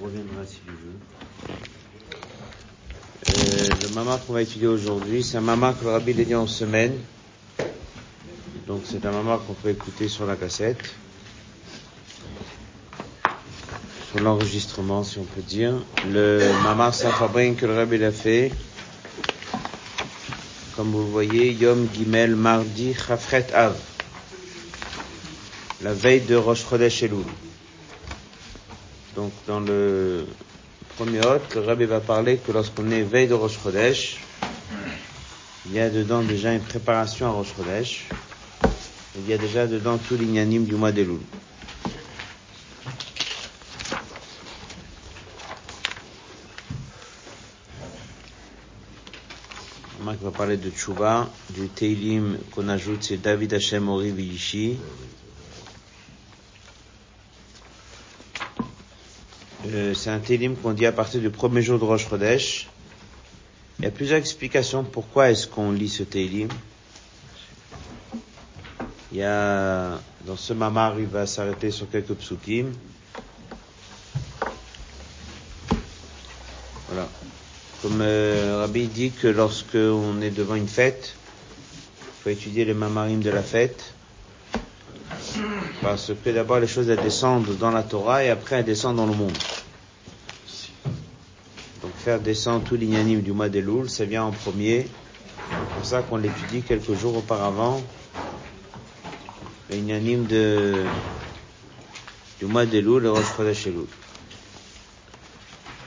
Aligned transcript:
On 0.00 0.04
reviendra 0.04 0.44
si 0.46 0.60
veux. 0.66 1.54
Euh, 3.28 3.68
le 3.82 3.94
mama 3.94 4.20
qu'on 4.24 4.32
va 4.32 4.42
étudier 4.42 4.68
aujourd'hui, 4.68 5.24
c'est 5.24 5.38
un 5.38 5.40
mama 5.42 5.74
que 5.78 5.84
le 5.84 5.90
rabbi 5.90 6.14
dit 6.14 6.34
en 6.34 6.46
semaine. 6.46 6.92
Donc 8.66 8.82
c'est 8.84 9.04
un 9.06 9.10
mama 9.10 9.40
qu'on 9.46 9.54
peut 9.54 9.70
écouter 9.70 10.08
sur 10.08 10.26
la 10.26 10.36
cassette. 10.36 10.78
Sur 14.10 14.20
l'enregistrement, 14.20 15.02
si 15.02 15.18
on 15.18 15.24
peut 15.24 15.42
dire. 15.42 15.74
Le 16.06 16.52
mama 16.62 16.92
Safabrin 16.92 17.54
que 17.54 17.66
le 17.66 17.74
rabbi 17.74 17.98
l'a 17.98 18.12
fait. 18.12 18.52
Comme 20.76 20.92
vous 20.92 21.00
le 21.00 21.10
voyez, 21.10 21.52
Yom 21.52 21.88
Gimel 21.92 22.36
mardi 22.36 22.94
Chafret 22.94 23.46
Av. 23.52 23.76
La 25.82 25.92
veille 25.92 26.20
de 26.20 26.36
Rosh 26.36 26.64
Chodesh 26.68 27.02
Elul. 27.02 27.24
Donc, 29.18 29.32
dans 29.48 29.58
le 29.58 30.28
premier 30.96 31.18
hôte, 31.18 31.52
le 31.56 31.62
Rabbi 31.62 31.86
va 31.86 31.98
parler 31.98 32.36
que 32.36 32.52
lorsqu'on 32.52 32.88
est 32.92 33.02
veille 33.02 33.26
de 33.26 33.34
Rosh 33.34 33.58
Chodesh, 33.60 34.20
il 35.66 35.72
y 35.72 35.80
a 35.80 35.90
dedans 35.90 36.22
déjà 36.22 36.54
une 36.54 36.60
préparation 36.60 37.26
à 37.26 37.30
Rosh 37.30 37.48
Chodesh. 37.56 38.06
Il 39.16 39.28
y 39.28 39.32
a 39.32 39.38
déjà 39.38 39.66
dedans 39.66 39.98
tout 39.98 40.14
l'ignanime 40.14 40.66
du 40.66 40.76
mois 40.76 40.92
d'Elul. 40.92 41.18
Marc 50.04 50.20
va 50.22 50.30
parler 50.30 50.58
de 50.58 50.70
Tchouva, 50.70 51.28
du 51.50 51.66
Teilim 51.66 52.38
qu'on 52.52 52.68
ajoute, 52.68 53.02
c'est 53.02 53.16
David 53.16 53.52
Hashem 53.52 53.88
Ori 53.88 54.12
Viyishi. 54.12 54.78
Euh, 59.74 59.92
c'est 59.92 60.08
un 60.08 60.18
télim 60.18 60.56
qu'on 60.56 60.72
dit 60.72 60.86
à 60.86 60.92
partir 60.92 61.20
du 61.20 61.28
premier 61.28 61.60
jour 61.60 61.78
de 61.78 61.84
Rosh 61.84 62.08
Chodesh. 62.08 62.68
Il 63.78 63.84
y 63.84 63.88
a 63.88 63.90
plusieurs 63.90 64.18
explications 64.18 64.82
pourquoi 64.82 65.30
est-ce 65.30 65.46
qu'on 65.46 65.72
lit 65.72 65.90
ce 65.90 66.04
télim. 66.04 66.48
Il 69.12 69.18
y 69.18 69.22
a, 69.22 69.98
dans 70.26 70.36
ce 70.36 70.54
mamar, 70.54 70.98
il 70.98 71.06
va 71.06 71.26
s'arrêter 71.26 71.70
sur 71.70 71.90
quelques 71.90 72.14
psukim. 72.14 72.72
Voilà. 76.88 77.06
Comme 77.82 78.00
euh, 78.00 78.60
Rabbi 78.60 78.86
dit 78.86 79.10
que 79.10 79.28
lorsque 79.28 79.74
on 79.74 80.22
est 80.22 80.30
devant 80.30 80.54
une 80.54 80.68
fête, 80.68 81.14
il 82.00 82.22
faut 82.22 82.30
étudier 82.30 82.64
les 82.64 82.74
mamarim 82.74 83.20
de 83.20 83.30
la 83.30 83.42
fête. 83.42 83.92
Parce 85.82 86.12
que 86.24 86.30
d'abord 86.30 86.58
les 86.58 86.66
choses 86.66 86.86
descendent 86.86 87.56
dans 87.58 87.70
la 87.70 87.82
Torah 87.82 88.24
et 88.24 88.30
après 88.30 88.56
elles 88.56 88.64
descendent 88.64 88.96
dans 88.96 89.06
le 89.06 89.14
monde. 89.14 89.36
Faire 91.98 92.20
descendre 92.20 92.64
tout 92.64 92.76
l'ignanime 92.76 93.22
du 93.22 93.32
mois 93.32 93.48
d'Elul, 93.48 93.88
ça 93.90 94.04
vient 94.04 94.24
en 94.24 94.30
premier. 94.30 94.88
C'est 95.50 95.74
pour 95.74 95.84
ça 95.84 96.02
qu'on 96.02 96.16
l'étudie 96.16 96.62
quelques 96.62 96.94
jours 96.94 97.16
auparavant. 97.16 97.82
L'ignanime 99.70 100.26
de, 100.26 100.84
du 102.38 102.46
mois 102.46 102.66
d'Elul, 102.66 103.02
le 103.02 103.10
Rosh 103.10 103.36
Chodesh 103.36 103.66
Elul. 103.66 103.86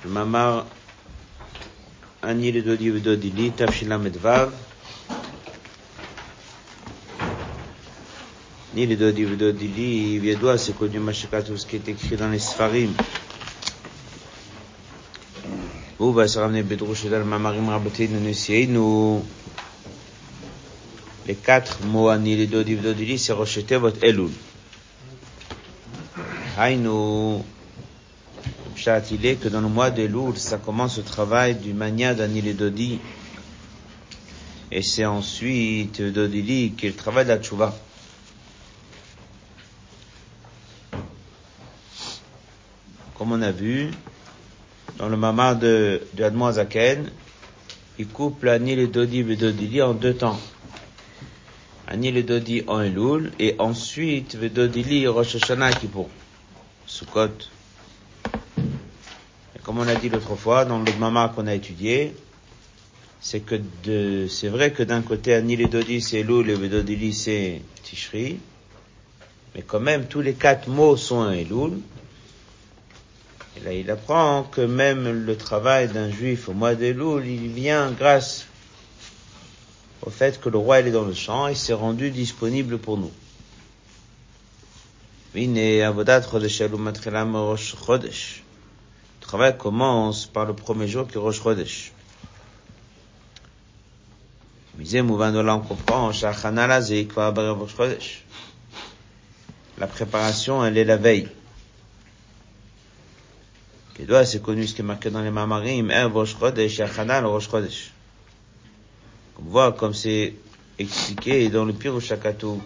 Le 0.04 0.10
mamar 0.10 0.66
Ani 2.24 2.52
le 2.52 2.62
Dodi 2.62 2.90
Vedodili, 2.90 3.52
Tafshilam 3.52 4.06
Edvav. 4.06 4.52
ni 8.74 8.86
les 8.86 8.96
Dodi 8.96 9.26
Vedodili, 9.26 10.18
Viedwa, 10.20 10.58
c'est 10.58 10.78
connu 10.78 11.00
tout 11.46 11.58
ce 11.58 11.66
qui 11.66 11.76
est 11.76 11.88
écrit 11.90 12.16
dans 12.16 12.30
les 12.30 12.40
Sfarim. 12.40 12.94
Où 15.44 15.44
va 15.44 15.50
se 15.52 15.80
ramener 15.80 15.80
Bedrouche 15.80 15.80
dans 15.80 15.80
le 15.80 15.90
Mamarim 15.90 15.90
Rabotin 15.90 15.91
nous 18.68 19.24
les 21.28 21.36
quatre 21.36 21.84
mots 21.86 22.10
Ani 22.10 22.36
les 22.36 22.48
Dodi 22.48 22.74
Vedodili, 22.76 23.20
c'est 23.20 23.34
Rocheté 23.34 23.78
votre 23.78 24.04
Elul. 24.04 24.32
Haïnou, 26.58 27.46
il 29.12 29.26
est 29.26 29.36
que 29.36 29.48
dans 29.48 29.62
le 29.62 29.68
mois 29.68 29.92
d'Elul, 29.92 30.36
ça 30.38 30.58
commence 30.58 30.98
le 30.98 31.04
travail 31.04 31.56
du 31.56 31.74
mania 31.74 32.16
d'Ani 32.16 32.42
les 32.42 32.54
Dodi. 32.54 33.00
Et 34.72 34.82
c'est 34.82 35.06
ensuite 35.06 36.02
Dodili 36.02 36.72
qui 36.72 36.88
est 36.88 36.90
le 36.90 36.96
travail 36.96 37.26
de 37.26 37.30
la 37.30 37.38
Tchouva. 37.38 37.76
Comme 43.18 43.34
on 43.34 43.42
a 43.42 43.52
vu, 43.52 43.92
dans 45.02 45.10
le 45.10 45.18
mamar 45.18 45.58
de, 45.58 46.00
de 46.14 46.24
Admo 46.24 46.52
Zaken, 46.52 47.10
il 47.98 48.08
coupe 48.08 48.44
l'Ani 48.44 48.76
le 48.76 48.86
Dodi 48.86 49.22
et 49.22 49.24
le 49.24 49.36
Dodili 49.36 49.82
en 49.82 49.96
deux 49.96 50.14
temps. 50.14 50.40
Ani 51.88 52.12
le 52.12 52.22
Dodi 52.22 52.62
en 52.68 52.82
Elul, 52.82 53.32
et 53.40 53.56
ensuite 53.58 54.38
le 54.40 54.52
Dodili 54.52 55.08
Rosh 55.08 55.38
Hashanah 55.38 55.72
Kippour. 55.74 56.08
Sukkot. 56.86 57.32
Et 59.56 59.60
comme 59.64 59.80
on 59.80 59.88
a 59.88 59.96
dit 59.96 60.10
l'autre 60.10 60.36
fois, 60.36 60.66
dans 60.66 60.78
le 60.78 60.94
mamar 61.00 61.34
qu'on 61.34 61.48
a 61.48 61.56
étudié, 61.56 62.14
c'est 63.20 63.40
que 63.40 63.56
c'est 64.30 64.50
vrai 64.50 64.72
que 64.72 64.84
d'un 64.84 65.02
côté, 65.02 65.34
Ani 65.34 65.56
le 65.56 65.66
Dodi 65.66 66.00
c'est 66.00 66.20
Elul 66.20 66.48
et 66.48 66.56
le 66.56 66.70
Dodili 66.70 67.12
c'est 67.12 67.64
Tishri, 67.82 68.38
mais 69.56 69.64
quand 69.64 69.80
même, 69.80 70.06
tous 70.06 70.22
les 70.22 70.34
quatre 70.34 70.70
mots 70.70 70.96
sont 70.96 71.22
un 71.22 71.32
Elul, 71.32 71.80
et 73.58 73.60
là, 73.62 73.74
il 73.74 73.92
apprend 73.92 74.44
que 74.44 74.62
même 74.62 75.26
le 75.26 75.38
travail 75.38 75.90
d'un 75.90 76.10
juif 76.10 76.48
au 76.48 76.54
mois 76.54 76.76
d'Elul, 76.76 77.26
il 77.26 77.50
vient 77.50 77.92
grâce 77.92 78.48
au 80.02 80.10
fait 80.10 80.40
que 80.40 80.50
le 80.50 80.58
roi 80.58 80.80
il 80.80 80.88
est 80.88 80.92
dans 80.92 81.04
le 81.04 81.14
champ 81.14 81.48
et 81.48 81.56
s'est 81.56 81.74
rendu 81.74 82.12
disponible 82.12 82.78
pour 82.78 82.98
nous. 82.98 83.12
Le 85.34 85.42
travail 89.20 89.58
commence 89.58 90.26
par 90.26 90.46
le 90.46 90.54
premier 90.54 90.88
jour 90.88 91.08
qui 91.08 91.16
est 91.16 91.20
Rosh 91.20 91.42
Chodesh. 91.42 91.94
la 99.78 99.88
préparation, 99.88 100.66
elle 100.66 100.78
est 100.78 100.86
la 100.86 100.98
veille. 100.98 101.28
Kedua, 103.94 104.26
c'est 104.26 104.42
connu 104.42 104.66
ce 104.68 104.74
qui 104.74 104.82
est 104.82 104.86
marqué 104.86 105.10
dans 105.10 105.22
les 105.22 105.32
Mamarim, 105.32 105.92
un 105.92 106.08
Rosh 106.08 106.38
Chodesh, 106.40 106.78
Yachana, 106.78 107.20
le 107.20 107.28
Rosh 107.28 107.50
Chodesh. 107.50 107.92
On 109.38 109.50
voit 109.50 109.74
comme 109.74 109.94
c'est 109.94 110.34
expliqué 110.80 111.50
dans 111.50 111.66
le 111.66 111.74
Pirush 111.74 112.06
Shakatou. 112.06 112.62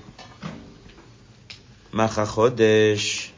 Macha 1.94 2.26
Chodesh. 2.26 3.34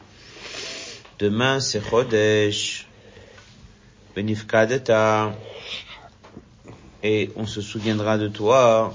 Demain, 1.17 1.59
c'est 1.61 1.81
Chodesh. 1.81 2.87
Benifkadeta. 4.15 5.33
Et 7.03 7.31
on 7.35 7.45
se 7.45 7.61
souviendra 7.61 8.17
de 8.17 8.27
toi, 8.27 8.93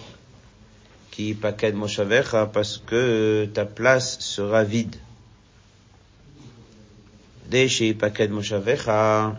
qui 1.11 1.35
paked 1.35 1.75
Moshavecha, 1.75 2.47
parce 2.47 2.77
que 2.79 3.49
ta 3.55 3.65
place 3.65 4.19
sera 4.21 4.65
vide. 4.65 4.97
Deshi 7.53 7.93
paked 7.93 8.31
Moshavecha. 8.31 9.37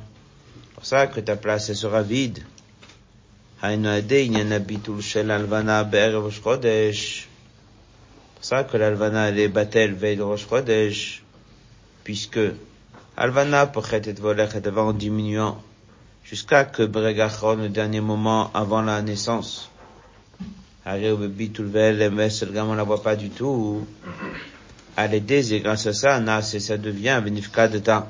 pour 0.76 0.86
ça 0.86 1.08
que 1.08 1.20
ta 1.20 1.36
place 1.36 1.70
elle 1.70 1.76
sera 1.76 2.04
vide. 2.04 2.44
Hainu 3.64 3.88
ade 3.88 4.22
inyan 4.28 4.60
bitul 4.60 5.02
shel 5.02 5.32
alvana 5.32 5.84
be'erev 5.84 6.22
Rosh 6.22 6.40
Chodesh. 6.44 7.28
pour 8.36 8.46
ça 8.46 8.66
que 8.66 8.78
l'alvana 8.78 9.30
elle 9.30 9.40
est 9.40 9.48
batel 9.48 9.96
veille 9.96 10.18
de 10.18 10.22
Rosh 10.22 10.48
Chodesh. 10.48 11.24
Puisque 12.04 12.40
alvana 13.18 13.66
pochet 13.66 14.04
et 14.08 14.14
volech 14.14 14.52
et 14.54 14.70
en 14.70 14.94
diminuant 14.94 15.60
jusqu'à 16.24 16.66
que 16.66 16.84
Bregachron, 16.84 17.56
le 17.56 17.70
dernier 17.70 18.02
moment 18.02 18.52
avant 18.54 18.84
la 18.84 19.02
naissance. 19.02 19.72
Arrive 20.86 21.28
bitul 21.30 21.76
emes, 21.76 22.30
le 22.42 22.52
gamin 22.52 22.74
on 22.74 22.76
la 22.76 22.84
voit 22.84 23.02
pas 23.02 23.16
du 23.16 23.32
tout 23.32 23.88
à 24.96 25.08
l'aider, 25.08 25.54
et 25.54 25.60
grâce 25.60 25.86
à 25.88 25.94
ça, 25.94 26.20
Nas, 26.20 26.42
ça 26.42 26.78
devient 26.78 27.22
Benifka 27.24 27.68
de 27.68 27.80
temps. 27.80 28.08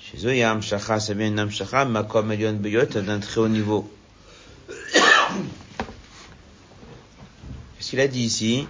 Chez 0.00 0.26
eux, 0.26 0.34
Yam 0.34 0.62
Shacha, 0.62 1.00
c'est 1.00 1.14
bien 1.14 1.30
Nam 1.30 1.50
Shacha, 1.50 1.84
Makom 1.84 2.32
Elion 2.32 2.54
Beyot, 2.54 2.86
d'un 2.86 3.18
très 3.20 3.40
haut 3.40 3.48
niveau. 3.48 3.90
Ce 7.80 7.90
qu'il 7.90 8.00
a 8.00 8.08
dit 8.08 8.22
ici, 8.22 8.66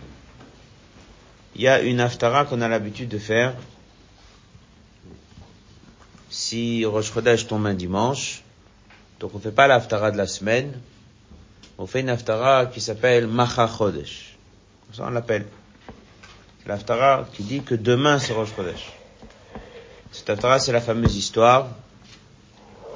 il 1.54 1.62
y 1.62 1.68
a 1.68 1.80
une 1.80 2.00
aftara 2.00 2.44
qu'on 2.44 2.60
a 2.60 2.68
l'habitude 2.68 3.08
de 3.08 3.18
faire. 3.18 3.54
Si 6.30 6.84
Rosh 6.84 7.12
Chodesh 7.12 7.46
tombe 7.46 7.66
un 7.66 7.74
dimanche, 7.74 8.42
donc 9.18 9.34
on 9.34 9.38
fait 9.38 9.50
pas 9.50 9.66
l'aftara 9.66 10.10
de 10.10 10.16
la 10.16 10.26
semaine, 10.26 10.72
on 11.78 11.86
fait 11.86 12.00
une 12.00 12.10
aftara 12.10 12.66
qui 12.66 12.80
s'appelle 12.80 13.26
Macha 13.26 13.66
Chodesh. 13.68 14.36
Ça 14.92 15.04
on 15.06 15.10
l'appelle 15.10 15.46
l'Aftara 16.66 17.28
qui 17.32 17.42
dit 17.42 17.62
que 17.62 17.74
demain 17.74 18.18
c'est 18.18 18.32
Rosh 18.32 18.54
Chodesh. 18.54 18.92
Cette 20.12 20.40
Cette 20.40 20.60
c'est 20.60 20.72
la 20.72 20.80
fameuse 20.80 21.16
histoire 21.16 21.68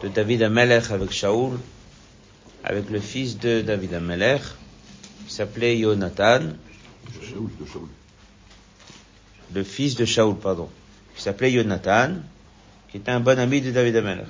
de 0.02 0.08
David 0.08 0.42
Amelech 0.42 0.90
avec 0.90 1.12
Shaoul, 1.12 1.58
avec 2.64 2.90
le 2.90 3.00
fils 3.00 3.38
de 3.38 3.60
David 3.60 3.94
Amelech, 3.94 4.42
qui 5.26 5.32
s'appelait 5.32 5.78
Jonathan. 5.78 6.40
Le 9.54 9.62
fils 9.62 9.94
de 9.94 10.04
Shaoul, 10.04 10.36
pardon, 10.36 10.68
qui 11.14 11.22
s'appelait 11.22 11.52
Jonathan, 11.52 12.14
qui 12.90 12.96
était 12.96 13.10
un 13.10 13.20
bon 13.20 13.38
ami 13.38 13.60
de 13.60 13.70
David 13.70 13.96
Amelech. 13.96 14.26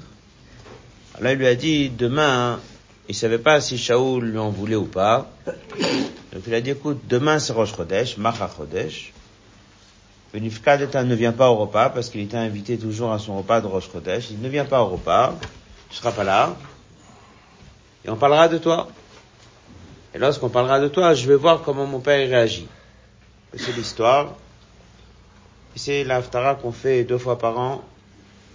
Alors 1.19 1.33
il 1.33 1.39
lui 1.39 1.47
a 1.47 1.55
dit, 1.55 1.91
demain, 1.91 2.61
il 3.09 3.15
savait 3.15 3.39
pas 3.39 3.61
si 3.61 3.79
Shaoul 3.79 4.25
lui 4.25 4.39
en 4.39 4.51
voulait 4.51 4.77
ou 4.77 4.87
pas. 4.87 5.31
Donc 6.33 6.43
il 6.47 6.55
a 6.55 6.61
dit, 6.61 6.71
écoute, 6.71 7.01
demain 7.09 7.39
c'est 7.39 7.53
Rosh 7.53 7.75
Chodesh, 7.75 8.17
Macha 8.19 8.51
Chodesh. 8.55 9.13
Benifkadeta 10.33 11.05
ne 11.05 11.15
vient 11.15 11.33
pas 11.33 11.51
au 11.51 11.57
repas 11.57 11.91
parce 11.91 12.09
qu'il 12.09 12.21
était 12.23 12.37
invité 12.37 12.79
toujours 12.79 13.13
à 13.13 13.19
son 13.19 13.37
repas 13.37 13.61
de 13.61 13.67
Rosh 13.67 13.91
Chodesh. 13.93 14.31
Il 14.31 14.41
ne 14.41 14.49
vient 14.49 14.65
pas 14.65 14.83
au 14.83 14.87
repas. 14.87 15.39
Tu 15.91 15.97
seras 15.97 16.13
pas 16.13 16.25
là. 16.25 16.57
Et 18.05 18.11
on 18.11 18.17
parlera 18.17 18.49
de 18.49 18.59
toi. 18.59 18.89
Et 20.15 20.19
lorsqu'on 20.19 20.49
parlera 20.49 20.81
de 20.81 20.89
toi, 20.89 21.15
je 21.15 21.27
vais 21.29 21.37
voir 21.37 21.63
comment 21.63 21.87
mon 21.87 22.01
père 22.01 22.27
réagit. 22.29 22.67
C'est 23.55 23.77
l'histoire. 23.77 24.35
C'est 25.75 26.05
l'Aftara 26.05 26.55
qu'on 26.55 26.73
fait 26.73 27.05
deux 27.05 27.19
fois 27.19 27.39
par 27.39 27.59
an, 27.59 27.83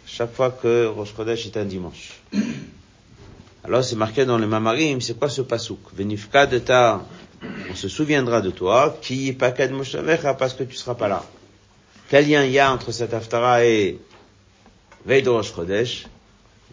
chaque 0.05 0.33
fois 0.33 0.51
que 0.51 0.85
Rosh 0.85 1.15
Chodesh 1.15 1.47
est 1.47 1.57
un 1.57 1.65
dimanche. 1.65 2.21
Alors 3.63 3.83
c'est 3.83 3.95
marqué 3.95 4.23
dans 4.23 4.37
le 4.37 4.45
Mamarim, 4.45 5.01
c'est 5.01 5.17
quoi 5.17 5.27
ce 5.27 5.41
pasouk? 5.41 5.79
Venifka 5.95 6.45
de 6.45 6.61
on 7.69 7.75
se 7.75 7.87
souviendra 7.87 8.41
de 8.41 8.51
toi, 8.51 8.97
qui 9.01 9.33
pakad 9.33 9.71
moshavecha 9.71 10.33
parce 10.35 10.53
que 10.53 10.63
tu 10.63 10.75
seras 10.75 10.95
pas 10.95 11.07
là. 11.07 11.23
Quel 12.09 12.29
lien 12.29 12.43
il 12.45 12.51
y 12.51 12.59
a 12.59 12.71
entre 12.71 12.91
cette 12.91 13.13
Haftara 13.13 13.65
et 13.65 13.99
Veille 15.05 15.23
de 15.23 15.29
Rosh 15.29 15.53
Chodesh 15.53 16.07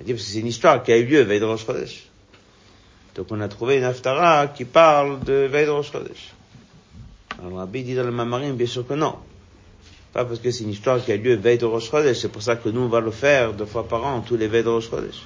dit 0.03 0.13
parce 0.13 0.25
que 0.25 0.31
c'est 0.31 0.41
une 0.41 0.47
histoire 0.47 0.83
qui 0.83 0.93
a 0.93 0.97
eu 0.97 1.05
lieu 1.05 1.23
Veille 1.23 1.41
de 1.41 1.57
Chodesh. 1.57 2.05
Donc 3.15 3.27
on 3.31 3.41
a 3.41 3.49
trouvé 3.49 3.77
une 3.77 3.85
Haftara 3.85 4.49
qui 4.49 4.65
parle 4.65 5.21
de 5.21 5.47
Veille 5.47 5.67
de 5.67 5.83
Chodesh. 5.83 6.33
Alors 7.39 7.59
Rabbi 7.59 7.85
dit 7.85 7.95
dans 7.95 8.05
le 8.05 8.11
Mamarim, 8.11 8.57
bien 8.57 8.67
sûr 8.67 8.87
que 8.87 8.95
non. 8.95 9.17
Pas 10.13 10.25
parce 10.25 10.41
que 10.41 10.51
c'est 10.51 10.65
une 10.65 10.71
histoire 10.71 11.05
qui 11.05 11.13
a 11.13 11.17
lieu 11.17 11.35
Veille 11.37 11.59
de 11.59 11.69
Chodesh, 11.79 12.19
c'est 12.19 12.29
pour 12.29 12.43
ça 12.43 12.57
que 12.57 12.69
nous 12.69 12.83
on 12.83 12.89
va 12.89 13.01
le 13.01 13.11
faire 13.11 13.53
deux 13.53 13.67
fois 13.67 13.87
par 13.87 14.05
an, 14.05 14.21
tous 14.21 14.37
les 14.37 14.49
Veilles 14.49 14.65
de 14.65 14.81
Chodesh. 14.81 15.23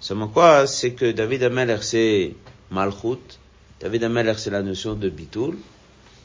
Seulement 0.00 0.28
quoi, 0.28 0.66
c'est 0.66 0.92
que 0.92 1.10
David 1.10 1.42
Ameler 1.44 1.78
c'est 1.80 2.34
Malchut, 2.70 3.38
David 3.80 4.04
Ameler 4.04 4.34
c'est 4.36 4.50
la 4.50 4.62
notion 4.62 4.94
de 4.94 5.08
Bitoul, 5.08 5.56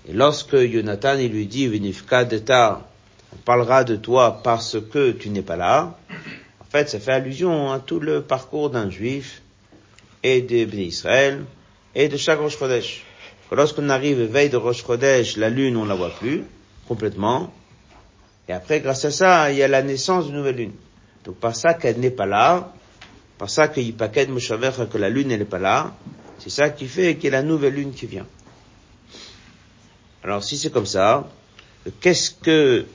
et 0.08 0.14
lorsque 0.14 0.58
Jonathan 0.58 1.18
il 1.18 1.32
lui 1.32 1.46
dit 1.46 1.68
Venifka 1.68 2.26
d'État, 2.26 2.88
on 3.34 3.38
parlera 3.38 3.84
de 3.84 3.96
toi 3.96 4.42
parce 4.44 4.78
que 4.92 5.12
tu 5.12 5.30
n'es 5.30 5.44
pas 5.44 5.56
là, 5.56 5.98
en 6.60 6.66
fait 6.70 6.90
ça 6.90 7.00
fait 7.00 7.12
allusion 7.12 7.72
à 7.72 7.80
tout 7.80 8.00
le 8.00 8.22
parcours 8.22 8.72
d'un 8.72 8.90
juif 8.90 9.42
et 10.24 10.42
de 10.42 10.56
Israël 10.76 11.44
et 11.94 12.08
de 12.08 12.18
chaque 12.18 12.40
Rosh 12.40 12.58
Chodesh. 12.58 13.04
Lorsqu'on 13.52 13.90
arrive 13.90 14.22
veille 14.22 14.50
de 14.50 14.58
Rosh 14.58 14.84
Chodesh, 14.84 15.38
la 15.38 15.50
lune 15.50 15.78
on 15.78 15.86
la 15.86 15.96
voit 15.96 16.10
plus 16.10 16.44
complètement, 16.88 17.54
et 18.50 18.54
après 18.54 18.80
grâce 18.82 19.06
à 19.06 19.12
ça 19.12 19.52
il 19.52 19.58
y 19.58 19.64
a 19.64 19.68
la 19.68 19.84
naissance 19.84 20.26
d'une 20.26 20.36
nouvelle 20.38 20.56
lune. 20.56 20.74
Donc 21.26 21.36
par 21.36 21.56
ça 21.56 21.76
qu'elle 21.76 22.00
n'est 22.00 22.10
pas 22.10 22.26
là, 22.26 22.74
par 23.38 23.50
ça 23.50 23.68
que 23.68 23.80
Yipaket 23.80 24.28
que 24.92 24.98
la 24.98 25.10
lune 25.10 25.28
n'est 25.28 25.46
pas 25.46 25.60
là, 25.60 25.94
c'est 26.40 26.50
ça 26.50 26.72
qui 26.72 26.88
fait 26.88 27.16
qu'il 27.16 27.26
y 27.26 27.28
a 27.36 27.42
la 27.42 27.44
nouvelle 27.44 27.76
lune 27.76 27.94
qui 27.94 28.08
vient. 28.08 28.26
Alors 30.24 30.44
si 30.44 30.58
c'est 30.58 30.72
comme 30.72 30.86
ça, 30.86 31.30
qu'est-ce 32.00 32.32
que 32.32 32.86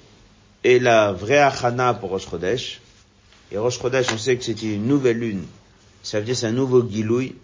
est 0.64 0.78
la 0.78 1.12
vraie 1.12 1.38
achana 1.38 1.94
pour 1.94 2.10
Rosh 2.10 2.26
Et 3.52 3.58
Rosh 3.58 3.78
on 3.82 4.18
sait 4.18 4.36
que 4.36 4.44
c'était 4.44 4.74
une 4.74 4.86
nouvelle 4.86 5.18
lune. 5.18 5.44
Ça 6.02 6.18
veut 6.18 6.24
dire 6.24 6.36
c'est 6.36 6.46
un 6.46 6.52
nouveau 6.52 6.86
gilouï. 6.88 7.34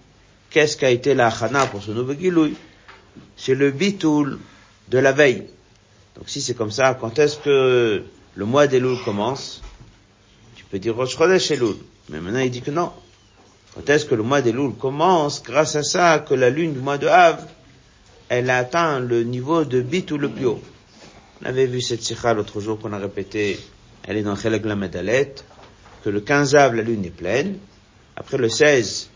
Qu'est-ce 0.51 0.77
qu'a 0.77 0.91
été 0.91 1.15
la 1.15 1.29
achana 1.29 1.67
pour 1.67 1.83
ce 1.83 1.91
nouveau 1.91 2.15
gilouï 2.15 2.55
C'est 3.37 3.55
le 3.55 3.71
bitoul 3.71 4.39
de 4.89 4.99
la 4.99 5.13
veille. 5.13 5.47
Donc 6.17 6.29
si 6.29 6.41
c'est 6.41 6.55
comme 6.55 6.71
ça, 6.71 6.95
quand 6.95 7.19
est-ce 7.19 7.39
que 7.39 8.05
le 8.35 8.45
mois 8.45 8.67
d'Elul 8.67 8.99
commence? 9.05 9.63
Tu 10.55 10.65
peux 10.65 10.79
dire 10.79 10.95
Rosh 10.97 11.17
Chodesh 11.17 11.51
Elul. 11.51 11.77
Mais 12.09 12.21
maintenant, 12.21 12.41
il 12.41 12.51
dit 12.51 12.63
que 12.63 12.71
non. 12.71 12.93
Quand 13.75 13.89
est-ce 13.89 14.05
que 14.05 14.15
le 14.15 14.23
mois 14.23 14.43
des 14.43 14.53
Louls 14.53 14.75
commence? 14.75 15.43
Grâce 15.43 15.77
à 15.77 15.83
ça 15.83 16.19
que 16.19 16.35
la 16.35 16.51
lune 16.51 16.75
du 16.75 16.79
mois 16.81 16.99
de 16.99 17.07
Havre, 17.07 17.43
elle 18.29 18.51
atteint 18.51 19.01
le 19.01 19.25
niveau 19.25 19.65
de 19.65 19.81
bit 19.81 20.11
ou 20.11 20.19
le 20.19 20.29
plus 20.29 20.47
haut. 20.47 20.63
On 21.43 21.47
avait 21.47 21.67
vu 21.67 21.81
cette 21.81 22.03
sikha 22.03 22.35
l'autre 22.35 22.61
jour 22.61 22.79
qu'on 22.79 22.93
a 22.93 22.99
répété, 22.99 23.59
elle 24.05 24.17
est 24.17 24.23
dans 24.23 24.37
Chelek 24.37 24.65
la 24.65 24.77
que 26.05 26.11
le 26.11 26.21
15 26.21 26.55
Av, 26.57 26.75
la 26.75 26.83
lune 26.83 27.05
est 27.05 27.11
pleine. 27.11 27.59
Après 28.17 28.37
le 28.37 28.49
16, 28.49 29.09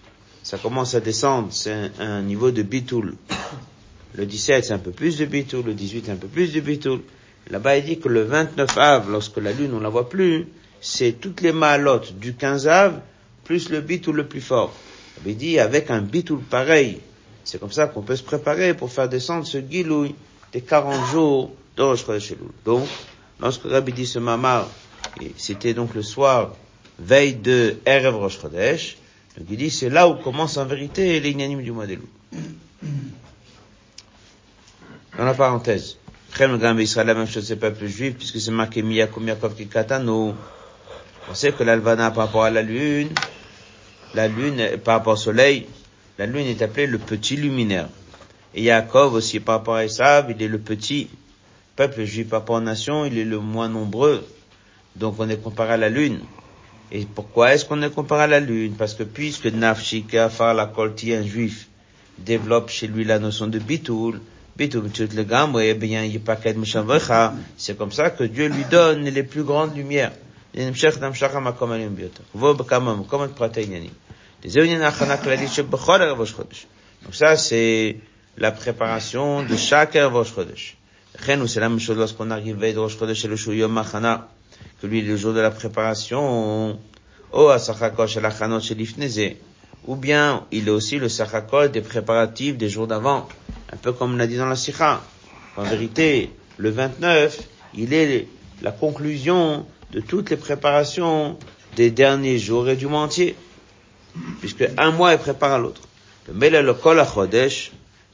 ça 0.43 0.59
commence 0.59 0.95
à 0.95 1.01
descendre, 1.01 1.49
c'est 1.51 1.91
un, 1.99 2.23
niveau 2.23 2.51
de 2.51 2.63
bitoul. 2.63 3.15
Le 4.15 4.25
17, 4.25 4.65
c'est 4.65 4.73
un 4.73 4.79
peu 4.79 4.93
plus 4.93 5.19
de 5.19 5.25
bitoul. 5.25 5.67
Le 5.67 5.75
18, 5.75 6.09
un 6.11 6.17
peu 6.17 6.29
plus 6.29 6.53
de 6.53 6.61
bitoul. 6.61 7.01
Là-bas, 7.51 7.77
il 7.77 7.85
dit 7.85 7.99
que 7.99 8.09
le 8.09 8.23
29 8.23 8.79
Av, 8.79 9.11
lorsque 9.11 9.37
la 9.39 9.53
lune, 9.53 9.73
on 9.75 9.81
la 9.81 9.89
voit 9.89 10.09
plus, 10.09 10.47
c'est 10.81 11.21
toutes 11.21 11.41
les 11.41 11.53
malotes 11.53 12.17
du 12.19 12.35
15 12.35 12.69
av 12.69 13.01
plus 13.45 13.71
le 13.71 13.81
bitoul 13.81 14.17
le 14.17 14.27
plus 14.27 14.41
fort. 14.41 14.73
Il 15.25 15.37
dit 15.37 15.59
avec 15.59 15.91
un 15.91 16.01
bitoul 16.01 16.41
pareil, 16.41 17.01
c'est 17.47 17.61
comme 17.61 17.73
ça 17.73 17.87
qu'on 17.87 18.03
peut 18.03 18.17
se 18.17 18.25
préparer 18.25 18.75
pour 18.75 18.91
faire 18.91 19.09
descendre 19.09 19.47
ce 19.47 19.59
gilouï 19.59 20.17
des 20.53 20.61
40 20.61 21.07
jours 21.13 21.53
de 21.77 21.83
Rosh 21.83 22.05
Donc, 22.65 22.87
lorsque 23.41 23.63
Rabbi 23.63 23.93
dit 23.93 24.07
ce 24.07 24.19
mamar, 24.19 24.69
c'était 25.37 25.73
donc 25.73 25.95
le 25.95 26.03
soir, 26.03 26.57
veille 26.99 27.35
de 27.37 27.77
Erev 27.87 28.17
Rosh 28.17 28.41
Chodesh, 28.41 28.97
donc 29.39 29.47
il 29.49 29.57
dit 29.57 29.71
c'est 29.71 29.91
là 29.91 30.09
où 30.09 30.17
commence 30.17 30.57
en 30.57 30.65
vérité 30.65 31.21
l'ignanime 31.21 31.63
du 31.63 31.71
mois 31.71 31.87
des 31.87 31.97
loups. 31.97 32.09
Dans 35.17 35.25
la 35.25 35.35
parenthèse, 35.35 35.99
le 36.41 36.59
grand 36.59 36.77
Israël, 36.79 37.07
la 37.07 37.15
même 37.15 37.29
chose, 37.29 37.47
c'est 37.47 37.57
peuple 37.57 37.87
juif, 37.87 38.17
puisque 38.17 38.41
c'est 38.41 38.51
marqué 38.51 38.83
Miyakum 38.83 39.27
Yakov 39.27 39.55
Kikatano, 39.55 40.35
on 41.31 41.35
sait 41.35 41.53
que 41.53 41.63
l'alvana 41.63 42.11
par 42.11 42.27
rapport 42.27 42.43
à 42.45 42.51
la 42.51 42.63
lune, 42.63 43.11
la 44.15 44.27
lune 44.27 44.79
par 44.85 44.97
rapport 44.97 45.15
au 45.15 45.17
soleil, 45.17 45.67
la 46.19 46.27
lune 46.27 46.47
est 46.47 46.63
appelée 46.63 46.87
le 46.87 46.99
petit 46.99 47.37
luminaire. 47.37 47.89
Et 48.55 48.63
Yaakov 48.63 49.15
aussi 49.15 49.41
par 49.41 49.57
rapport 49.57 49.75
à 49.75 49.85
Esav, 49.85 50.31
il 50.31 50.43
est 50.43 50.49
le 50.49 50.59
petit 50.59 51.09
peuple 51.77 52.05
juif 52.05 52.29
par 52.29 52.41
rapport 52.41 52.57
aux 52.57 52.61
nations, 52.61 53.05
il 53.05 53.19
est 53.19 53.25
le 53.25 53.39
moins 53.39 53.69
nombreux. 53.69 54.27
Donc 54.97 55.17
on 55.19 55.29
est 55.29 55.43
comparé 55.43 55.75
à 55.75 55.77
la 55.77 55.91
lune. 55.91 56.21
Et 56.91 57.05
pourquoi 57.05 57.53
est-ce 57.53 57.65
qu'on 57.65 57.83
est 57.83 57.91
comparé 57.91 58.23
à 58.23 58.27
la 58.27 58.41
lune? 58.41 58.75
Parce 58.79 58.95
que 58.95 59.03
puisque 59.03 59.47
Nafshika, 59.47 60.31
la 60.55 60.67
Kolti, 60.67 61.13
un 61.13 61.25
juif, 61.25 61.69
développe 62.19 62.71
chez 62.71 62.87
lui 62.87 63.05
la 63.05 63.19
notion 63.19 63.47
de 63.47 63.59
bitoul, 63.59 64.21
eh 64.59 64.71
c'est 67.59 67.77
comme 67.77 67.93
ça 67.93 68.11
que 68.11 68.25
Dieu 68.25 68.49
lui 68.49 68.65
donne 68.71 69.05
les 69.05 69.23
plus 69.23 69.43
grandes 69.43 69.77
lumières. 69.77 70.13
Donc 77.03 77.15
ça, 77.15 77.37
c'est 77.37 77.97
la 78.39 78.53
préparation 78.53 79.43
de 79.43 79.57
chaque 79.57 79.95
Rosh 79.95 80.35
Chodesh. 80.35 80.77
c'est 81.19 81.61
la 81.61 81.69
même 81.69 81.81
chose 81.81 81.97
lorsqu'on 81.97 82.31
arrive 82.31 82.59
de 82.59 82.79
Rosh 82.79 82.97
Chodesh 82.97 83.25
et 83.25 83.29
le 83.29 83.37
Shuyom 83.37 83.73
Machana, 83.73 84.29
que 84.81 84.87
lui, 84.87 85.03
le 85.03 85.17
jour 85.17 85.33
de 85.35 85.41
la 85.41 85.51
préparation, 85.51 86.79
oh, 87.33 87.49
à 87.49 87.59
Sachakosh, 87.59 88.17
la 88.17 88.31
Chanot, 88.31 88.61
chez 88.61 88.77
ou 89.87 89.97
bien, 89.97 90.45
il 90.53 90.69
est 90.69 90.71
aussi 90.71 90.99
le 90.99 91.09
Sachakosh 91.09 91.71
des 91.71 91.81
préparatifs 91.81 92.57
des 92.57 92.69
jours 92.69 92.87
d'avant, 92.87 93.29
un 93.73 93.77
peu 93.77 93.93
comme 93.93 94.15
on 94.15 94.17
l'a 94.17 94.27
dit 94.27 94.37
dans 94.37 94.47
la 94.47 94.57
Sikha. 94.57 95.03
En 95.57 95.63
vérité, 95.63 96.31
le 96.59 96.71
29, 96.71 97.41
il 97.75 97.95
est 97.95 98.29
la 98.63 98.71
conclusion 98.73 99.67
de 99.93 100.01
toutes 100.01 100.31
les 100.31 100.37
préparations 100.37 101.37
des 101.77 101.91
derniers 101.91 102.39
jours 102.39 102.69
et 102.69 102.77
du 102.77 102.87
mois 102.87 103.01
entier. 103.01 103.37
Puisque 104.41 104.69
un 104.79 104.91
mois 104.91 105.13
il 105.13 105.19
prépare 105.19 105.53
à 105.53 105.59
l'autre. 105.59 105.83
Le 106.29 106.61
le 106.63 106.75
kol 106.75 106.99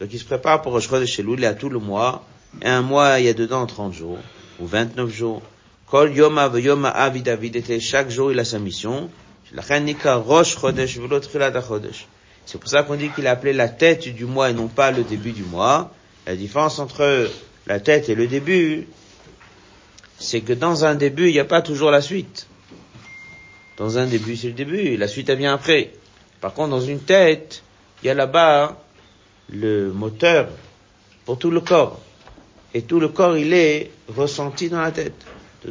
donc 0.03 0.13
il 0.13 0.19
se 0.19 0.25
prépare 0.25 0.63
pour 0.63 0.73
Rosh 0.73 0.89
Chodesh 0.89 1.21
Elul, 1.21 1.39
il 1.39 1.47
a 1.47 1.55
tout 1.55 1.69
le 1.69 1.79
mois, 1.79 2.25
et 2.61 2.67
un 2.67 2.83
mois 2.83 3.21
il 3.21 3.27
y 3.27 3.29
a 3.29 3.35
dedans 3.35 3.65
30 3.67 3.93
jours, 3.93 4.19
ou 4.59 4.67
29 4.67 5.09
jours. 5.09 5.43
Kol 5.87 6.13
yoma 6.13 6.51
yoma 6.59 6.89
avid 6.89 7.29
avid 7.29 7.55
était 7.55 7.79
chaque 7.79 8.11
jour 8.11 8.33
il 8.33 8.41
a 8.41 8.45
sa 8.45 8.59
mission. 8.59 9.11
C'est 12.47 12.59
pour 12.59 12.69
ça 12.69 12.83
qu'on 12.83 12.95
dit 12.97 13.11
qu'il 13.11 13.27
a 13.27 13.31
appelé 13.31 13.53
la 13.53 13.69
tête 13.69 14.09
du 14.09 14.25
mois 14.25 14.51
et 14.51 14.55
non 14.55 14.69
pas 14.69 14.91
le 14.91 15.05
début 15.05 15.33
du 15.33 15.45
mois. 15.45 15.93
La 16.27 16.35
différence 16.37 16.79
entre 16.79 17.31
la 17.67 17.79
tête 17.79 18.09
et 18.09 18.15
le 18.15 18.27
début, 18.27 18.89
c'est 20.19 20.41
que 20.41 20.53
dans 20.53 20.85
un 20.85 20.95
début, 20.95 21.29
il 21.29 21.33
n'y 21.33 21.41
a 21.41 21.45
pas 21.45 21.61
toujours 21.61 21.91
la 21.91 22.01
suite. 22.01 22.47
Dans 23.77 23.99
un 23.99 24.07
début, 24.07 24.37
c'est 24.37 24.49
le 24.49 24.53
début, 24.53 24.97
la 24.97 25.09
suite, 25.09 25.29
elle 25.29 25.39
vient 25.39 25.55
après. 25.55 25.93
Par 26.41 26.53
contre, 26.53 26.71
dans 26.71 26.81
une 26.81 27.01
tête, 27.01 27.63
il 28.03 28.07
y 28.07 28.11
a 28.11 28.15
là-bas 28.15 28.77
le 29.51 29.93
moteur 29.93 30.49
pour 31.25 31.39
tout 31.39 31.51
le 31.51 31.61
corps. 31.61 32.01
Et 32.75 32.83
tout 32.83 33.01
le 33.01 33.09
corps, 33.09 33.37
il 33.37 33.53
est 33.53 33.91
ressenti 34.09 34.69
dans 34.69 34.81
la 34.81 34.91
tête. 34.91 35.15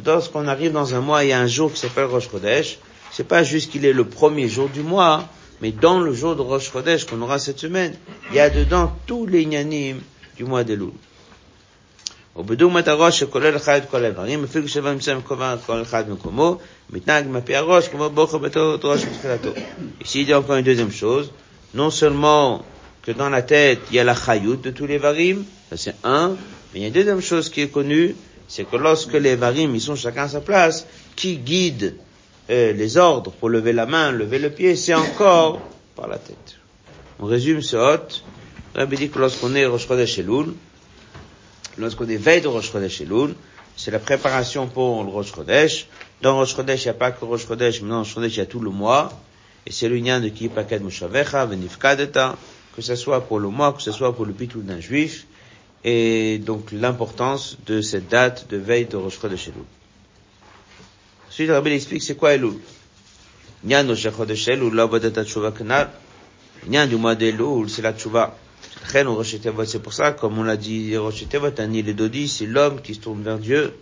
lorsqu'on 0.04 0.46
arrive 0.46 0.72
dans 0.72 0.94
un 0.94 1.00
mois, 1.00 1.24
il 1.24 1.28
y 1.28 1.32
a 1.32 1.40
un 1.40 1.46
jour 1.46 1.72
qui 1.72 1.78
s'appelle 1.78 2.04
Rosh 2.04 2.30
Chodesh, 2.30 2.78
c'est 3.10 3.26
pas 3.26 3.42
juste 3.44 3.70
qu'il 3.70 3.84
est 3.84 3.92
le 3.92 4.04
premier 4.04 4.48
jour 4.48 4.68
du 4.68 4.80
mois, 4.80 5.28
mais 5.60 5.70
dans 5.70 6.00
le 6.00 6.14
jour 6.14 6.34
de 6.34 6.40
Rosh 6.40 6.72
Chodesh 6.72 7.04
qu'on 7.04 7.20
aura 7.20 7.38
cette 7.38 7.58
semaine, 7.58 7.94
il 8.30 8.36
y 8.36 8.40
a 8.40 8.48
dedans 8.48 8.96
tous 9.06 9.26
les 9.26 9.44
nyanim 9.44 10.00
du 10.36 10.44
mois 10.44 10.64
de 10.64 10.74
Loul. 10.74 10.92
ובדוגמא 12.37 12.81
הראש 12.85 13.19
שכולל 13.19 13.55
אחד 13.55 13.75
את 13.83 13.89
כל 13.89 14.03
האיברים, 14.03 14.43
אפילו 14.43 14.65
כשבא 14.65 14.91
נמצא 14.91 15.15
מקומה 15.15 15.55
כל 15.65 15.81
אחד 15.81 16.09
במקומו, 16.09 16.57
מתנהג 16.89 17.27
מפי 17.27 17.55
הראש 17.55 17.87
כמו 17.87 18.09
ברוך 18.09 18.35
בתורת 18.35 18.85
ראש 18.85 19.05
בתחילתו. 19.05 19.49
Ici, 20.01 20.21
il 20.21 20.29
y 20.29 20.33
a 20.33 20.39
encore 20.39 20.55
une 20.55 20.65
deuxième 20.65 20.91
chose, 20.91 21.31
non 21.73 21.89
seulement 21.89 22.63
que 23.03 23.11
dans 23.11 23.29
la 23.29 23.41
tête, 23.41 23.79
il 23.89 23.95
y 23.95 23.99
a 23.99 24.03
la 24.03 24.15
chayout 24.15 24.57
de 24.57 24.69
tous 24.69 24.85
les 24.85 24.99
varim, 24.99 25.45
ça 25.69 25.77
c'est 25.77 25.95
un, 26.03 26.35
mais 26.73 26.79
il 26.79 26.81
y 26.81 26.85
a 26.85 26.87
une 26.87 26.93
deuxième 26.93 27.21
chose 27.21 27.49
qui 27.49 27.61
est 27.61 27.69
connue, 27.69 28.15
c'est 28.47 28.65
que 28.69 28.77
lorsque 28.77 29.13
les 29.13 29.35
varim, 29.35 29.73
ils 29.73 29.81
sont 29.81 29.95
chacun 29.95 30.23
à 30.23 30.27
sa 30.27 30.41
place, 30.41 30.85
qui 31.15 31.37
guide 31.37 31.95
euh, 32.49 32.71
les 32.73 32.97
ordres 32.97 33.31
pour 33.31 33.49
lever 33.49 33.73
la 33.73 33.85
main, 33.85 34.11
lever 34.11 34.39
le 34.39 34.51
pied, 34.51 34.75
c'est 34.75 34.93
encore 34.93 35.59
par 35.95 36.07
la 36.07 36.17
tête. 36.17 36.57
On 37.19 37.25
résume 37.25 37.61
ce 37.61 37.75
hôte. 37.75 38.23
Rabbi 38.75 38.95
dit 38.95 39.09
que 39.09 39.17
lorsqu'on 39.17 39.55
est 39.55 39.65
Rosh 39.65 39.87
Chodesh 39.87 40.19
Elul, 40.19 40.53
lorsqu'on 41.78 42.08
est 42.08 42.16
veille 42.16 42.40
de 42.40 42.48
Rosh 42.48 42.72
Chodesh 42.72 43.00
Elul, 43.00 43.34
c'est 43.76 43.90
la 43.90 43.98
préparation 43.98 44.66
pour 44.66 45.02
le 45.02 45.10
Rosh 45.10 45.32
Chodesh. 45.34 45.86
Dans 46.20 46.36
Rosh 46.36 46.54
Chodesh, 46.54 46.84
il 46.84 46.86
n'y 46.86 46.90
a 46.90 46.94
pas 46.94 47.10
que 47.10 47.24
Rosh 47.24 47.46
Chodesh, 47.46 47.82
mais 47.82 47.88
dans 47.88 47.98
Rosh 47.98 48.14
Chodesh, 48.14 48.34
il 48.34 48.38
y 48.38 48.42
a 48.42 48.46
tout 48.46 48.60
le 48.60 48.70
mois. 48.70 49.12
Et 49.66 49.72
c'est 49.72 49.88
l'union 49.88 50.20
de 50.20 50.28
qui? 50.28 50.48
Pakad 50.48 50.82
Mushavecha, 50.82 51.46
Venifkadeta, 51.46 52.36
que 52.76 52.82
ce 52.82 52.96
soit 52.96 53.22
pour 53.22 53.38
le 53.38 53.48
mois, 53.48 53.72
que 53.72 53.82
ce 53.82 53.92
soit 53.92 54.14
pour 54.14 54.26
le 54.26 54.32
pitou 54.32 54.60
d'un 54.60 54.80
juif. 54.80 55.26
Et 55.84 56.38
donc 56.38 56.70
l'importance 56.70 57.56
de 57.66 57.80
cette 57.80 58.08
date 58.08 58.48
de 58.50 58.56
veille 58.56 58.86
de 58.86 58.96
Rosh 58.96 59.18
Chodesh 59.20 59.48
Elul. 59.48 59.64
Ensuite, 61.28 61.50
Rabbi 61.50 61.70
explique 61.70 62.02
c'est 62.02 62.14
quoi 62.14 62.34
Elul. 62.34 62.54
Nyan 63.64 63.84
de 63.84 63.94
Chodesh 63.94 64.48
Elul, 64.48 64.74
la 64.74 65.24
Tshuva 65.24 65.50
Kanal. 65.50 65.90
Nyan 66.68 66.86
du 66.86 66.96
mois 66.96 67.14
d'Elul, 67.14 67.70
c'est 67.70 67.82
la 67.82 67.92
Tshuva. 67.92 68.36
C'est 68.84 69.82
pour 69.82 69.92
ça, 69.92 70.12
comme 70.12 70.38
on 70.38 70.42
l'a 70.42 70.56
dit, 70.56 70.96
Rochetevat, 70.96 71.58
Ani 71.58 71.82
le 71.82 71.94
Dodi, 71.94 72.28
c'est 72.28 72.46
l'homme 72.46 72.80
qui 72.82 72.94
se 72.94 73.00
tourne 73.00 73.22
vers 73.22 73.38
Dieu. 73.38 73.72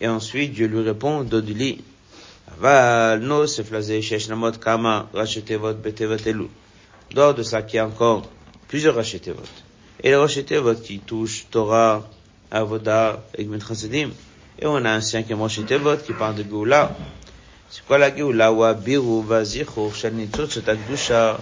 Et 0.00 0.08
ensuite, 0.08 0.52
Dieu 0.52 0.66
lui 0.66 0.80
répond, 0.80 1.22
Dodili. 1.22 1.82
Aval, 2.58 3.20
no, 3.20 3.46
flasé, 3.46 4.02
Shesh 4.02 4.28
Namot, 4.28 4.52
Kama, 4.52 5.08
Rachetevot, 5.14 5.74
Betevat, 5.74 6.26
Elul. 6.26 6.48
Dehors 7.14 7.34
de 7.34 7.42
ça, 7.42 7.62
qui 7.62 7.76
y 7.76 7.78
a 7.78 7.86
encore 7.86 8.28
plusieurs 8.68 8.94
Rachetevot. 8.96 9.42
Et 10.02 10.10
les 10.10 10.16
Rachetevot 10.16 10.74
qui 10.74 10.98
touchent 10.98 11.46
Torah, 11.50 12.06
Avoda, 12.50 13.24
et 13.38 13.48
Chassidim. 13.66 14.10
Et 14.58 14.66
on 14.66 14.84
a 14.84 14.90
un 14.90 15.00
cinquième 15.00 15.40
Rachetevot 15.40 15.96
qui 16.04 16.12
parle 16.12 16.34
de 16.34 16.42
Géoula. 16.42 16.94
C'est 17.70 17.86
quoi 17.86 17.96
la 17.96 18.14
Géoula? 18.14 18.52
Wa 18.52 18.74
biru, 18.74 19.22
shel 19.94 20.14
nitzot, 20.14 20.48
shetakdusha, 20.48 21.38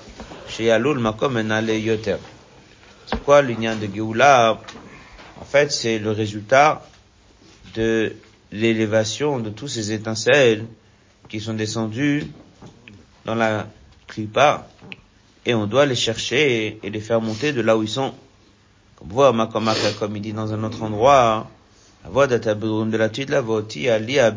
sheyalul, 0.48 0.98
makom, 1.00 1.38
enale, 1.38 1.80
yoter. 1.80 2.18
C'est 3.10 3.22
quoi 3.24 3.42
l'union 3.42 3.74
de 3.76 3.88
Géoula 3.92 4.60
En 5.40 5.44
fait, 5.44 5.72
c'est 5.72 5.98
le 5.98 6.12
résultat 6.12 6.86
de 7.74 8.14
l'élévation 8.52 9.38
de 9.40 9.50
tous 9.50 9.68
ces 9.68 9.92
étincelles 9.92 10.64
qui 11.28 11.40
sont 11.40 11.54
descendues 11.54 12.24
dans 13.24 13.34
la 13.34 13.66
clipa 14.06 14.66
et 15.46 15.54
on 15.54 15.66
doit 15.66 15.86
les 15.86 15.94
chercher 15.94 16.78
et 16.82 16.90
les 16.90 17.00
faire 17.00 17.20
monter 17.20 17.52
de 17.52 17.60
là 17.60 17.76
où 17.76 17.82
ils 17.82 17.88
sont. 17.88 18.12
Comme 18.96 19.08
voit 19.08 19.32
Makamaka, 19.32 19.92
comme 19.98 20.16
il 20.16 20.22
dit 20.22 20.32
dans 20.32 20.52
un 20.52 20.62
autre 20.62 20.82
endroit, 20.82 21.50
la 22.04 22.10
voix 22.10 22.26
d'Atabirum 22.26 22.90
de 22.90 22.96
la 22.96 23.08
tuile, 23.08 23.30
la 23.30 23.40
voix 23.40 23.64
ali 23.90 24.18
à 24.18 24.30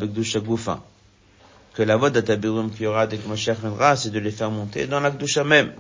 Que 1.74 1.84
la 1.84 1.98
voix 1.98 2.10
d'Atabirum 2.10 2.72
qui 2.72 2.86
aura 2.86 3.08
que 3.08 3.16
Moshe 3.28 3.50
c'est 3.98 4.12
de 4.12 4.20
les 4.20 4.32
faire 4.32 4.52
monter 4.52 4.88
dans 4.88 5.00
la 5.00 5.12
Gdusha 5.12 5.44
même. 5.44 5.74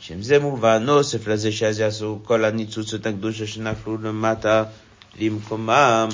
שם 0.00 0.22
זה 0.22 0.38
מובן 0.38 0.82
נוסף 0.82 1.28
לזה 1.28 1.52
שאז 1.52 1.80
יעשו 1.80 2.18
כל 2.24 2.44
הניצוצות 2.44 3.06
הקדושה 3.06 3.46
שנפלו 3.46 3.96
למטה 4.02 4.64
למקומם. 5.20 6.08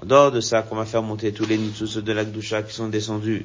En 0.00 0.06
dehors 0.06 0.32
de 0.32 0.40
ça, 0.40 0.62
qu'on 0.62 0.76
va 0.76 0.84
faire 0.84 1.02
monter 1.02 1.32
tous 1.32 1.46
les 1.46 1.58
nitsus 1.58 2.00
de 2.00 2.12
la 2.12 2.24
Gdusha 2.24 2.62
qui 2.62 2.72
sont 2.72 2.88
descendus 2.88 3.44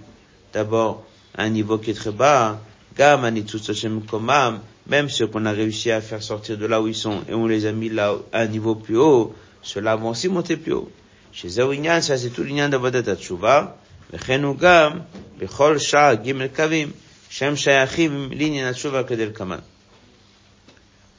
d'abord 0.53 1.03
à 1.35 1.43
un 1.43 1.49
niveau 1.49 1.77
qui 1.77 1.91
est 1.91 1.93
très 1.93 2.11
bas, 2.11 2.59
Gam 2.97 3.27
nitsus 3.29 3.73
Shem 3.73 4.01
Komam, 4.01 4.59
même 4.87 5.09
ceux 5.09 5.27
qu'on 5.27 5.45
a 5.45 5.51
réussi 5.51 5.91
à 5.91 5.99
faire 6.01 6.23
sortir 6.23 6.57
de 6.57 6.65
là 6.65 6.81
où 6.81 6.87
ils 6.87 6.95
sont 6.95 7.21
et 7.29 7.33
on 7.33 7.47
les 7.47 7.65
a 7.65 7.71
mis 7.71 7.89
là 7.89 8.15
à 8.31 8.41
un 8.41 8.47
niveau 8.47 8.75
plus 8.75 8.97
haut, 8.97 9.35
ceux-là 9.61 9.95
vont 9.95 10.09
aussi 10.09 10.29
monter 10.29 10.57
plus 10.57 10.73
haut. 10.73 10.89
Chez 11.31 11.49
Zawinyan, 11.49 12.01
ça 12.01 12.17
c'est 12.17 12.29
tout 12.29 12.43
l'ignan 12.43 12.69
d'Avodat 12.69 13.15
Tshuva, 13.15 13.77
וכן 14.13 14.41
Gam, 14.53 15.01
בכל 15.39 15.77
שעה 15.77 16.15
ג' 16.15 16.47
קווים, 16.55 16.91
שהם 17.29 17.55
שייכים 17.55 18.29
לעניין 18.31 18.67
התשובה 18.67 19.03
כדלקמן. 19.03 19.59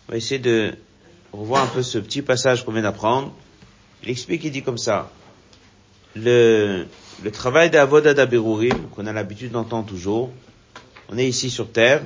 On 0.08 0.12
va 0.12 0.18
essayer 0.18 0.40
de 0.40 0.76
revoir 1.32 1.64
un 1.64 1.68
peu 1.68 1.82
ce 1.82 1.98
petit 1.98 2.22
passage 2.22 2.66
qu'on 2.66 2.72
vient 2.72 2.82
d'apprendre. 2.82 3.34
Il 4.04 4.10
explique, 4.10 4.44
il 4.44 4.52
dit 4.52 4.64
comme 4.64 4.78
ça. 4.78 5.12
Le, 6.16 6.86
le 7.24 7.32
travail 7.32 7.70
d'Avoda 7.70 8.14
d'Abirurim, 8.14 8.90
qu'on 8.94 9.08
a 9.08 9.14
l'habitude 9.14 9.52
d'entendre 9.52 9.88
toujours, 9.88 10.32
on 11.10 11.18
est 11.18 11.28
ici 11.28 11.50
sur 11.50 11.72
terre, 11.72 12.02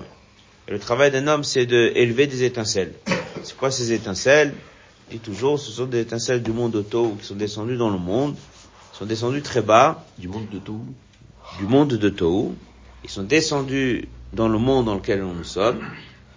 et 0.68 0.72
le 0.72 0.80
travail 0.80 1.12
d'un 1.12 1.28
homme, 1.28 1.44
c'est 1.44 1.66
de 1.66 1.92
élever 1.96 2.28
des 2.28 2.44
étincelles. 2.44 2.94
C'est 3.44 3.58
quoi 3.58 3.72
ces 3.72 3.94
étincelles? 3.94 4.54
Et 5.12 5.18
toujours, 5.18 5.60
ce 5.60 5.72
sont 5.72 5.86
des 5.86 6.02
étincelles 6.02 6.44
du 6.44 6.52
monde 6.52 6.74
de 6.74 6.82
qui 6.82 7.26
sont 7.26 7.36
descendues 7.36 7.78
dans 7.78 7.90
le 7.90 7.98
monde, 7.98 8.36
sont 8.94 9.06
descendues 9.06 9.42
très 9.42 9.62
bas. 9.62 10.06
Du 10.18 10.28
monde 10.28 10.50
de 10.50 10.60
Tohu? 10.60 10.80
Du 11.58 11.66
monde 11.66 11.90
de 11.90 12.10
Tohu. 12.10 12.54
Ils 13.04 13.10
sont 13.10 13.24
descendus 13.24 14.08
dans 14.34 14.50
le 14.50 14.58
monde 14.58 14.86
dans 14.86 14.96
lequel 14.96 15.24
nous 15.24 15.44
sommes 15.44 15.80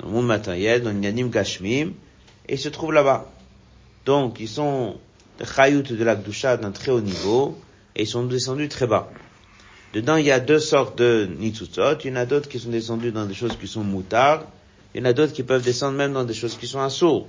dans 0.01 0.09
le 0.09 0.13
monde 0.13 0.27
matériel, 0.27 0.83
dans 0.83 0.91
l'Yanim 0.91 1.31
Gashmim, 1.31 1.93
et 2.49 2.55
ils 2.55 2.59
se 2.59 2.69
trouvent 2.69 2.93
là-bas. 2.93 3.31
Donc, 4.07 4.41
ils 4.41 4.49
sont 4.49 4.97
des 5.39 5.45
chayout 5.45 5.83
de 5.83 6.05
la 6.05 6.17
d'un 6.17 6.71
très 6.71 6.91
haut 6.91 7.01
niveau, 7.01 7.59
et 7.95 8.03
ils 8.03 8.07
sont 8.07 8.25
descendus 8.25 8.69
très 8.69 8.87
bas. 8.87 9.11
Dedans, 9.93 10.17
il 10.17 10.27
y 10.27 10.31
a 10.31 10.41
deux 10.41 10.61
sortes 10.61 10.97
de 10.99 11.29
nitzutzot. 11.39 11.99
Il 12.05 12.11
y 12.11 12.13
en 12.13 12.17
a 12.17 12.27
d'autres 12.27 12.49
qui 12.49 12.61
sont 12.61 12.71
descendus 12.71 13.11
dans 13.11 13.27
des 13.27 13.35
choses 13.35 13.57
qui 13.57 13.67
sont 13.67 13.83
moutards. 13.83 14.45
Il 14.95 15.01
y 15.01 15.03
en 15.03 15.07
a 15.07 15.13
d'autres 15.13 15.33
qui 15.33 15.43
peuvent 15.43 15.63
descendre 15.63 15.97
même 15.97 16.13
dans 16.13 16.25
des 16.25 16.35
choses 16.35 16.57
qui 16.57 16.67
sont 16.67 16.81
assourds. 16.81 17.29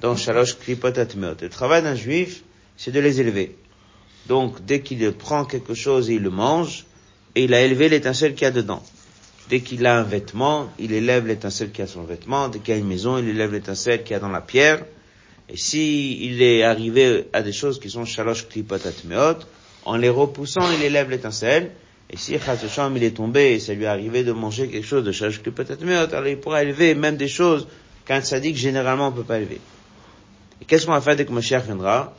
Dans 0.00 0.16
Shalosh 0.16 0.58
Klipot 0.58 0.90
Le 0.90 1.48
travail 1.48 1.82
d'un 1.82 1.94
juif, 1.94 2.42
c'est 2.76 2.90
de 2.90 3.00
les 3.00 3.20
élever. 3.20 3.56
Donc, 4.26 4.64
dès 4.64 4.80
qu'il 4.80 5.10
prend 5.12 5.44
quelque 5.44 5.74
chose 5.74 6.10
et 6.10 6.14
il 6.14 6.22
le 6.22 6.30
mange, 6.30 6.84
et 7.34 7.44
il 7.44 7.54
a 7.54 7.62
élevé 7.62 7.88
l'étincelle 7.88 8.34
qu'il 8.34 8.42
y 8.42 8.46
a 8.46 8.50
dedans. 8.50 8.82
Dès 9.48 9.60
qu'il 9.60 9.86
a 9.86 9.98
un 9.98 10.02
vêtement, 10.02 10.70
il 10.78 10.92
élève 10.92 11.26
l'étincelle 11.26 11.70
qui 11.70 11.80
a 11.80 11.86
son 11.86 12.02
vêtement. 12.02 12.48
Dès 12.48 12.58
qu'il 12.58 12.74
a 12.74 12.76
une 12.76 12.86
maison, 12.86 13.16
il 13.18 13.28
élève 13.28 13.52
l'étincelle 13.52 14.02
qui 14.02 14.12
a 14.12 14.18
dans 14.18 14.28
la 14.28 14.42
pierre. 14.42 14.84
Et 15.48 15.56
si 15.56 16.22
il 16.22 16.42
est 16.42 16.62
arrivé 16.62 17.28
à 17.32 17.40
des 17.42 17.52
choses 17.52 17.80
qui 17.80 17.88
sont 17.88 18.04
shalosh 18.04 18.46
klipotat 18.48 18.90
meot, 19.06 19.46
en 19.86 19.96
les 19.96 20.10
repoussant, 20.10 20.70
il 20.78 20.84
élève 20.84 21.08
l'étincelle. 21.08 21.70
Et 22.10 22.18
si 22.18 22.38
Chassosham, 22.38 22.96
il 22.96 23.04
est 23.04 23.16
tombé 23.16 23.52
et 23.52 23.60
ça 23.60 23.72
lui 23.72 23.84
est 23.84 23.86
arrivé 23.86 24.22
de 24.24 24.32
manger 24.32 24.68
quelque 24.68 24.86
chose 24.86 25.04
de 25.04 25.12
shalosh 25.12 25.40
klipotat 25.40 25.76
meot, 25.82 26.12
alors 26.12 26.28
il 26.28 26.38
pourra 26.38 26.62
élever 26.62 26.94
même 26.94 27.16
des 27.16 27.28
choses 27.28 27.66
qu'un 28.04 28.20
sadique 28.20 28.56
généralement 28.56 29.08
on 29.08 29.12
peut 29.12 29.22
pas 29.22 29.38
élever. 29.38 29.60
Et 30.60 30.64
qu'est-ce 30.66 30.84
qu'on 30.84 30.92
va 30.92 31.00
faire 31.00 31.16
dès 31.16 31.24
que 31.24 31.32
Mashiach 31.32 31.64
viendra? 31.64 32.14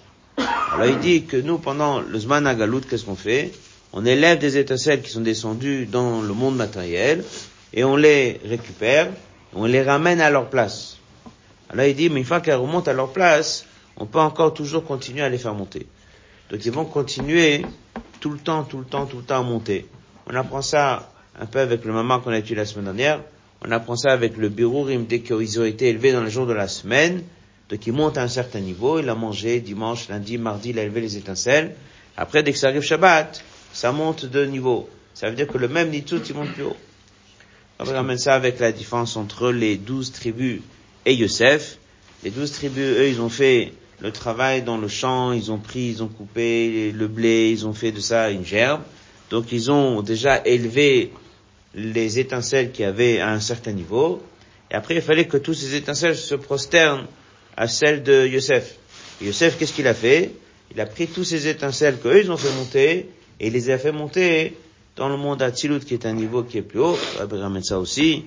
Alors 0.73 0.87
il 0.87 0.99
dit 0.99 1.25
que 1.25 1.37
nous, 1.37 1.59
pendant 1.59 1.99
le 1.99 2.17
Zman 2.17 2.47
Agalout, 2.47 2.81
qu'est-ce 2.89 3.05
qu'on 3.05 3.15
fait? 3.15 3.51
On 3.93 4.05
élève 4.05 4.39
des 4.39 4.57
étincelles 4.57 5.01
qui 5.01 5.09
sont 5.09 5.21
descendues 5.21 5.85
dans 5.85 6.21
le 6.21 6.33
monde 6.33 6.55
matériel 6.55 7.23
et 7.73 7.83
on 7.83 7.95
les 7.95 8.39
récupère, 8.45 9.09
on 9.53 9.65
les 9.65 9.81
ramène 9.81 10.21
à 10.21 10.29
leur 10.29 10.49
place. 10.49 10.97
Alors 11.69 11.85
il 11.85 11.95
dit, 11.95 12.09
mais 12.09 12.19
une 12.19 12.25
fois 12.25 12.41
qu'elles 12.41 12.55
remontent 12.55 12.89
à 12.89 12.93
leur 12.93 13.11
place, 13.11 13.65
on 13.97 14.05
peut 14.05 14.19
encore 14.19 14.53
toujours 14.53 14.83
continuer 14.83 15.21
à 15.21 15.29
les 15.29 15.37
faire 15.37 15.53
monter. 15.53 15.87
Donc 16.49 16.65
ils 16.65 16.71
vont 16.71 16.85
continuer 16.85 17.65
tout 18.19 18.31
le 18.31 18.39
temps, 18.39 18.63
tout 18.63 18.79
le 18.79 18.85
temps, 18.85 19.05
tout 19.05 19.17
le 19.17 19.23
temps 19.23 19.39
à 19.39 19.43
monter. 19.43 19.87
On 20.27 20.35
apprend 20.35 20.61
ça 20.61 21.11
un 21.39 21.45
peu 21.45 21.59
avec 21.59 21.85
le 21.85 21.93
maman 21.93 22.19
qu'on 22.19 22.31
a 22.31 22.37
étudié 22.37 22.57
la 22.57 22.65
semaine 22.65 22.85
dernière. 22.85 23.21
On 23.65 23.71
apprend 23.71 23.95
ça 23.95 24.11
avec 24.11 24.37
le 24.37 24.49
birourim 24.49 25.05
dès 25.05 25.19
qu'ils 25.19 25.59
ont 25.59 25.65
été 25.65 25.89
élevés 25.89 26.11
dans 26.11 26.21
le 26.21 26.29
jour 26.29 26.45
de 26.47 26.53
la 26.53 26.67
semaine. 26.67 27.23
Donc 27.69 27.85
ils 27.85 27.93
montent 27.93 28.17
à 28.17 28.23
un 28.23 28.27
certain 28.27 28.59
niveau, 28.59 28.99
il 28.99 29.09
a 29.09 29.15
mangé 29.15 29.59
dimanche, 29.59 30.09
lundi, 30.09 30.37
mardi, 30.37 30.69
il 30.71 30.79
a 30.79 30.83
élevé 30.83 31.01
les 31.01 31.17
étincelles. 31.17 31.75
Après, 32.17 32.41
dès 32.41 32.51
que 32.51 32.57
ça 32.57 32.67
arrive 32.67 32.81
Shabbat, 32.81 33.43
ça 33.73 33.91
monte 33.91 34.25
de 34.25 34.45
niveau. 34.45 34.89
Ça 35.13 35.29
veut 35.29 35.35
dire 35.35 35.47
que 35.47 35.57
le 35.57 35.67
même 35.67 35.89
Nitzut, 35.89 36.21
il 36.27 36.35
monte 36.35 36.53
plus 36.53 36.63
haut. 36.63 36.77
On 37.79 37.85
ramène 37.85 38.17
ça 38.17 38.35
avec 38.35 38.59
la 38.59 38.71
différence 38.71 39.15
entre 39.15 39.51
les 39.51 39.77
douze 39.77 40.11
tribus 40.11 40.61
et 41.05 41.13
Yosef. 41.13 41.77
Les 42.23 42.29
douze 42.29 42.51
tribus, 42.51 42.97
eux, 42.97 43.07
ils 43.07 43.21
ont 43.21 43.29
fait 43.29 43.73
le 44.01 44.11
travail 44.11 44.63
dans 44.63 44.77
le 44.77 44.87
champ, 44.87 45.31
ils 45.31 45.51
ont 45.51 45.57
pris, 45.57 45.87
ils 45.87 46.03
ont 46.03 46.07
coupé 46.07 46.91
le 46.91 47.07
blé, 47.07 47.51
ils 47.51 47.67
ont 47.67 47.73
fait 47.73 47.91
de 47.91 47.99
ça 47.99 48.31
une 48.31 48.45
gerbe. 48.45 48.81
Donc 49.29 49.51
ils 49.51 49.71
ont 49.71 50.01
déjà 50.01 50.41
élevé 50.45 51.11
les 51.75 52.19
étincelles 52.19 52.71
qui 52.71 52.83
avaient 52.83 53.19
à 53.19 53.29
un 53.29 53.39
certain 53.39 53.71
niveau. 53.71 54.21
Et 54.71 54.75
après, 54.75 54.95
il 54.95 55.01
fallait 55.01 55.27
que 55.27 55.37
tous 55.37 55.53
ces 55.53 55.75
étincelles 55.75 56.15
se 56.15 56.35
prosternent 56.35 57.07
à 57.55 57.67
celles 57.67 58.03
de 58.03 58.27
Yosef. 58.27 58.75
Yosef, 59.21 59.57
qu'est-ce 59.57 59.73
qu'il 59.73 59.87
a 59.87 59.93
fait? 59.93 60.31
Il 60.73 60.79
a 60.79 60.85
pris 60.85 61.07
tous 61.07 61.23
ces 61.23 61.47
étincelles 61.47 61.97
qu'eux, 61.97 62.21
ils 62.23 62.31
ont 62.31 62.37
fait 62.37 62.53
monter, 62.55 63.09
et 63.39 63.47
il 63.47 63.53
les 63.53 63.69
a 63.69 63.77
fait 63.77 63.91
monter 63.91 64.57
dans 64.95 65.09
le 65.09 65.17
monde 65.17 65.41
Atzilut, 65.41 65.79
qui 65.79 65.93
est 65.93 66.05
un 66.05 66.13
niveau 66.13 66.43
qui 66.43 66.57
est 66.57 66.61
plus 66.61 66.79
haut. 66.79 66.97
On 67.21 67.25
va 67.25 67.41
ramener 67.41 67.63
ça 67.63 67.79
aussi, 67.79 68.25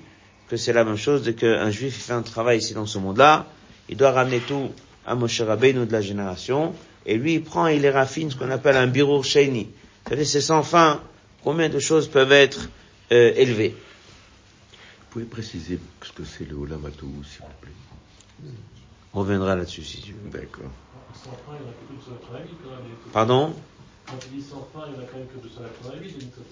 que 0.49 0.57
c'est 0.57 0.73
la 0.73 0.85
même 0.85 0.97
chose, 0.97 1.35
qu'un 1.37 1.71
juif 1.71 2.05
fait 2.05 2.13
un 2.13 2.23
travail 2.23 2.59
ici 2.59 2.75
dans 2.75 2.87
ce 2.87 2.99
monde-là, 2.99 3.47
il 3.89 3.97
doit 3.97 4.13
ramener 4.13 4.41
tout 4.41 4.71
à 5.07 5.15
Moshe 5.15 5.41
Rabbeinu 5.41 5.87
de 5.87 5.93
la 5.93 6.01
génération, 6.01 6.75
et 7.05 7.17
lui, 7.17 7.35
il 7.35 7.43
prend 7.43 7.69
et 7.69 7.77
il 7.77 7.83
les 7.83 7.91
raffine, 7.91 8.31
ce 8.31 8.37
qu'on 8.37 8.51
appelle 8.51 8.77
un 8.77 8.87
birur 8.87 9.25
sheni. 9.25 9.69
C'est-à-dire, 10.07 10.27
c'est 10.27 10.41
sans 10.41 10.63
fin, 10.63 11.01
combien 11.43 11.69
de 11.69 11.79
choses 11.79 12.09
peuvent 12.09 12.33
être 12.33 12.69
euh, 13.11 13.33
élevées? 13.35 13.75
Vous 14.71 15.07
pouvez 15.11 15.25
préciser 15.25 15.79
ce 16.03 16.13
que 16.13 16.25
c'est 16.25 16.49
le 16.49 16.57
Olamatou, 16.57 17.13
s'il 17.25 17.41
vous 17.41 17.53
plaît? 17.61 18.53
On 19.13 19.21
reviendra 19.21 19.57
là-dessus, 19.57 19.83
si 19.83 20.01
tu 20.01 20.13
veux. 20.13 20.31
D'accord. 20.31 20.71
Pardon? 23.13 23.55
Quand 24.13 24.19
il 24.31 24.43
dit 24.43 24.47
sans 24.47 24.69
fin, 24.75 24.85
il 24.89 24.93
n'y 24.93 24.99
en 24.99 25.03
a 25.05 25.07
quand 25.07 25.17
même 25.17 25.27
que 25.27 25.39
288 25.43 26.19
des 26.19 26.25
mitzvot. 26.27 26.43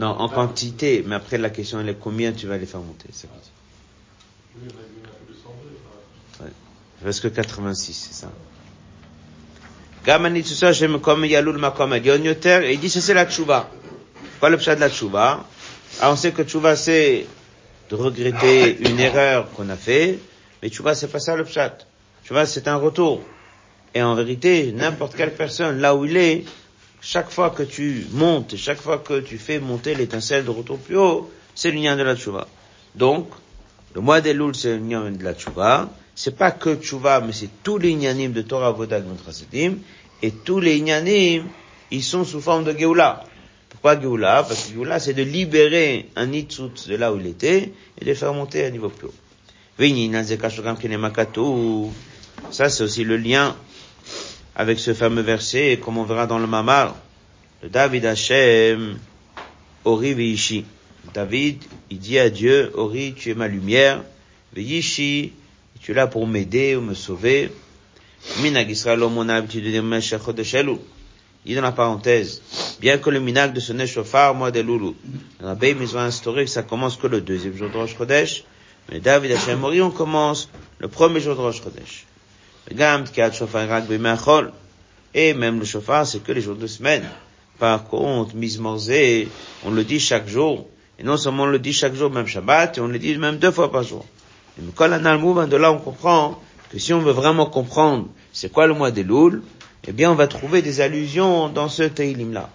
Non, 0.00 0.08
en 0.08 0.28
quantité, 0.28 1.04
mais 1.06 1.14
après 1.14 1.38
la 1.38 1.50
question 1.50 1.78
elle 1.78 1.88
est 1.90 1.94
combien 1.94 2.32
tu 2.32 2.48
vas 2.48 2.58
les 2.58 2.66
faire 2.66 2.80
monter, 2.80 3.10
ça 3.12 3.28
veut 3.28 3.40
dire. 3.40 3.52
Oui, 4.56 4.66
en 4.66 4.74
a 4.74 4.82
a 4.82 5.14
que 5.14 5.32
202. 5.32 6.44
Ouais. 6.44 6.50
Presque 7.00 7.32
86, 7.32 7.92
c'est 7.92 8.12
ça. 8.22 8.32
Il 10.08 10.42
dit 12.80 12.90
ça 12.90 13.00
c'est 13.00 13.14
la 13.14 13.26
tchouva. 13.26 13.70
Pas 14.40 14.48
le 14.48 14.56
pshat 14.56 14.74
de 14.74 14.80
la 14.80 14.90
tchouva. 14.90 15.44
Alors 16.00 16.14
on 16.14 16.16
sait 16.16 16.32
que 16.32 16.42
tchouva 16.42 16.74
c'est 16.74 17.24
de 17.88 17.94
regretter 17.94 18.78
une 18.88 18.98
erreur 18.98 19.48
qu'on 19.52 19.68
a 19.68 19.76
fait, 19.76 20.18
mais 20.60 20.70
tchouva 20.70 20.96
c'est 20.96 21.06
pas 21.06 21.20
ça 21.20 21.36
le 21.36 21.44
pshat. 21.44 21.86
Tchouva 22.24 22.46
c'est 22.46 22.66
un 22.66 22.76
retour. 22.76 23.22
Et 23.94 24.02
en 24.02 24.16
vérité, 24.16 24.72
n'importe 24.72 25.14
quelle 25.14 25.32
personne, 25.32 25.78
là 25.78 25.94
où 25.94 26.04
il 26.04 26.16
est, 26.16 26.44
chaque 27.06 27.30
fois 27.30 27.50
que 27.50 27.62
tu 27.62 28.04
montes, 28.10 28.56
chaque 28.56 28.80
fois 28.80 28.98
que 28.98 29.20
tu 29.20 29.38
fais 29.38 29.60
monter 29.60 29.94
l'étincelle 29.94 30.44
de 30.44 30.50
retour 30.50 30.76
plus 30.76 30.96
haut, 30.96 31.30
c'est 31.54 31.70
l'union 31.70 31.94
de 31.94 32.02
la 32.02 32.16
tchouva. 32.16 32.48
Donc, 32.96 33.28
le 33.94 34.00
mois 34.00 34.20
des 34.20 34.32
Loul, 34.32 34.56
c'est 34.56 34.74
l'union 34.74 35.08
de 35.12 35.22
la 35.22 35.32
tchouva. 35.32 35.88
C'est 36.16 36.36
pas 36.36 36.50
que 36.50 36.74
tchouva, 36.74 37.20
mais 37.20 37.32
c'est 37.32 37.62
tous 37.62 37.78
les 37.78 37.90
inyanim 37.90 38.32
de 38.32 38.42
Torah 38.42 38.72
Vodag 38.72 39.04
Motrasedim. 39.06 39.76
Et 40.20 40.32
tous 40.32 40.58
les 40.58 40.78
inyanim, 40.78 41.44
ils 41.92 42.02
sont 42.02 42.24
sous 42.24 42.40
forme 42.40 42.64
de 42.64 42.76
Geoula. 42.76 43.22
Pourquoi 43.68 44.00
Geoula? 44.00 44.42
Parce 44.42 44.64
que 44.64 44.74
Geoula, 44.74 44.98
c'est 44.98 45.14
de 45.14 45.22
libérer 45.22 46.08
un 46.16 46.26
Nitzut 46.26 46.88
de 46.88 46.96
là 46.96 47.12
où 47.12 47.20
il 47.20 47.28
était 47.28 47.72
et 48.00 48.04
de 48.04 48.10
le 48.10 48.14
faire 48.16 48.34
monter 48.34 48.64
à 48.64 48.66
un 48.66 48.70
niveau 48.70 48.88
plus 48.88 49.06
haut. 49.06 49.14
Ça, 52.50 52.68
c'est 52.68 52.82
aussi 52.82 53.04
le 53.04 53.16
lien 53.16 53.54
avec 54.56 54.80
ce 54.80 54.94
fameux 54.94 55.22
verset, 55.22 55.78
comme 55.84 55.98
on 55.98 56.04
verra 56.04 56.26
dans 56.26 56.38
le 56.38 56.46
Mamar, 56.46 56.96
de 57.62 57.68
David 57.68 58.06
Hashem, 58.06 58.98
Ori 59.84 60.14
Veishi. 60.14 60.64
David, 61.12 61.62
il 61.90 61.98
dit 61.98 62.18
à 62.18 62.30
Dieu, 62.30 62.72
Ori, 62.74 63.14
tu 63.14 63.30
es 63.30 63.34
ma 63.34 63.48
lumière, 63.48 64.02
Veishi, 64.54 65.32
tu 65.80 65.92
es 65.92 65.94
là 65.94 66.06
pour 66.06 66.26
m'aider 66.26 66.74
ou 66.74 66.80
me 66.80 66.94
sauver. 66.94 67.52
Minag 68.40 68.70
Israël, 68.70 69.02
on 69.02 69.28
a 69.28 69.42
de 69.42 69.46
dire 69.46 69.62
de. 69.62 70.78
Il 71.44 71.50
dit 71.50 71.54
dans 71.54 71.62
la 71.62 71.70
parenthèse, 71.70 72.42
bien 72.80 72.98
que 72.98 73.10
le 73.10 73.20
minag 73.20 73.52
de 73.52 73.60
ce 73.60 73.72
Neshofar, 73.72 74.34
moi 74.34 74.50
de 74.50 74.60
Loulou, 74.60 74.96
ils 75.40 75.96
ont 75.96 76.00
instauré 76.00 76.44
que 76.44 76.50
ça 76.50 76.64
commence 76.64 76.96
que 76.96 77.06
le 77.06 77.20
deuxième 77.20 77.56
jour 77.56 77.70
de 77.70 77.76
Rosh 77.76 77.96
Chodesh, 77.96 78.42
mais 78.90 78.98
David 78.98 79.30
Hashem 79.32 79.62
Ori, 79.62 79.80
on 79.80 79.92
commence 79.92 80.48
le 80.78 80.88
premier 80.88 81.20
jour 81.20 81.36
de 81.36 81.40
Rosh 81.40 81.62
Chodesh. 81.62 82.06
Et 82.70 82.74
même 85.34 85.58
le 85.58 85.64
chauffard, 85.64 86.06
c'est 86.06 86.22
que 86.22 86.32
les 86.32 86.40
jours 86.40 86.56
de 86.56 86.66
semaine. 86.66 87.04
Par 87.58 87.84
contre, 87.84 88.34
Mizmorzé, 88.34 89.28
on 89.64 89.70
le 89.70 89.84
dit 89.84 90.00
chaque 90.00 90.28
jour. 90.28 90.66
Et 90.98 91.02
non 91.02 91.16
seulement 91.16 91.44
on 91.44 91.46
le 91.46 91.58
dit 91.58 91.72
chaque 91.72 91.94
jour, 91.94 92.10
même 92.10 92.26
Shabbat, 92.26 92.78
et 92.78 92.80
on 92.80 92.88
le 92.88 92.98
dit 92.98 93.16
même 93.16 93.36
deux 93.36 93.50
fois 93.50 93.70
par 93.70 93.82
jour. 93.82 94.04
Et 94.58 94.82
Analmou, 94.82 95.46
de 95.46 95.56
là 95.56 95.70
on 95.70 95.78
comprend 95.78 96.40
que 96.70 96.78
si 96.78 96.92
on 96.94 97.00
veut 97.00 97.12
vraiment 97.12 97.46
comprendre 97.46 98.08
c'est 98.32 98.50
quoi 98.50 98.66
le 98.66 98.74
mois 98.74 98.90
des 98.90 99.02
Loul, 99.04 99.42
eh 99.86 99.92
bien 99.92 100.10
on 100.10 100.14
va 100.14 100.26
trouver 100.26 100.62
des 100.62 100.80
allusions 100.80 101.48
dans 101.48 101.68
ce 101.68 101.82
Teilim-là. 101.82 102.50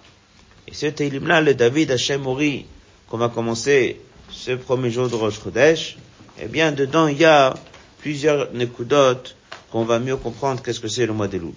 Et 0.68 0.74
ce 0.74 0.88
Teilim-là, 0.88 1.42
le 1.42 1.54
David 1.54 1.92
Hashem 1.92 2.26
Ori, 2.26 2.66
qu'on 3.08 3.18
va 3.18 3.30
commencer 3.30 4.02
ce 4.30 4.52
premier 4.52 4.90
jour 4.90 5.10
de 5.10 5.16
Rosh 5.16 5.40
Chodesh, 5.42 5.98
eh 6.40 6.48
bien 6.48 6.72
dedans 6.72 7.08
il 7.08 7.18
y 7.18 7.26
a 7.26 7.54
plusieurs 8.00 8.52
nekudot 8.54 9.36
qu'on 9.71 9.85
va 9.85 9.99
mieux 9.99 10.17
comprendre 10.17 10.63
qu'est-ce 10.63 10.81
que 10.81 10.89
c'est 10.89 11.07
le 11.07 11.13
mois 11.13 11.29
des 11.29 11.39
loups. 11.39 11.55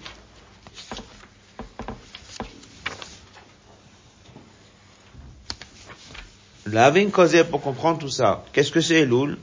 La 6.65 6.85
Avin 6.85 7.09
causé 7.09 7.43
pour 7.43 7.61
comprendre 7.61 7.99
tout 7.99 8.09
ça. 8.09 8.45
Qu'est-ce 8.53 8.71
que 8.71 8.81
c'est 8.81 9.01
Elul 9.01 9.37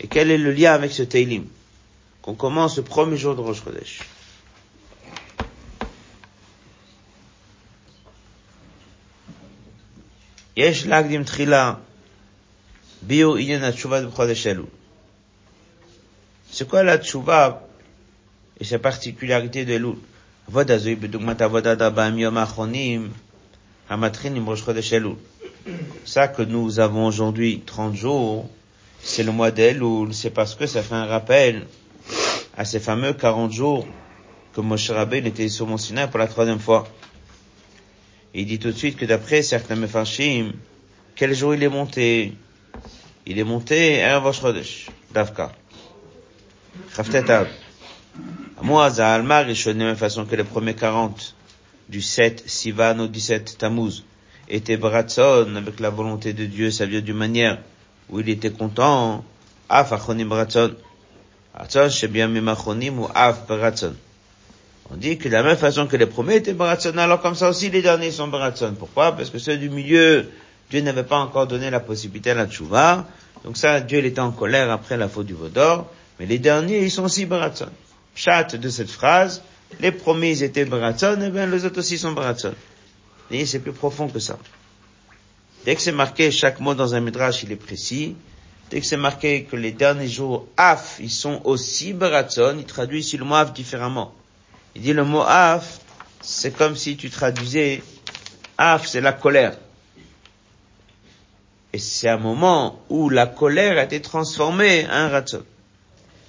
Et 0.00 0.08
quel 0.08 0.30
est 0.30 0.38
le 0.38 0.52
lien 0.52 0.72
avec 0.72 0.92
ce 0.92 1.02
Teilim 1.02 1.46
Qu'on 2.22 2.34
commence 2.34 2.76
le 2.76 2.82
premier 2.82 3.16
jour 3.16 3.36
de 3.36 3.40
Rosh 3.40 3.62
Chodesh. 3.62 4.02
יש 10.56 10.86
להקדים 10.86 11.24
תחילה 11.24 11.74
ביור 13.02 13.36
עניין 13.36 13.64
התשובה 13.64 14.06
בחודש 14.06 14.46
אלול. 14.46 14.66
C'est 16.52 16.68
quoi 16.68 16.82
la 16.82 16.98
tchouva 16.98 17.62
et 18.59 18.63
sa 18.63 18.79
particularité 18.79 19.65
de 19.65 19.75
l'oul. 19.75 19.97
Ça 26.05 26.27
que 26.27 26.41
nous 26.43 26.79
avons 26.79 27.07
aujourd'hui 27.07 27.61
30 27.65 27.95
jours, 27.95 28.49
c'est 29.01 29.23
le 29.23 29.31
mois 29.31 29.51
d'Elul, 29.51 30.13
c'est 30.13 30.29
parce 30.29 30.55
que 30.55 30.67
ça 30.67 30.83
fait 30.83 30.95
un 30.95 31.05
rappel 31.05 31.65
à 32.57 32.65
ces 32.65 32.79
fameux 32.79 33.13
40 33.13 33.51
jours 33.51 33.87
que 34.53 34.61
Moshe 34.61 34.89
Rabbein 34.91 35.25
était 35.25 35.49
sur 35.49 35.67
Mont 35.67 35.77
Sinaï 35.77 36.09
pour 36.09 36.19
la 36.19 36.27
troisième 36.27 36.59
fois. 36.59 36.87
Il 38.33 38.45
dit 38.45 38.59
tout 38.59 38.71
de 38.71 38.77
suite 38.77 38.97
que 38.97 39.05
d'après 39.05 39.41
certains 39.41 39.75
Mefarshim, 39.75 40.53
quel 41.15 41.33
jour 41.33 41.55
il 41.55 41.63
est 41.63 41.69
monté? 41.69 42.33
Il 43.25 43.39
est 43.39 43.43
monté 43.43 44.03
à 44.03 44.19
Rosh 44.19 44.41
Chodesh, 44.41 44.87
Davka. 45.13 45.51
Moi, 48.61 48.89
Zalma, 48.89 49.39
Rishon, 49.39 49.73
de 49.73 49.79
la 49.79 49.85
même 49.85 49.95
façon 49.95 50.25
que 50.25 50.35
les 50.35 50.43
premiers 50.43 50.73
40 50.73 51.35
du 51.89 52.01
7 52.01 52.43
Sivan 52.47 52.99
au 52.99 53.07
17 53.07 53.57
Tammuz 53.57 54.03
étaient 54.49 54.77
Bratson 54.77 55.53
avec 55.55 55.79
la 55.79 55.89
volonté 55.89 56.33
de 56.33 56.45
Dieu, 56.45 56.71
ça 56.71 56.85
vient 56.85 57.01
d'une 57.01 57.17
manière 57.17 57.59
où 58.09 58.19
il 58.19 58.29
était 58.29 58.51
content. 58.51 59.23
Af 59.69 59.91
Achonim 59.91 60.27
Bratson. 60.27 60.75
Bien 62.09 62.29
ou 62.31 63.07
Af 63.13 63.47
Bratson. 63.47 63.93
On 64.91 64.97
dit 64.97 65.17
que 65.17 65.27
de 65.27 65.33
la 65.33 65.43
même 65.43 65.57
façon 65.57 65.87
que 65.87 65.97
les 65.97 66.05
premiers 66.05 66.35
étaient 66.35 66.53
Bratson, 66.53 66.97
alors 66.97 67.21
comme 67.21 67.35
ça 67.35 67.49
aussi 67.49 67.69
les 67.69 67.81
derniers 67.81 68.11
sont 68.11 68.27
Bratson. 68.27 68.75
Pourquoi? 68.77 69.13
Parce 69.13 69.31
que 69.31 69.39
ceux 69.39 69.57
du 69.57 69.69
milieu, 69.69 70.29
Dieu 70.69 70.81
n'avait 70.81 71.03
pas 71.03 71.17
encore 71.17 71.47
donné 71.47 71.69
la 71.71 71.79
possibilité 71.79 72.31
à 72.31 72.35
la 72.35 72.47
tchouva. 72.47 73.07
Donc 73.43 73.57
ça, 73.57 73.79
Dieu 73.81 73.99
il 73.99 74.05
était 74.05 74.19
en 74.19 74.31
colère 74.31 74.71
après 74.71 74.97
la 74.97 75.09
faute 75.09 75.25
du 75.25 75.33
Vaudor. 75.33 75.87
Mais 76.19 76.25
les 76.25 76.39
derniers, 76.39 76.83
ils 76.83 76.91
sont 76.91 77.03
aussi 77.03 77.25
Bratson. 77.25 77.69
Chat 78.15 78.55
de 78.55 78.69
cette 78.69 78.89
phrase, 78.89 79.41
les 79.79 79.91
premiers 79.91 80.41
étaient 80.41 80.65
Bratson, 80.65 81.19
et 81.21 81.29
bien 81.29 81.45
les 81.47 81.65
autres 81.65 81.79
aussi 81.79 81.97
sont. 81.97 82.13
Vous 82.13 82.53
voyez, 83.29 83.45
c'est 83.45 83.59
plus 83.59 83.73
profond 83.73 84.07
que 84.07 84.19
ça. 84.19 84.37
Dès 85.65 85.75
que 85.75 85.81
c'est 85.81 85.91
marqué, 85.91 86.31
chaque 86.31 86.59
mot 86.59 86.73
dans 86.73 86.95
un 86.95 87.01
midrash, 87.01 87.43
il 87.43 87.51
est 87.51 87.55
précis. 87.57 88.15
Dès 88.69 88.79
que 88.79 88.85
c'est 88.85 88.97
marqué 88.97 89.43
que 89.43 89.55
les 89.55 89.71
derniers 89.71 90.07
jours, 90.07 90.47
af, 90.57 90.97
ils 90.99 91.11
sont 91.11 91.41
aussi 91.43 91.93
Bratson, 91.93 92.55
il 92.57 92.65
traduit 92.65 92.99
ici 92.99 93.17
le 93.17 93.25
mot 93.25 93.35
af 93.35 93.51
différemment. 93.51 94.13
Il 94.75 94.81
dit 94.81 94.93
le 94.93 95.03
mot 95.03 95.21
af, 95.21 95.79
c'est 96.21 96.51
comme 96.55 96.75
si 96.75 96.97
tu 96.97 97.09
traduisais, 97.09 97.83
af, 98.57 98.87
c'est 98.87 99.01
la 99.01 99.13
colère. 99.13 99.57
Et 101.73 101.79
c'est 101.79 102.09
un 102.09 102.17
moment 102.17 102.79
où 102.89 103.09
la 103.09 103.27
colère 103.27 103.77
a 103.77 103.83
été 103.83 104.01
transformée 104.01 104.85
en 104.87 104.93
un 104.93 105.09
ratson. 105.09 105.43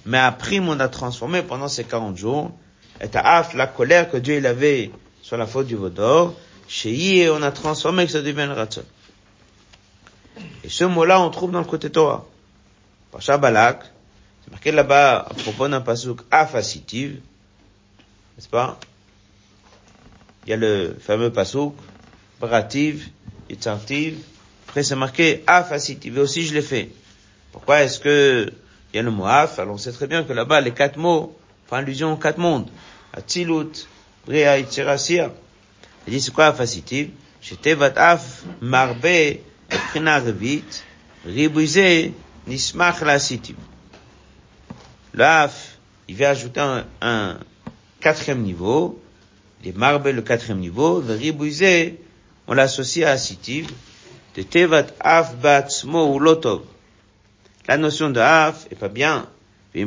Mais 0.07 0.19
après, 0.19 0.59
on 0.59 0.79
a 0.79 0.87
transformé 0.87 1.41
pendant 1.41 1.67
ces 1.67 1.83
40 1.83 2.15
jours, 2.15 2.57
et 3.01 3.09
af, 3.13 3.53
la 3.53 3.67
colère 3.67 4.09
que 4.09 4.15
Dieu 4.15 4.37
il 4.37 4.47
avait 4.47 4.89
sur 5.21 5.35
la 5.35 5.45
faute 5.45 5.67
du 5.67 5.75
Vaudor, 5.75 6.33
chez 6.69 7.29
on 7.29 7.41
a 7.41 7.51
transformé 7.51 8.05
que 8.05 8.13
ça 8.13 8.21
devienne 8.21 8.51
ratson. 8.51 8.83
Et 10.63 10.69
ce 10.69 10.85
mot-là, 10.85 11.19
on 11.19 11.29
trouve 11.29 11.51
dans 11.51 11.59
le 11.59 11.65
côté 11.65 11.89
Torah. 11.89 12.25
Pacha 13.11 13.37
Balak, 13.37 13.83
c'est 14.45 14.51
marqué 14.51 14.71
là-bas 14.71 15.27
à 15.29 15.33
propos 15.33 15.67
d'un 15.67 15.81
pasouk 15.81 16.21
afasitiv, 16.31 17.19
n'est-ce 18.37 18.47
pas? 18.47 18.79
Il 20.45 20.51
y 20.51 20.53
a 20.53 20.57
le 20.57 20.95
fameux 21.01 21.33
pasouk, 21.33 21.75
brativ, 22.39 23.09
yitzartiv, 23.49 24.19
après 24.69 24.83
c'est 24.83 24.95
marqué 24.95 25.43
afasitiv, 25.47 26.17
et 26.17 26.21
aussi 26.21 26.45
je 26.45 26.53
l'ai 26.53 26.61
fait. 26.61 26.91
Pourquoi 27.51 27.83
est-ce 27.83 27.99
que 27.99 28.53
Yel 28.93 29.09
Moaf, 29.09 29.59
alors 29.59 29.75
on 29.75 29.77
sait 29.77 29.91
très 29.91 30.07
bien 30.07 30.23
que 30.23 30.33
là-bas, 30.33 30.61
les 30.61 30.71
quatre 30.71 30.97
mots 30.97 31.37
font 31.67 31.75
allusion 31.75 32.13
aux 32.13 32.17
quatre 32.17 32.37
mondes. 32.37 32.69
Atzilut, 33.13 33.87
Rea 34.27 34.59
et 34.59 34.65
Il 36.07 36.13
dit, 36.13 36.21
c'est 36.21 36.33
quoi 36.33 36.45
la 36.45 36.53
facitive? 36.53 37.09
Shetevat 37.41 37.93
Af, 37.97 38.43
Marbe, 38.61 39.39
Prina 39.89 40.19
Revit, 40.19 40.83
Ribuse, 41.25 42.11
Nismach 42.47 43.01
la 43.01 43.17
L'Af, 45.13 45.77
il 46.07 46.15
vient 46.15 46.29
ajouter 46.29 46.59
un, 46.61 46.85
un 47.01 47.37
quatrième 47.99 48.41
niveau, 48.41 49.01
les 49.63 49.73
marbes 49.73 50.07
le 50.07 50.21
quatrième 50.21 50.59
niveau, 50.59 51.01
le 51.01 51.13
ribouisé, 51.15 51.99
on 52.47 52.53
l'associe 52.53 53.03
à 53.05 53.17
Sitiv, 53.17 53.69
de 54.35 54.43
tevat 54.43 54.93
af 54.99 55.35
batzmo 55.41 56.13
ou 56.13 56.19
lotov. 56.19 56.61
La 57.67 57.77
notion 57.77 58.09
de 58.09 58.19
af 58.19 58.67
est 58.71 58.75
pas 58.75 58.87
bien. 58.87 59.27
Et 59.75 59.85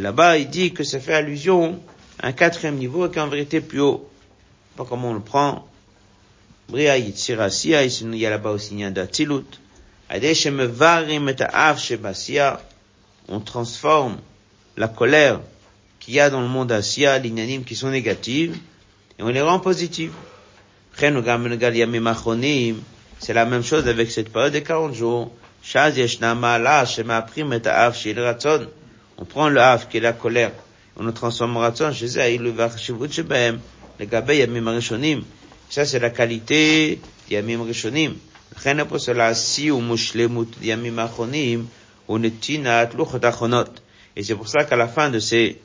là-bas, 0.00 0.38
il 0.38 0.48
dit 0.50 0.72
que 0.72 0.84
ça 0.84 1.00
fait 1.00 1.14
allusion 1.14 1.80
à 2.20 2.28
un 2.28 2.32
quatrième 2.32 2.76
niveau 2.76 3.08
qui 3.08 3.18
est 3.18 3.22
en 3.22 3.28
vérité 3.28 3.60
plus 3.60 3.80
haut. 3.80 4.08
Pas 4.76 4.84
comment 4.88 5.10
on 5.10 5.14
le 5.14 5.20
prend. 5.20 5.66
Il 6.72 6.80
y 6.80 6.88
a 6.88 8.30
là-bas 8.30 8.50
aussi. 8.50 8.78
On 13.28 13.40
transforme 13.40 14.18
la 14.76 14.88
colère 14.88 15.40
qu'il 16.00 16.14
y 16.14 16.20
a 16.20 16.30
dans 16.30 16.40
le 16.40 16.48
monde 16.48 16.72
Asiya, 16.72 17.18
l'inanime 17.18 17.64
qui 17.64 17.76
sont 17.76 17.90
négatives, 17.90 18.56
et 19.18 19.22
on 19.22 19.28
les 19.28 19.40
rend 19.40 19.60
positives. 19.60 20.12
C'est 23.21 23.33
la 23.33 23.45
même 23.45 23.63
chose 23.63 23.87
avec 23.87 24.11
cette 24.11 24.31
période 24.31 24.53
de 24.53 24.59
40 24.59 24.93
jours. 24.93 25.31
On 29.19 29.25
prend 29.25 29.49
le 29.49 29.59
haf 29.59 29.89
qui 29.89 29.97
est 29.97 30.01
la 30.01 30.13
colère, 30.13 30.51
on 30.95 31.03
le 31.03 31.11
transforme 31.11 31.57
en 31.57 31.61
raton, 31.61 31.91
chez 31.91 32.37
le 32.37 32.51
le 33.99 34.05
gabé 34.05 34.37
yamim 34.37 34.69
rishonim. 34.69 35.23
Ça 35.69 35.85
c'est 35.85 35.99
la 35.99 36.11
qualité 36.11 36.99
yamim 37.29 37.63
rishonim. 37.63 38.13
לכן 38.57 38.77
פה 38.89 38.97
זה 38.97 39.13
להשיא 39.13 39.73
ומושלמות 39.73 40.55
ימים 40.61 40.99
האחרונים 40.99 41.65
ונתינת 42.09 42.93
לוחות 42.93 43.23
האחרונות. 43.23 43.79
Et 44.15 44.23
c'est 44.23 44.35
pour 44.35 44.47
ça 44.47 44.63
qu'à 44.63 44.75
la 44.75 44.87
fin 44.87 45.11
de 45.11 45.19
ces 45.19 45.59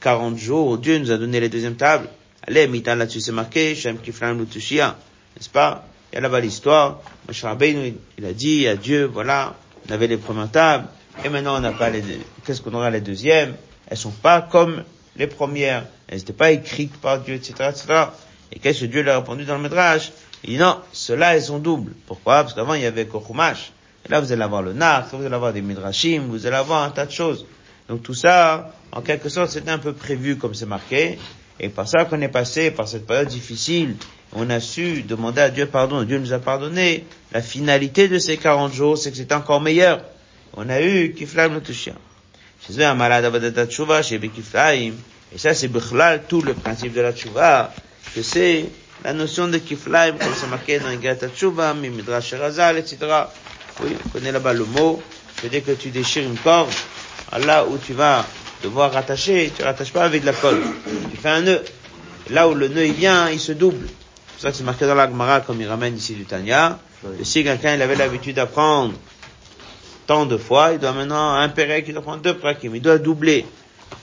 40 0.00 0.38
jours, 0.38 0.78
Dieu 0.78 0.98
nous 0.98 1.10
a 1.10 1.18
donné 1.18 1.40
les 1.40 1.50
deuxièmes 1.50 1.76
tables. 1.76 2.08
Allez, 2.46 2.66
mitan 2.66 2.94
là-dessus 2.94 3.20
c'est 3.20 3.32
marqué, 3.32 3.74
Shem 3.74 3.98
Kiflam 3.98 4.38
Lutushia. 4.38 4.96
N'est-ce 5.36 5.50
pas? 5.50 5.84
Il 6.13 6.19
a 6.19 6.21
là-bas 6.21 6.41
l'histoire. 6.41 7.01
Moshe 7.27 7.43
Rabbeinu, 7.43 7.95
il 8.19 8.25
a 8.25 8.33
dit 8.33 8.67
à 8.67 8.75
Dieu, 8.75 9.05
voilà, 9.05 9.55
on 9.89 9.91
avait 9.91 10.05
les 10.05 10.17
premières 10.17 10.51
tables, 10.51 10.87
et 11.25 11.29
maintenant 11.29 11.57
on 11.57 11.59
n'a 11.59 11.71
pas 11.71 11.89
les. 11.89 12.03
Qu'est-ce 12.45 12.61
qu'on 12.61 12.75
aura 12.75 12.91
les 12.91 13.01
deuxièmes? 13.01 13.55
Elles 13.87 13.97
sont 13.97 14.11
pas 14.11 14.41
comme 14.41 14.83
les 15.15 15.25
premières. 15.25 15.85
Elles 16.07 16.19
n'étaient 16.19 16.31
pas 16.31 16.51
écrites 16.51 16.95
par 16.97 17.21
Dieu, 17.21 17.33
etc., 17.33 17.53
etc. 17.69 18.03
Et 18.51 18.59
qu'est-ce 18.59 18.81
que 18.81 18.85
Dieu 18.85 19.01
leur 19.01 19.15
a 19.15 19.19
répondu 19.21 19.43
dans 19.45 19.57
le 19.57 19.63
Midrash? 19.63 20.11
Il 20.43 20.51
dit 20.51 20.57
non, 20.57 20.77
ceux-là, 20.91 21.35
elles 21.35 21.41
sont 21.41 21.57
doubles. 21.57 21.93
Pourquoi? 22.05 22.43
Parce 22.43 22.53
qu'avant, 22.53 22.75
il 22.75 22.83
y 22.83 22.85
avait 22.85 23.07
Kochumash. 23.07 23.71
Et 24.05 24.11
là, 24.11 24.19
vous 24.19 24.31
allez 24.31 24.43
avoir 24.43 24.61
le 24.61 24.73
Nach, 24.73 25.07
vous 25.11 25.25
allez 25.25 25.33
avoir 25.33 25.51
des 25.51 25.63
Midrashim, 25.63 26.27
vous 26.29 26.45
allez 26.45 26.57
avoir 26.57 26.83
un 26.83 26.91
tas 26.91 27.07
de 27.07 27.11
choses. 27.11 27.47
Donc 27.89 28.03
tout 28.03 28.13
ça, 28.13 28.71
en 28.91 29.01
quelque 29.01 29.29
sorte, 29.29 29.49
c'était 29.49 29.71
un 29.71 29.79
peu 29.79 29.93
prévu 29.93 30.37
comme 30.37 30.53
c'est 30.53 30.67
marqué. 30.67 31.17
Et 31.59 31.69
par 31.69 31.87
ça 31.87 32.05
qu'on 32.05 32.21
est 32.21 32.27
passé 32.27 32.69
par 32.69 32.87
cette 32.87 33.07
période 33.07 33.29
difficile, 33.29 33.95
on 34.35 34.49
a 34.49 34.59
su 34.59 35.03
demander 35.03 35.41
à 35.41 35.49
Dieu 35.49 35.67
pardon, 35.67 36.03
Dieu 36.03 36.17
nous 36.17 36.33
a 36.33 36.39
pardonné. 36.39 37.05
La 37.31 37.41
finalité 37.41 38.07
de 38.07 38.17
ces 38.17 38.37
40 38.37 38.73
jours, 38.73 38.97
c'est 38.97 39.11
que 39.11 39.17
c'est 39.17 39.31
encore 39.31 39.61
meilleur. 39.61 40.01
On 40.55 40.69
a 40.69 40.81
eu 40.81 41.13
Kiflaim 41.13 41.61
chien. 41.71 41.95
Chez 42.65 42.83
un 42.83 42.93
malade 42.93 43.25
chez 44.03 44.19
Kiflaim. 44.19 44.93
Et 45.33 45.37
ça, 45.37 45.53
c'est 45.53 45.67
Bichlal, 45.67 46.23
tout 46.27 46.41
le 46.41 46.53
principe 46.53 46.93
de 46.93 47.01
la 47.01 47.11
tchouva, 47.11 47.73
que 48.13 48.21
c'est 48.21 48.65
la 49.03 49.13
notion 49.13 49.47
de 49.47 49.57
Kiflaim, 49.57 50.13
comme 50.13 50.33
c'est 50.39 50.47
marqué 50.47 50.79
dans 50.79 50.91
Igata 50.91 51.27
Tchouva, 51.29 51.73
Midrash 51.73 52.33
Razal, 52.35 52.77
etc. 52.77 52.97
Oui, 53.81 53.95
on 54.05 54.09
connaît 54.09 54.31
là-bas 54.31 54.53
le 54.53 54.65
mot, 54.65 55.01
que 55.41 55.47
dès 55.47 55.61
que 55.61 55.71
tu 55.71 55.89
déchires 55.89 56.23
une 56.23 56.37
corde, 56.37 56.69
là 57.45 57.65
où 57.65 57.79
tu 57.79 57.93
vas 57.93 58.25
devoir 58.63 58.93
rattacher, 58.93 59.51
tu 59.55 59.63
rattaches 59.63 59.91
pas 59.91 60.03
avec 60.03 60.23
la 60.23 60.33
colle. 60.33 60.61
Tu 61.11 61.17
fais 61.17 61.29
un 61.29 61.41
nœud. 61.41 61.63
Là 62.29 62.47
où 62.47 62.53
le 62.53 62.67
nœud 62.67 62.85
il 62.85 62.93
vient, 62.93 63.29
il 63.29 63.39
se 63.39 63.51
double. 63.51 63.87
C'est 64.43 64.49
ça 64.49 64.51
que 64.51 64.57
c'est 64.57 64.63
marqué 64.65 64.85
dans 64.85 64.95
la 64.95 65.07
Gemara, 65.07 65.39
comme 65.39 65.61
il 65.61 65.67
ramène 65.69 65.95
ici 65.95 66.15
du 66.15 66.25
Tanya. 66.25 66.77
Et 67.17 67.23
si 67.23 67.45
quelqu'un 67.45 67.75
il 67.75 67.81
avait 67.81 67.95
l'habitude 67.95 68.35
d'apprendre 68.35 68.93
tant 70.05 70.25
de 70.25 70.35
fois, 70.35 70.73
il 70.73 70.79
doit 70.79 70.91
maintenant 70.91 71.31
un 71.31 71.47
pérec, 71.47 71.85
il 71.87 71.93
doit 71.93 72.03
prendre 72.03 72.21
deux 72.21 72.35
prakim, 72.35 72.75
il 72.75 72.81
doit 72.81 72.97
doubler. 72.97 73.45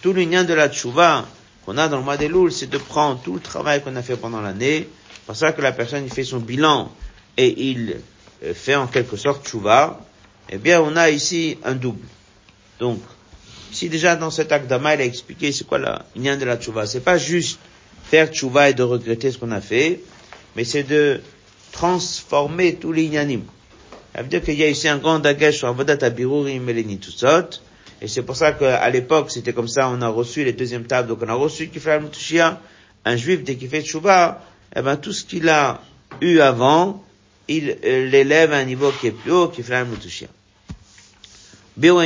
Tout 0.00 0.14
l'union 0.14 0.42
de 0.44 0.54
la 0.54 0.70
tchouva 0.70 1.26
qu'on 1.66 1.76
a 1.76 1.88
dans 1.88 1.98
le 1.98 2.04
mois 2.04 2.16
des 2.16 2.28
Louls, 2.28 2.52
c'est 2.52 2.70
de 2.70 2.78
prendre 2.78 3.20
tout 3.20 3.34
le 3.34 3.40
travail 3.40 3.82
qu'on 3.82 3.94
a 3.96 4.02
fait 4.02 4.16
pendant 4.16 4.40
l'année. 4.40 4.88
C'est 5.12 5.26
pour 5.26 5.36
ça 5.36 5.52
que 5.52 5.60
la 5.60 5.72
personne 5.72 6.04
il 6.04 6.10
fait 6.10 6.24
son 6.24 6.38
bilan 6.38 6.90
et 7.36 7.68
il 7.68 7.98
euh, 8.42 8.54
fait 8.54 8.76
en 8.76 8.86
quelque 8.86 9.18
sorte 9.18 9.46
tchouva. 9.46 10.00
Eh 10.48 10.56
bien, 10.56 10.80
on 10.80 10.96
a 10.96 11.10
ici 11.10 11.58
un 11.64 11.74
double. 11.74 12.06
Donc, 12.78 13.02
si 13.72 13.90
déjà 13.90 14.16
dans 14.16 14.30
cet 14.30 14.52
acte 14.52 14.68
d'Ama, 14.68 14.94
il 14.94 15.02
a 15.02 15.04
expliqué 15.04 15.52
c'est 15.52 15.66
quoi 15.66 15.78
la 15.78 16.06
lien 16.16 16.38
de 16.38 16.46
la 16.46 16.56
tchouva. 16.56 16.86
C'est 16.86 17.00
pas 17.00 17.18
juste 17.18 17.58
faire 18.04 18.28
tchouva 18.28 18.70
et 18.70 18.72
de 18.72 18.82
regretter 18.82 19.30
ce 19.32 19.36
qu'on 19.36 19.50
a 19.50 19.60
fait, 19.60 20.00
mais 20.56 20.64
c'est 20.64 20.82
de 20.82 21.20
transformer 21.72 22.74
tous 22.74 22.92
les 22.92 23.04
inanimes. 23.04 23.44
Ça 24.14 24.22
veut 24.22 24.28
dire 24.28 24.42
qu'il 24.42 24.54
y 24.54 24.64
a 24.64 24.68
ici 24.68 24.88
un 24.88 24.98
grand 24.98 25.20
dagash 25.20 25.58
sur 25.58 25.68
Avodat 25.68 25.98
Abirurim 26.04 26.68
et 26.68 26.72
les 26.72 26.84
et 28.02 28.08
c'est 28.08 28.22
pour 28.22 28.36
ça 28.36 28.52
qu'à 28.52 28.88
l'époque, 28.88 29.30
c'était 29.30 29.52
comme 29.52 29.68
ça, 29.68 29.88
on 29.90 30.00
a 30.00 30.08
reçu 30.08 30.42
les 30.44 30.54
deuxièmes 30.54 30.86
tables, 30.86 31.08
donc 31.08 31.18
on 31.22 31.28
a 31.28 31.34
reçu 31.34 31.68
Kifla 31.68 32.00
Mutushia, 32.00 32.60
un 33.04 33.16
juif, 33.16 33.44
dès 33.44 33.56
qu'il 33.56 33.68
fait 33.68 33.82
tchouva, 33.82 34.42
eh 34.74 34.80
ben, 34.80 34.96
tout 34.96 35.12
ce 35.12 35.24
qu'il 35.24 35.48
a 35.50 35.82
eu 36.22 36.40
avant, 36.40 37.04
il 37.46 37.76
euh, 37.84 38.08
l'élève 38.08 38.52
à 38.52 38.56
un 38.56 38.64
niveau 38.64 38.90
qui 38.90 39.08
est 39.08 39.10
plus 39.10 39.32
haut, 39.32 39.48
Kifla 39.48 39.84
Mutushia. 39.84 40.28
Biro 41.76 42.00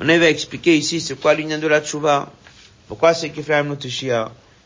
on 0.00 0.08
avait 0.08 0.30
expliqué 0.30 0.76
ici 0.76 1.00
c'est 1.00 1.14
quoi 1.14 1.34
l'union 1.34 1.58
de 1.58 1.66
la 1.68 1.80
tchouva, 1.80 2.32
pourquoi 2.88 3.14
c'est 3.14 3.30
fait 3.30 3.54
un 3.54 3.64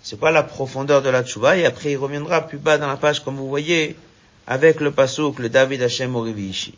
c'est 0.03 0.19
quoi 0.19 0.31
la 0.31 0.43
profondeur 0.43 1.03
de 1.03 1.11
la 1.11 1.23
tchouva 1.23 1.57
Et 1.57 1.65
après, 1.65 1.93
il 1.93 1.97
reviendra 1.97 2.47
plus 2.47 2.59
bas 2.59 2.79
dans 2.79 2.87
la 2.87 2.97
page, 2.97 3.23
comme 3.25 3.37
vous 3.37 3.49
voyez, 3.49 3.97
avec 4.47 4.81
le 4.81 4.91
pasouk, 4.91 5.39
le 5.39 5.49
David 5.49 5.83
Hashem 5.83 6.15
Orivishi. 6.17 6.75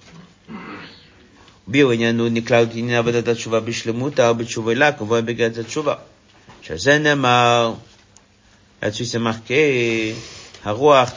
Là-dessus, 8.83 9.05
c'est 9.05 9.19
marqué, 9.19 10.15
Haruach 10.65 11.11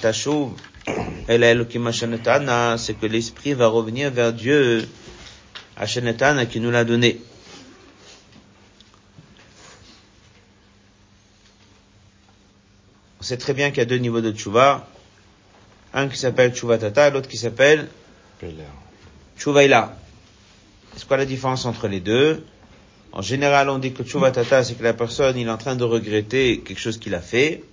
c'est 2.77 2.93
que 2.93 3.05
l'esprit 3.05 3.53
va 3.53 3.67
revenir 3.67 4.11
vers 4.11 4.33
Dieu, 4.33 4.87
Hashanetana 5.77 6.45
qui 6.45 6.59
nous 6.59 6.71
l'a 6.71 6.83
donné. 6.83 7.21
On 13.23 13.25
sait 13.25 13.37
très 13.37 13.53
bien 13.53 13.69
qu'il 13.69 13.77
y 13.77 13.81
a 13.83 13.85
deux 13.85 13.99
niveaux 13.99 14.19
de 14.19 14.33
tchouva. 14.33 14.85
Un 15.93 16.09
qui 16.09 16.17
s'appelle 16.17 16.53
tchouva 16.53 16.77
tata, 16.77 17.09
l'autre 17.09 17.29
qui 17.29 17.37
s'appelle 17.37 17.87
tchouvaïla. 19.37 19.95
C'est 20.97 21.07
quoi 21.07 21.15
la 21.15 21.23
différence 21.23 21.63
entre 21.63 21.87
les 21.87 22.01
deux? 22.01 22.45
En 23.13 23.21
général, 23.21 23.69
on 23.69 23.77
dit 23.77 23.93
que 23.93 24.03
tchouva 24.03 24.31
tata, 24.31 24.65
c'est 24.65 24.73
que 24.73 24.83
la 24.83 24.91
personne, 24.91 25.37
il 25.37 25.47
est 25.47 25.49
en 25.49 25.57
train 25.57 25.77
de 25.77 25.85
regretter 25.85 26.59
quelque 26.59 26.81
chose 26.81 26.97
qu'il 26.97 27.15
a 27.15 27.21
fait. 27.21 27.63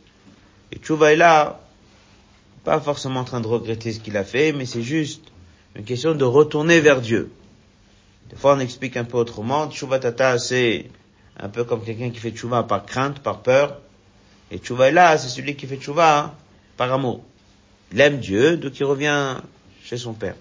Et 0.71 0.79
tchouvaïla, 0.79 1.61
pas 2.63 2.79
forcément 2.79 3.19
en 3.19 3.25
train 3.25 3.41
de 3.41 3.49
regretter 3.49 3.93
ce 3.93 3.99
qu'il 3.99 4.17
a 4.17 4.23
fait, 4.23 4.53
mais 4.53 4.67
c'est 4.67 4.83
juste 4.83 5.25
une 5.75 5.83
question 5.83 6.15
de 6.15 6.25
retourner 6.25 6.81
vers 6.81 7.01
Dieu. 7.01 7.29
Des 8.29 8.37
fois, 8.37 8.55
on 8.55 8.61
explique 8.61 8.97
un 8.97 9.03
peu 9.05 9.19
autrement. 9.19 9.69
Tchouva 9.69 9.99
tata, 9.99 10.39
c'est 10.39 10.89
un 11.41 11.49
peu 11.49 11.65
comme 11.65 11.83
quelqu'un 11.83 12.11
qui 12.11 12.21
fait 12.21 12.31
tchouva 12.31 12.63
par 12.63 12.87
crainte, 12.87 13.19
par 13.19 13.41
peur. 13.43 13.81
Et 14.51 14.59
tchouva 14.59 14.91
là, 14.91 15.17
c'est 15.19 15.29
celui 15.29 15.57
qui 15.57 15.67
fait 15.67 15.77
tchouva 15.77 16.19
hein, 16.19 16.35
par 16.77 16.93
amour. 16.93 17.23
Il 17.93 18.01
aime 18.01 18.19
Dieu, 18.19 18.57
donc 18.57 18.79
il 18.79 18.85
revient 18.85 19.37
chez 19.83 19.97
son 19.97 20.13
père. 20.13 20.35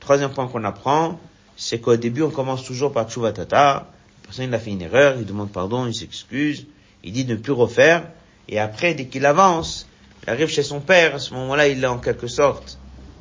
Troisième 0.00 0.30
point 0.30 0.46
qu'on 0.48 0.64
apprend, 0.64 1.20
c'est 1.56 1.80
qu'au 1.80 1.96
début, 1.96 2.22
on 2.22 2.30
commence 2.30 2.64
toujours 2.64 2.92
par 2.92 3.08
tchouva 3.08 3.32
tata. 3.32 3.56
La 3.64 3.86
personne, 4.24 4.46
il 4.46 4.54
a 4.54 4.58
fait 4.58 4.70
une 4.70 4.82
erreur, 4.82 5.16
il 5.18 5.26
demande 5.26 5.50
pardon, 5.50 5.86
il 5.86 5.94
s'excuse, 5.94 6.66
il 7.04 7.12
dit 7.12 7.24
de 7.24 7.34
ne 7.34 7.38
plus 7.38 7.52
refaire. 7.52 8.08
Et 8.48 8.58
après, 8.58 8.94
dès 8.94 9.06
qu'il 9.06 9.26
avance, 9.26 9.86
il 10.22 10.30
arrive 10.30 10.48
chez 10.48 10.62
son 10.62 10.80
père. 10.80 11.16
À 11.16 11.18
ce 11.18 11.34
moment-là, 11.34 11.68
il 11.68 11.82
est 11.82 11.86
en 11.86 11.98
quelque 11.98 12.26
sorte 12.26 12.78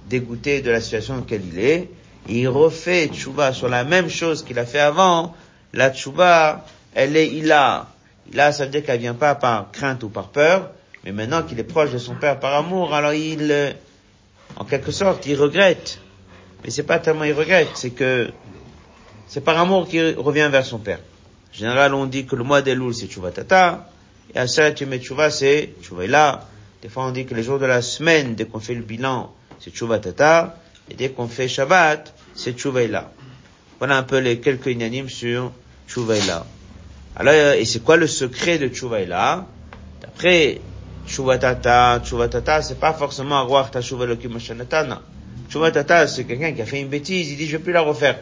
dégoûté 0.10 0.62
de 0.62 0.72
la 0.72 0.82
situation 0.82 1.16
dans 1.16 1.22
laquelle 1.22 1.44
il 1.52 1.60
est 1.60 1.90
il 2.30 2.48
refait 2.48 3.08
tchouva 3.08 3.54
sur 3.54 3.70
la 3.70 3.84
même 3.84 4.10
chose 4.10 4.44
qu'il 4.44 4.60
a 4.60 4.66
fait 4.66 4.80
avant, 4.80 5.34
la 5.74 5.92
tchouva, 5.92 6.66
elle 6.94 7.16
est 7.16 7.28
il 7.28 7.52
a. 7.52 7.88
A, 8.38 8.52
ça 8.52 8.66
veut 8.66 8.72
dire 8.72 8.84
qu'elle 8.84 9.00
vient 9.00 9.14
pas 9.14 9.36
par 9.36 9.72
crainte 9.72 10.04
ou 10.04 10.10
par 10.10 10.30
peur, 10.30 10.72
mais 11.04 11.12
maintenant 11.12 11.44
qu'il 11.44 11.60
est 11.60 11.64
proche 11.64 11.92
de 11.92 11.98
son 11.98 12.16
père 12.16 12.40
par 12.40 12.54
amour, 12.56 12.94
alors 12.94 13.14
il, 13.14 13.76
en 14.56 14.66
quelque 14.66 14.92
sorte, 14.92 15.26
il 15.26 15.36
regrette. 15.36 16.00
Mais 16.64 16.70
c'est 16.70 16.84
pas 16.84 17.00
tellement 17.00 17.24
il 17.24 17.34
regrette, 17.34 17.70
c'est 17.76 17.92
que 17.92 18.30
c'est 19.28 19.42
par 19.42 19.60
amour 19.60 19.88
qu'il 19.88 20.16
revient 20.18 20.50
vers 20.52 20.66
son 20.66 20.80
père. 20.80 21.00
En 21.54 21.58
général, 21.58 21.94
on 21.94 22.06
dit 22.06 22.26
que 22.26 22.36
le 22.36 22.44
mois 22.44 22.62
d'Elul, 22.62 22.94
c'est 22.94 23.08
tchouva 23.08 23.32
tata, 23.32 23.90
Et 24.34 24.40
à 24.40 24.48
ça, 24.48 24.72
tu 24.72 24.86
mets 24.86 25.00
tchouva, 25.00 25.30
c'est 25.30 25.74
tchouva 25.82 26.08
là. 26.08 26.48
Des 26.82 26.90
fois, 26.90 27.06
on 27.06 27.12
dit 27.12 27.26
que 27.26 27.34
les 27.34 27.44
jours 27.44 27.60
de 27.60 27.66
la 27.66 27.82
semaine, 27.82 28.36
dès 28.36 28.46
qu'on 28.46 28.60
fait 28.60 28.76
le 28.76 28.84
bilan, 28.84 29.34
c'est 29.60 29.72
tchouva 29.72 30.00
tata. 30.00 30.58
Et 30.90 30.94
dès 30.94 31.10
qu'on 31.10 31.28
fait 31.28 31.48
Shabbat, 31.48 32.14
c'est 32.36 32.54
tchouva 32.54 32.86
là. 32.88 33.12
Voilà 33.80 33.98
un 33.98 34.04
peu 34.04 34.20
les 34.20 34.40
quelques 34.40 34.68
unanimes 34.68 35.10
sur 35.10 35.52
tchouva 35.88 36.16
là. 36.26 36.46
Alors, 37.20 37.34
et 37.34 37.66
c'est 37.66 37.80
quoi 37.80 37.98
le 37.98 38.06
secret 38.06 38.60
de 38.60 38.68
tchouva 38.68 39.04
là? 39.04 39.48
D'après 40.02 40.62
tchouva 41.08 41.40
tata, 41.40 42.00
tchouva 42.06 42.28
tata, 42.28 42.62
c'est 42.62 42.80
pas 42.80 42.94
forcément 42.94 43.40
avoir 43.40 43.72
ta 43.72 43.82
tchouva 43.82 44.06
lokim 44.06 44.38
Tchouva 45.50 45.72
tata, 45.72 46.08
c'est 46.08 46.26
quelqu'un 46.26 46.52
qui 46.52 46.62
a 46.62 46.66
fait 46.68 46.80
une 46.80 46.90
bêtise, 46.90 47.32
il 47.32 47.38
dit 47.38 47.48
je 47.48 47.58
vais 47.58 47.64
plus 47.64 47.74
la 47.74 47.82
refaire. 47.82 48.20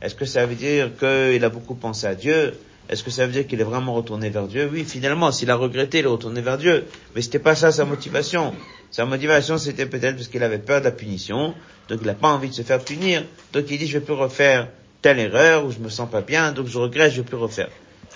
Est-ce 0.00 0.14
que 0.14 0.24
ça 0.24 0.46
veut 0.46 0.54
dire 0.54 0.92
qu'il 0.98 1.44
a 1.44 1.48
beaucoup 1.50 1.74
pensé 1.74 2.06
à 2.06 2.14
Dieu? 2.14 2.54
Est-ce 2.88 3.04
que 3.04 3.10
ça 3.10 3.26
veut 3.26 3.32
dire 3.32 3.46
qu'il 3.46 3.60
est 3.60 3.64
vraiment 3.64 3.92
retourné 3.92 4.30
vers 4.30 4.46
Dieu? 4.46 4.66
Oui, 4.72 4.84
finalement, 4.84 5.30
s'il 5.30 5.50
a 5.50 5.54
regretté, 5.54 5.98
il 5.98 6.06
est 6.06 6.08
retourné 6.08 6.40
vers 6.40 6.56
Dieu. 6.56 6.86
Mais 7.14 7.20
c'était 7.20 7.38
pas 7.38 7.54
ça 7.54 7.70
sa 7.70 7.84
motivation. 7.84 8.54
Sa 8.90 9.04
motivation, 9.04 9.58
c'était 9.58 9.86
peut-être 9.86 10.16
parce 10.16 10.28
qu'il 10.28 10.42
avait 10.42 10.58
peur 10.58 10.80
de 10.80 10.86
la 10.86 10.90
punition, 10.90 11.54
donc 11.88 11.98
il 12.00 12.06
n'a 12.06 12.14
pas 12.14 12.28
envie 12.28 12.48
de 12.48 12.54
se 12.54 12.62
faire 12.62 12.80
punir. 12.80 13.24
Donc 13.52 13.66
il 13.70 13.78
dit, 13.78 13.86
je 13.86 13.98
vais 13.98 14.04
plus 14.04 14.14
refaire 14.14 14.68
telle 15.02 15.18
erreur, 15.18 15.66
ou 15.66 15.70
je 15.70 15.80
me 15.80 15.90
sens 15.90 16.10
pas 16.10 16.22
bien, 16.22 16.52
donc 16.52 16.66
je 16.66 16.78
regrette, 16.78 17.12
je 17.12 17.18
vais 17.20 17.26
plus 17.26 17.36
refaire. 17.36 17.68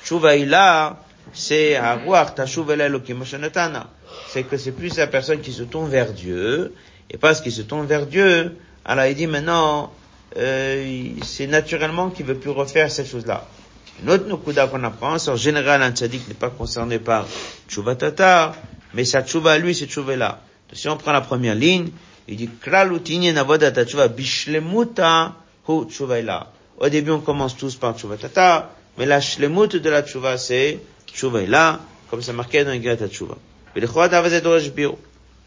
Chouvaïla, 0.06 1.02
c'est 1.32 1.74
avoir 1.74 2.34
ta 2.34 2.46
C'est 2.46 4.42
que 4.44 4.56
c'est 4.56 4.72
plus 4.72 4.96
la 4.96 5.06
personne 5.08 5.40
qui 5.40 5.52
se 5.52 5.64
tourne 5.64 5.90
vers 5.90 6.12
Dieu, 6.12 6.74
et 7.10 7.16
parce 7.18 7.40
qu'il 7.40 7.52
se 7.52 7.62
tourne 7.62 7.86
vers 7.86 8.06
Dieu, 8.06 8.56
alors 8.84 9.06
il 9.06 9.16
dit 9.16 9.26
maintenant, 9.26 9.92
euh, 10.36 11.10
c'est 11.22 11.48
naturellement 11.48 12.10
qu'il 12.10 12.26
veut 12.26 12.36
plus 12.36 12.50
refaire 12.50 12.88
cette 12.90 13.08
chose-là. 13.08 13.46
Une 14.02 14.10
autre 14.10 14.28
nukuda 14.28 14.68
qu'on 14.68 14.84
apprend, 14.84 15.18
c'est 15.18 15.30
en 15.30 15.36
général 15.36 15.82
un 15.82 15.90
tzaddik 15.90 16.28
n'est 16.28 16.34
pas 16.34 16.50
concerné 16.50 16.98
par 16.98 17.26
tchouva 17.68 17.96
tata, 17.96 18.54
mais 18.94 19.04
sa 19.04 19.22
tchouva 19.22 19.58
lui, 19.58 19.74
c'est 19.74 19.86
tchouva 19.86 20.14
là. 20.14 20.40
Si 20.72 20.88
on 20.88 20.96
prend 20.96 21.12
la 21.12 21.22
première 21.22 21.54
ligne, 21.54 21.88
il 22.28 22.36
dit 22.36 22.50
kralutini 22.60 23.32
navodata 23.32 23.84
tchouva 23.84 24.08
bishlemuta 24.08 25.34
hu. 25.66 25.86
Au 26.78 26.88
début, 26.90 27.10
on 27.10 27.20
commence 27.20 27.56
tous 27.56 27.74
par 27.76 27.96
tchouva 27.98 28.16
tata, 28.18 28.70
mais 28.98 29.06
la 29.06 29.20
shlemut 29.20 29.76
de 29.76 29.90
la 29.90 30.02
tchouva, 30.02 30.38
c'est 30.38 30.80
tchouva 31.06 31.42
là, 31.46 31.80
comme 32.10 32.22
c'est 32.22 32.32
marqué 32.32 32.64
dans 32.64 32.76
Greta 32.78 33.08
tchouva. 33.08 33.36
Mais 33.74 33.80
le 33.80 33.86
chouva 33.86 34.08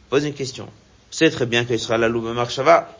Pose 0.09 0.25
une 0.25 0.33
question. 0.33 0.67
C'est 1.11 1.29
très 1.29 1.45
bien 1.45 1.65
la 1.97 2.07
loupe 2.07 2.25
marchava. 2.25 2.95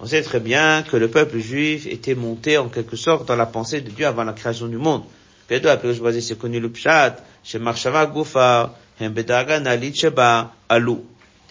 On 0.00 0.06
sait 0.06 0.22
très 0.22 0.40
bien 0.40 0.82
que 0.82 0.96
le 0.96 1.08
peuple 1.08 1.38
juif 1.38 1.86
était 1.86 2.14
monté 2.14 2.56
en 2.56 2.68
quelque 2.68 2.96
sorte 2.96 3.28
dans 3.28 3.36
la 3.36 3.44
pensée 3.46 3.82
de 3.82 3.90
Dieu 3.90 4.06
avant 4.06 4.24
la 4.24 4.32
création 4.32 4.66
du 4.66 4.78
monde. 4.78 5.02
c'est 5.48 6.38
connu 6.38 6.58
le 6.58 6.70
pshat, 6.70 7.16
chez 7.44 7.58
Marshava 7.58 8.06
Goufa, 8.06 8.74
Nalit 9.00 9.94
Sheba, 9.94 10.52
Alou. 10.68 11.04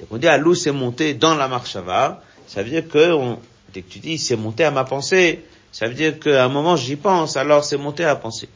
On 0.09 0.17
dit 0.17 0.27
Alou 0.27 0.55
c'est 0.55 0.71
monté 0.71 1.13
dans 1.13 1.35
la 1.35 1.47
Marshava, 1.47 2.23
ça 2.47 2.63
veut 2.63 2.69
dire 2.69 2.87
que, 2.87 3.11
on, 3.11 3.39
dès 3.71 3.81
que 3.83 3.91
tu 3.91 3.99
dis 3.99 4.17
c'est 4.17 4.35
monté 4.35 4.63
à 4.63 4.71
ma 4.71 4.83
pensée, 4.83 5.43
ça 5.71 5.87
veut 5.87 5.93
dire 5.93 6.19
qu'à 6.19 6.45
un 6.45 6.49
moment 6.49 6.75
j'y 6.75 6.95
pense, 6.95 7.37
alors 7.37 7.63
c'est 7.63 7.77
monté 7.77 8.05
à 8.05 8.15
penser. 8.15 8.49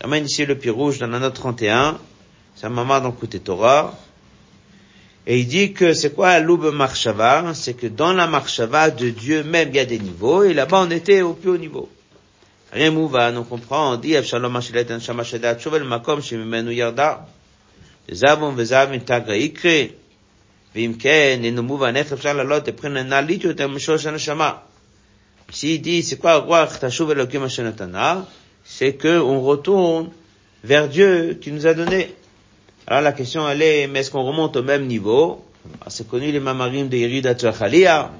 La 0.00 0.08
main 0.08 0.18
ici 0.18 0.46
le 0.46 0.56
Pirouge 0.56 0.98
dans 0.98 1.08
la 1.08 1.18
note 1.18 1.34
31, 1.34 1.98
sa 2.54 2.68
maman 2.68 3.00
dans 3.00 3.12
Kouté 3.12 3.40
Torah, 3.40 3.94
et 5.26 5.38
il 5.38 5.46
dit 5.46 5.72
que 5.72 5.94
c'est 5.94 6.14
quoi 6.14 6.40
l'oube 6.40 6.72
marshava 6.72 7.54
C'est 7.54 7.74
que 7.74 7.86
dans 7.86 8.12
la 8.12 8.26
marshava 8.26 8.90
de 8.90 9.10
Dieu 9.10 9.44
même, 9.44 9.68
il 9.68 9.76
y 9.76 9.78
a 9.78 9.84
des 9.84 9.98
niveaux, 9.98 10.42
et 10.42 10.52
là-bas 10.52 10.84
on 10.86 10.90
était 10.90 11.22
au 11.22 11.34
plus 11.34 11.50
haut 11.50 11.58
niveau. 11.58 11.88
Rien 12.72 12.90
mouva, 12.90 13.30
on 13.36 13.44
comprend, 13.44 13.92
on 13.92 13.96
dit, 13.96 14.16
Avshalom 14.16 14.56
Ashilet 14.56 14.90
Anshama 14.90 15.24
Shadat, 15.24 15.58
Shovel 15.58 15.84
Makom, 15.84 16.22
Shemimenu 16.22 16.72
Yarda, 16.72 17.26
Zavon 18.10 18.52
Vezav 18.52 18.92
Intagra 18.92 19.36
Ikre, 19.36 19.90
Vimken, 20.74 21.44
et 21.44 21.50
nous 21.50 21.62
mouva, 21.62 21.92
Nef, 21.92 22.12
Avshalom 22.12 22.48
Lot, 22.48 22.66
et 22.66 22.72
prennent 22.72 22.96
un 22.96 23.12
alit, 23.12 23.42
et 23.44 23.62
un 23.62 23.68
mishos, 23.68 24.06
un 24.06 24.16
shama 24.16 24.64
il 25.62 25.82
dit, 25.82 26.02
c'est 26.02 26.16
quoi 26.16 26.38
roi 26.38 26.66
Tashuv 26.66 27.10
Elohim 27.10 27.44
Hashanatana? 27.44 28.26
C'est 28.64 28.94
que 28.94 29.20
on 29.20 29.42
retourne 29.42 30.10
vers 30.64 30.88
Dieu 30.88 31.38
qui 31.40 31.52
nous 31.52 31.66
a 31.66 31.74
donné. 31.74 32.14
Alors 32.86 33.02
la 33.02 33.12
question 33.12 33.48
elle 33.48 33.62
est, 33.62 33.86
mais 33.86 34.00
est-ce 34.00 34.10
qu'on 34.10 34.24
remonte 34.24 34.56
au 34.56 34.62
même 34.62 34.86
niveau? 34.86 35.44
Ah, 35.80 35.86
C'est 35.88 36.08
connu 36.08 36.32
les 36.32 36.40
mamarim 36.40 36.88
de 36.88 36.96
Yerida 36.96 37.34
Tzachalia. 37.34 38.10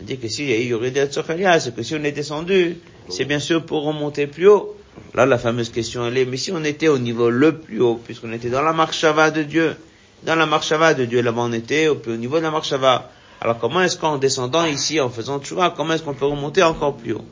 On 0.00 0.04
dit 0.04 0.18
que 0.18 0.28
s'il 0.28 0.48
y 0.48 0.52
a 0.52 0.56
eu 0.56 0.64
Yerida 0.70 1.06
c'est 1.10 1.74
que 1.74 1.82
si 1.82 1.94
on 1.94 2.04
est 2.04 2.12
descendu, 2.12 2.76
c'est 3.08 3.24
bien 3.24 3.38
sûr 3.38 3.64
pour 3.64 3.84
remonter 3.84 4.26
plus 4.26 4.48
haut. 4.48 4.76
Là, 5.14 5.26
la 5.26 5.38
fameuse 5.38 5.70
question 5.70 6.06
elle 6.06 6.18
est, 6.18 6.24
mais 6.24 6.36
si 6.36 6.50
on 6.52 6.64
était 6.64 6.88
au 6.88 6.98
niveau 6.98 7.30
le 7.30 7.56
plus 7.58 7.80
haut, 7.80 8.00
puisqu'on 8.04 8.32
était 8.32 8.50
dans 8.50 8.62
la 8.62 8.72
marchava 8.72 9.30
de 9.30 9.42
Dieu, 9.42 9.76
dans 10.24 10.34
la 10.34 10.46
marchava 10.46 10.94
de 10.94 11.04
Dieu, 11.04 11.22
là-bas 11.22 11.42
on 11.42 11.52
était 11.52 11.88
au 11.88 11.96
plus 11.96 12.12
haut 12.12 12.16
niveau 12.16 12.38
de 12.38 12.42
la 12.42 12.50
marchava. 12.50 13.10
Alors 13.40 13.58
comment 13.58 13.82
est-ce 13.82 13.96
qu'en 13.96 14.18
descendant 14.18 14.64
ici, 14.66 15.00
en 15.00 15.10
faisant 15.10 15.38
tchouva, 15.40 15.72
comment 15.76 15.94
est-ce 15.94 16.02
qu'on 16.02 16.14
peut 16.14 16.26
remonter 16.26 16.62
encore 16.62 16.96
plus 16.96 17.12
haut? 17.12 17.24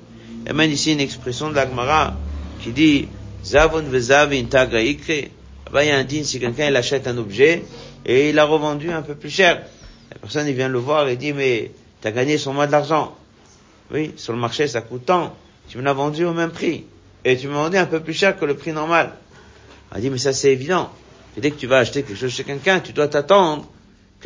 Il 0.46 0.52
même 0.52 0.70
ici 0.70 0.92
une 0.92 1.00
expression 1.00 1.50
de 1.50 1.54
l'Agmara 1.54 2.14
qui 2.62 2.70
dit, 2.70 3.08
Zavon 3.44 3.82
vezav 3.82 4.32
tagra 4.48 4.80
ikre, 4.80 5.30
Là-bas, 5.66 5.84
il 5.84 5.88
y 5.88 5.90
a 5.90 5.96
un 5.96 6.04
digne, 6.04 6.22
si 6.22 6.38
quelqu'un 6.38 6.68
il 6.68 6.76
achète 6.76 7.08
un 7.08 7.18
objet 7.18 7.64
et 8.04 8.30
il 8.30 8.36
l'a 8.36 8.44
revendu 8.44 8.90
un 8.90 9.02
peu 9.02 9.16
plus 9.16 9.30
cher. 9.30 9.62
La 10.12 10.18
personne, 10.20 10.46
il 10.46 10.54
vient 10.54 10.68
le 10.68 10.78
voir 10.78 11.08
et 11.08 11.16
dit, 11.16 11.32
mais 11.32 11.72
tu 12.00 12.06
as 12.06 12.12
gagné 12.12 12.38
sur 12.38 12.52
moi 12.52 12.68
de 12.68 12.72
l'argent. 12.72 13.16
Oui, 13.92 14.12
sur 14.16 14.32
le 14.32 14.38
marché, 14.38 14.68
ça 14.68 14.80
coûte 14.80 15.06
tant. 15.06 15.34
Tu 15.68 15.78
me 15.78 15.82
l'as 15.82 15.92
vendu 15.92 16.24
au 16.24 16.32
même 16.32 16.52
prix. 16.52 16.84
Et 17.24 17.36
tu 17.36 17.48
m'as 17.48 17.64
vendu 17.64 17.78
un 17.78 17.86
peu 17.86 17.98
plus 17.98 18.14
cher 18.14 18.38
que 18.38 18.44
le 18.44 18.54
prix 18.54 18.72
normal. 18.72 19.14
Elle 19.92 20.02
dit, 20.02 20.10
mais 20.10 20.18
ça 20.18 20.32
c'est 20.32 20.52
évident. 20.52 20.90
Et 21.36 21.40
dès 21.40 21.50
que 21.50 21.56
tu 21.56 21.66
vas 21.66 21.78
acheter 21.78 22.04
quelque 22.04 22.16
chose 22.16 22.30
chez 22.30 22.44
quelqu'un, 22.44 22.78
tu 22.78 22.92
dois 22.92 23.08
t'attendre 23.08 23.66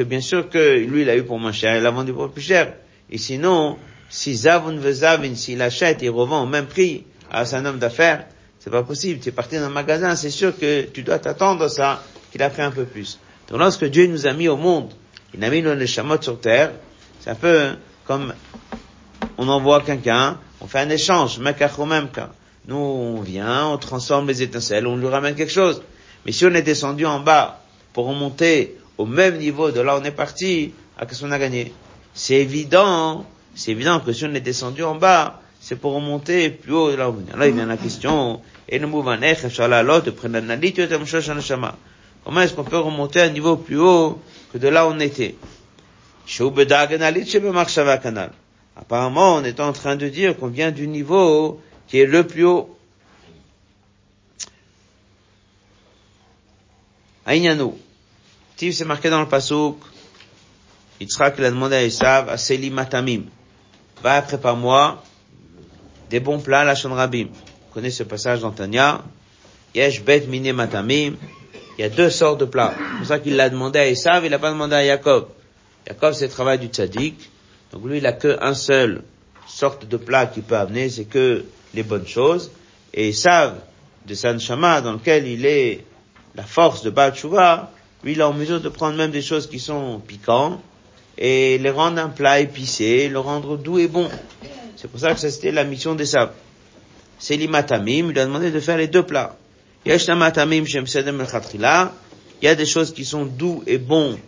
que 0.00 0.04
bien 0.04 0.22
sûr 0.22 0.48
que 0.48 0.78
lui, 0.78 1.02
il 1.02 1.10
a 1.10 1.16
eu 1.16 1.24
pour 1.24 1.38
moins 1.38 1.52
cher, 1.52 1.76
il 1.76 1.82
l'a 1.82 1.90
vendu 1.90 2.14
pour 2.14 2.30
plus 2.30 2.40
cher. 2.40 2.72
Et 3.10 3.18
sinon, 3.18 3.76
si 4.08 4.34
Zavun 4.34 4.76
veut 4.76 4.94
Zavin, 4.94 5.34
s'il 5.34 5.60
achète, 5.60 6.00
il 6.00 6.08
revend 6.08 6.42
au 6.42 6.46
même 6.46 6.64
prix 6.64 7.04
à 7.30 7.42
un 7.54 7.66
homme 7.66 7.78
d'affaires, 7.78 8.24
c'est 8.60 8.70
pas 8.70 8.82
possible. 8.82 9.20
Tu 9.20 9.28
es 9.28 9.32
parti 9.32 9.56
dans 9.56 9.64
un 9.64 9.68
magasin, 9.68 10.16
c'est 10.16 10.30
sûr 10.30 10.58
que 10.58 10.84
tu 10.84 11.02
dois 11.02 11.18
t'attendre 11.18 11.64
à 11.64 11.68
ça, 11.68 12.02
qu'il 12.32 12.42
a 12.42 12.48
pris 12.48 12.62
un 12.62 12.70
peu 12.70 12.84
plus. 12.84 13.18
Donc 13.50 13.58
lorsque 13.58 13.84
Dieu 13.84 14.06
nous 14.06 14.26
a 14.26 14.32
mis 14.32 14.48
au 14.48 14.56
monde, 14.56 14.90
il 15.34 15.44
a 15.44 15.50
mis 15.50 15.60
nos 15.60 15.86
chamottes 15.86 16.24
sur 16.24 16.40
terre, 16.40 16.72
c'est 17.20 17.28
un 17.28 17.34
peu 17.34 17.72
comme 18.06 18.32
on 19.36 19.48
envoie 19.48 19.82
quelqu'un, 19.82 20.38
on 20.62 20.66
fait 20.66 20.78
un 20.78 20.88
échange. 20.88 21.38
Nous, 22.68 22.74
on 22.74 23.20
vient, 23.20 23.66
on 23.66 23.76
transforme 23.76 24.28
les 24.28 24.40
étincelles, 24.40 24.86
on 24.86 24.96
lui 24.96 25.08
ramène 25.08 25.34
quelque 25.34 25.52
chose. 25.52 25.82
Mais 26.24 26.32
si 26.32 26.46
on 26.46 26.54
est 26.54 26.62
descendu 26.62 27.04
en 27.04 27.20
bas 27.20 27.60
pour 27.92 28.06
remonter 28.06 28.79
au 29.00 29.06
même 29.06 29.38
niveau 29.38 29.70
de 29.70 29.80
là 29.80 29.96
où 29.96 30.00
on 30.00 30.04
est 30.04 30.10
parti, 30.10 30.74
à 30.98 31.06
qu'est-ce 31.06 31.22
qu'on 31.22 31.30
a 31.30 31.38
gagné. 31.38 31.72
C'est 32.12 32.34
évident, 32.34 33.24
c'est 33.54 33.70
évident 33.70 33.98
que 34.00 34.12
si 34.12 34.26
on 34.26 34.34
est 34.34 34.42
descendu 34.42 34.82
en 34.82 34.94
bas, 34.94 35.40
c'est 35.58 35.76
pour 35.76 35.94
remonter 35.94 36.50
plus 36.50 36.74
haut. 36.74 36.90
De 36.90 36.96
là 36.96 37.08
où 37.08 37.14
on 37.16 37.32
est. 37.32 37.38
Là, 37.38 37.48
il 37.48 37.54
vient 37.54 37.64
la 37.64 37.78
question, 37.78 38.42
Comment 42.22 42.40
est-ce 42.42 42.52
qu'on 42.52 42.64
peut 42.64 42.78
remonter 42.78 43.20
à 43.22 43.24
un 43.24 43.30
niveau 43.30 43.56
plus 43.56 43.80
haut 43.80 44.20
que 44.52 44.58
de 44.58 44.68
là 44.68 44.86
où 44.86 44.90
on 44.90 45.00
était? 45.00 45.34
Apparemment, 48.76 49.34
on 49.36 49.44
est 49.44 49.60
en 49.60 49.72
train 49.72 49.96
de 49.96 50.08
dire 50.10 50.36
qu'on 50.36 50.48
vient 50.48 50.72
du 50.72 50.86
niveau 50.86 51.58
qui 51.88 52.00
est 52.00 52.06
le 52.06 52.26
plus 52.26 52.44
haut. 52.44 52.76
Aïnyanou. 58.60 58.76
c'est 58.76 58.84
marqué 58.84 59.10
dans 59.10 59.20
le 59.20 59.28
pasouk. 59.28 59.78
Yitzhak, 61.00 61.34
il 61.38 61.44
a 61.44 61.50
demandé 61.50 61.76
à 61.76 61.82
Esav, 61.82 62.28
à 62.28 62.36
Seli 62.36 62.70
Matamim. 62.70 63.22
Va, 64.02 64.20
prépare-moi 64.22 65.02
des 66.10 66.20
bons 66.20 66.40
plats 66.40 66.60
à 66.60 66.64
la 66.64 66.74
Rabim. 66.74 67.26
Vous 67.26 67.74
connaissez 67.74 67.98
ce 67.98 68.02
passage 68.02 68.40
dans. 68.40 68.54
Yesh 69.74 70.02
bet 70.02 70.26
mine 70.26 70.52
matamim. 70.52 71.14
Il 71.78 71.82
y 71.82 71.84
a 71.84 71.88
deux 71.88 72.10
sortes 72.10 72.40
de 72.40 72.44
plats. 72.44 72.74
C'est 72.76 72.98
pour 72.98 73.06
ça 73.06 73.18
qu'il 73.20 73.36
l'a 73.36 73.48
demandé 73.48 73.78
à 73.78 73.86
Esav, 73.86 74.24
il 74.24 74.30
l'a 74.30 74.38
pas 74.38 74.50
demandé 74.50 74.74
à 74.74 74.84
Jacob. 74.84 75.28
Jacob, 75.86 76.12
c'est 76.12 76.26
le 76.26 76.32
travail 76.32 76.58
du 76.58 76.66
tzaddik. 76.66 77.30
Donc 77.72 77.84
lui, 77.84 77.98
il 77.98 78.06
a 78.06 78.12
que 78.12 78.36
un 78.42 78.54
seul 78.54 79.02
sorte 79.46 79.86
de 79.86 79.96
plat 79.96 80.26
qu'il 80.26 80.42
peut 80.42 80.56
amener, 80.56 80.90
c'est 80.90 81.04
que 81.04 81.44
les 81.72 81.82
bonnes 81.84 82.06
choses. 82.06 82.50
Et 82.92 83.10
Esav, 83.10 83.60
de 84.06 84.14
Sanshama, 84.14 84.80
dans 84.80 84.94
lequel 84.94 85.26
il 85.26 85.46
est 85.46 85.84
la 86.34 86.42
force 86.42 86.82
de 86.82 86.90
Baal 86.90 87.14
lui, 88.02 88.12
il 88.12 88.20
est 88.20 88.24
en 88.24 88.32
mesure 88.32 88.60
de 88.60 88.68
prendre 88.68 88.96
même 88.96 89.10
des 89.10 89.22
choses 89.22 89.48
qui 89.48 89.58
sont 89.58 90.00
piquantes 90.00 90.60
et 91.18 91.58
les 91.58 91.70
rendre 91.70 92.00
un 92.00 92.08
plat 92.08 92.40
épicé, 92.40 93.08
le 93.08 93.18
rendre 93.18 93.56
doux 93.56 93.78
et 93.78 93.88
bon. 93.88 94.08
C'est 94.76 94.90
pour 94.90 95.00
ça 95.00 95.12
que 95.14 95.20
c'était 95.20 95.52
la 95.52 95.64
mission 95.64 95.94
d'Esav 95.94 96.30
c'est 97.20 97.36
l'imatamim, 97.36 98.08
il 98.08 98.12
lui 98.12 98.18
a 98.18 98.24
demandé 98.24 98.50
de 98.50 98.58
faire 98.58 98.78
les 98.78 98.88
deux 98.88 99.04
plats. 99.04 99.36
Il 99.84 99.90
y 102.42 102.48
a 102.48 102.54
des 102.54 102.66
choses 102.66 102.92
qui 102.92 103.04
sont 103.04 103.26
doux 103.26 103.62
et 103.66 103.78
bons 103.78 104.18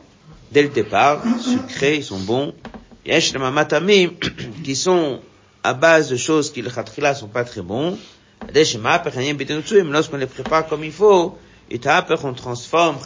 dès 0.53 0.63
le 0.63 0.69
départ, 0.69 1.23
sucrés, 1.41 1.97
ils 1.97 2.05
sont 2.05 2.21
bons. 2.21 2.53
Il 3.07 3.13
y 3.13 3.15
a 3.15 3.21
des 3.21 4.11
qui 4.63 4.77
sont 4.77 5.21
à 5.65 5.73
base 5.73 6.11
de 6.11 6.17
choses 6.17 6.53
qui 6.53 6.61
le 6.61 6.71
khatrila 6.71 7.15
sont 7.15 7.29
pas 7.29 7.45
très 7.45 7.63
bons. 7.63 7.97
Lorsqu'on 8.55 10.17
les 10.19 10.27
prépare 10.27 10.67
comme 10.67 10.85
il 10.85 10.93
faut, 10.93 11.39
Et 11.75 11.81
après 11.87 12.23
on 12.23 12.35
transforme 12.35 12.99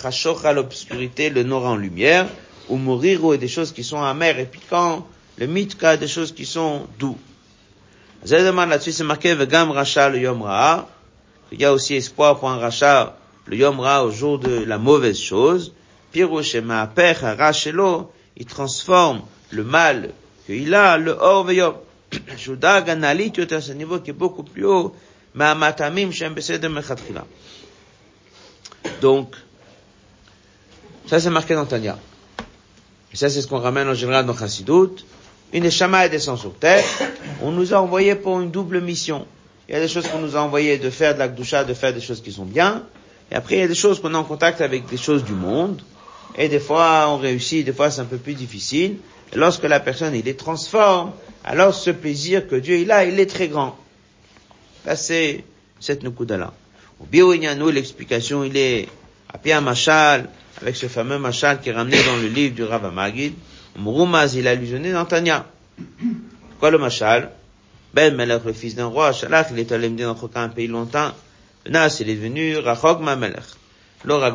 à 0.42 0.52
l'obscurité, 0.52 1.30
le 1.30 1.44
nord 1.44 1.66
en 1.66 1.76
lumière, 1.76 2.26
ou 2.68 2.76
mourir 2.76 3.24
ou 3.24 3.36
des 3.36 3.46
choses 3.46 3.70
qui 3.70 3.84
sont 3.84 4.02
amères 4.02 4.40
et 4.40 4.44
piquantes, 4.44 5.06
le 5.38 5.46
mitka 5.46 5.96
des 5.96 6.08
choses 6.08 6.32
qui 6.32 6.44
sont 6.44 6.88
doux. 6.98 7.16
là-dessus, 8.28 8.90
c'est 8.90 9.04
marqué 9.04 9.36
Vegam 9.36 9.70
Racha 9.70 10.08
le 10.08 10.18
Yom 10.18 10.42
Ra. 10.42 10.88
Il 11.52 11.60
y 11.60 11.64
a 11.64 11.72
aussi 11.72 11.94
espoir 11.94 12.40
pour 12.40 12.50
un 12.50 12.58
Racha 12.58 13.16
le 13.46 13.56
Yom 13.56 13.78
Ra 13.78 14.04
au 14.04 14.10
jour 14.10 14.40
de 14.40 14.64
la 14.64 14.78
mauvaise 14.78 15.20
chose. 15.20 15.72
Pirouche 16.10 16.56
Rachelo, 16.56 18.10
il 18.36 18.46
transforme 18.46 19.22
le 19.50 19.62
mal 19.62 20.10
qu'il 20.44 20.74
a, 20.74 20.98
le 20.98 21.12
Or 21.12 21.44
Veyom. 21.44 21.74
Judag 22.36 22.90
Analit, 22.90 23.32
c'est 23.36 23.70
un 23.70 23.74
niveau 23.74 24.00
qui 24.00 24.10
est 24.10 24.20
beaucoup 24.24 24.42
plus 24.42 24.64
haut. 24.64 24.92
Ma'amatamim 25.36 26.10
Shem 26.10 26.34
Besed 26.34 26.64
Mechatchila. 26.68 27.24
Donc, 29.00 29.34
ça 31.06 31.20
c'est 31.20 31.30
marqué 31.30 31.54
dans 31.54 31.66
Tanya. 31.66 31.98
Et 33.12 33.16
ça 33.16 33.30
c'est 33.30 33.42
ce 33.42 33.46
qu'on 33.46 33.60
ramène 33.60 33.88
en 33.88 33.94
général 33.94 34.26
dans 34.26 34.36
Chassidut. 34.36 35.04
Une 35.52 35.64
Neshama 35.64 36.06
est 36.06 36.10
descend 36.10 36.38
sur 36.38 36.54
terre. 36.54 36.84
On 37.42 37.52
nous 37.52 37.72
a 37.72 37.80
envoyé 37.80 38.14
pour 38.14 38.40
une 38.40 38.50
double 38.50 38.80
mission. 38.80 39.26
Il 39.68 39.74
y 39.74 39.78
a 39.78 39.80
des 39.80 39.88
choses 39.88 40.06
qu'on 40.08 40.18
nous 40.18 40.36
a 40.36 40.40
envoyé 40.40 40.78
de 40.78 40.90
faire 40.90 41.14
de 41.14 41.18
la 41.18 41.28
Gdusha, 41.28 41.64
de 41.64 41.74
faire 41.74 41.92
des 41.92 42.00
choses 42.00 42.22
qui 42.22 42.32
sont 42.32 42.44
bien. 42.44 42.84
Et 43.30 43.34
après, 43.34 43.56
il 43.56 43.60
y 43.60 43.64
a 43.64 43.68
des 43.68 43.74
choses 43.74 44.00
qu'on 44.00 44.12
est 44.12 44.16
en 44.16 44.24
contact 44.24 44.60
avec 44.60 44.86
des 44.86 44.96
choses 44.96 45.24
du 45.24 45.32
monde. 45.32 45.82
Et 46.36 46.48
des 46.48 46.60
fois, 46.60 47.06
on 47.08 47.16
réussit, 47.16 47.64
des 47.64 47.72
fois, 47.72 47.90
c'est 47.90 48.00
un 48.00 48.04
peu 48.04 48.18
plus 48.18 48.34
difficile. 48.34 48.98
Lorsque 49.34 49.64
la 49.64 49.80
personne, 49.80 50.14
il 50.14 50.24
les 50.24 50.36
transforme, 50.36 51.12
alors 51.44 51.74
ce 51.74 51.90
plaisir 51.90 52.46
que 52.46 52.56
Dieu, 52.56 52.76
il 52.78 52.90
a, 52.92 53.04
il 53.04 53.18
est 53.18 53.26
très 53.26 53.48
grand. 53.48 53.76
Là, 54.84 54.94
c'est 54.94 55.44
cette 55.80 56.04
Nukuda-là. 56.04 56.52
Au 56.98 57.04
Bioignano, 57.04 57.70
l'explication, 57.70 58.42
il 58.44 58.56
est 58.56 58.88
à 59.32 59.36
Pia 59.36 59.60
Machal, 59.60 60.30
avec 60.62 60.76
ce 60.76 60.86
fameux 60.86 61.18
Machal 61.18 61.60
qui 61.60 61.68
est 61.68 61.72
ramené 61.72 62.02
dans 62.02 62.16
le 62.16 62.28
livre 62.28 62.54
du 62.54 62.64
Rav 62.64 62.90
Magid. 62.92 63.34
Murumaz, 63.78 64.34
il 64.34 64.48
a 64.48 64.52
allusionné 64.52 64.92
dans 64.92 65.04
Tanya. 65.04 65.46
Quoi 66.58 66.70
le 66.70 66.78
Machal? 66.78 67.30
Ben 67.92 68.14
Melech, 68.14 68.44
le 68.46 68.52
fils 68.54 68.74
d'un 68.74 68.86
roi, 68.86 69.12
Shalach, 69.12 69.48
il 69.50 69.58
est 69.58 69.72
allé 69.72 69.90
me 69.90 69.96
dire 69.96 70.14
dans 70.14 70.30
un 70.40 70.48
pays 70.48 70.68
longtemps. 70.68 71.12
Nas, 71.68 71.98
il 72.00 72.08
est 72.08 72.14
devenu 72.14 72.56
Rachog 72.56 73.02
Mamelech. 73.02 73.44
L'Orag 74.04 74.34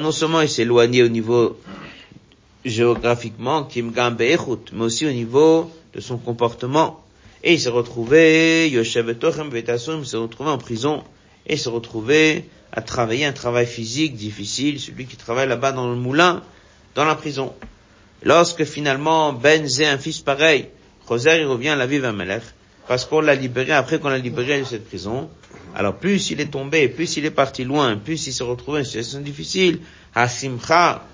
non 0.00 0.12
seulement 0.12 0.40
il 0.40 0.48
s'est 0.48 0.62
éloigné 0.62 1.02
au 1.02 1.08
niveau 1.08 1.58
géographiquement, 2.64 3.64
Kim 3.64 3.92
mais 4.18 4.36
aussi 4.80 5.06
au 5.06 5.10
niveau 5.10 5.70
de 5.94 6.00
son 6.00 6.18
comportement. 6.18 7.02
Et 7.42 7.54
il 7.54 7.60
s'est 7.60 7.70
retrouvé, 7.70 8.68
Yoshev 8.70 9.14
Tochem 9.14 9.50
il 9.54 10.06
s'est 10.06 10.16
retrouvé 10.16 10.50
en 10.50 10.58
prison 10.58 11.02
et 11.46 11.56
se 11.56 11.68
retrouver 11.68 12.48
à 12.72 12.80
travailler 12.80 13.26
un 13.26 13.32
travail 13.32 13.66
physique 13.66 14.14
difficile, 14.14 14.80
celui 14.80 15.06
qui 15.06 15.16
travaille 15.16 15.48
là-bas 15.48 15.72
dans 15.72 15.88
le 15.88 15.96
moulin, 15.96 16.42
dans 16.94 17.04
la 17.04 17.14
prison. 17.14 17.52
Lorsque 18.22 18.64
finalement 18.64 19.32
Ben 19.32 19.66
Zé, 19.66 19.86
un 19.86 19.98
fils 19.98 20.20
pareil, 20.20 20.68
Roser, 21.06 21.40
il 21.40 21.46
revient 21.46 21.70
à 21.70 21.76
la 21.76 21.86
vie 21.86 22.00
d'un 22.00 22.12
Melech, 22.12 22.42
parce 22.88 23.04
qu'on 23.04 23.20
l'a 23.20 23.34
libéré, 23.34 23.72
après 23.72 23.98
qu'on 23.98 24.08
l'a 24.08 24.18
libéré 24.18 24.60
de 24.60 24.64
cette 24.64 24.86
prison, 24.86 25.28
alors 25.74 25.96
plus 25.96 26.30
il 26.30 26.40
est 26.40 26.50
tombé, 26.50 26.88
plus 26.88 27.16
il 27.16 27.24
est 27.24 27.30
parti 27.30 27.64
loin, 27.64 27.96
plus 27.96 28.26
il 28.26 28.32
s'est 28.32 28.44
retrouvé 28.44 28.80
une 28.80 28.84
situation 28.84 29.20
difficile, 29.20 29.80
Hasimcha, 30.14 31.04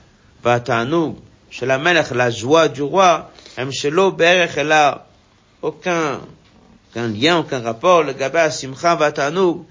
Vatanoug, 0.44 1.16
chez 1.50 1.66
la 1.66 1.78
Melech, 1.78 2.10
la 2.10 2.30
joie 2.30 2.68
du 2.68 2.82
roi, 2.82 3.32
Mshelo 3.58 4.12
Berech, 4.12 4.52
elle 4.56 4.72
a 4.72 5.06
aucun, 5.62 6.20
aucun 6.90 7.08
lien, 7.08 7.38
aucun 7.38 7.60
rapport, 7.60 8.02
le 8.02 8.12
Gaba, 8.12 8.50
Simcha, 8.50 8.94
Vatanoug, 8.94 9.56
ben, 9.56 9.64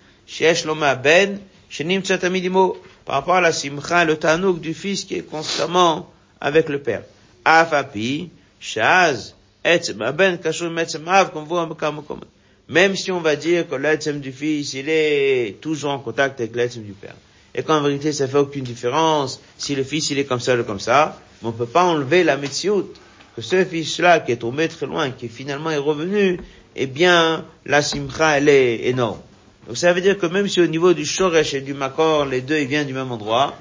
par 3.08 3.16
rapport 3.16 3.36
à 3.36 3.42
la 3.42 3.54
simcha, 3.54 4.04
le 4.04 4.18
tanouk 4.18 4.60
du 4.60 4.74
fils 4.74 5.06
qui 5.06 5.16
est 5.16 5.22
constamment 5.22 6.12
avec 6.42 6.68
le 6.68 6.80
père. 6.80 7.04
Afapi, 7.46 8.30
shaz, 8.60 9.34
ben, 9.63 10.40
Même 12.68 12.96
si 12.98 13.12
on 13.13 13.22
va 13.22 13.36
dire 13.38 13.70
que 13.70 13.76
l'etzem 13.76 14.20
du 14.20 14.34
fils, 14.34 14.74
il 14.74 14.90
est 14.90 15.56
toujours 15.62 15.92
en 15.92 16.00
contact 16.00 16.42
avec 16.42 16.54
l'etzem 16.54 16.84
du 16.84 16.92
père. 16.92 17.16
Et 17.56 17.63
qu'en 17.63 17.82
vérité, 17.82 18.12
ça 18.12 18.28
fait 18.28 18.38
aucune 18.38 18.66
différence 18.66 19.40
si 19.58 19.74
le 19.76 19.86
fils, 19.86 20.12
il 20.12 20.20
est 20.20 20.26
comme 20.26 20.42
ça 20.42 20.58
ou 20.58 20.63
comme 20.63 20.82
ça. 20.82 21.18
Mais 21.42 21.48
on 21.48 21.54
peut 21.54 21.66
pas 21.66 21.86
enlever 21.86 22.26
la 22.26 22.36
metsiout 22.36 22.92
que 23.38 23.42
ce 23.42 23.63
fils-là, 23.63 24.20
qui 24.20 24.34
est 24.34 24.38
tombé 24.38 24.68
très 24.68 24.86
loin, 24.86 25.12
qui 25.12 25.30
finalement 25.30 25.72
est 25.72 25.78
revenu, 25.78 26.42
eh 26.76 26.88
bien, 26.88 27.46
la 27.66 27.82
simcha, 27.82 28.38
elle 28.38 28.50
est 28.50 28.88
énorme. 28.88 29.20
Donc 29.67 29.77
ça 29.77 29.91
veut 29.91 29.99
dire 29.99 30.17
que 30.17 30.25
même 30.25 30.47
si 30.47 30.62
au 30.62 30.67
niveau 30.67 30.93
du 30.93 31.06
Shoresh 31.06 31.53
et 31.53 31.62
du 31.62 31.73
Makor, 31.73 32.25
les 32.25 32.39
deux 32.39 32.58
ils 32.58 32.67
viennent 32.67 32.88
du 32.88 32.93
même 32.93 33.12
endroit, 33.12 33.58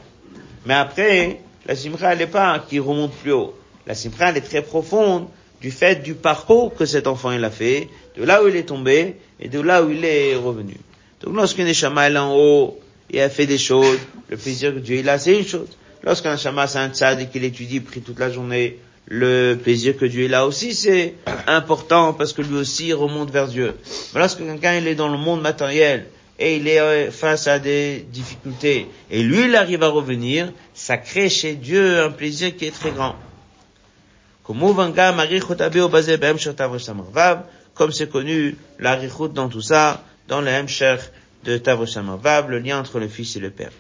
mais 0.65 0.75
après, 0.75 1.41
la 1.67 1.75
Simcha 1.75 2.13
elle 2.13 2.19
n'est 2.19 2.27
pas 2.29 2.61
qui 2.61 2.79
remonte 2.79 3.13
plus 3.13 3.33
haut. 3.33 3.55
La 3.89 3.95
Simcha 3.95 4.31
elle 4.31 4.37
est 4.37 4.43
très 4.43 4.63
profonde 4.63 5.27
du 5.61 5.73
fait 5.73 5.97
du 6.03 6.15
parcours 6.15 6.75
que 6.75 6.87
cet 6.87 7.09
enfant 7.09 7.33
il 7.33 7.43
a 7.45 7.51
fait, 7.51 7.89
de 8.17 8.23
là 8.23 8.45
où 8.45 8.47
il 8.47 8.55
est 8.55 8.69
tombé 8.69 9.17
et 9.41 9.49
de 9.49 9.61
là 9.61 9.83
où 9.83 9.91
il 9.91 10.05
est 10.05 10.37
revenu. 10.37 10.77
Donc 11.23 11.35
lorsqu'un 11.35 11.65
Neshama 11.65 12.09
est 12.09 12.17
en 12.17 12.37
haut 12.37 12.79
et 13.11 13.21
a 13.21 13.29
fait 13.29 13.47
des 13.47 13.59
choses, 13.59 13.99
le 14.29 14.37
plaisir 14.37 14.75
que 14.75 14.79
Dieu 14.79 14.99
il 14.99 15.09
a, 15.09 15.19
c'est 15.19 15.37
une 15.37 15.47
chose. 15.47 15.77
Lorsqu'un 16.05 16.35
Neshama 16.35 16.69
c'est 16.69 16.79
un 16.79 16.91
tzad 16.91 17.21
et 17.21 17.27
qu'il 17.27 17.43
étudie, 17.43 17.81
prie 17.81 18.01
toute 18.01 18.21
la 18.21 18.31
journée, 18.31 18.79
le 19.07 19.55
plaisir 19.55 19.97
que 19.97 20.05
Dieu 20.05 20.25
est 20.25 20.29
là 20.29 20.47
aussi, 20.47 20.75
c'est 20.75 21.15
important 21.47 22.13
parce 22.13 22.33
que 22.33 22.43
lui 22.43 22.57
aussi 22.57 22.93
remonte 22.93 23.31
vers 23.31 23.47
Dieu. 23.47 23.75
Mais 24.13 24.21
lorsque 24.21 24.39
quelqu'un 24.39 24.75
il 24.75 24.89
est 24.89 24.95
dans 24.95 25.09
le 25.09 25.19
monde 25.19 25.41
matériel 25.41 26.07
et 26.39 26.57
il 26.57 26.67
est 26.69 26.81
euh, 26.81 27.11
face 27.11 27.47
à 27.47 27.59
des 27.59 28.05
difficultés 28.11 28.89
et 29.11 29.23
lui 29.23 29.45
il 29.45 29.55
arrive 29.55 29.83
à 29.83 29.89
revenir, 29.89 30.53
ça 30.75 30.99
crée 30.99 31.29
chez 31.29 31.55
Dieu 31.55 32.01
un 32.01 32.11
plaisir 32.11 32.57
qui 32.57 32.67
est 32.67 32.73
très 32.73 32.91
grand. 32.91 33.15
Comme 37.75 37.93
c'est 37.93 38.11
connu, 38.11 38.57
la 38.79 38.97
dans 39.35 39.49
tout 39.49 39.61
ça, 39.61 40.05
dans 40.29 40.41
le 40.41 40.49
Hemsher 40.49 40.97
de 41.45 41.59
Tavoshamavav, 41.59 42.51
le 42.51 42.59
lien 42.59 42.81
entre 42.81 42.99
le 42.99 43.09
fils 43.09 43.37
et 43.37 43.41
le 43.41 43.51
père. 43.51 43.71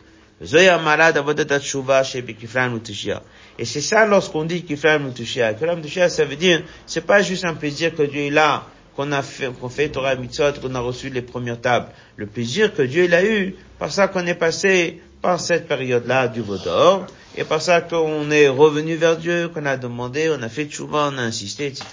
Et 3.58 3.64
c'est 3.64 3.80
ça 3.80 4.06
lorsqu'on 4.06 4.44
dit 4.44 4.62
Kiflam 4.62 5.04
Mutushia. 5.04 5.54
Kiflam 5.54 5.76
Mutushia, 5.76 6.08
ça 6.08 6.24
veut 6.24 6.36
dire, 6.36 6.62
c'est 6.86 7.06
pas 7.06 7.22
juste 7.22 7.44
un 7.44 7.54
plaisir 7.54 7.94
que 7.94 8.02
Dieu 8.02 8.22
est 8.22 8.36
a, 8.36 8.66
qu'on 8.96 9.12
a 9.12 9.22
fait, 9.22 9.50
qu'on 9.52 9.68
fait 9.68 9.88
Torah 9.88 10.14
Mitzvot, 10.16 10.52
qu'on 10.60 10.74
a 10.74 10.80
reçu 10.80 11.10
les 11.10 11.22
premières 11.22 11.60
tables. 11.60 11.88
Le 12.16 12.26
plaisir 12.26 12.74
que 12.74 12.82
Dieu 12.82 13.04
il 13.04 13.14
a 13.14 13.24
eu, 13.24 13.54
par 13.78 13.92
ça 13.92 14.08
qu'on 14.08 14.26
est 14.26 14.34
passé 14.34 15.00
par 15.22 15.40
cette 15.40 15.68
période-là 15.68 16.28
du 16.28 16.40
Vaudor, 16.40 17.06
et 17.36 17.44
par 17.44 17.60
ça 17.60 17.82
qu'on 17.82 18.30
est 18.30 18.48
revenu 18.48 18.96
vers 18.96 19.16
Dieu, 19.16 19.48
qu'on 19.48 19.66
a 19.66 19.76
demandé, 19.76 20.30
on 20.30 20.42
a 20.42 20.48
fait 20.48 20.64
tchouva, 20.64 21.10
on 21.12 21.18
a 21.18 21.22
insisté, 21.22 21.66
etc. 21.66 21.84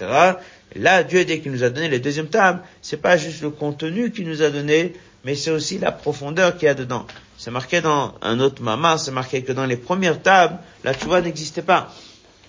Et 0.74 0.78
là, 0.78 1.02
Dieu, 1.02 1.24
dès 1.24 1.40
qu'il 1.40 1.52
nous 1.52 1.62
a 1.62 1.70
donné 1.70 1.88
les 1.88 1.98
deuxièmes 1.98 2.28
tables, 2.28 2.60
c'est 2.80 3.00
pas 3.00 3.16
juste 3.16 3.42
le 3.42 3.50
contenu 3.50 4.10
qu'il 4.10 4.26
nous 4.26 4.42
a 4.42 4.50
donné, 4.50 4.94
mais 5.24 5.34
c'est 5.34 5.50
aussi 5.50 5.78
la 5.78 5.92
profondeur 5.92 6.56
qu'il 6.56 6.66
y 6.66 6.68
a 6.70 6.74
dedans. 6.74 7.06
C'est 7.44 7.50
marqué 7.50 7.82
dans 7.82 8.14
un 8.22 8.40
autre 8.40 8.62
mama, 8.62 8.96
c'est 8.96 9.10
marqué 9.10 9.42
que 9.42 9.52
dans 9.52 9.66
les 9.66 9.76
premières 9.76 10.22
tables, 10.22 10.56
la 10.82 10.94
tchouva 10.94 11.20
n'existait 11.20 11.60
pas. 11.60 11.92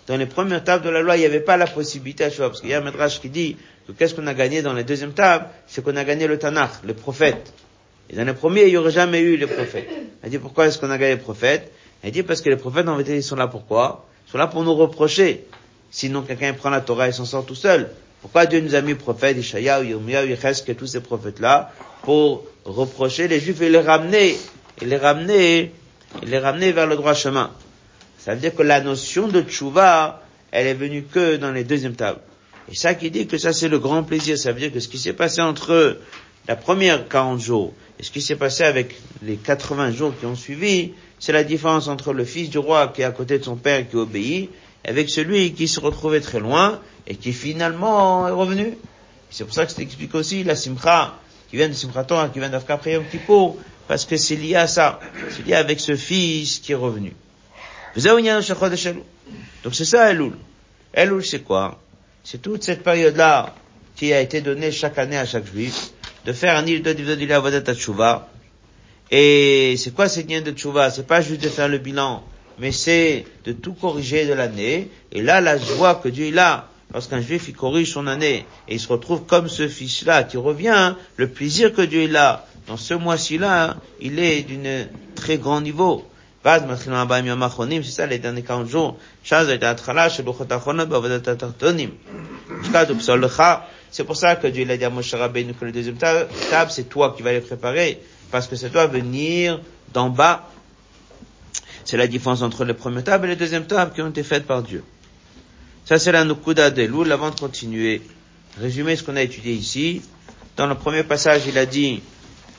Dans 0.08 0.16
les 0.16 0.26
premières 0.26 0.64
tables 0.64 0.86
de 0.86 0.90
la 0.90 1.02
loi, 1.02 1.18
il 1.18 1.20
n'y 1.20 1.26
avait 1.26 1.42
pas 1.42 1.58
la 1.58 1.68
possibilité 1.68 2.24
à 2.24 2.32
tchouva, 2.32 2.48
parce 2.48 2.62
qu'il 2.62 2.70
y 2.70 2.74
a 2.74 2.78
un 2.78 2.82
médrage 2.82 3.20
qui 3.20 3.28
dit 3.28 3.58
que 3.86 3.92
qu'est-ce 3.92 4.16
qu'on 4.16 4.26
a 4.26 4.34
gagné 4.34 4.62
dans 4.62 4.72
les 4.72 4.86
deuxièmes 4.86 5.12
tables, 5.12 5.48
c'est 5.68 5.84
qu'on 5.84 5.98
a 5.98 6.06
gagné 6.06 6.28
le 6.28 6.40
Tanakh, 6.40 6.72
le 6.86 6.94
prophète. 6.94 7.52
Et 8.10 8.16
dans 8.16 8.24
les 8.24 8.32
premiers, 8.34 8.62
il 8.62 8.70
n'y 8.70 8.78
aurait 8.78 8.92
jamais 8.92 9.20
eu 9.20 9.36
les 9.36 9.48
prophètes. 9.48 9.90
Elle 10.24 10.30
dit 10.30 10.38
pourquoi 10.38 10.68
est-ce 10.68 10.80
qu'on 10.80 10.90
a 10.90 10.98
gagné 10.98 11.16
les 11.16 11.22
prophètes? 11.22 11.74
Elle 12.02 12.12
dit 12.12 12.24
parce 12.24 12.40
que 12.40 12.50
les 12.50 12.56
prophètes, 12.56 12.88
en 12.88 12.96
vérité, 12.96 13.18
ils 13.18 13.22
sont 13.22 13.36
là 13.36 13.48
pourquoi 13.48 14.06
Ils 14.30 14.32
sont 14.32 14.38
là 14.38 14.48
pour 14.48 14.64
nous 14.64 14.76
reprocher. 14.76 15.44
Sinon, 15.92 16.22
quelqu'un 16.22 16.54
prend 16.54 16.70
la 16.70 16.80
Torah 16.80 17.10
et 17.10 17.12
s'en 17.12 17.26
sort 17.26 17.46
tout 17.46 17.54
seul. 17.54 17.90
Pourquoi 18.22 18.46
Dieu 18.46 18.62
nous 18.62 18.76
a 18.76 18.82
mis 18.82 18.96
prophètes, 18.96 19.36
Ishaïa, 19.38 19.84
Yirmiya, 19.84 20.24
et 20.24 20.76
tous 20.76 20.88
ces 20.88 21.02
prophètes-là, 21.02 21.74
pour 22.04 22.46
reprocher 22.64 23.28
les 23.28 23.42
Juifs 23.42 23.60
et 23.60 23.70
les 23.70 23.82
ramener, 23.82 24.38
et 24.82 24.86
les 24.86 24.98
ramener, 24.98 25.72
et 26.22 26.26
les 26.26 26.40
ramener 26.40 26.72
vers 26.72 26.88
le 26.88 26.96
droit 26.96 27.14
chemin. 27.14 27.52
Ça 28.18 28.34
veut 28.34 28.42
dire 28.42 28.56
que 28.56 28.64
la 28.64 28.82
notion 28.82 29.28
de 29.28 29.42
tchouva, 29.42 30.22
elle 30.52 30.68
est 30.68 30.74
venue 30.74 31.04
que 31.04 31.36
dans 31.38 31.52
les 31.52 31.64
deuxièmes 31.64 31.96
tables. 31.96 32.22
Et 32.72 32.76
ça 32.76 32.96
qui 32.96 33.12
dit 33.12 33.28
que 33.28 33.38
ça 33.38 33.54
c'est 33.54 33.68
le 33.68 33.80
grand 33.80 34.04
plaisir, 34.04 34.38
ça 34.38 34.52
veut 34.52 34.60
dire 34.60 34.74
que 34.74 34.80
ce 34.80 34.88
qui 34.88 34.98
s'est 34.98 35.14
passé 35.14 35.42
entre 35.42 36.00
la 36.48 36.56
première 36.56 37.08
40 37.08 37.40
jours 37.40 37.74
et 38.00 38.04
ce 38.04 38.12
qui 38.12 38.22
s'est 38.22 38.36
passé 38.36 38.64
avec 38.64 38.96
les 39.22 39.36
80 39.36 39.92
jours 39.92 40.14
qui 40.20 40.26
ont 40.26 40.36
suivi, 40.36 40.94
c'est 41.20 41.32
la 41.32 41.44
différence 41.44 41.88
entre 41.88 42.14
le 42.14 42.26
fils 42.26 42.50
du 42.50 42.58
roi 42.58 42.88
qui 42.88 43.02
est 43.02 43.06
à 43.06 43.12
côté 43.12 43.40
de 43.40 43.44
son 43.44 43.56
père 43.56 43.80
et 43.80 43.86
qui 43.86 43.96
obéit, 43.96 44.50
avec 44.84 45.10
celui 45.10 45.54
qui 45.54 45.68
se 45.68 45.80
retrouvait 45.80 46.22
très 46.22 46.40
loin 46.40 46.80
et 47.08 47.16
qui 47.16 47.34
finalement 47.34 48.28
est 48.28 48.32
revenu. 48.32 48.78
C'est 49.30 49.44
pour 49.44 49.54
ça 49.54 49.66
que 49.66 49.72
c'est 49.72 49.82
explique 49.82 50.16
aussi 50.16 50.44
la 50.44 50.56
simcha 50.56 51.16
qui 51.50 51.58
vient 51.58 51.70
de 51.70 51.74
Simchat 51.74 52.30
qui 52.34 52.40
vient 52.40 52.50
d'Afka 52.50 52.80
Yom 52.86 53.04
parce 53.88 54.06
que 54.06 54.18
c'est 54.18 54.36
lié 54.36 54.56
à 54.56 54.68
ça. 54.68 55.00
C'est 55.30 55.46
lié 55.46 55.54
avec 55.54 55.80
ce 55.80 55.96
fils 55.96 56.60
qui 56.60 56.72
est 56.72 56.76
revenu. 56.76 57.14
Donc 59.64 59.74
c'est 59.74 59.86
ça 59.86 60.12
Elul. 60.12 60.34
Elul 60.94 61.26
c'est 61.26 61.42
quoi? 61.42 61.80
C'est 62.24 62.42
toute 62.42 62.64
cette 62.64 62.84
période-là 62.84 63.54
qui 63.96 64.12
a 64.12 64.20
été 64.20 64.42
donnée 64.42 64.72
chaque 64.72 64.98
année 64.98 65.18
à 65.18 65.26
chaque 65.26 65.46
juif 65.46 65.92
de 66.26 66.34
faire 66.34 66.58
un 66.58 66.66
île 66.66 66.82
de 66.82 67.74
Tshuva 67.74 68.28
Et 69.12 69.76
c'est 69.78 69.94
quoi 69.94 70.10
cette 70.10 70.30
lien 70.30 70.42
de 70.42 70.52
tchouva 70.52 70.90
C'est 70.90 71.08
pas 71.08 71.22
juste 71.22 71.44
de 71.44 71.50
faire 71.50 71.68
le 71.68 71.78
bilan, 71.78 72.24
mais 72.60 72.72
c'est 72.72 73.26
de 73.46 73.54
tout 73.54 73.74
corriger 73.74 74.26
de 74.26 74.34
l'année. 74.34 74.90
Et 75.12 75.22
là, 75.22 75.40
la 75.40 75.58
joie 75.58 75.96
que 75.96 76.10
Dieu 76.10 76.26
il 76.26 76.40
a, 76.40 76.68
lorsqu'un 76.94 77.22
juif 77.22 77.46
il 77.48 77.56
corrige 77.56 77.92
son 77.94 78.08
année, 78.08 78.46
et 78.68 78.74
il 78.74 78.80
se 78.80 78.88
retrouve 78.88 79.26
comme 79.26 79.48
ce 79.48 79.68
fils-là 79.68 80.24
qui 80.24 80.38
revient, 80.38 80.96
le 81.16 81.30
plaisir 81.30 81.74
que 81.74 81.84
Dieu 81.84 82.04
il 82.04 82.16
a 82.18 82.46
dans 82.68 82.78
ce 82.78 82.94
mois-ci-là, 82.94 83.78
il 84.02 84.20
est 84.20 84.42
d'une 84.44 84.88
très 85.16 85.38
grand 85.38 85.62
niveau. 85.62 86.04
c'est 86.44 87.84
ça 87.92 88.06
les 88.08 88.20
derniers 88.20 88.42
40 88.42 88.68
jours. 88.68 88.98
C'est 93.92 94.04
pour 94.04 94.16
ça 94.16 94.36
que 94.36 94.48
Dieu 94.48 94.66
l'a 94.66 94.78
dit 94.78 94.86
à 94.86 94.90
Moshe 94.90 95.14
Rabbeinu 95.14 95.54
que 95.54 95.66
le 95.66 95.72
deuxième 95.72 95.96
table, 95.96 96.28
c'est 96.70 96.90
toi 96.90 97.14
qui 97.16 97.24
vas 97.24 97.32
les 97.34 97.42
préparer, 97.42 98.02
parce 98.32 98.48
que 98.48 98.56
c'est 98.56 98.70
toi 98.70 98.88
venir 98.88 99.62
d'en 99.94 100.10
bas. 100.10 100.50
C'est 101.86 101.98
la 101.98 102.08
différence 102.08 102.42
entre 102.42 102.66
le 102.66 102.74
premier 102.74 103.04
table 103.04 103.28
et 103.28 103.30
le 103.30 103.36
deuxième 103.36 103.68
table 103.68 103.92
qui 103.94 104.02
ont 104.02 104.10
été 104.10 104.24
faites 104.24 104.48
par 104.48 104.64
Dieu. 104.64 104.84
Ça, 105.86 106.00
c'est 106.00 106.12
la 106.12 106.26
Nukuda 106.26 106.72
de 106.72 106.82
Loul 106.82 107.12
avant 107.12 107.30
de 107.30 107.40
continuer. 107.40 108.02
Résumer 108.60 108.96
ce 108.96 109.04
qu'on 109.04 109.16
a 109.16 109.22
étudié 109.22 109.54
ici. 109.54 110.02
Dans 110.58 110.66
le 110.66 110.74
premier 110.74 111.04
passage, 111.04 111.44
il 111.48 111.58
a 111.60 111.68
dit 111.68 112.02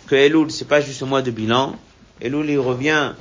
que 0.07 0.15
Elul, 0.15 0.51
c'est 0.51 0.69
pas 0.69 0.81
juste 0.81 1.03
un 1.03 1.07
mois 1.07 1.23
de 1.23 1.31
bilan. 1.31 1.77
Elul, 2.21 2.49
il 2.49 2.59
revient 2.59 3.13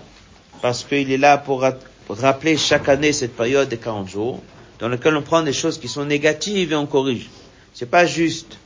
parce 0.62 0.84
qu'il 0.84 1.12
est 1.12 1.18
là 1.18 1.38
pour 1.38 1.64
rappeler 2.10 2.58
chaque 2.58 2.90
année 2.90 3.14
cette 3.14 3.36
période 3.36 3.70
de 3.70 3.76
40 3.76 4.08
jours, 4.08 4.42
dans 4.80 4.88
laquelle 4.88 5.16
on 5.16 5.22
prend 5.22 5.42
des 5.42 5.54
choses 5.54 5.78
qui 5.80 5.88
sont 5.88 6.06
négatives 6.06 6.72
et 6.72 6.76
on 6.76 6.86
corrige. 6.86 7.30
C'est 7.74 7.90
pas 7.90 8.06
juste, 8.06 8.58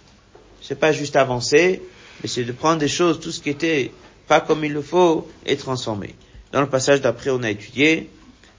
c'est 0.61 0.79
pas 0.79 0.91
juste 0.91 1.15
avancer, 1.15 1.81
mais 2.21 2.29
c'est 2.29 2.43
de 2.43 2.51
prendre 2.51 2.79
des 2.79 2.87
choses, 2.87 3.19
tout 3.19 3.31
ce 3.31 3.39
qui 3.39 3.49
était 3.49 3.91
pas 4.27 4.41
comme 4.41 4.63
il 4.63 4.73
le 4.73 4.81
faut, 4.81 5.27
et 5.45 5.57
transformer. 5.57 6.15
Dans 6.51 6.61
le 6.61 6.69
passage 6.69 7.01
d'après, 7.01 7.31
on 7.31 7.41
a 7.43 7.49
étudié 7.49 8.09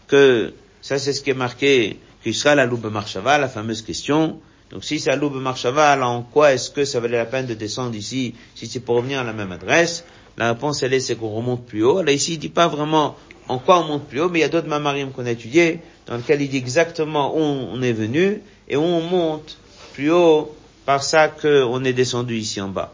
que 0.09 0.53
ça, 0.83 0.99
c'est 0.99 1.13
ce 1.13 1.23
qui 1.23 1.31
est 1.31 1.35
marqué 1.35 1.99
sera 2.33 2.55
la 2.55 2.67
loupe 2.67 2.85
marchava, 2.85 3.39
la 3.39 3.49
fameuse 3.49 3.83
question. 3.83 4.41
Donc 4.71 4.85
si 4.85 5.01
c'est 5.01 5.11
la 5.11 5.17
loupe 5.17 5.35
marchava, 5.35 5.91
alors 5.91 6.11
en 6.11 6.23
quoi 6.23 6.53
est-ce 6.53 6.71
que 6.71 6.85
ça 6.85 7.01
valait 7.01 7.17
la 7.17 7.27
peine 7.27 7.47
de 7.47 7.55
descendre 7.55 7.97
ici 7.97 8.35
si 8.55 8.67
c'est 8.67 8.81
pour 8.81 8.97
revenir 8.97 9.21
à 9.21 9.25
la 9.25 9.33
même 9.33 9.51
adresse? 9.51 10.05
La 10.37 10.53
réponse 10.53 10.83
elle 10.83 10.95
est 10.95 11.01
c'est 11.01 11.17
qu'on 11.17 11.31
remonte 11.31 11.67
plus 11.67 11.83
haut. 11.83 12.03
Là 12.03 12.13
ici 12.13 12.35
il 12.35 12.39
dit 12.39 12.49
pas 12.49 12.69
vraiment 12.69 13.17
en 13.49 13.59
quoi 13.59 13.81
on 13.81 13.85
monte 13.85 14.07
plus 14.07 14.21
haut, 14.21 14.29
mais 14.29 14.39
il 14.39 14.43
y 14.43 14.45
a 14.45 14.49
d'autres 14.49 14.69
mamarim 14.69 15.11
qu'on 15.11 15.27
a 15.27 15.33
étudiés 15.33 15.81
dans 16.07 16.17
lesquels 16.17 16.41
il 16.41 16.49
dit 16.49 16.57
exactement 16.57 17.37
où 17.37 17.41
on 17.41 17.83
est 17.83 17.93
venu 17.93 18.41
et 18.69 18.77
où 18.77 18.83
on 18.83 19.01
monte 19.01 19.59
plus 19.93 20.13
haut 20.13 20.55
par 20.87 21.03
ça 21.03 21.29
qu'on 21.29 21.85
est 21.85 21.93
descendu 21.93 22.37
ici 22.37 22.61
en 22.61 22.69
bas. 22.69 22.93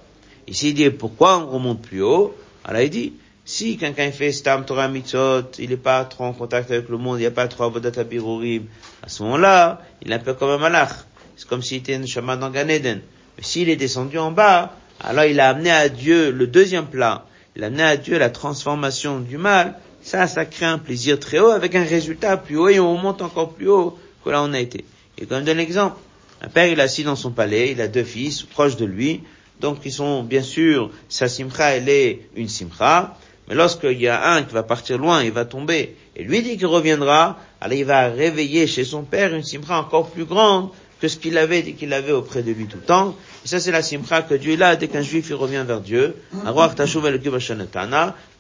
Ici 0.48 0.70
il 0.70 0.74
dit 0.74 0.88
pourquoi 0.88 1.38
on 1.40 1.50
remonte 1.50 1.82
plus 1.82 2.02
haut? 2.02 2.34
Alors 2.64 2.80
il 2.80 2.90
dit 2.90 3.12
si 3.44 3.76
quelqu'un 3.76 4.10
fait 4.10 4.32
Stam 4.32 4.64
Torah 4.64 4.88
Mitzot, 4.88 5.52
il 5.58 5.70
n'est 5.70 5.76
pas 5.76 6.04
trop 6.04 6.24
en 6.24 6.32
contact 6.32 6.70
avec 6.70 6.88
le 6.88 6.96
monde, 6.96 7.18
il 7.18 7.20
n'y 7.20 7.26
a 7.26 7.30
pas 7.30 7.46
trop 7.46 7.64
Abirurim, 7.64 8.64
à 9.02 9.08
ce 9.08 9.22
moment-là, 9.22 9.82
il 10.02 10.10
est 10.10 10.14
un 10.16 10.18
peu 10.18 10.34
comme 10.34 10.50
un 10.50 10.58
malach. 10.58 11.06
C'est 11.37 11.49
comme 11.49 11.62
s'il 11.62 11.78
était 11.78 11.95
un 11.95 12.07
chemin 12.07 12.37
dans 12.37 12.51
Gan. 12.51 12.66
Mais 12.66 13.01
s'il 13.43 13.68
est 13.68 13.76
descendu 13.76 14.18
en 14.18 14.30
bas, 14.30 14.74
alors 15.01 15.24
il 15.24 15.39
a 15.41 15.51
amené 15.51 15.70
à 15.70 15.89
Dieu 15.89 16.30
le 16.30 16.47
deuxième 16.47 16.87
plat. 16.87 17.26
Il 17.55 17.64
a 17.64 17.66
amené 17.66 17.82
à 17.82 17.97
Dieu 17.97 18.18
la 18.18 18.30
transformation 18.30 19.20
du 19.20 19.37
mal. 19.37 19.78
Ça, 20.03 20.26
ça 20.26 20.45
crée 20.47 20.66
un 20.66 20.78
plaisir 20.78 21.18
très 21.18 21.39
haut 21.39 21.51
avec 21.51 21.74
un 21.74 21.84
résultat 21.84 22.37
plus 22.37 22.57
haut 22.57 22.68
et 22.68 22.80
on 22.80 22.97
monte 22.97 23.22
encore 23.22 23.55
plus 23.55 23.68
haut 23.68 23.99
que 24.24 24.30
là 24.30 24.43
on 24.43 24.53
a 24.53 24.61
été. 24.61 24.84
Et 25.18 25.26
comme 25.26 25.45
donne 25.45 25.57
l'exemple, 25.57 25.97
un 26.43 26.49
père 26.49 26.66
il 26.66 26.78
est 26.78 26.82
assis 26.82 27.05
dans 27.05 27.16
son 27.16 27.30
palais, 27.30 27.72
il 27.72 27.80
a 27.80 27.89
deux 27.89 28.05
fils 28.05 28.43
proches 28.43 28.76
de 28.76 28.84
lui, 28.84 29.22
donc 29.61 29.78
ils 29.84 29.93
sont 29.93 30.22
bien 30.22 30.43
sûr, 30.43 30.91
sa 31.09 31.28
simcha 31.28 31.70
elle 31.70 31.89
est 31.89 32.28
une 32.37 32.49
simcha, 32.49 33.16
mais 33.49 33.55
lorsqu'il 33.55 34.01
y 34.01 34.09
a 34.09 34.32
un 34.32 34.43
qui 34.43 34.53
va 34.53 34.62
partir 34.62 34.99
loin, 34.99 35.22
il 35.22 35.32
va 35.32 35.45
tomber, 35.45 35.97
et 36.14 36.24
lui 36.24 36.43
dit 36.43 36.57
qu'il 36.57 36.66
reviendra, 36.66 37.39
alors 37.61 37.78
il 37.78 37.84
va 37.84 38.09
réveiller 38.09 38.66
chez 38.66 38.84
son 38.84 39.03
père 39.03 39.34
une 39.34 39.45
simcha 39.45 39.78
encore 39.78 40.11
plus 40.11 40.24
grande 40.24 40.70
que 41.01 41.09
ce 41.09 41.16
qu'il 41.16 41.36
avait 41.36 41.62
qu'il 41.62 41.92
avait 41.92 42.12
auprès 42.12 42.42
de 42.42 42.53
lui 42.53 42.66
tout 42.66 42.78
le 42.78 42.82
temps. 42.82 43.16
Et 43.44 43.49
ça, 43.49 43.61
c'est 43.61 43.70
la 43.70 43.82
simcha 43.82 44.22
que 44.22 44.34
Dieu 44.34 44.61
a 44.62 44.76
dès 44.76 44.88
qu'un 44.88 45.03
juif 45.03 45.26
il 45.28 45.34
revient 45.34 45.64
vers 45.66 45.80
Dieu. 45.80 46.16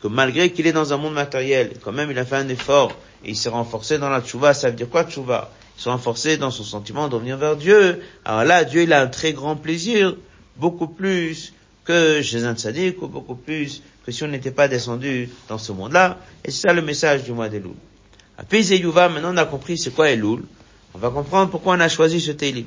Que 0.02 0.08
malgré 0.08 0.50
qu'il 0.50 0.66
est 0.66 0.72
dans 0.72 0.92
un 0.92 0.96
monde 0.96 1.14
matériel, 1.14 1.72
quand 1.82 1.92
même 1.92 2.10
il 2.10 2.18
a 2.18 2.24
fait 2.24 2.36
un 2.36 2.48
effort 2.48 2.92
et 3.24 3.30
il 3.30 3.36
s'est 3.36 3.48
renforcé 3.48 3.98
dans 3.98 4.08
la 4.08 4.22
tchouva. 4.22 4.54
Ça 4.54 4.70
veut 4.70 4.76
dire 4.76 4.88
quoi 4.88 5.04
tchouva? 5.04 5.50
Il 5.76 5.82
s'est 5.82 5.90
renforcé 5.90 6.38
dans 6.38 6.50
son 6.50 6.64
sentiment 6.64 7.08
de 7.08 7.14
revenir 7.14 7.36
vers 7.36 7.56
Dieu. 7.56 8.00
Alors 8.24 8.44
là, 8.44 8.64
Dieu 8.64 8.82
il 8.82 8.92
a 8.92 9.02
un 9.02 9.08
très 9.08 9.32
grand 9.32 9.56
plaisir, 9.56 10.16
beaucoup 10.56 10.88
plus 10.88 11.52
que 11.84 12.22
chez 12.22 12.44
un 12.44 12.54
tzaddik 12.54 13.00
ou 13.02 13.08
beaucoup 13.08 13.36
plus 13.36 13.82
que 14.04 14.12
si 14.12 14.24
on 14.24 14.28
n'était 14.28 14.50
pas 14.50 14.68
descendu 14.68 15.28
dans 15.48 15.58
ce 15.58 15.72
monde-là. 15.72 16.18
Et 16.44 16.50
c'est 16.50 16.68
ça 16.68 16.72
le 16.72 16.82
message 16.82 17.24
du 17.24 17.32
mois 17.32 17.48
d'Elul. 17.48 17.74
Après 18.38 18.62
Yuva, 18.62 19.08
maintenant 19.08 19.32
on 19.34 19.36
a 19.36 19.44
compris 19.44 19.76
c'est 19.76 19.90
quoi 19.90 20.10
Elul. 20.10 20.42
On 20.96 20.98
va 20.98 21.10
comprendre 21.10 21.50
pourquoi 21.50 21.74
on 21.74 21.80
a 21.80 21.90
choisi 21.90 22.22
ce 22.22 22.30
Teilim. 22.30 22.64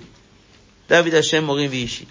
David 0.88 1.16
Hashem 1.16 1.44
Morim 1.44 1.68
Vishi. 1.68 2.08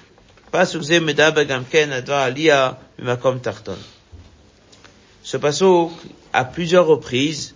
Ce 5.23 5.37
pasuk, 5.37 5.93
à 6.33 6.45
plusieurs 6.45 6.87
reprises, 6.89 7.55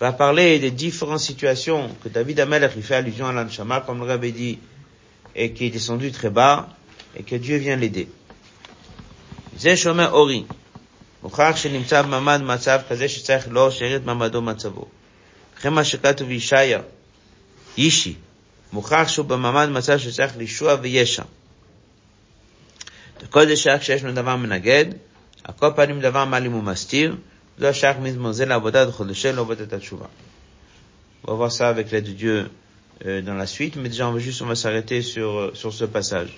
va 0.00 0.12
parler 0.12 0.58
des 0.58 0.70
différentes 0.70 1.20
situations 1.20 1.90
que 2.02 2.08
David 2.08 2.40
Amalek 2.40 2.70
fait 2.80 2.94
allusion 2.94 3.26
à 3.26 3.32
l'Anshama, 3.32 3.82
comme 3.82 3.98
le 3.98 4.06
Rabbi 4.06 4.32
dit, 4.32 4.58
et 5.36 5.52
qui 5.52 5.66
est 5.66 5.70
descendu 5.70 6.10
très 6.10 6.30
bas, 6.30 6.70
et 7.14 7.22
que 7.22 7.36
Dieu 7.36 7.58
vient 7.58 7.76
l'aider. 7.76 8.08
Ori. 10.14 10.46
Mamad 12.08 12.42
Matzav 12.44 12.88
Kazesh 12.88 13.22
Mamado 14.06 14.40
Matzavo. 14.40 14.88
אישי, 17.79 18.15
מוכרח 18.73 19.07
שהוא 19.07 19.25
במעמד 19.25 19.69
מצב 19.69 19.97
שצריך 19.97 20.37
לישוע 20.37 20.75
וישע. 20.81 21.23
כל 23.29 23.47
זה 23.47 23.55
שייך 23.55 23.81
כשיש 23.81 24.03
לנו 24.03 24.13
דבר 24.13 24.35
מנגד, 24.35 24.85
על 25.43 25.53
כל 25.59 25.69
פנים 25.75 26.01
דבר 26.01 26.25
מעלים 26.25 26.53
ומסתיר, 26.55 27.15
זה 27.57 27.73
שייך 27.73 27.97
מזמון 27.97 28.33
זה 28.33 28.45
לעבודת 28.45 28.93
חודשי 28.93 29.31
לעבודת 29.31 29.73
התשובה. 29.73 30.05
On 31.27 31.31
va 31.31 31.37
voir 31.37 31.51
ça 31.51 31.69
avec 31.69 31.91
l'aide 31.91 32.05
de 32.05 32.11
Dieu 32.11 32.45
euh, 33.03 33.21
dans 33.21 33.33
la 33.33 33.47
suite, 33.47 33.77
mais 33.77 33.89
déjà 33.89 34.07
on 34.07 34.11
va 34.11 34.19
juste 34.19 34.43
on 34.43 34.45
va 34.45 34.53
s'arrêter 34.53 35.01
sur 35.01 35.51
sur 35.55 35.73
ce 35.73 35.85
passage. 35.85 36.37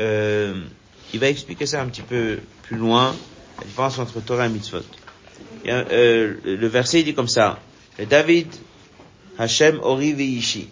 Euh, 0.00 0.64
il 1.12 1.20
va 1.20 1.28
expliquer 1.28 1.66
ça 1.66 1.80
un 1.80 1.86
petit 1.86 2.02
peu 2.02 2.40
plus 2.64 2.76
loin 2.76 3.14
la 3.60 3.64
différence 3.66 3.98
entre 4.00 4.18
Torah 4.20 4.46
et 4.46 4.48
Mitzvot. 4.48 4.86
euh, 5.68 6.34
le 6.44 6.66
verset 6.66 7.04
dit 7.04 7.14
comme 7.14 7.28
ça, 7.28 7.60
David, 8.10 8.48
Hashem, 9.39 9.79
Ori, 9.83 10.11
Veishi. 10.11 10.67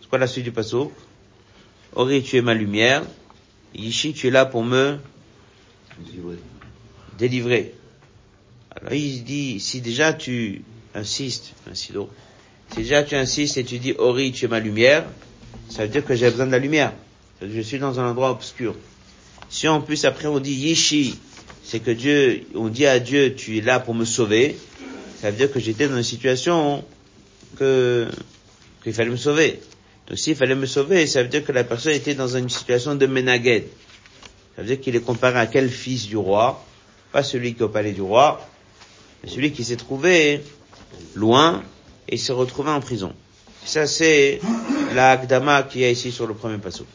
C'est 0.00 0.08
quoi 0.08 0.20
la 0.20 0.28
suite 0.28 0.44
du 0.44 0.52
passage 0.52 0.86
Ori, 1.94 2.22
tu 2.22 2.36
es 2.36 2.40
ma 2.40 2.54
lumière, 2.54 3.02
Yishi, 3.74 4.12
tu 4.12 4.28
es 4.28 4.30
là 4.30 4.46
pour 4.46 4.62
me 4.62 4.96
délivrer. 7.18 7.74
Alors 8.70 8.92
il 8.92 9.24
dit, 9.24 9.58
si 9.58 9.80
déjà 9.80 10.12
tu 10.12 10.62
insistes, 10.94 11.52
ainsi 11.68 11.92
si 12.70 12.76
déjà 12.76 13.02
tu 13.02 13.16
insistes 13.16 13.56
et 13.56 13.64
tu 13.64 13.78
dis 13.78 13.94
Ori, 13.98 14.30
tu 14.30 14.44
es 14.44 14.48
ma 14.48 14.60
lumière, 14.60 15.04
ça 15.68 15.82
veut 15.82 15.88
dire 15.88 16.04
que 16.04 16.14
j'ai 16.14 16.30
besoin 16.30 16.46
de 16.46 16.52
la 16.52 16.60
lumière. 16.60 16.92
Je 17.42 17.60
suis 17.60 17.80
dans 17.80 17.98
un 17.98 18.08
endroit 18.08 18.30
obscur. 18.30 18.76
Si 19.50 19.66
en 19.66 19.80
plus 19.80 20.04
après 20.04 20.28
on 20.28 20.38
dit 20.38 20.54
Yishi, 20.54 21.18
c'est 21.64 21.80
que 21.80 21.90
Dieu, 21.90 22.46
on 22.54 22.68
dit 22.68 22.86
à 22.86 23.00
Dieu, 23.00 23.34
tu 23.34 23.58
es 23.58 23.60
là 23.60 23.80
pour 23.80 23.96
me 23.96 24.04
sauver, 24.04 24.56
ça 25.22 25.30
veut 25.30 25.36
dire 25.36 25.52
que 25.52 25.60
j'étais 25.60 25.86
dans 25.86 25.96
une 25.96 26.02
situation 26.02 26.84
que, 27.56 28.08
qu'il 28.82 28.92
fallait 28.92 29.08
me 29.08 29.16
sauver. 29.16 29.60
Donc 30.08 30.18
s'il 30.18 30.34
fallait 30.34 30.56
me 30.56 30.66
sauver, 30.66 31.06
ça 31.06 31.22
veut 31.22 31.28
dire 31.28 31.44
que 31.44 31.52
la 31.52 31.62
personne 31.62 31.92
était 31.92 32.16
dans 32.16 32.26
une 32.36 32.48
situation 32.48 32.96
de 32.96 33.06
ménagède. 33.06 33.68
Ça 34.56 34.62
veut 34.62 34.66
dire 34.66 34.80
qu'il 34.80 34.96
est 34.96 35.00
comparé 35.00 35.38
à 35.38 35.46
quel 35.46 35.70
fils 35.70 36.08
du 36.08 36.16
roi, 36.16 36.64
pas 37.12 37.22
celui 37.22 37.54
qui 37.54 37.60
est 37.60 37.62
au 37.62 37.68
palais 37.68 37.92
du 37.92 38.02
roi, 38.02 38.44
mais 39.22 39.30
celui 39.30 39.52
qui 39.52 39.62
s'est 39.62 39.76
trouvé 39.76 40.40
loin 41.14 41.62
et 42.08 42.16
s'est 42.16 42.32
retrouvé 42.32 42.70
en 42.70 42.80
prison. 42.80 43.14
Ça 43.64 43.86
c'est 43.86 44.40
la 44.92 45.12
Agdama 45.12 45.62
qui 45.62 45.84
est 45.84 45.92
ici 45.92 46.10
sur 46.10 46.26
le 46.26 46.34
premier 46.34 46.58
passage. 46.58 46.86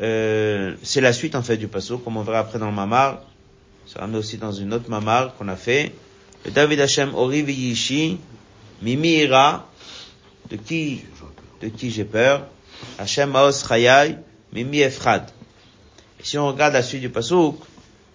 Euh, 0.00 0.76
c'est 0.84 1.00
la 1.00 1.12
suite 1.12 1.34
en 1.34 1.42
fait 1.42 1.56
du 1.56 1.66
passo, 1.66 1.98
comme 1.98 2.16
on 2.16 2.22
verra 2.22 2.38
après 2.38 2.60
dans 2.60 2.66
le 2.66 2.76
mamar. 2.76 3.22
Ça 3.88 3.98
ramène 3.98 4.18
aussi 4.18 4.36
dans 4.38 4.52
une 4.52 4.72
autre 4.72 4.88
mamar 4.88 5.34
qu'on 5.34 5.48
a 5.48 5.56
fait. 5.56 5.92
Le 6.44 6.50
David 6.50 6.80
Hashem 6.80 7.14
Ori 7.14 7.42
Yishi, 7.42 8.18
Mimi 8.82 9.22
Ira, 9.22 9.68
de 10.50 10.56
qui, 10.56 11.02
de 11.60 11.68
qui 11.68 11.90
j'ai 11.90 12.04
peur? 12.04 12.46
Hashem 12.98 13.30
Maos 13.30 13.64
Chayai, 13.68 14.16
Mimi 14.52 14.80
Efrad. 14.80 15.30
Et 16.20 16.24
si 16.24 16.38
on 16.38 16.48
regarde 16.48 16.74
la 16.74 16.82
suite 16.82 17.00
du 17.00 17.10
pasouk, 17.10 17.60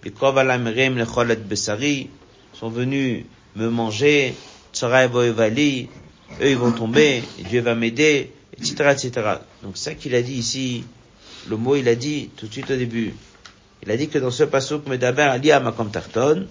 les 0.04 0.10
Kovalamerim 0.10 0.96
Lecholet 0.96 1.36
Besari 1.36 2.10
sont 2.52 2.68
venus 2.68 3.24
me 3.56 3.68
manger, 3.68 4.34
Tsarai 4.72 5.08
Voevali, 5.08 5.88
eux 6.40 6.50
ils 6.50 6.56
vont 6.56 6.72
tomber, 6.72 7.22
Dieu 7.48 7.62
va 7.62 7.74
m'aider, 7.74 8.32
etc., 8.56 8.90
etc. 8.92 9.10
Donc 9.62 9.76
ça 9.76 9.94
qu'il 9.94 10.14
a 10.14 10.22
dit 10.22 10.34
ici, 10.34 10.84
le 11.48 11.56
mot 11.56 11.76
il 11.76 11.88
a 11.88 11.94
dit 11.94 12.30
tout 12.36 12.46
de 12.46 12.52
suite 12.52 12.70
au 12.70 12.76
début, 12.76 13.14
Il 13.82 13.90
a 13.90 13.96
dit 13.96 14.08
que 14.08 14.18
dans 14.18 14.30
ce 14.30 14.44
pasuk 14.44 14.86
Medaber 14.86 15.22
Aliyah 15.22 15.60
Makom 15.60 15.90
Tarton, 15.90 16.46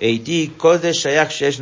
et 0.00 0.12
il 0.12 0.22
dit 0.22 0.50
Kodesh 0.50 1.00
Shayach 1.00 1.30
Shesh 1.30 1.58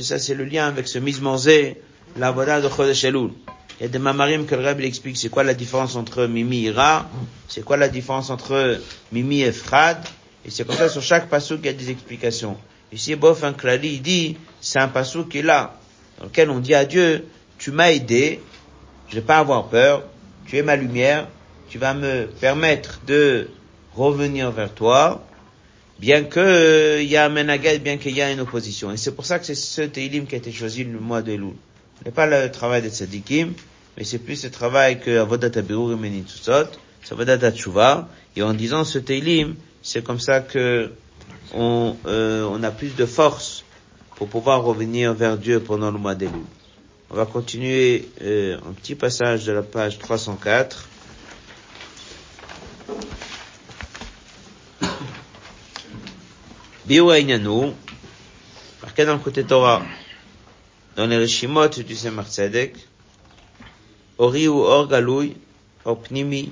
ça 0.00 0.18
c'est 0.18 0.34
le 0.34 0.44
lien 0.44 0.66
avec 0.66 0.88
ce 0.88 0.98
mismonzé, 0.98 1.76
la 2.16 2.30
voda 2.30 2.60
de 2.60 2.68
Chodesh 2.68 3.04
Elul. 3.04 3.30
Il 3.78 3.84
y 3.84 3.86
a 3.86 3.88
des 3.88 3.98
mamarim 3.98 4.46
que 4.46 4.56
le 4.56 4.66
Rebbe 4.66 4.80
explique 4.80 5.16
c'est 5.16 5.28
quoi 5.28 5.44
la 5.44 5.54
différence 5.54 5.94
entre 5.94 6.26
Mimi 6.26 6.66
et 6.66 6.70
Ira, 6.70 7.08
c'est 7.46 7.64
quoi 7.64 7.76
la 7.76 7.88
différence 7.88 8.30
entre 8.30 8.80
Mimi 9.12 9.42
et 9.42 9.52
Frad, 9.52 9.98
et 10.44 10.50
c'est 10.50 10.66
comme 10.66 10.76
ça 10.76 10.88
sur 10.88 11.02
chaque 11.02 11.28
pasuk 11.28 11.60
il 11.62 11.66
y 11.66 11.68
a 11.68 11.72
des 11.72 11.90
explications. 11.90 12.56
Ici, 12.90 13.14
Bof 13.16 13.44
Klali, 13.56 13.94
il 13.94 14.02
dit, 14.02 14.36
c'est 14.60 14.80
un 14.80 14.88
pasuk 14.88 15.28
qui 15.28 15.38
est 15.38 15.42
là, 15.42 15.74
dans 16.18 16.24
lequel 16.24 16.50
on 16.50 16.58
dit 16.58 16.74
à 16.74 16.84
Dieu, 16.84 17.26
tu 17.58 17.70
m'as 17.70 17.90
aidé, 17.92 18.40
je 19.08 19.16
vais 19.16 19.20
pas 19.20 19.38
avoir 19.38 19.68
peur, 19.68 20.04
tu 20.46 20.56
es 20.56 20.62
ma 20.62 20.74
lumière, 20.74 21.28
tu 21.68 21.78
vas 21.78 21.94
me 21.94 22.26
permettre 22.26 23.00
de 23.06 23.50
revenir 23.94 24.50
vers 24.50 24.72
toi, 24.72 25.27
bien 25.98 26.24
que 26.24 26.40
euh, 26.40 27.02
il 27.02 27.08
y 27.08 27.16
a 27.16 27.26
un 27.26 27.28
menagad, 27.28 27.82
bien 27.82 27.96
qu'il 27.96 28.16
y 28.16 28.22
a 28.22 28.30
une 28.30 28.40
opposition. 28.40 28.92
Et 28.92 28.96
c'est 28.96 29.12
pour 29.12 29.26
ça 29.26 29.38
que 29.38 29.46
c'est 29.46 29.54
ce 29.54 29.82
Teilim 29.82 30.26
qui 30.26 30.34
a 30.34 30.38
été 30.38 30.52
choisi 30.52 30.84
le 30.84 30.98
mois 30.98 31.22
de 31.22 31.32
Elul. 31.32 31.54
Ce 31.98 32.04
n'est 32.04 32.12
pas 32.12 32.26
le 32.26 32.50
travail 32.50 32.82
des 32.82 32.90
tzadikim, 32.90 33.52
mais 33.96 34.04
c'est 34.04 34.18
plus 34.18 34.44
le 34.44 34.50
travail 34.50 35.00
que 35.00 35.18
Avodat 35.18 35.58
Abirur 35.58 35.92
et 35.92 35.96
Menitutzot, 35.96 36.70
c'est 37.02 37.12
Avodat 37.12 37.50
Tshuva. 37.50 38.08
Et 38.36 38.42
en 38.42 38.54
disant 38.54 38.84
ce 38.84 38.98
Teilim, 38.98 39.54
c'est 39.82 40.04
comme 40.04 40.20
ça 40.20 40.40
que 40.40 40.92
on, 41.54 41.96
euh, 42.06 42.48
on 42.50 42.62
a 42.62 42.70
plus 42.70 42.94
de 42.94 43.06
force 43.06 43.64
pour 44.16 44.28
pouvoir 44.28 44.62
revenir 44.62 45.14
vers 45.14 45.38
Dieu 45.38 45.60
pendant 45.60 45.90
le 45.90 45.98
mois 45.98 46.14
d'Elul. 46.14 46.44
On 47.10 47.14
va 47.14 47.24
continuer 47.24 48.08
euh, 48.22 48.58
un 48.68 48.72
petit 48.72 48.94
passage 48.94 49.46
de 49.46 49.52
la 49.52 49.62
page 49.62 49.98
304. 49.98 50.87
Bio 56.88 57.12
marqué 58.82 59.04
dans 59.04 59.12
le 59.12 59.18
côté 59.18 59.44
Torah, 59.44 59.82
dans 60.96 61.06
les 61.06 61.18
Rishimot 61.18 61.68
du 61.68 61.94
Semar 61.94 62.26
Tzedek, 62.26 62.76
Ori 64.16 64.48
ou 64.48 64.60
Or 64.60 64.88
Galoui, 64.88 65.36
Or 65.84 66.00
Pnimi, 66.00 66.50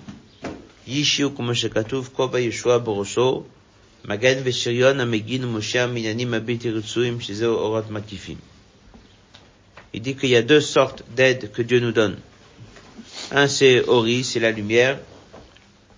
Yishi 0.86 1.22
Koba 1.22 2.38
Yeshua 2.38 2.78
Borosho, 2.84 3.46
Magan 4.04 4.42
Veshirion, 4.42 4.98
Amegin, 5.00 5.46
Moshe, 5.46 5.78
Minanim, 5.90 6.34
Abiti 6.34 6.70
Ritsuim, 6.70 7.18
Shizeo 7.18 7.54
Orot 7.54 7.88
Makifim. 7.88 8.36
Il 9.94 10.02
dit 10.02 10.16
qu'il 10.16 10.28
y 10.28 10.36
a 10.36 10.42
deux 10.42 10.60
sortes 10.60 11.02
d'aides 11.16 11.50
que 11.50 11.62
Dieu 11.62 11.80
nous 11.80 11.92
donne. 11.92 12.18
Un 13.30 13.48
c'est 13.48 13.88
Ori, 13.88 14.22
c'est 14.22 14.40
la 14.40 14.50
lumière. 14.50 14.98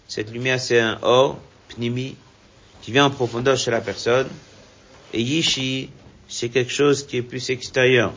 Cette 0.06 0.30
lumière 0.30 0.60
c'est 0.60 0.78
un 0.78 1.00
Or, 1.02 1.40
Pnimi, 1.70 2.14
qui 2.82 2.92
vient 2.92 3.06
en 3.06 3.10
profondeur 3.10 3.56
chez 3.56 3.70
la 3.70 3.80
personne. 3.80 4.28
Et 5.12 5.22
Yishi, 5.22 5.90
c'est 6.28 6.48
quelque 6.48 6.72
chose 6.72 7.06
qui 7.06 7.16
est 7.16 7.22
plus 7.22 7.50
extérieur. 7.50 8.12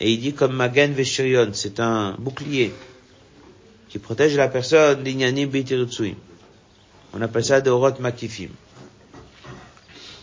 Et 0.00 0.12
il 0.12 0.20
dit 0.20 0.34
comme 0.34 0.54
Magan 0.54 0.90
Veshirion, 0.92 1.50
c'est 1.52 1.80
un 1.80 2.16
bouclier 2.18 2.72
qui 3.88 3.98
protège 3.98 4.36
la 4.36 4.48
personne 4.48 5.02
d'Inyanim 5.02 5.48
Bitirutsuim. 5.48 6.14
On 7.14 7.20
appelle 7.20 7.44
ça 7.44 7.60
de 7.60 7.70
Orot 7.70 8.00
Makifim. 8.00 8.48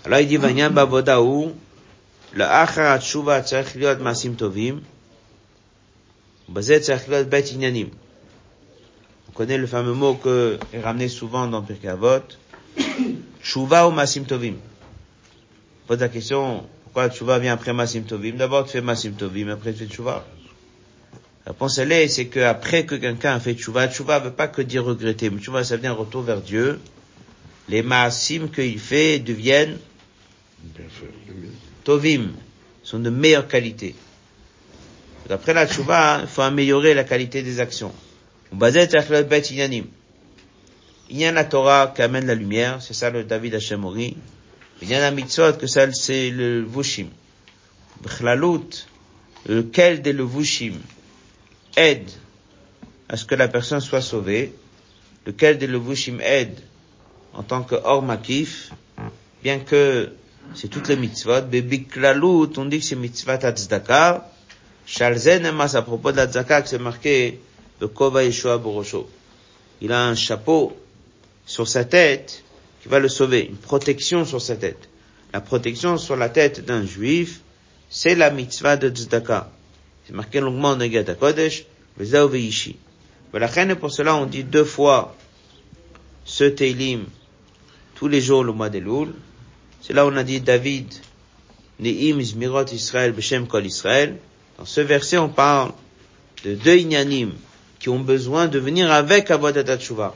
Alors 0.06 0.20
il 0.20 0.28
dit 0.28 0.38
Vanyam 0.38 0.74
Bavodaou, 0.74 1.54
le 2.34 2.44
Acharat 2.44 3.00
Shuva 3.00 3.44
tzarech 3.44 3.76
liot 3.76 3.98
Masim 3.98 4.34
Tovim, 4.36 4.82
Bazet 6.48 6.82
tzarech 6.82 7.08
liot 7.08 7.26
Bet. 7.26 7.46
On 9.40 9.44
connaît 9.44 9.58
le 9.58 9.68
fameux 9.68 9.94
mot 9.94 10.16
que 10.16 10.60
est 10.74 10.82
ramené 10.82 11.08
souvent 11.08 11.48
dans 11.48 11.62
Pirkei 11.62 11.88
Avot, 11.88 12.20
Tshuva 13.42 13.88
ou 13.88 13.92
Masim 13.92 14.26
Tovim? 14.26 14.56
Pose 15.88 16.02
la 16.02 16.10
question, 16.10 16.66
pourquoi 16.84 17.10
Tshuva 17.10 17.40
vient 17.40 17.54
après 17.54 17.72
Masim 17.72 18.02
Tovim? 18.02 18.36
D'abord 18.36 18.66
tu 18.66 18.72
fais 18.72 18.82
Masim 18.82 19.14
Tovim, 19.14 19.48
après 19.48 19.72
tu 19.72 19.80
fais 19.80 19.86
Tshuva. 19.86 20.26
La 21.46 21.54
réponse 21.54 21.78
elle 21.78 21.94
est, 21.94 22.10
c'est 22.10 22.26
qu'après 22.26 22.86
que 22.86 22.96
quelqu'un 22.96 23.36
a 23.36 23.40
fait 23.40 23.54
Tshuva, 23.54 23.88
Tshuva 23.88 24.20
veut 24.20 24.32
pas 24.32 24.50
que 24.50 24.62
dire 24.62 24.84
regretter, 24.84 25.30
mais 25.30 25.40
Tshuva 25.40 25.64
ça 25.64 25.78
vient 25.78 25.92
un 25.92 25.96
retour 25.96 26.24
vers 26.24 26.42
Dieu. 26.42 26.78
Les 27.70 27.82
Maasim 27.82 28.50
qu'il 28.50 28.78
fait 28.78 29.20
deviennent 29.20 29.78
Tovim, 31.86 32.34
sont 32.84 33.00
de 33.00 33.10
meilleure 33.10 33.48
qualité. 33.48 33.96
Après 35.30 35.54
la 35.54 35.66
Tshuva, 35.66 36.20
il 36.24 36.28
faut 36.28 36.42
améliorer 36.42 36.94
la 36.94 37.06
qualité 37.06 37.42
des 37.42 37.62
actions. 37.62 37.94
Il 38.52 38.68
y 41.12 41.26
a 41.26 41.32
la 41.32 41.44
Torah 41.44 41.94
qui 41.96 42.02
amène 42.02 42.26
la 42.26 42.36
lumière, 42.36 42.82
c'est 42.82 42.94
ça 42.94 43.10
le 43.10 43.24
David 43.24 43.56
Hashemori. 43.56 44.18
Il 44.82 44.90
y 44.90 44.96
a 44.96 45.00
la 45.00 45.12
mitzvot, 45.12 45.54
que 45.54 45.68
ça 45.68 45.92
c'est 45.92 46.32
le 46.32 46.64
Vushim. 46.64 47.08
Lequel 49.46 50.02
des 50.02 50.14
le 50.14 50.24
Vushim 50.24 50.74
aide 51.78 52.10
à 53.08 53.18
ce 53.18 53.26
que 53.26 53.36
la 53.36 53.48
personne 53.48 53.82
soit 53.82 54.02
sauvée, 54.02 54.54
lequel 55.26 55.58
des 55.58 55.68
le 55.68 55.78
Vushim 55.78 56.20
aide 56.22 56.60
en 57.34 57.44
tant 57.44 57.64
que 57.64 57.76
hors 57.76 58.02
makif, 58.02 58.72
bien 59.44 59.60
que 59.60 60.12
c'est 60.56 60.68
toutes 60.68 60.88
les 60.88 60.96
mitzvot, 60.96 61.42
Bebiklalut, 61.42 62.58
on 62.58 62.66
dit 62.66 62.80
que 62.80 62.86
c'est 62.86 62.96
mitzvot 62.96 63.38
tzedaka, 63.38 64.30
Shalzen 64.88 65.46
à 65.46 65.82
propos 65.84 66.12
de 66.12 66.18
la 66.18 66.28
que 66.28 66.68
c'est 66.68 66.80
marqué 66.80 67.40
le 67.80 67.88
Kova 67.88 68.24
Yeshua 68.24 68.58
Borosho. 68.58 69.10
Il 69.82 69.92
a 69.92 70.08
un 70.08 70.16
chapeau 70.16 70.76
sur 71.46 71.68
sa 71.68 71.86
tête 71.86 72.44
qui 72.82 72.90
va 72.90 73.00
le 73.00 73.10
sauver, 73.10 73.46
une 73.50 73.58
protection 73.58 74.26
sur 74.26 74.42
sa 74.42 74.56
tête. 74.56 74.90
La 75.34 75.42
protection 75.42 75.98
sur 75.98 76.16
la 76.16 76.30
tête 76.30 76.66
d'un 76.66 76.86
juif, 76.86 77.42
c'est 77.90 78.16
la 78.16 78.30
mitzvah 78.30 78.78
de 78.78 78.90
Tzedaka. 78.90 79.52
C'est 80.06 80.14
marqué 80.14 80.40
longuement 80.40 80.76
dans 80.76 80.88
Gata 80.88 81.16
Kodesh, 81.16 81.66
Vezao. 81.98 82.34
Et 82.34 83.76
pour 83.76 83.92
cela, 83.92 84.16
on 84.16 84.26
dit 84.26 84.44
deux 84.44 84.64
fois 84.64 85.16
ce 86.26 86.44
Teilim 86.44 87.06
tous 87.96 88.08
les 88.08 88.22
jours 88.22 88.44
le 88.44 88.54
mois 88.54 88.70
d'Elul. 88.70 89.14
C'est 89.82 89.94
là 89.94 90.06
où 90.06 90.10
on 90.10 90.16
a 90.16 90.24
dit 90.24 90.42
David, 90.42 90.94
Ne'im 91.80 92.22
Zmirot 92.22 92.66
Israël, 92.72 93.12
Beshem 93.12 93.46
Kol 93.48 93.66
Israël. 93.66 94.18
Dans 94.58 94.66
ce 94.66 94.82
verset, 94.82 95.18
on 95.18 95.30
parle 95.30 95.72
de 96.44 96.56
deux 96.56 96.78
inyanim 96.78 97.32
qui 97.80 97.90
ont 97.90 98.00
besoin 98.00 98.48
de 98.48 98.60
venir 98.60 98.92
avec 98.92 99.32
Avodat 99.32 99.78
Tshuva. 99.78 100.16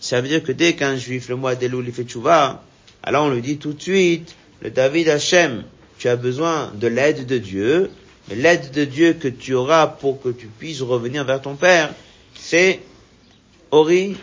Ça 0.00 0.20
veut 0.20 0.28
dire 0.28 0.42
que 0.42 0.52
dès 0.52 0.74
qu'un 0.74 0.96
juif, 0.96 1.28
le 1.28 1.36
mois 1.36 1.54
d'Elul, 1.54 1.84
il 1.86 1.92
fait 1.92 2.04
Tshuva, 2.04 2.62
alors 3.02 3.26
on 3.26 3.30
lui 3.30 3.40
dit 3.40 3.58
tout 3.58 3.72
de 3.72 3.80
suite, 3.80 4.34
le 4.60 4.70
David 4.70 5.08
Hashem, 5.08 5.64
tu 5.98 6.08
as 6.08 6.16
besoin 6.16 6.72
de 6.74 6.88
l'aide 6.88 7.26
de 7.26 7.38
Dieu, 7.38 7.90
mais 8.28 8.34
l'aide 8.34 8.70
de 8.72 8.84
Dieu 8.84 9.14
que 9.14 9.28
tu 9.28 9.54
auras 9.54 9.86
pour 9.86 10.20
que 10.20 10.30
tu 10.30 10.46
puisses 10.46 10.82
revenir 10.82 11.24
vers 11.24 11.40
ton 11.40 11.54
Père, 11.54 11.94
c'est 12.34 12.80
Ori 13.70 14.16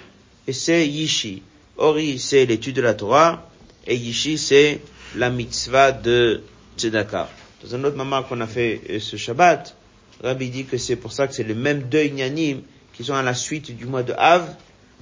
et 0.48 0.54
c'est 0.54 0.88
Yishi. 0.88 1.42
Ori, 1.78 2.20
c'est 2.20 2.46
l'étude 2.46 2.76
de 2.76 2.82
la 2.82 2.94
Torah, 2.94 3.50
et 3.88 3.96
Yishi, 3.96 4.38
c'est 4.38 4.82
la 5.16 5.30
mitzvah 5.30 5.92
de 5.92 6.42
Tzedaka. 6.78 7.30
Dans 7.64 7.76
un 7.76 7.84
autre 7.84 7.98
moment 7.98 8.24
qu'on 8.24 8.42
a 8.42 8.48
fait 8.48 8.82
euh, 8.90 9.00
ce 9.00 9.18
Shabbat, 9.18 9.76
Rabbi 10.24 10.50
dit 10.50 10.66
que 10.66 10.78
c'est 10.78 10.96
pour 10.96 11.12
ça 11.12 11.28
que 11.28 11.34
c'est 11.34 11.44
les 11.44 11.56
mêmes 11.56 11.84
deux 11.84 12.04
inyanim 12.04 12.62
qui 13.02 13.08
sont 13.08 13.16
à 13.16 13.24
la 13.24 13.34
suite 13.34 13.76
du 13.76 13.86
mois 13.88 14.04
de 14.04 14.14
Av, 14.16 14.48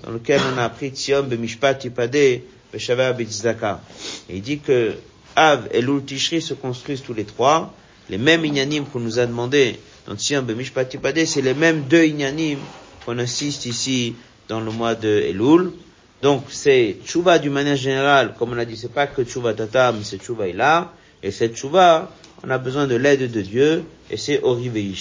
dans 0.04 0.12
lequel 0.12 0.40
on 0.54 0.58
a 0.58 0.64
appris 0.64 0.92
Tzion 0.92 1.24
b'mishpat 1.24 1.84
yipade 1.84 2.44
b'shavah 2.72 3.12
b'tzdaka. 3.12 3.82
Et 4.30 4.38
il 4.38 4.42
dit 4.42 4.60
que 4.60 4.94
Av 5.36 5.68
et 5.74 5.82
Lul 5.82 6.06
Tishri 6.06 6.42
se 6.42 6.54
construisent 6.54 7.02
tous 7.02 7.14
les 7.14 7.26
trois. 7.26 7.74
Les 8.10 8.18
mêmes 8.18 8.46
inyanim 8.46 8.86
qu'on 8.86 9.02
nous 9.02 9.20
a 9.20 9.26
demandé 9.26 9.78
dans 10.08 10.16
Tzion 10.16 10.44
b'mishpat 10.44 10.94
yipade, 10.94 11.26
c'est 11.26 11.42
les 11.42 11.54
mêmes 11.54 11.82
deux 11.90 12.06
inyanim 12.06 12.60
qu'on 13.06 13.18
assiste 13.20 13.66
ici 13.66 14.16
dans 14.48 14.62
le 14.62 14.72
mois 14.72 14.96
de 14.96 15.10
Elul. 15.10 15.74
Donc 16.22 16.46
c'est 16.50 17.00
Tshuva 17.06 17.38
d'une 17.38 17.52
manière 17.52 17.76
générale, 17.76 18.34
comme 18.40 18.54
on 18.54 18.58
a 18.58 18.64
dit, 18.64 18.78
c'est 18.78 18.94
pas 18.94 19.08
que 19.08 19.24
Tshuva 19.24 19.54
Tata, 19.54 19.92
mais 19.92 20.04
c'est 20.04 20.18
Tshuva 20.18 20.48
là. 20.54 20.94
Et 21.22 21.32
cette 21.32 21.58
Tshuva, 21.58 22.10
on 22.46 22.50
a 22.50 22.58
besoin 22.58 22.88
de 22.88 22.96
l'aide 22.96 23.30
de 23.30 23.42
Dieu, 23.42 23.84
et 24.10 24.16
c'est 24.16 24.42
Orive. 24.42 24.96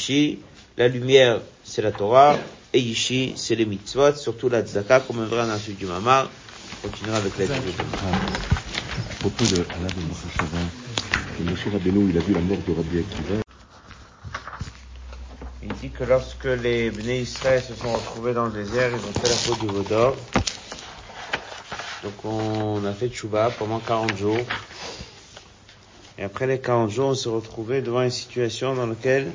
La 0.77 0.89
lumière, 0.89 1.41
c'est 1.65 1.83
la 1.83 1.91
Torah, 1.91 2.37
et 2.73 2.81
Yishi, 2.81 3.35
c'est 3.37 3.55
les 3.55 3.65
mitzvot, 3.65 4.15
surtout 4.15 4.49
la 4.49 4.63
Tzaka, 4.63 5.01
comme 5.01 5.21
on 5.21 5.27
verra 5.27 5.47
dans 5.47 5.53
la 5.53 5.59
suite 5.59 5.79
du 5.79 5.87
Mamar. 5.87 6.29
On 6.85 6.89
continuera 6.89 7.17
avec 7.17 7.37
l'aide 7.39 7.49
de 7.49 7.55
Dieu. 7.55 7.73
À 9.11 9.15
propos 9.21 9.45
de 9.45 9.65
Alain 9.75 9.87
de 9.87 10.01
Moshe 10.07 11.51
Moshe 11.51 11.73
Rabbeinu, 11.73 12.11
il 12.11 12.19
a 12.19 12.21
vu 12.21 12.35
la 12.35 12.41
mort 12.41 12.59
de 12.67 12.73
Rabbi 12.73 12.99
Akiva. 12.99 13.43
Il 15.63 15.73
dit 15.75 15.91
que 15.91 16.05
lorsque 16.05 16.45
les 16.45 16.91
Bnei 16.91 17.23
Israël 17.23 17.63
se 17.63 17.75
sont 17.75 17.93
retrouvés 17.93 18.35
dans 18.35 18.47
le 18.47 18.53
désert, 18.53 18.91
ils 18.91 18.97
ont 18.97 19.21
fait 19.21 19.29
la 19.29 19.35
faute 19.35 19.61
du 19.61 19.67
Vaudor. 19.67 20.17
Donc 22.05 22.25
on 22.25 22.85
a 22.85 22.93
fait 22.93 23.09
Tchouba 23.09 23.51
pendant 23.59 23.79
40 23.79 24.17
jours. 24.17 24.39
Et 26.19 26.23
après 26.23 26.47
les 26.47 26.61
40 26.61 26.91
jours, 26.91 27.09
on 27.09 27.15
s'est 27.15 27.29
retrouvé 27.29 27.81
devant 27.81 28.03
une 28.03 28.11
situation 28.11 28.75
dans 28.75 28.87
laquelle 28.87 29.31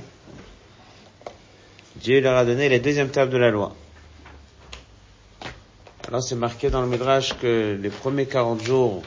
Dieu 2.04 2.20
leur 2.20 2.36
a 2.36 2.44
donné 2.44 2.68
les 2.68 2.82
deuxièmes 2.82 3.12
tables 3.12 3.32
de 3.32 3.38
la 3.38 3.50
loi. 3.50 3.74
Alors 6.06 6.22
c'est 6.22 6.36
marqué 6.36 6.70
dans 6.70 6.82
le 6.82 6.88
Midrash 6.90 7.34
que 7.40 7.80
les 7.82 7.90
premiers 7.90 8.26
40 8.26 8.62
jours 8.62 9.04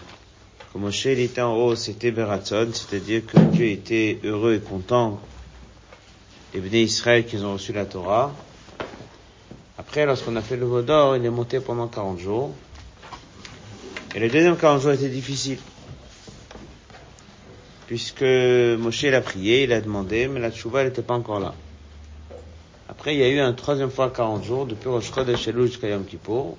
que 0.73 0.79
Moshe 0.79 1.05
était 1.05 1.43
en 1.43 1.55
haut, 1.55 1.77
c'était 1.77 2.11
Beratzon, 2.11 2.71
c'est-à-dire 2.73 3.27
que 3.27 3.37
Dieu 3.37 3.67
était 3.67 4.19
heureux 4.25 4.55
et 4.55 4.61
content 4.61 5.21
des 6.55 6.61
bénis 6.61 6.85
Israël 6.85 7.27
qu'ils 7.27 7.45
ont 7.45 7.53
reçu 7.53 7.75
la 7.75 7.85
Torah. 7.85 8.35
Après, 9.77 10.07
lorsqu'on 10.07 10.35
a 10.37 10.41
fait 10.41 10.57
le 10.57 10.65
Vaudor, 10.65 11.17
il 11.17 11.25
est 11.27 11.31
monté 11.31 11.61
pendant 11.61 11.89
40 11.89 12.19
jours. 12.19 12.55
Et 14.15 14.21
les 14.21 14.31
deuxièmes 14.31 14.57
40 14.57 14.81
jours 14.81 14.93
étaient 14.93 15.11
difficiles. 15.11 15.59
Puisque 17.89 18.23
Moshe 18.23 19.03
l'a 19.03 19.21
prié, 19.21 19.65
il 19.65 19.73
a 19.75 19.83
demandé, 19.83 20.29
mais 20.29 20.41
la 20.41 20.51
tchouva 20.51 20.83
n'était 20.83 21.03
pas 21.03 21.15
encore 21.15 21.41
là. 21.41 21.55
Après, 23.07 23.15
il 23.15 23.21
y 23.21 23.23
a 23.23 23.29
eu 23.29 23.39
un 23.39 23.53
troisième 23.53 23.93
fois 23.93 24.11
40 24.11 24.43
jours, 24.43 24.67
depuis 24.67 24.89
Rosh 24.89 25.13
Chodesh 25.13 25.47
Elul 25.47 25.69
jusqu'à 25.69 25.91
Yom 25.91 26.05
Kippour. 26.05 26.57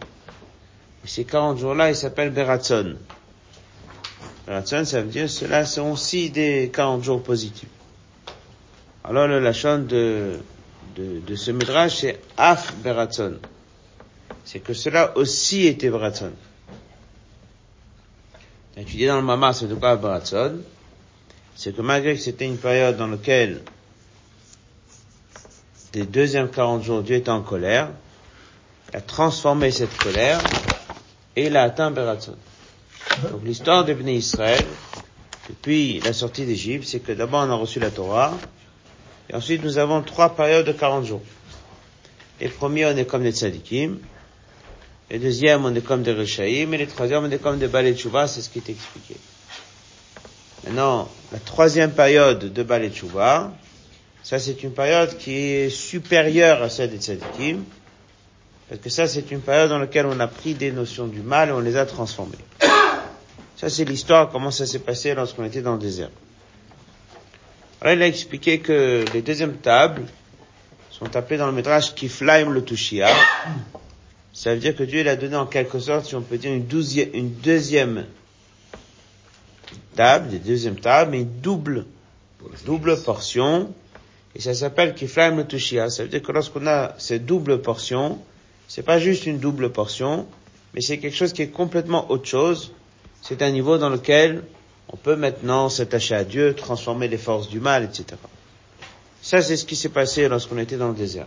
Et 1.03 1.07
ces 1.09 1.25
40 1.25 1.57
jours-là, 1.57 1.89
ils 1.89 1.95
s'appellent 1.97 2.29
Beratzon. 2.29 2.95
Beratzon, 4.45 4.85
ça 4.85 5.01
veut 5.01 5.09
dire, 5.09 5.29
cela 5.29 5.65
sont 5.65 5.91
aussi 5.91 6.29
des 6.29 6.71
40 6.73 7.03
jours 7.03 7.21
positifs. 7.21 7.67
Alors, 9.03 9.27
le 9.27 9.41
lachon 9.41 9.79
de, 9.79 10.39
de, 10.95 11.19
de 11.19 11.35
ce 11.35 11.51
midrash, 11.51 11.97
c'est 11.97 12.21
Af 12.37 12.73
Beratzon. 12.77 13.39
C'est 14.45 14.61
que 14.61 14.73
cela 14.73 15.17
aussi 15.17 15.67
était 15.67 15.89
Beratzon. 15.89 16.31
Étudié 18.77 19.07
dans 19.07 19.17
le 19.17 19.21
Mama, 19.21 19.51
c'est 19.51 19.67
de 19.67 19.75
quoi 19.75 19.97
Beratzon? 19.97 20.61
C'est 21.57 21.75
que 21.75 21.81
malgré 21.81 22.15
que 22.15 22.21
c'était 22.21 22.45
une 22.45 22.55
période 22.55 22.95
dans 22.95 23.07
laquelle 23.07 23.63
des 25.93 26.05
deuxièmes 26.05 26.49
40 26.49 26.83
jours, 26.83 27.01
Dieu 27.01 27.15
était 27.15 27.29
en 27.29 27.41
colère, 27.41 27.89
a 28.93 29.01
transformé 29.01 29.71
cette 29.71 29.95
colère 29.97 30.39
et 31.35 31.47
il 31.47 31.57
a 31.57 31.63
atteint 31.63 31.91
Beratzon. 31.91 32.35
Donc 33.31 33.41
l'histoire 33.43 33.85
des 33.85 33.93
Bnei 33.93 34.15
Israël, 34.15 34.63
depuis 35.49 35.99
la 36.01 36.13
sortie 36.13 36.45
d'Égypte, 36.45 36.87
c'est 36.87 36.99
que 36.99 37.11
d'abord 37.11 37.45
on 37.47 37.51
a 37.51 37.55
reçu 37.55 37.79
la 37.79 37.89
Torah, 37.89 38.33
et 39.29 39.35
ensuite 39.35 39.63
nous 39.63 39.77
avons 39.77 40.01
trois 40.01 40.35
périodes 40.35 40.65
de 40.65 40.71
40 40.71 41.05
jours. 41.05 41.23
Les 42.39 42.49
premiers, 42.49 42.85
on 42.85 42.95
est 42.95 43.05
comme 43.05 43.23
des 43.23 43.31
tzadikim, 43.31 43.99
les 45.09 45.19
deuxièmes, 45.19 45.65
on 45.65 45.73
est 45.73 45.81
comme 45.81 46.03
des 46.03 46.13
Rechaïm, 46.13 46.73
et 46.73 46.77
les 46.77 46.87
troisièmes, 46.87 47.23
on 47.23 47.31
est 47.31 47.41
comme 47.41 47.57
des 47.57 47.95
Tshuva, 47.95 48.27
c'est 48.27 48.41
ce 48.41 48.49
qui 48.49 48.59
est 48.59 48.69
expliqué. 48.69 49.15
Maintenant, 50.65 51.09
la 51.31 51.39
troisième 51.39 51.91
période 51.91 52.51
de 52.51 52.89
Tshuva, 52.89 53.53
ça 54.27 54.39
c'est 54.39 54.61
une 54.61 54.73
période 54.73 55.15
qui 55.17 55.35
est 55.37 55.69
supérieure 55.69 56.61
à 56.61 56.69
celle 56.69 56.89
des 56.89 56.97
tzadikim, 56.97 57.63
parce 58.67 58.81
que 58.81 58.89
ça, 58.89 59.07
c'est 59.07 59.31
une 59.31 59.39
période 59.39 59.69
dans 59.69 59.79
laquelle 59.79 60.05
on 60.05 60.19
a 60.19 60.27
pris 60.27 60.53
des 60.53 60.73
notions 60.73 61.07
du 61.07 61.21
mal 61.21 61.47
et 61.47 61.51
on 61.53 61.61
les 61.61 61.77
a 61.77 61.85
transformées. 61.85 62.35
Ça, 63.55 63.69
c'est 63.69 63.85
l'histoire, 63.85 64.29
comment 64.29 64.51
ça 64.51 64.65
s'est 64.65 64.79
passé 64.79 65.13
lorsqu'on 65.13 65.45
était 65.45 65.61
dans 65.61 65.75
le 65.75 65.79
désert. 65.79 66.09
Alors, 67.79 67.93
il 67.93 68.01
a 68.01 68.07
expliqué 68.07 68.59
que 68.59 69.05
les 69.13 69.21
deuxièmes 69.21 69.55
tables 69.55 70.03
sont 70.91 71.15
appelées 71.15 71.37
dans 71.37 71.47
le 71.47 71.53
métrage 71.53 71.95
Kiflaim 71.95 72.49
le 72.49 72.65
Tushia. 72.65 73.07
Ça 74.33 74.53
veut 74.53 74.59
dire 74.59 74.75
que 74.75 74.83
Dieu 74.83 75.03
l'a 75.03 75.15
donné 75.15 75.37
en 75.37 75.45
quelque 75.45 75.79
sorte, 75.79 76.05
si 76.05 76.15
on 76.15 76.21
peut 76.21 76.37
dire, 76.37 76.51
une, 76.51 76.65
douzième, 76.65 77.11
une 77.13 77.31
deuxième 77.31 78.05
table, 79.95 80.27
des 80.27 80.39
deuxièmes 80.39 80.81
tables, 80.81 81.11
mais 81.11 81.21
une 81.21 81.39
double, 81.39 81.85
double 82.65 83.01
portion. 83.01 83.73
Et 84.37 84.39
ça 84.39 84.53
s'appelle 84.53 84.93
Kiflaim 84.93 85.43
Tushia. 85.45 85.89
Ça 85.89 86.03
veut 86.03 86.09
dire 86.09 86.21
que 86.21 86.31
lorsqu'on 86.31 86.67
a 86.67 86.93
ces 86.99 87.17
doubles 87.17 87.59
portions, 87.59 88.19
c'est 88.67 88.83
pas 88.83 88.99
juste 88.99 89.25
une 89.25 89.39
double 89.39 89.71
portion, 89.71 90.27
mais 90.75 90.81
c'est 90.81 90.99
quelque 90.99 91.15
chose 91.15 91.33
qui 91.33 91.41
est 91.41 91.47
complètement 91.47 92.11
autre 92.11 92.27
chose. 92.27 92.71
C'est 93.23 93.41
un 93.41 93.49
niveau 93.49 93.79
dans 93.79 93.89
lequel 93.89 94.43
on 94.89 94.95
peut 94.95 95.15
maintenant 95.15 95.69
s'attacher 95.69 96.13
à 96.13 96.23
Dieu, 96.23 96.53
transformer 96.53 97.07
les 97.07 97.17
forces 97.17 97.49
du 97.49 97.59
mal, 97.59 97.83
etc. 97.83 98.05
Ça, 99.23 99.41
c'est 99.41 99.57
ce 99.57 99.65
qui 99.65 99.75
s'est 99.75 99.89
passé 99.89 100.27
lorsqu'on 100.29 100.59
était 100.59 100.77
dans 100.77 100.89
le 100.89 100.93
désert. 100.95 101.25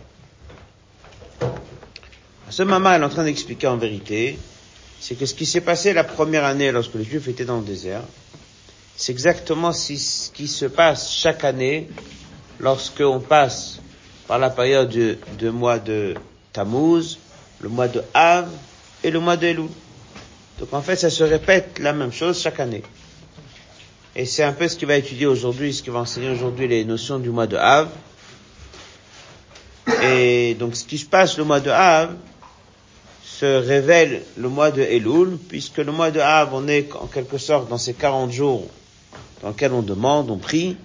Ce 2.49 2.63
maman 2.63 2.93
est 2.93 3.03
en 3.03 3.09
train 3.09 3.25
d'expliquer 3.25 3.67
en 3.67 3.77
vérité, 3.77 4.39
c'est 5.01 5.15
que 5.15 5.25
ce 5.25 5.33
qui 5.33 5.45
s'est 5.45 5.61
passé 5.61 5.91
la 5.91 6.05
première 6.05 6.45
année 6.45 6.71
lorsque 6.71 6.95
les 6.95 7.03
Juifs 7.03 7.27
étaient 7.27 7.43
dans 7.43 7.57
le 7.59 7.65
désert, 7.65 8.03
c'est 8.95 9.11
exactement 9.11 9.73
ce 9.73 10.31
qui 10.31 10.47
se 10.47 10.65
passe 10.65 11.11
chaque 11.11 11.43
année 11.43 11.89
lorsqu'on 12.61 13.19
passe 13.19 13.79
par 14.27 14.39
la 14.39 14.49
période 14.49 14.89
de, 14.89 15.17
de 15.39 15.49
mois 15.49 15.79
de 15.79 16.13
Tammuz, 16.53 17.17
le 17.59 17.69
mois 17.69 17.87
de 17.87 18.01
Av 18.13 18.47
et 19.03 19.11
le 19.11 19.19
mois 19.19 19.35
de 19.35 19.47
Elul. 19.47 19.69
Donc 20.59 20.73
en 20.73 20.81
fait, 20.81 20.95
ça 20.95 21.09
se 21.09 21.23
répète 21.23 21.79
la 21.79 21.91
même 21.91 22.11
chose 22.13 22.39
chaque 22.39 22.59
année. 22.59 22.83
Et 24.15 24.25
c'est 24.25 24.43
un 24.43 24.53
peu 24.53 24.67
ce 24.67 24.75
qu'il 24.77 24.87
va 24.87 24.95
étudier 24.97 25.25
aujourd'hui, 25.25 25.73
ce 25.73 25.81
qu'il 25.81 25.91
va 25.91 25.99
enseigner 25.99 26.29
aujourd'hui 26.29 26.67
les 26.67 26.85
notions 26.85 27.17
du 27.17 27.29
mois 27.29 27.47
de 27.47 27.57
Av. 27.57 27.89
Et 30.03 30.55
donc 30.59 30.75
ce 30.75 30.83
qui 30.85 30.97
se 30.97 31.05
passe 31.05 31.37
le 31.37 31.43
mois 31.43 31.59
de 31.59 31.69
Av 31.71 32.13
se 33.23 33.45
révèle 33.45 34.21
le 34.37 34.49
mois 34.49 34.69
de 34.69 34.81
Elul, 34.81 35.37
puisque 35.49 35.77
le 35.77 35.91
mois 35.91 36.11
de 36.11 36.19
Av, 36.19 36.53
on 36.53 36.67
est 36.67 36.93
en 36.93 37.07
quelque 37.07 37.39
sorte 37.39 37.69
dans 37.69 37.77
ces 37.79 37.93
40 37.95 38.31
jours 38.31 38.67
dans 39.41 39.49
lesquels 39.49 39.73
on 39.73 39.81
demande, 39.81 40.29
on 40.29 40.37
prie. 40.37 40.77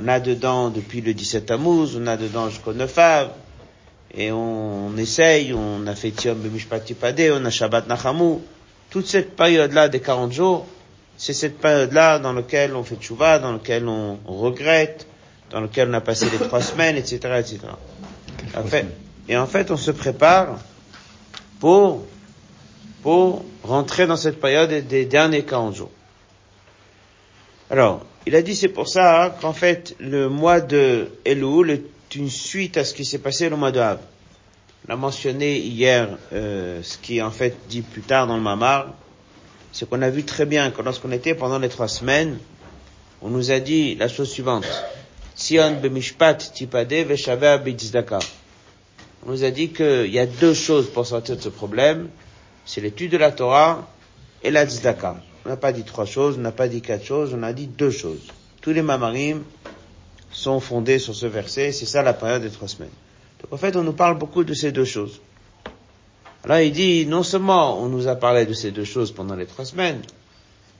On 0.00 0.08
a 0.08 0.20
dedans 0.20 0.70
depuis 0.70 1.00
le 1.00 1.14
17 1.14 1.46
Tammuz, 1.46 1.96
on 1.96 2.06
a 2.06 2.16
dedans 2.16 2.48
jusqu'au 2.48 2.72
9 2.72 2.98
Av, 2.98 3.30
et 4.14 4.32
on, 4.32 4.88
on 4.88 4.96
essaye, 4.96 5.52
on 5.52 5.86
a 5.86 5.94
fait 5.94 6.10
Tiom 6.10 6.38
Bemishpatipade, 6.38 7.20
on 7.32 7.44
a 7.44 7.50
Shabbat 7.50 7.86
Nachamu. 7.86 8.38
Toute 8.90 9.06
cette 9.06 9.36
période-là 9.36 9.88
des 9.88 10.00
40 10.00 10.32
jours, 10.32 10.66
c'est 11.16 11.34
cette 11.34 11.58
période-là 11.58 12.18
dans 12.18 12.32
laquelle 12.32 12.74
on 12.74 12.82
fait 12.82 12.96
tchouva, 12.96 13.38
dans 13.38 13.52
laquelle 13.52 13.86
on, 13.86 14.18
on, 14.26 14.36
regrette, 14.38 15.06
dans 15.50 15.60
laquelle 15.60 15.90
on 15.90 15.94
a 15.94 16.00
passé 16.00 16.26
les 16.30 16.38
trois 16.38 16.62
semaines, 16.62 16.96
etc., 16.96 17.18
etc. 17.38 17.58
En 18.56 18.64
fait, 18.64 18.86
et 19.28 19.36
en 19.36 19.46
fait, 19.46 19.70
on 19.70 19.76
se 19.76 19.90
prépare 19.90 20.58
pour, 21.60 22.04
pour 23.02 23.44
rentrer 23.62 24.06
dans 24.06 24.16
cette 24.16 24.40
période 24.40 24.70
des 24.88 25.04
derniers 25.04 25.44
40 25.44 25.74
jours. 25.74 25.90
Alors, 27.70 28.06
il 28.28 28.36
a 28.36 28.42
dit 28.42 28.54
c'est 28.54 28.68
pour 28.68 28.88
ça 28.88 29.24
hein, 29.24 29.30
qu'en 29.40 29.54
fait, 29.54 29.96
le 30.00 30.28
mois 30.28 30.60
de 30.60 31.08
Elul 31.24 31.70
est 31.70 32.14
une 32.14 32.28
suite 32.28 32.76
à 32.76 32.84
ce 32.84 32.92
qui 32.92 33.06
s'est 33.06 33.20
passé 33.20 33.48
le 33.48 33.56
mois 33.56 33.72
de 33.72 33.80
Av. 33.80 34.00
On 34.86 34.92
a 34.92 34.96
mentionné 34.96 35.56
hier 35.56 36.10
euh, 36.34 36.82
ce 36.82 36.98
qui 36.98 37.16
est 37.16 37.22
en 37.22 37.30
fait 37.30 37.56
dit 37.70 37.80
plus 37.80 38.02
tard 38.02 38.26
dans 38.26 38.36
le 38.36 38.42
Mamar, 38.42 38.92
c'est 39.72 39.88
qu'on 39.88 40.02
a 40.02 40.10
vu 40.10 40.24
très 40.24 40.44
bien 40.44 40.70
que 40.70 40.82
lorsqu'on 40.82 41.10
était 41.10 41.34
pendant 41.34 41.58
les 41.58 41.70
trois 41.70 41.88
semaines, 41.88 42.38
on 43.22 43.30
nous 43.30 43.50
a 43.50 43.60
dit 43.60 43.94
la 43.94 44.08
chose 44.08 44.28
suivante. 44.28 44.66
Sion 45.34 45.80
bemishpat 45.80 46.52
tipade 46.52 47.06
bitzdaka. 47.64 48.18
On 49.26 49.30
nous 49.30 49.42
a 49.42 49.50
dit 49.50 49.70
qu'il 49.70 50.12
y 50.12 50.18
a 50.18 50.26
deux 50.26 50.52
choses 50.52 50.90
pour 50.90 51.06
sortir 51.06 51.34
de 51.34 51.40
ce 51.40 51.48
problème. 51.48 52.10
C'est 52.66 52.82
l'étude 52.82 53.12
de 53.12 53.16
la 53.16 53.32
Torah 53.32 53.88
et 54.42 54.50
la 54.50 54.66
tzedaka. 54.66 55.16
On 55.48 55.52
n'a 55.52 55.56
pas 55.56 55.72
dit 55.72 55.82
trois 55.82 56.04
choses, 56.04 56.36
on 56.36 56.42
n'a 56.42 56.52
pas 56.52 56.68
dit 56.68 56.82
quatre 56.82 57.06
choses, 57.06 57.32
on 57.32 57.42
a 57.42 57.54
dit 57.54 57.68
deux 57.68 57.90
choses. 57.90 58.20
Tous 58.60 58.72
les 58.72 58.82
mamarim 58.82 59.44
sont 60.30 60.60
fondés 60.60 60.98
sur 60.98 61.14
ce 61.14 61.24
verset, 61.24 61.72
c'est 61.72 61.86
ça 61.86 62.02
la 62.02 62.12
période 62.12 62.42
des 62.42 62.50
trois 62.50 62.68
semaines. 62.68 62.90
Donc 63.40 63.54
en 63.54 63.56
fait, 63.56 63.74
on 63.74 63.82
nous 63.82 63.94
parle 63.94 64.18
beaucoup 64.18 64.44
de 64.44 64.52
ces 64.52 64.72
deux 64.72 64.84
choses. 64.84 65.22
Alors 66.44 66.58
il 66.58 66.70
dit, 66.70 67.06
non 67.06 67.22
seulement 67.22 67.80
on 67.80 67.88
nous 67.88 68.08
a 68.08 68.14
parlé 68.16 68.44
de 68.44 68.52
ces 68.52 68.72
deux 68.72 68.84
choses 68.84 69.10
pendant 69.10 69.36
les 69.36 69.46
trois 69.46 69.64
semaines, 69.64 70.02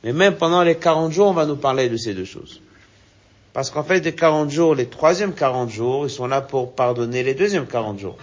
mais 0.04 0.12
même 0.12 0.36
pendant 0.36 0.62
les 0.62 0.76
40 0.76 1.12
jours, 1.12 1.28
on 1.28 1.32
va 1.32 1.46
nous 1.46 1.56
parler 1.56 1.88
de 1.88 1.96
ces 1.96 2.12
deux 2.12 2.26
choses. 2.26 2.60
Parce 3.54 3.70
qu'en 3.70 3.84
fait, 3.84 4.00
les 4.00 4.14
40 4.14 4.50
jours, 4.50 4.74
les 4.74 4.88
troisièmes 4.88 5.32
40 5.32 5.70
jours, 5.70 6.04
ils 6.04 6.10
sont 6.10 6.26
là 6.26 6.42
pour 6.42 6.74
pardonner 6.74 7.22
les 7.22 7.32
deuxièmes 7.32 7.66
40 7.66 7.98
jours. 7.98 8.18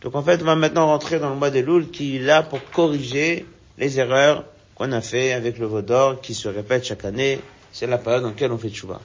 Donc 0.00 0.14
en 0.14 0.22
fait, 0.22 0.40
on 0.40 0.46
va 0.46 0.56
maintenant 0.56 0.86
rentrer 0.86 1.18
dans 1.18 1.28
le 1.28 1.36
mois 1.36 1.50
des 1.50 1.60
Loul 1.60 1.90
qui 1.90 2.16
est 2.16 2.20
là 2.20 2.42
pour 2.42 2.64
corriger 2.70 3.44
les 3.76 4.00
erreurs 4.00 4.46
qu'on 4.74 4.92
a 4.92 5.00
fait 5.00 5.32
avec 5.32 5.58
le 5.58 5.66
Vaudor 5.66 6.20
qui 6.20 6.34
se 6.34 6.48
répète 6.48 6.84
chaque 6.84 7.04
année. 7.04 7.40
C'est 7.72 7.86
la 7.86 7.98
période 7.98 8.22
dans 8.22 8.28
laquelle 8.28 8.52
on 8.52 8.58
fait 8.58 8.70
tchouva. 8.70 9.00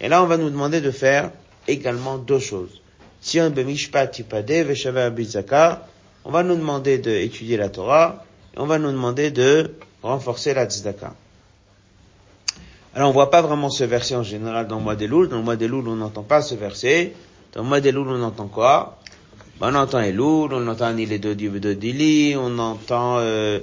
Et 0.00 0.08
là, 0.08 0.22
on 0.22 0.26
va 0.26 0.36
nous 0.36 0.50
demander 0.50 0.80
de 0.80 0.90
faire 0.90 1.30
également 1.68 2.18
deux 2.18 2.38
choses. 2.38 2.80
Si 3.20 3.40
on 3.40 3.52
on 6.24 6.30
va 6.30 6.42
nous 6.42 6.56
demander 6.56 6.98
d'étudier 6.98 7.56
la 7.56 7.68
Torah, 7.68 8.24
et 8.54 8.60
on 8.60 8.66
va 8.66 8.78
nous 8.78 8.90
demander 8.90 9.30
de 9.30 9.74
renforcer 10.02 10.54
la 10.54 10.66
tzedaka. 10.66 11.14
Alors 12.94 13.08
on 13.08 13.12
voit 13.12 13.30
pas 13.30 13.42
vraiment 13.42 13.70
ce 13.70 13.84
verset 13.84 14.16
en 14.16 14.22
général 14.22 14.68
dans 14.68 14.76
le 14.76 14.82
mois 14.82 14.96
des 14.96 15.06
Loul. 15.06 15.28
Dans 15.28 15.38
le 15.38 15.42
mois 15.42 15.56
des 15.56 15.68
Loul, 15.68 15.88
on 15.88 15.96
n'entend 15.96 16.22
pas 16.22 16.42
ce 16.42 16.54
verset. 16.54 17.14
Dans 17.54 17.62
le 17.62 17.68
mois 17.68 17.80
des 17.80 17.90
Loul, 17.90 18.08
on 18.08 18.22
entend 18.22 18.48
quoi? 18.48 18.98
Ben, 19.60 19.70
On 19.72 19.74
entend 19.76 20.00
Elul, 20.00 20.52
on 20.52 20.66
entend 20.66 20.92
Nile 20.92 21.20
de 21.20 21.72
Dili, 21.74 22.34
on 22.36 22.58
entend 22.58 23.18
euh, 23.18 23.60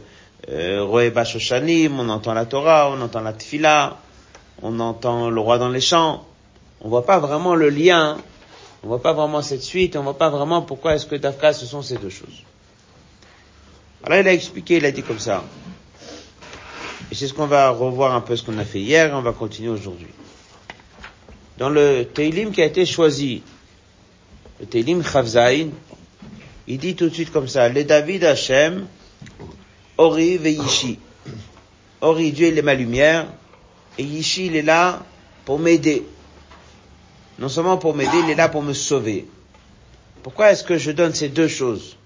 euh, 0.48 0.84
Roé 0.84 1.10
Bashoshanim, 1.10 2.00
on 2.00 2.10
entend 2.10 2.34
la 2.34 2.46
Torah, 2.46 2.92
on 2.92 3.02
entend 3.02 3.22
la 3.22 3.34
Tfila, 3.34 3.98
on 4.62 4.80
entend 4.80 5.30
le 5.30 5.40
roi 5.40 5.58
dans 5.58 5.70
les 5.70 5.82
champs. 5.82 6.26
On 6.82 6.90
voit 6.90 7.06
pas 7.06 7.20
vraiment 7.20 7.56
le 7.56 7.70
lien 7.70 8.18
On 8.84 8.88
voit 8.88 9.02
pas 9.02 9.12
vraiment 9.14 9.42
cette 9.42 9.62
suite, 9.62 9.98
on 9.98 10.04
voit 10.04 10.18
pas 10.18 10.30
vraiment 10.30 10.62
pourquoi 10.62 10.96
est-ce 10.96 11.06
que 11.06 11.16
Dafka 11.16 11.52
ce 11.52 11.66
sont 11.66 11.82
ces 11.82 11.98
deux 11.98 12.10
choses. 12.10 12.44
Alors 14.04 14.20
il 14.20 14.28
a 14.28 14.34
expliqué, 14.34 14.78
il 14.78 14.86
a 14.86 14.92
dit 14.92 15.04
comme 15.04 15.20
ça. 15.20 15.44
Et 17.12 17.16
c'est 17.16 17.28
ce 17.28 17.34
qu'on 17.34 17.48
va 17.48 17.70
revoir 17.70 18.16
un 18.16 18.22
peu 18.22 18.36
ce 18.36 18.44
qu'on 18.44 18.58
a 18.58 18.64
fait 18.64 18.80
hier, 18.80 19.10
et 19.10 19.14
on 19.14 19.22
va 19.22 19.34
continuer 19.34 19.70
aujourd'hui. 19.70 20.08
Dans 21.58 21.70
le 21.70 22.06
Teilim 22.06 22.52
qui 22.52 22.62
a 22.62 22.66
été 22.66 22.86
choisi, 22.86 23.44
le 24.62 24.66
Teilim 24.66 25.04
Chavzaïn, 25.04 25.72
il 26.68 26.78
dit 26.78 26.96
tout 26.96 27.10
de 27.10 27.14
suite 27.14 27.32
comme 27.32 27.50
ça, 27.50 27.68
les 27.68 27.84
David 27.84 28.24
Hashem, 28.24 28.88
Ori 30.00 30.38
Veishi. 30.38 30.98
Ori, 32.00 32.32
Dieu, 32.32 32.48
il 32.48 32.58
est 32.58 32.62
ma 32.62 32.74
lumière, 32.74 33.28
et 33.98 34.04
Yishi, 34.04 34.46
il 34.46 34.56
est 34.56 34.62
là 34.62 35.06
pour 35.44 35.60
m'aider. 35.60 36.06
Non 37.38 37.50
seulement 37.50 37.78
pour 37.78 37.94
m'aider, 37.94 38.18
il 38.24 38.30
est 38.30 38.36
là 38.36 38.48
pour 38.48 38.64
me 38.64 38.72
sauver. 38.72 39.28
Pourquoi 40.24 40.52
est-ce 40.52 40.64
que 40.64 40.78
je 40.78 40.92
donne 40.92 41.14
ces 41.14 41.28
deux 41.28 41.50
choses? 41.50 41.98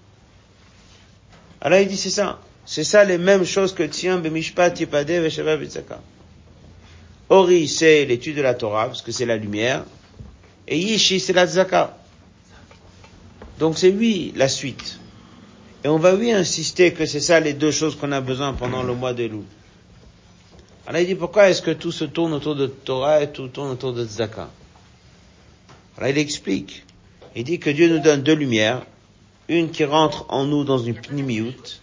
Alors 1.60 1.78
il 1.78 1.86
dit 1.86 1.96
c'est 1.96 2.10
ça. 2.10 2.40
C'est 2.66 2.82
ça 2.82 3.04
les 3.04 3.16
mêmes 3.16 3.44
choses 3.44 3.72
que 3.72 3.84
tient 3.84 4.18
Bemishpat 4.18 4.80
Yipade 4.80 5.10
Vesheva. 5.10 5.56
Ori, 7.28 7.68
c'est 7.68 8.04
l'étude 8.06 8.36
de 8.36 8.42
la 8.42 8.54
Torah, 8.54 8.86
parce 8.86 9.02
que 9.02 9.12
c'est 9.12 9.24
la 9.24 9.36
lumière. 9.36 9.84
Et 10.66 10.78
Yishi, 10.78 11.20
c'est 11.20 11.32
la 11.32 11.46
Tzaka. 11.46 11.96
Donc 13.60 13.78
c'est 13.78 13.92
lui 13.92 14.32
la 14.34 14.48
suite. 14.48 14.98
Et 15.84 15.88
on 15.88 15.98
va 15.98 16.14
oui 16.14 16.32
insister 16.32 16.94
que 16.94 17.04
c'est 17.04 17.20
ça 17.20 17.40
les 17.40 17.52
deux 17.52 17.70
choses 17.70 17.94
qu'on 17.94 18.10
a 18.12 18.22
besoin 18.22 18.54
pendant 18.54 18.82
le 18.82 18.94
mois 18.94 19.12
de 19.12 19.24
loups. 19.24 19.44
Alors 20.86 21.02
il 21.02 21.06
dit 21.06 21.14
pourquoi 21.14 21.50
est-ce 21.50 21.60
que 21.60 21.72
tout 21.72 21.92
se 21.92 22.06
tourne 22.06 22.32
autour 22.32 22.56
de 22.56 22.66
Torah 22.66 23.22
et 23.22 23.30
tout 23.30 23.48
tourne 23.48 23.70
autour 23.70 23.92
de 23.92 24.06
Tzaka 24.06 24.48
Alors 25.98 26.08
il 26.08 26.16
explique. 26.16 26.84
Il 27.36 27.44
dit 27.44 27.58
que 27.58 27.68
Dieu 27.68 27.88
nous 27.88 27.98
donne 27.98 28.22
deux 28.22 28.34
lumières, 28.34 28.82
une 29.48 29.70
qui 29.70 29.84
rentre 29.84 30.24
en 30.30 30.44
nous 30.44 30.64
dans 30.64 30.78
une 30.78 30.94
pnimiout, 30.94 31.80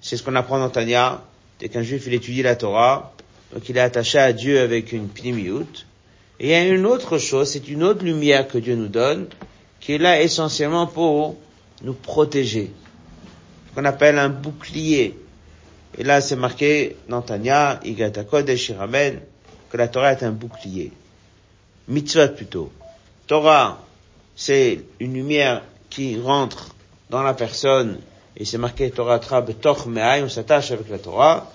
c'est 0.00 0.16
ce 0.16 0.22
qu'on 0.22 0.36
apprend 0.36 0.60
dans 0.60 0.70
Tanya, 0.70 1.22
dès 1.58 1.68
qu'un 1.68 1.82
juif 1.82 2.04
il 2.06 2.14
étudie 2.14 2.42
la 2.42 2.54
Torah, 2.54 3.12
donc 3.52 3.68
il 3.68 3.76
est 3.76 3.80
attaché 3.80 4.18
à 4.18 4.32
Dieu 4.32 4.60
avec 4.60 4.92
une 4.92 5.08
pnimiout. 5.08 5.86
Et 6.38 6.46
il 6.46 6.50
y 6.50 6.54
a 6.54 6.66
une 6.66 6.86
autre 6.86 7.18
chose, 7.18 7.50
c'est 7.50 7.68
une 7.68 7.82
autre 7.82 8.04
lumière 8.04 8.46
que 8.46 8.58
Dieu 8.58 8.76
nous 8.76 8.88
donne, 8.88 9.26
qui 9.80 9.92
est 9.92 9.98
là 9.98 10.22
essentiellement 10.22 10.86
pour 10.86 11.36
nous 11.82 11.94
protéger. 11.94 12.70
Qu'on 13.80 13.86
appelle 13.86 14.18
un 14.18 14.28
bouclier. 14.28 15.18
Et 15.96 16.04
là, 16.04 16.20
c'est 16.20 16.36
marqué 16.36 16.98
dans 17.08 17.22
Tanya, 17.22 17.80
et 17.82 18.56
Shiramen, 18.58 19.20
que 19.70 19.76
la 19.78 19.88
Torah 19.88 20.12
est 20.12 20.22
un 20.22 20.32
bouclier. 20.32 20.92
Mitzvot 21.88 22.28
plutôt. 22.36 22.70
Torah, 23.26 23.82
c'est 24.36 24.82
une 24.98 25.14
lumière 25.14 25.62
qui 25.88 26.20
rentre 26.20 26.74
dans 27.08 27.22
la 27.22 27.32
personne, 27.32 28.00
et 28.36 28.44
c'est 28.44 28.58
marqué 28.58 28.90
Torah 28.90 29.18
Trab 29.18 29.50
Toch 29.58 29.86
Me'ay, 29.86 30.22
on 30.24 30.28
s'attache 30.28 30.72
avec 30.72 30.90
la 30.90 30.98
Torah. 30.98 31.50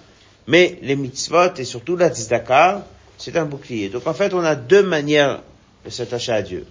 Mais 0.47 0.79
les 0.81 0.95
mitzvot 0.95 1.53
et 1.57 1.63
surtout 1.63 1.95
la 1.95 2.09
tzedaka, 2.09 2.87
c'est 3.19 3.37
un 3.37 3.45
bouclier. 3.45 3.89
Donc 3.89 4.07
en 4.07 4.15
fait, 4.15 4.33
on 4.33 4.43
a 4.43 4.55
deux 4.55 4.81
manières 4.81 5.43
de 5.85 5.91
s'attacher 5.91 6.31
à 6.31 6.41
Dieu. 6.41 6.65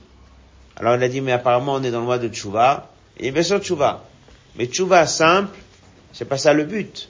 Alors 0.74 0.96
on 0.98 1.00
a 1.00 1.06
dit, 1.06 1.20
mais 1.20 1.30
apparemment 1.30 1.74
on 1.74 1.82
est 1.84 1.92
dans 1.92 2.00
le 2.00 2.06
mois 2.06 2.18
de 2.18 2.26
Tchouva, 2.26 2.90
et 3.20 3.30
bien 3.30 3.44
sûr 3.44 3.60
Tchouva. 3.60 4.02
Mais 4.56 4.66
Tchouva 4.66 5.06
simple, 5.06 5.56
c'est 6.12 6.24
pas 6.24 6.38
ça 6.38 6.52
le 6.52 6.64
but. 6.64 7.08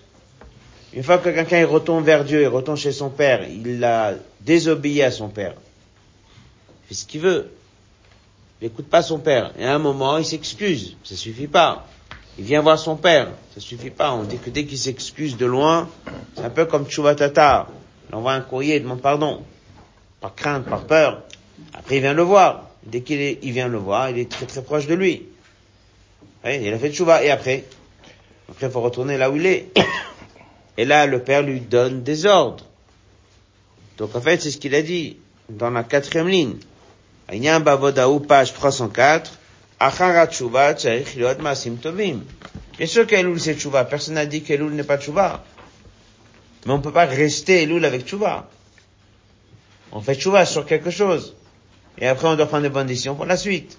Une 0.94 1.02
fois 1.02 1.18
que 1.18 1.28
quelqu'un 1.28 1.58
il 1.58 1.64
retourne 1.64 2.04
vers 2.04 2.24
Dieu, 2.24 2.42
il 2.42 2.48
retourne 2.48 2.76
chez 2.76 2.92
son 2.92 3.10
père, 3.10 3.46
il 3.48 3.82
a 3.84 4.14
désobéi 4.40 5.02
à 5.02 5.10
son 5.10 5.28
père. 5.28 5.54
Il 6.84 6.88
fait 6.88 6.94
ce 6.94 7.06
qu'il 7.06 7.20
veut. 7.20 7.50
Il 8.60 8.68
n'écoute 8.68 8.86
pas 8.86 9.02
son 9.02 9.18
père. 9.18 9.52
Et 9.58 9.64
à 9.64 9.74
un 9.74 9.78
moment, 9.78 10.16
il 10.18 10.24
s'excuse. 10.24 10.96
Ça 11.02 11.16
suffit 11.16 11.48
pas. 11.48 11.86
Il 12.38 12.44
vient 12.44 12.62
voir 12.62 12.78
son 12.78 12.96
père. 12.96 13.28
Ça 13.54 13.60
suffit 13.60 13.90
pas. 13.90 14.12
On 14.12 14.22
dit 14.22 14.38
que 14.38 14.50
dès 14.50 14.64
qu'il 14.64 14.78
s'excuse 14.78 15.36
de 15.36 15.46
loin, 15.46 15.88
c'est 16.36 16.44
un 16.44 16.50
peu 16.50 16.64
comme 16.64 16.86
Tchouva 16.86 17.14
Tata. 17.14 17.68
Il 18.08 18.14
envoie 18.14 18.32
un 18.32 18.40
courrier, 18.40 18.76
il 18.76 18.82
demande 18.82 19.02
pardon. 19.02 19.42
Par 20.20 20.34
crainte, 20.34 20.64
par 20.66 20.84
peur. 20.84 21.22
Après, 21.72 21.96
il 21.96 22.00
vient 22.00 22.14
le 22.14 22.22
voir. 22.22 22.70
Dès 22.84 23.00
qu'il 23.00 23.20
il 23.20 23.52
vient 23.52 23.68
le 23.68 23.78
voir, 23.78 24.10
il 24.10 24.18
est 24.18 24.30
très 24.30 24.46
très 24.46 24.62
proche 24.62 24.86
de 24.86 24.94
lui. 24.94 25.26
Il 26.44 26.72
a 26.72 26.78
fait 26.78 26.92
Tchouva. 26.92 27.24
Et 27.24 27.30
après? 27.30 27.64
Après, 28.50 28.66
il 28.66 28.72
faut 28.72 28.80
retourner 28.80 29.16
là 29.16 29.30
où 29.30 29.36
il 29.36 29.46
est. 29.46 29.68
Et 30.76 30.84
là, 30.84 31.06
le 31.06 31.20
père 31.22 31.42
lui 31.42 31.60
donne 31.60 32.02
des 32.02 32.26
ordres. 32.26 32.64
Donc 33.96 34.14
en 34.14 34.20
fait, 34.20 34.42
c'est 34.42 34.50
ce 34.50 34.58
qu'il 34.58 34.74
a 34.74 34.82
dit 34.82 35.18
dans 35.48 35.70
la 35.70 35.84
quatrième 35.84 36.28
ligne. 36.28 36.56
Aïnyan 37.28 37.60
Bavodaou, 37.60 38.20
page 38.20 38.52
304. 38.52 39.38
Acharat 39.80 40.28
maasim 41.40 41.76
tovim. 41.76 42.20
Bien 42.76 42.86
sûr 42.86 43.06
qu'Elul 43.06 43.40
c'est 43.40 43.54
Tshuva. 43.54 43.84
Personne 43.84 44.14
n'a 44.14 44.26
dit 44.26 44.42
qu'Elul 44.42 44.72
n'est 44.72 44.84
pas 44.84 44.98
Tshuva. 44.98 45.44
Mais 46.66 46.72
on 46.72 46.80
peut 46.80 46.92
pas 46.92 47.04
rester 47.06 47.62
Elul 47.62 47.84
avec 47.84 48.04
Tshuva. 48.06 48.48
On 49.92 50.00
fait 50.00 50.14
Tshuva 50.14 50.44
sur 50.44 50.66
quelque 50.66 50.90
chose. 50.90 51.34
Et 51.98 52.06
après, 52.06 52.26
on 52.26 52.34
doit 52.34 52.46
prendre 52.46 52.64
des 52.64 52.68
bonnes 52.68 52.86
décisions 52.86 53.14
pour 53.14 53.26
la 53.26 53.36
suite. 53.36 53.78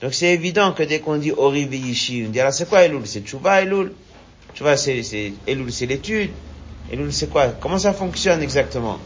Donc 0.00 0.14
c'est 0.14 0.32
évident 0.32 0.72
que 0.72 0.82
dès 0.82 1.00
qu'on 1.00 1.16
dit 1.16 1.32
Ori 1.32 1.66
Veyishi, 1.66 2.24
on 2.26 2.30
dit 2.30 2.40
c'est 2.52 2.68
quoi 2.68 2.84
Elul? 2.84 3.06
C'est 3.06 3.20
Tshuva 3.20 3.62
Elul? 3.62 3.92
Vois, 4.58 4.76
c'est, 4.76 5.02
Elul, 5.46 5.72
c'est 5.72 5.86
l'étude. 5.86 6.30
Elul, 6.92 7.12
c'est 7.12 7.30
quoi? 7.30 7.48
Comment 7.48 7.78
ça 7.78 7.92
fonctionne 7.92 8.42
exactement? 8.42 8.98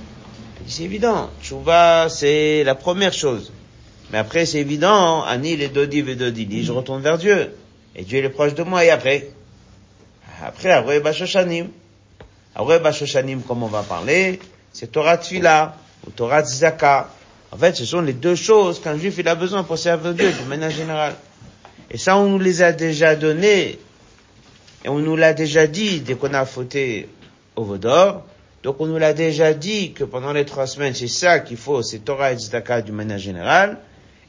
C'est 0.67 0.85
évident. 0.85 1.31
Tchouva, 1.43 2.09
c'est 2.09 2.65
la 2.65 2.75
première 2.75 3.13
chose. 3.13 3.53
Mais 4.11 4.19
après, 4.19 4.47
c'est 4.47 4.59
évident. 4.59 5.23
Ani, 5.23 5.57
les 5.57 5.69
Dodi, 5.69 6.01
Vedodili, 6.03 6.65
je 6.65 6.73
retourne 6.73 7.03
vers 7.03 7.19
Dieu. 7.19 7.55
Et 7.95 8.03
Dieu 8.03 8.25
est 8.25 8.29
proche 8.31 8.55
de 8.55 8.63
moi. 8.63 8.85
Et 8.85 8.91
après? 8.91 9.29
Après, 10.43 10.71
Aroé 10.71 11.01
Bashoshanim. 11.01 11.69
Aroé 12.55 12.79
Bashoshanim, 12.79 13.43
comme 13.43 13.63
on 13.63 13.69
va 13.69 13.83
parler, 13.83 14.41
c'est 14.73 14.91
Torah 14.91 15.19
Tfila 15.19 15.77
ou 16.07 16.11
Torah 16.11 16.43
Tzaka. 16.43 17.11
En 17.55 17.57
fait, 17.57 17.77
ce 17.77 17.85
sont 17.85 18.01
les 18.01 18.15
deux 18.15 18.35
choses 18.35 18.81
qu'un 18.81 18.99
juif 18.99 19.15
il 19.17 19.29
a 19.29 19.37
besoin 19.37 19.63
pour 19.63 19.79
servir 19.79 20.13
Dieu, 20.13 20.29
de 20.29 20.49
manière 20.49 20.73
générale. 20.73 21.15
Et 21.89 21.97
ça, 21.97 22.19
on 22.19 22.29
nous 22.29 22.41
les 22.41 22.63
a 22.63 22.73
déjà 22.73 23.15
donnés 23.15 23.79
et 24.85 24.89
on 24.89 24.99
nous 24.99 25.15
l'a 25.15 25.35
déjà 25.35 25.69
dit 25.69 26.01
dès 26.01 26.17
qu'on 26.17 26.35
a 26.35 26.47
fauté 26.47 27.09
au 27.55 27.63
Vaudor. 27.63 28.25
Donc 28.65 28.81
on 28.81 28.87
nous 28.87 28.99
l'a 28.99 29.13
déjà 29.13 29.55
dit 29.55 29.93
que 29.93 30.03
pendant 30.03 30.33
les 30.33 30.45
trois 30.45 30.67
semaines, 30.67 30.95
c'est 30.95 31.07
ça 31.07 31.39
qu'il 31.39 31.57
faut, 31.57 31.81
c'est 31.83 32.01
Torah 32.01 32.33
et 32.33 32.37
Tzedaka 32.37 32.83
d'une 32.83 32.97
manière 32.97 33.19
générale. 33.19 33.79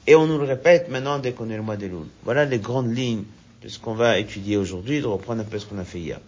Et 0.06 0.14
on 0.14 0.28
nous 0.28 0.38
le 0.38 0.46
répète 0.46 0.92
maintenant 0.92 1.18
dès 1.18 1.32
qu'on 1.32 1.50
est 1.50 1.56
le 1.56 1.64
mois 1.64 1.78
des 1.78 1.88
Loul. 1.88 2.06
Voilà 2.26 2.46
les 2.46 2.60
grandes 2.60 2.96
lignes 2.96 3.24
de 3.64 3.68
ce 3.70 3.80
qu'on 3.80 3.96
va 3.96 4.20
étudier 4.20 4.56
aujourd'hui, 4.56 5.02
de 5.02 5.08
reprendre 5.08 5.42
un 5.42 5.46
peu 5.46 5.58
ce 5.58 5.66
qu'on 5.66 5.80
a 5.80 5.84
fait 5.84 5.98
hier. 5.98 6.20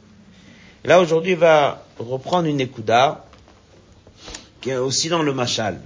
Là 0.83 0.99
aujourd'hui, 0.99 1.33
il 1.33 1.37
va 1.37 1.85
reprendre 1.99 2.47
une 2.47 2.59
écouda 2.59 3.23
qui 4.61 4.71
est 4.71 4.77
aussi 4.77 5.09
dans 5.09 5.21
le 5.21 5.31
Machal. 5.31 5.79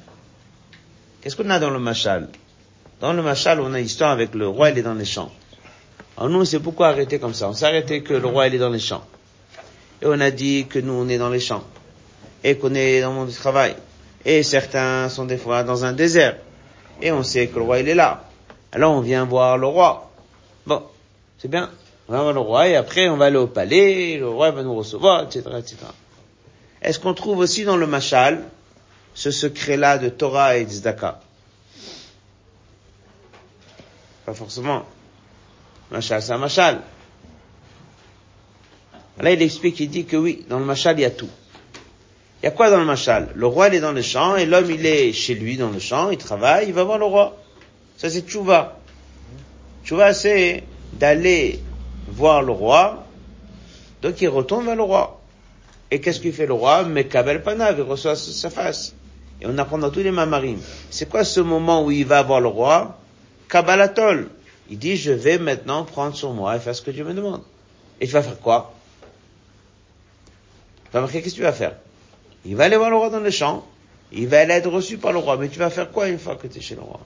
Qu'est-ce 1.22 1.36
qu'on 1.36 1.50
a 1.50 1.60
dans 1.60 1.70
le 1.70 1.80
Machal? 1.80 2.30
Dans 3.00 3.14
le 3.14 3.22
Machal, 3.22 3.60
on 3.60 3.74
a 3.74 3.80
l'histoire 3.80 4.12
avec 4.12 4.34
le 4.34 4.48
roi, 4.48 4.72
il 4.72 4.78
est 4.80 4.82
dans 4.82 4.94
les 4.94 5.06
champs. 5.06 5.32
Alors 6.18 6.30
nous, 6.30 6.42
on 6.42 6.46
s'est 6.46 6.60
beaucoup 6.60 6.84
arrêté 6.84 7.20
comme 7.20 7.34
ça. 7.34 7.48
On 7.50 7.54
s'est 7.54 7.66
arrêté 7.66 8.02
que 8.02 8.14
le 8.14 8.28
roi, 8.28 8.48
il 8.48 8.56
est 8.56 8.60
dans 8.60 8.70
les 8.70 8.80
champs. 8.80 9.04
Et 10.02 10.06
on 10.08 10.20
a 10.20 10.32
dit 10.32 10.66
que 10.68 10.80
nous, 10.80 10.94
on 10.94 11.08
est 11.10 11.18
dans 11.18 11.30
les 11.30 11.40
champs. 11.40 11.64
Et 12.44 12.58
qu'on 12.58 12.74
est 12.74 13.02
dans 13.02 13.10
le 13.10 13.16
monde 13.16 13.30
du 13.30 13.36
travail. 13.36 13.76
Et 14.26 14.44
certains 14.44 15.10
sont 15.10 15.26
des 15.26 15.38
fois 15.38 15.64
dans 15.64 15.86
un 15.86 15.94
désert. 15.94 16.38
Et 17.02 17.12
on 17.12 17.24
sait 17.24 17.48
que 17.48 17.56
le 17.56 17.64
roi, 17.64 17.80
il 17.80 17.90
est 17.90 17.96
là. 17.96 18.24
Alors 18.72 18.94
on 18.94 19.02
vient 19.02 19.26
voir 19.26 19.58
le 19.58 19.68
roi. 19.68 20.12
Bon, 20.66 20.84
c'est 21.38 21.50
bien. 21.50 21.70
On 22.08 22.14
va 22.14 22.22
voir 22.22 22.34
le 22.34 22.40
roi 22.40 22.68
et 22.68 22.76
après 22.76 23.10
on 23.10 23.18
va 23.18 23.26
aller 23.26 23.38
au 23.38 23.48
palais, 23.48 24.18
le 24.18 24.30
roi 24.30 24.52
va 24.52 24.64
nous 24.64 24.76
recevoir, 24.76 25.24
etc., 25.24 25.42
etc. 25.58 25.78
Est-ce 26.82 27.00
qu'on 27.00 27.14
trouve 27.14 27.40
aussi 27.40 27.64
dans 27.64 27.78
le 27.78 27.88
machal 27.88 28.44
ce 29.14 29.32
secret-là 29.32 29.98
de 29.98 30.10
Torah 30.10 30.58
et 30.58 30.66
de 30.66 30.70
Tzedaka 30.72 31.20
Pas 34.26 34.34
forcément. 34.34 34.86
Machal, 35.92 36.22
c'est 36.22 36.32
un 36.32 36.38
machal. 36.38 36.82
Là, 39.20 39.32
il 39.32 39.42
explique, 39.42 39.80
il 39.80 39.90
dit 39.90 40.06
que 40.06 40.16
oui, 40.16 40.46
dans 40.50 40.60
le 40.60 40.66
machal, 40.66 40.98
il 40.98 41.02
y 41.02 41.06
a 41.06 41.12
tout. 41.12 41.30
Il 42.42 42.46
y 42.46 42.48
a 42.48 42.52
quoi 42.52 42.70
dans 42.70 42.80
le 42.80 42.86
machal? 42.86 43.30
Le 43.36 43.46
roi, 43.46 43.68
il 43.68 43.76
est 43.76 43.80
dans 43.82 43.92
le 43.92 44.02
champ, 44.02 44.36
et 44.36 44.46
l'homme, 44.46 44.72
il 44.72 44.86
est 44.86 45.12
chez 45.12 45.36
lui 45.36 45.58
dans 45.58 45.70
le 45.70 45.80
champ, 45.80 46.10
il 46.10 46.18
travaille, 46.18 46.68
il 46.68 46.74
va 46.74 46.84
voir 46.84 46.98
le 46.98 47.06
roi. 47.06 47.38
Ça, 47.98 48.10
c'est 48.10 48.22
tchouva. 48.22 48.80
Tchouva, 49.84 50.14
c'est 50.14 50.64
d'aller 50.94 51.60
voir 52.08 52.42
le 52.42 52.52
roi, 52.52 53.06
donc 54.02 54.22
il 54.22 54.30
retourne 54.30 54.66
vers 54.66 54.76
le 54.76 54.84
roi. 54.84 55.22
Et 55.92 56.00
qu'est-ce 56.00 56.20
qu'il 56.20 56.34
fait 56.34 56.48
le 56.48 56.54
roi? 56.54 56.84
Mekabel 56.84 57.44
Panav, 57.44 57.76
il 57.78 57.84
reçoit 57.84 58.16
sa 58.16 58.50
face. 58.50 58.96
Et 59.42 59.46
on 59.48 59.58
apprend 59.58 59.78
dans 59.78 59.90
tous 59.90 60.02
les 60.02 60.12
mamarim. 60.12 60.60
C'est 60.90 61.10
quoi 61.10 61.24
ce 61.24 61.40
moment 61.40 61.84
où 61.84 61.92
il 61.92 62.06
va 62.06 62.22
voir 62.22 62.40
le 62.42 62.48
roi? 62.48 62.98
Kabbalatol. 63.50 64.30
Il 64.70 64.78
dit, 64.78 64.96
je 64.96 65.12
vais 65.12 65.38
maintenant 65.38 65.84
prendre 65.84 66.16
sur 66.16 66.32
moi 66.32 66.56
et 66.56 66.60
faire 66.60 66.76
ce 66.76 66.82
que 66.82 66.92
Dieu 66.92 67.04
me 67.04 67.14
demande. 67.14 67.42
Et 68.00 68.08
tu 68.08 68.14
vas 68.14 68.22
faire 68.22 68.40
quoi? 68.40 68.74
Tu 70.86 70.92
vas 70.94 71.02
marquer, 71.02 71.22
qu'est-ce 71.22 71.36
que 71.36 71.40
tu 71.40 71.44
vas 71.44 71.54
faire? 71.54 71.76
Il 72.46 72.56
va 72.56 72.66
aller 72.66 72.78
voir 72.78 72.90
le 72.90 72.96
roi 72.98 73.10
dans 73.10 73.20
les 73.20 73.32
champs, 73.32 73.66
il 74.12 74.28
va 74.28 74.40
aller 74.40 74.54
être 74.54 74.70
reçu 74.70 74.98
par 74.98 75.14
le 75.14 75.20
roi, 75.20 75.38
mais 75.38 75.48
tu 75.48 75.60
vas 75.60 75.70
faire 75.70 75.92
quoi 75.92 76.08
une 76.08 76.20
fois 76.20 76.36
que 76.36 76.48
tu 76.48 76.58
es 76.58 76.62
chez 76.62 76.76
le 76.76 76.82
roi? 76.82 77.00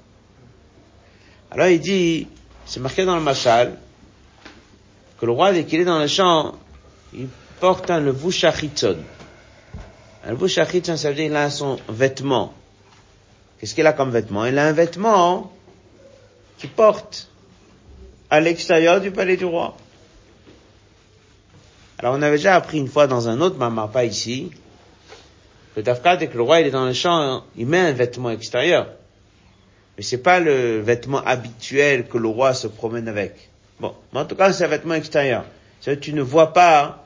Alors 1.52 1.68
il 1.68 1.80
dit, 1.80 2.28
c'est 2.66 2.80
marqué 2.80 3.06
dans 3.06 3.16
le 3.16 3.22
machal, 3.22 3.78
que 5.20 5.26
le 5.26 5.32
roi, 5.32 5.54
dès 5.54 5.66
qu'il 5.66 5.80
est 5.80 5.86
dans 5.86 6.00
le 6.00 6.08
champ, 6.08 6.56
il 7.14 7.28
porte 7.60 7.90
un 7.90 8.00
levushachitson. 8.00 8.98
Un 8.98 9.15
levushachitson, 10.32 10.98
ça 10.98 11.10
veut 11.10 11.16
dire 11.16 11.26
qu'il 11.26 11.36
a 11.36 11.50
son 11.50 11.78
vêtement. 11.90 12.54
Qu'est-ce 13.60 13.76
qu'il 13.76 13.88
a 13.88 13.94
comme 13.94 14.12
vêtement? 14.12 14.46
Il 14.46 14.58
a 14.58 14.66
un 14.66 14.72
vêtement 14.72 15.52
qu'il 16.58 16.70
porte 16.70 17.30
à 18.30 18.40
l'extérieur 18.40 19.02
du 19.02 19.12
palais 19.12 19.38
du 19.38 19.46
roi. 19.46 19.76
Alors 22.00 22.16
on 22.16 22.22
avait 22.22 22.38
déjà 22.38 22.56
appris 22.56 22.80
une 22.80 22.88
fois 22.88 23.08
dans 23.08 23.30
un 23.30 23.40
autre 23.40 23.58
maman, 23.58 23.88
pas 23.88 24.04
ici, 24.04 24.52
que 25.76 25.82
Dafka, 25.82 26.18
dès 26.18 26.28
que 26.28 26.38
le 26.38 26.44
roi 26.44 26.62
il 26.62 26.68
est 26.68 26.72
dans 26.72 26.86
le 26.86 26.94
champ, 26.94 27.44
il 27.56 27.68
met 27.68 27.80
un 27.80 27.92
vêtement 27.94 28.30
extérieur. 28.30 28.88
Mais 29.98 30.04
c'est 30.04 30.18
pas 30.18 30.40
le 30.40 30.82
vêtement 30.82 31.24
habituel 31.24 32.08
que 32.08 32.18
le 32.18 32.28
roi 32.28 32.54
se 32.54 32.68
promène 32.68 33.08
avec. 33.08 33.50
Bon, 33.80 33.94
mais 34.14 34.20
en 34.20 34.26
tout 34.26 34.36
cas, 34.36 34.52
c'est 34.52 34.66
un 34.66 34.68
vêtement 34.68 34.94
extérieur. 34.94 35.46
C'est 35.80 36.00
tu 36.00 36.14
ne 36.14 36.22
vois 36.22 36.54
pas 36.54 37.05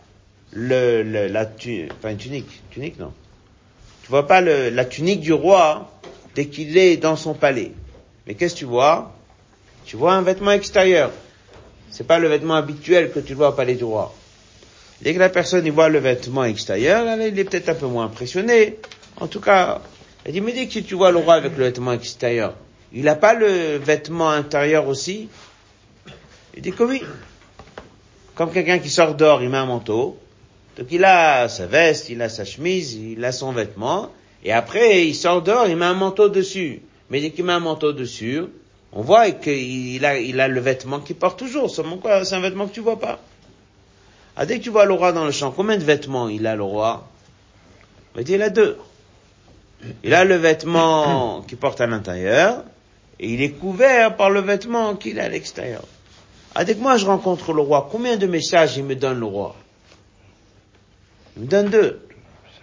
le, 0.52 1.04
le 1.04 1.28
la 1.28 1.46
tu, 1.46 1.88
enfin 1.98 2.16
tunique, 2.16 2.62
tunique 2.72 3.00
non. 3.00 3.14
Tu 4.04 4.10
vois 4.10 4.28
pas 4.28 4.42
le, 4.42 4.70
la 4.70 4.86
tunique 4.86 5.22
du 5.22 5.34
roi 5.34 5.92
dès 6.36 6.48
qu'il 6.48 6.78
est 6.78 6.98
dans 6.98 7.16
son 7.16 7.34
palais. 7.34 7.72
Mais 8.26 8.34
qu'est-ce 8.34 8.56
que 8.56 8.60
tu 8.60 8.66
vois? 8.66 9.14
Tu 9.86 9.96
vois 9.96 10.14
un 10.14 10.22
vêtement 10.22 10.52
extérieur. 10.52 11.12
C'est 11.92 12.06
pas 12.06 12.20
le 12.20 12.28
vêtement 12.28 12.56
habituel 12.56 13.12
que 13.12 13.20
tu 13.20 13.34
vois 13.34 13.50
au 13.50 13.54
palais 13.54 13.76
du 13.76 13.84
roi. 13.84 14.14
Dès 15.02 15.14
que 15.14 15.20
la 15.20 15.30
personne 15.30 15.66
y 15.66 15.70
voit 15.70 15.90
le 15.90 16.00
vêtement 16.00 16.44
extérieur, 16.44 17.08
elle, 17.08 17.34
il 17.34 17.40
est 17.40 17.44
peut-être 17.44 17.70
un 17.70 17.76
peu 17.76 17.88
moins 17.88 18.06
impressionné. 18.06 18.78
En 19.20 19.28
tout 19.28 19.40
cas, 19.40 19.82
elle 20.26 20.34
dit, 20.34 20.42
mais 20.42 20.52
dès 20.54 20.68
que 20.68 20.80
tu 20.80 20.96
vois 20.96 21.12
le 21.12 21.18
roi 21.18 21.36
avec 21.36 21.58
le 21.58 21.64
vêtement 21.66 21.94
extérieur, 21.94 22.54
il 22.92 23.04
n'a 23.04 23.16
pas 23.16 23.34
le 23.34 23.78
vêtement 23.78 24.30
intérieur 24.30 24.88
aussi? 24.88 25.30
Il 26.56 26.62
dit 26.62 26.72
que 26.72 26.84
oui. 26.84 27.02
Comme 28.36 28.52
quelqu'un 28.52 28.80
qui 28.80 28.90
sort 28.90 29.16
dehors, 29.16 29.42
il 29.42 29.50
met 29.50 29.58
un 29.58 29.66
manteau. 29.66 30.18
Donc 30.78 30.88
il 30.92 31.04
a 31.04 31.50
sa 31.50 31.66
veste, 31.66 32.10
il 32.10 32.22
a 32.22 32.30
sa 32.30 32.46
chemise, 32.46 32.94
il 32.94 33.24
a 33.26 33.32
son 33.32 33.52
vêtement. 33.52 34.12
Et 34.44 34.52
après, 34.52 35.08
il 35.08 35.16
sort 35.16 35.42
dehors, 35.42 35.68
il 35.68 35.76
met 35.76 35.86
un 35.86 35.94
manteau 35.94 36.30
dessus. 36.30 36.82
Mais 37.10 37.22
dès 37.22 37.32
qu'il 37.32 37.46
met 37.46 37.54
un 37.54 37.60
manteau 37.60 37.92
dessus, 37.92 38.44
on 38.94 39.02
voit 39.02 39.32
qu'il 39.32 40.06
a, 40.06 40.18
il 40.18 40.40
a 40.40 40.48
le 40.48 40.60
vêtement 40.60 41.00
qu'il 41.00 41.16
porte 41.16 41.38
toujours. 41.38 41.70
Seulement 41.70 41.98
quoi, 41.98 42.24
c'est 42.24 42.36
un 42.36 42.40
vêtement 42.40 42.68
que 42.68 42.74
tu 42.74 42.80
vois 42.80 43.00
pas. 43.00 43.20
Ah, 44.36 44.46
dès 44.46 44.60
que 44.60 44.64
tu 44.64 44.70
vois 44.70 44.86
le 44.86 44.94
roi 44.94 45.12
dans 45.12 45.26
le 45.26 45.32
champ, 45.32 45.52
combien 45.52 45.78
de 45.78 45.84
vêtements 45.84 46.30
il 46.30 46.48
a 46.48 46.56
le 46.56 46.64
roi? 46.64 47.08
Il 48.18 48.24
dit, 48.24 48.34
il 48.34 48.42
a 48.42 48.50
deux. 48.50 48.78
Il 50.04 50.14
a 50.14 50.24
le 50.24 50.36
vêtement 50.36 51.42
qu'il 51.48 51.58
porte 51.58 51.82
à 51.82 51.88
l'intérieur, 51.88 52.64
et 53.20 53.30
il 53.30 53.42
est 53.42 53.52
couvert 53.52 54.16
par 54.16 54.30
le 54.30 54.40
vêtement 54.40 54.96
qu'il 54.96 55.20
a 55.20 55.26
à 55.26 55.30
l'extérieur. 55.30 55.84
Ah, 56.56 56.64
dès 56.64 56.76
que 56.76 56.80
moi 56.80 56.98
je 56.98 57.06
rencontre 57.06 57.54
le 57.54 57.62
roi, 57.62 57.90
combien 57.92 58.18
de 58.18 58.28
messages 58.28 58.78
il 58.78 58.86
me 58.86 58.96
donne 58.96 59.20
le 59.20 59.26
roi? 59.26 59.56
Il 61.40 61.46
me 61.46 61.48
donne 61.48 61.70
deux. 61.70 62.02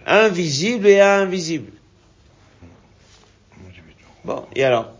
Un 0.05 0.27
visible 0.27 0.85
et 0.85 1.01
un 1.01 1.21
invisible. 1.21 1.71
Bon, 4.23 4.45
et 4.55 4.63
alors? 4.63 4.93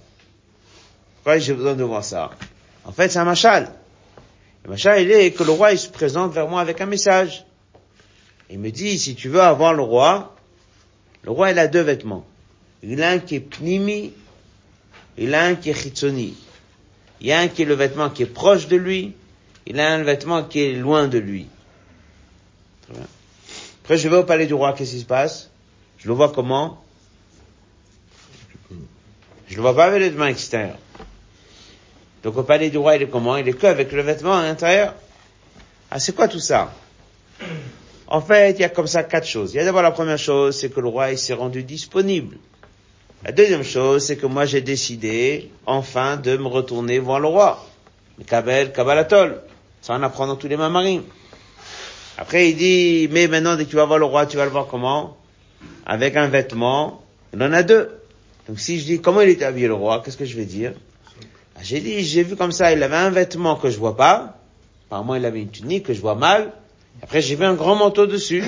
Pourquoi 1.18 1.38
j'ai 1.38 1.54
besoin 1.54 1.76
de 1.76 1.84
voir 1.84 2.04
ça? 2.04 2.32
En 2.86 2.92
fait, 2.92 3.10
c'est 3.10 3.20
un 3.20 3.24
machal. 3.24 3.72
Le 4.64 4.72
machal, 4.72 5.04
il 5.04 5.12
est 5.12 5.32
que 5.32 5.44
le 5.44 5.52
roi, 5.52 5.74
il 5.74 5.78
se 5.78 5.90
présente 5.90 6.34
vers 6.34 6.48
moi 6.48 6.60
avec 6.60 6.82
un 6.82 6.88
message. 6.88 7.46
Il 8.50 8.58
me 8.58 8.72
dit, 8.72 8.98
si 8.98 9.14
tu 9.14 9.30
veux 9.30 9.42
avoir 9.42 9.76
le 9.76 9.84
roi, 9.84 10.36
le 11.22 11.30
roi, 11.30 11.52
il 11.52 11.60
a 11.60 11.68
deux 11.68 11.82
vêtements. 11.82 12.26
Il 12.82 13.04
a 13.04 13.12
un 13.12 13.20
qui 13.20 13.36
est 13.36 13.42
pnimi, 13.42 14.12
il 15.20 15.36
a 15.36 15.44
un 15.44 15.54
qui 15.54 15.70
est 15.70 15.80
chitsoni. 15.80 16.36
Il 17.22 17.28
y 17.28 17.32
a 17.32 17.40
un 17.42 17.48
qui 17.48 17.62
est 17.62 17.66
le 17.66 17.76
vêtement 17.76 18.10
qui 18.10 18.24
est 18.24 18.34
proche 18.34 18.68
de 18.68 18.76
lui, 18.76 19.14
il 19.68 19.80
a 19.80 19.94
un 19.94 20.02
vêtement 20.02 20.44
qui 20.44 20.62
est 20.62 20.74
loin 20.74 21.08
de 21.08 21.20
lui. 21.20 21.46
Après, 23.88 23.98
je 23.98 24.10
vais 24.10 24.18
au 24.18 24.26
palais 24.26 24.48
du 24.48 24.54
roi, 24.54 24.74
qu'est-ce 24.74 24.92
qui 24.92 25.00
se 25.00 25.06
passe? 25.06 25.50
Je 25.98 26.10
le 26.10 26.14
vois 26.14 26.34
comment? 26.34 26.84
Je 29.48 29.56
le 29.56 29.62
vois 29.62 29.74
pas 29.74 29.86
avec 29.86 30.02
le 30.02 30.08
vêtement 30.08 30.26
extérieur. 30.26 30.76
Donc 32.22 32.36
au 32.36 32.44
palais 32.44 32.70
du 32.70 32.78
roi, 32.78 32.98
il 32.98 33.04
est 33.04 33.08
comment? 33.08 33.38
Il 33.38 33.48
est 33.48 33.54
que 33.54 33.66
avec 33.66 33.94
le 33.94 34.02
vêtement 34.02 34.34
à 34.34 34.44
l'intérieur. 34.44 34.94
Ah, 35.90 36.02
c'est 36.02 36.14
quoi 36.14 36.28
tout 36.28 36.42
ça? 36.42 36.74
En 38.08 38.20
fait, 38.20 38.52
il 38.52 38.60
y 38.60 38.66
a 38.66 38.70
comme 38.70 38.88
ça 38.88 39.04
quatre 39.04 39.26
choses. 39.26 39.54
Il 39.54 39.56
y 39.56 39.60
a 39.62 39.64
d'abord 39.64 39.84
la 39.84 39.92
première 39.92 40.18
chose, 40.18 40.58
c'est 40.60 40.70
que 40.70 40.82
le 40.82 40.90
roi 40.90 41.12
il 41.12 41.18
s'est 41.18 41.34
rendu 41.34 41.64
disponible. 41.64 42.36
La 43.24 43.32
deuxième 43.32 43.64
chose, 43.64 44.04
c'est 44.04 44.18
que 44.18 44.26
moi 44.26 44.44
j'ai 44.44 44.60
décidé 44.60 45.50
enfin 45.66 46.18
de 46.18 46.36
me 46.36 46.48
retourner 46.48 47.00
voir 47.00 47.22
le 47.22 47.28
roi. 47.28 47.66
Le 48.18 48.26
Kabel, 48.26 48.74
Kabalatol. 48.74 49.42
Ça 49.82 49.94
en 49.94 50.04
apprend 50.04 50.28
dans 50.28 50.36
tous 50.36 50.50
les 50.50 50.58
mamarines. 50.58 51.04
Après 52.18 52.50
il 52.50 52.56
dit, 52.56 53.08
mais 53.12 53.28
maintenant 53.28 53.56
dès 53.56 53.66
que 53.66 53.70
tu 53.70 53.76
vas 53.76 53.86
voir 53.86 54.00
le 54.00 54.06
roi, 54.06 54.26
tu 54.26 54.38
vas 54.38 54.46
le 54.46 54.52
voir 54.52 54.68
comment? 54.68 55.18
Avec 55.86 56.16
un 56.16 56.28
vêtement. 56.28 57.04
Il 57.34 57.42
en 57.44 57.54
a 57.54 57.64
deux. 57.64 57.90
Donc 58.48 58.60
si 58.60 58.80
je 58.80 58.86
dis 58.86 59.02
comment 59.02 59.22
il 59.22 59.30
était 59.30 59.46
habillé 59.46 59.68
le 59.68 59.74
roi, 59.74 60.02
qu'est-ce 60.04 60.18
que 60.18 60.26
je 60.26 60.36
vais 60.36 60.46
dire? 60.46 60.74
Ah, 61.56 61.60
J'ai 61.62 61.80
dit, 61.80 62.04
j'ai 62.04 62.24
vu 62.24 62.36
comme 62.36 62.52
ça, 62.52 62.72
il 62.72 62.82
avait 62.82 62.96
un 62.96 63.10
vêtement 63.10 63.56
que 63.56 63.70
je 63.70 63.78
vois 63.78 63.96
pas. 63.96 64.38
Apparemment 64.88 65.16
il 65.16 65.26
avait 65.26 65.42
une 65.42 65.50
tunique 65.52 65.86
que 65.86 65.94
je 65.94 66.02
vois 66.02 66.16
mal. 66.16 66.52
Après 67.04 67.22
j'ai 67.22 67.36
vu 67.36 67.46
un 67.46 67.54
grand 67.54 67.76
manteau 67.76 68.08
dessus. 68.08 68.44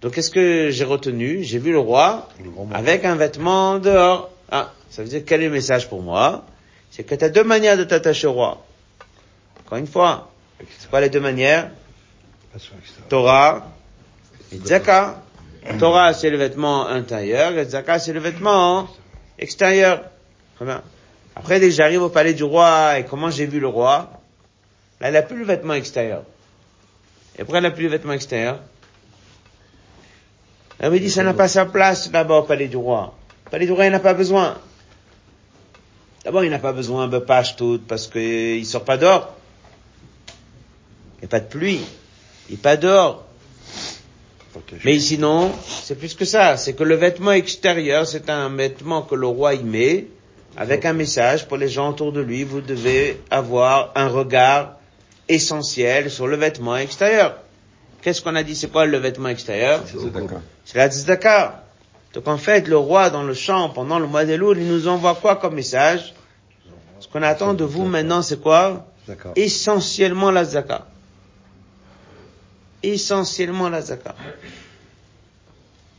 Donc 0.00 0.14
qu'est-ce 0.14 0.30
que 0.30 0.70
j'ai 0.70 0.84
retenu? 0.84 1.42
J'ai 1.42 1.58
vu 1.58 1.72
le 1.72 1.78
roi 1.78 2.28
avec 2.72 3.04
un 3.04 3.16
vêtement 3.16 3.78
dehors. 3.78 4.30
Ah, 4.50 4.72
ça 4.88 5.02
veut 5.02 5.08
dire 5.08 5.22
quel 5.26 5.42
est 5.42 5.46
le 5.46 5.52
message 5.52 5.88
pour 5.88 6.00
moi? 6.02 6.46
C'est 6.90 7.04
que 7.04 7.14
tu 7.14 7.24
as 7.24 7.28
deux 7.28 7.44
manières 7.44 7.76
de 7.76 7.84
t'attacher 7.84 8.26
au 8.26 8.32
roi. 8.32 8.64
Encore 9.66 9.78
une 9.78 9.86
fois, 9.86 10.30
c'est 10.78 10.88
quoi 10.88 11.00
les 11.00 11.10
deux 11.10 11.20
manières 11.20 11.70
Torah 13.08 13.66
et 14.52 14.58
Zaka. 14.58 15.22
Torah 15.78 16.14
c'est 16.14 16.30
le 16.30 16.36
vêtement 16.36 16.86
intérieur 16.86 17.56
et 17.56 17.64
Zaka 17.64 17.98
c'est 17.98 18.12
le 18.12 18.20
vêtement 18.20 18.88
extérieur. 19.38 20.04
Après, 21.36 21.60
dès 21.60 21.68
que 21.68 21.74
j'arrive 21.74 22.02
au 22.02 22.08
palais 22.08 22.34
du 22.34 22.44
roi 22.44 22.98
et 22.98 23.04
comment 23.04 23.30
j'ai 23.30 23.46
vu 23.46 23.60
le 23.60 23.68
roi, 23.68 24.10
là, 25.00 25.08
il 25.08 25.12
n'a 25.12 25.22
plus 25.22 25.38
le 25.38 25.44
vêtement 25.44 25.74
extérieur. 25.74 26.24
Et 27.38 27.42
après, 27.42 27.58
il 27.58 27.62
n'a 27.62 27.70
plus 27.70 27.84
le 27.84 27.90
vêtement 27.90 28.12
extérieur. 28.12 28.60
Elle 30.78 30.90
me 30.90 30.98
dit, 30.98 31.10
ça 31.10 31.22
n'a 31.22 31.34
pas 31.34 31.48
sa 31.48 31.66
place 31.66 32.10
là-bas 32.12 32.38
au 32.38 32.42
palais 32.42 32.68
du 32.68 32.76
roi. 32.76 33.14
Le 33.46 33.50
palais 33.50 33.66
du 33.66 33.72
roi, 33.72 33.86
il 33.86 33.92
n'a 33.92 34.00
pas 34.00 34.14
besoin. 34.14 34.58
D'abord, 36.24 36.44
il 36.44 36.50
n'a 36.50 36.58
pas 36.58 36.72
besoin 36.72 37.08
de 37.08 37.18
page 37.18 37.56
toute 37.56 37.86
parce 37.86 38.06
qu'il 38.06 38.66
sort 38.66 38.84
pas 38.84 38.98
dehors. 38.98 39.34
Il 41.16 41.20
n'y 41.20 41.24
a 41.26 41.28
pas 41.28 41.40
de 41.40 41.46
pluie. 41.46 41.80
Il 42.50 42.54
n'est 42.54 42.58
pas 42.58 42.76
dehors. 42.76 43.24
Mais 44.84 44.98
sinon, 44.98 45.52
c'est 45.84 45.94
plus 45.94 46.14
que 46.14 46.24
ça. 46.24 46.56
C'est 46.56 46.72
que 46.72 46.82
le 46.82 46.96
vêtement 46.96 47.30
extérieur, 47.30 48.08
c'est 48.08 48.28
un 48.28 48.48
vêtement 48.48 49.02
que 49.02 49.14
le 49.14 49.28
roi 49.28 49.54
y 49.54 49.62
met 49.62 50.08
avec 50.56 50.84
un 50.84 50.92
message 50.92 51.46
pour 51.46 51.56
les 51.58 51.68
gens 51.68 51.90
autour 51.90 52.12
de 52.12 52.20
lui. 52.20 52.42
Vous 52.42 52.60
devez 52.60 53.20
avoir 53.30 53.92
un 53.94 54.08
regard 54.08 54.78
essentiel 55.28 56.10
sur 56.10 56.26
le 56.26 56.36
vêtement 56.36 56.76
extérieur. 56.76 57.36
Qu'est-ce 58.02 58.20
qu'on 58.20 58.34
a 58.34 58.42
dit? 58.42 58.56
C'est 58.56 58.72
quoi 58.72 58.84
le 58.84 58.98
vêtement 58.98 59.28
extérieur? 59.28 59.84
C'est 60.64 60.78
la 60.78 60.90
tzedaka. 60.90 61.62
Donc 62.14 62.26
en 62.26 62.38
fait, 62.38 62.66
le 62.66 62.76
roi 62.76 63.10
dans 63.10 63.22
le 63.22 63.34
champ 63.34 63.68
pendant 63.68 64.00
le 64.00 64.08
mois 64.08 64.24
d'Elul, 64.24 64.58
il 64.58 64.66
nous 64.66 64.88
envoie 64.88 65.14
quoi 65.14 65.36
comme 65.36 65.54
message? 65.54 66.12
Ce 66.98 67.06
qu'on 67.06 67.22
attend 67.22 67.54
de 67.54 67.62
vous 67.62 67.84
maintenant, 67.84 68.22
c'est 68.22 68.40
quoi? 68.40 68.88
Essentiellement 69.36 70.32
la 70.32 70.44
tzedaka. 70.44 70.86
Essentiellement 72.82 73.68
la 73.68 73.82
tzedaka. 73.82 74.14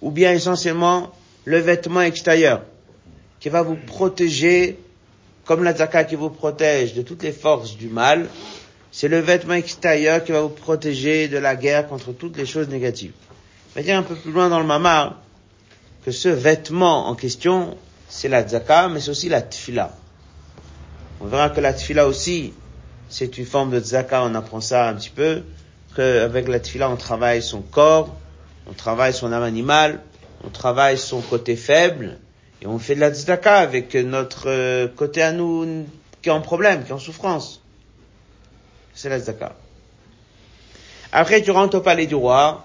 Ou 0.02 0.12
bien 0.12 0.34
essentiellement 0.34 1.12
le 1.46 1.60
vêtement 1.60 2.02
extérieur 2.02 2.64
qui 3.40 3.50
va 3.50 3.62
vous 3.62 3.76
protéger 3.76 4.78
comme 5.46 5.64
la 5.64 5.74
tzedaka 5.74 6.04
qui 6.06 6.16
vous 6.16 6.30
protège 6.30 6.94
de 6.94 7.02
toutes 7.02 7.24
les 7.24 7.32
forces 7.32 7.78
du 7.78 7.88
mal 7.88 8.28
c'est 8.92 9.08
le 9.08 9.20
vêtement 9.20 9.54
extérieur 9.54 10.24
qui 10.24 10.34
va 10.34 10.42
vous 10.42 10.50
protéger 10.50 11.30
de 11.30 11.38
la 11.38 11.56
guerre 11.56 11.88
contre 11.88 12.12
toutes 12.12 12.38
les 12.38 12.46
choses 12.46 12.68
négatives. 12.68 13.14
On 13.74 13.80
va 13.80 13.84
dire 13.84 13.98
un 13.98 14.04
peu 14.04 14.16
plus 14.16 14.32
loin 14.32 14.50
dans 14.50 14.60
le 14.60 14.66
mamar 14.66 15.22
que 16.04 16.12
ce 16.12 16.28
vêtement 16.28 17.08
en 17.08 17.16
question, 17.16 17.78
c'est 18.10 18.28
la 18.28 18.44
tzaka, 18.44 18.90
mais 18.90 19.00
c'est 19.00 19.12
aussi 19.12 19.30
la 19.30 19.42
tfila. 19.42 19.96
On 21.22 21.28
verra 21.28 21.50
que 21.52 21.62
la 21.62 21.74
tfila 21.74 22.06
aussi, 22.06 22.54
c'est 23.08 23.38
une 23.38 23.46
forme 23.46 23.72
de 23.72 23.80
tzaka, 23.80 24.24
on 24.24 24.36
apprend 24.36 24.60
ça 24.60 24.90
un 24.90 24.96
petit 24.96 25.10
peu, 25.10 25.44
qu'avec 25.96 26.48
la 26.48 26.60
tfila, 26.60 26.90
on 26.90 26.98
travaille 26.98 27.42
son 27.42 27.62
corps, 27.62 28.16
on 28.68 28.74
travaille 28.74 29.14
son 29.14 29.32
âme 29.32 29.44
animale, 29.44 30.02
on 30.46 30.50
travaille 30.50 30.98
son 30.98 31.22
côté 31.22 31.56
faible, 31.56 32.18
et 32.62 32.68
on 32.68 32.80
fait 32.80 32.96
de 32.96 33.00
la 33.00 33.58
avec 33.58 33.96
notre 33.96 34.88
côté 34.96 35.22
à 35.22 35.32
nous 35.32 35.86
qui 36.22 36.30
est 36.30 36.32
en 36.32 36.42
problème, 36.42 36.84
qui 36.84 36.92
est 36.92 36.94
en 36.94 37.00
souffrance 37.00 37.62
c'est 38.94 39.10
la 39.10 39.20
zakat. 39.20 39.56
Après, 41.12 41.42
tu 41.42 41.52
rentres 41.52 41.78
au 41.78 41.82
palais 41.82 42.06
du 42.06 42.16
roi, 42.16 42.64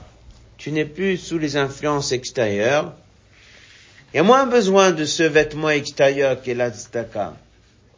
tu 0.59 0.73
n'es 0.73 0.85
plus 0.85 1.17
sous 1.17 1.39
les 1.39 1.57
influences 1.57 2.13
extérieures. 2.13 2.93
Il 4.13 4.19
y 4.19 4.21
a 4.21 4.23
moins 4.23 4.47
besoin 4.47 4.93
de 4.93 5.05
ce 5.05 5.23
vêtement 5.23 5.71
extérieur 5.71 6.41
qui 6.41 6.51
est 6.51 6.55
la 6.55 6.71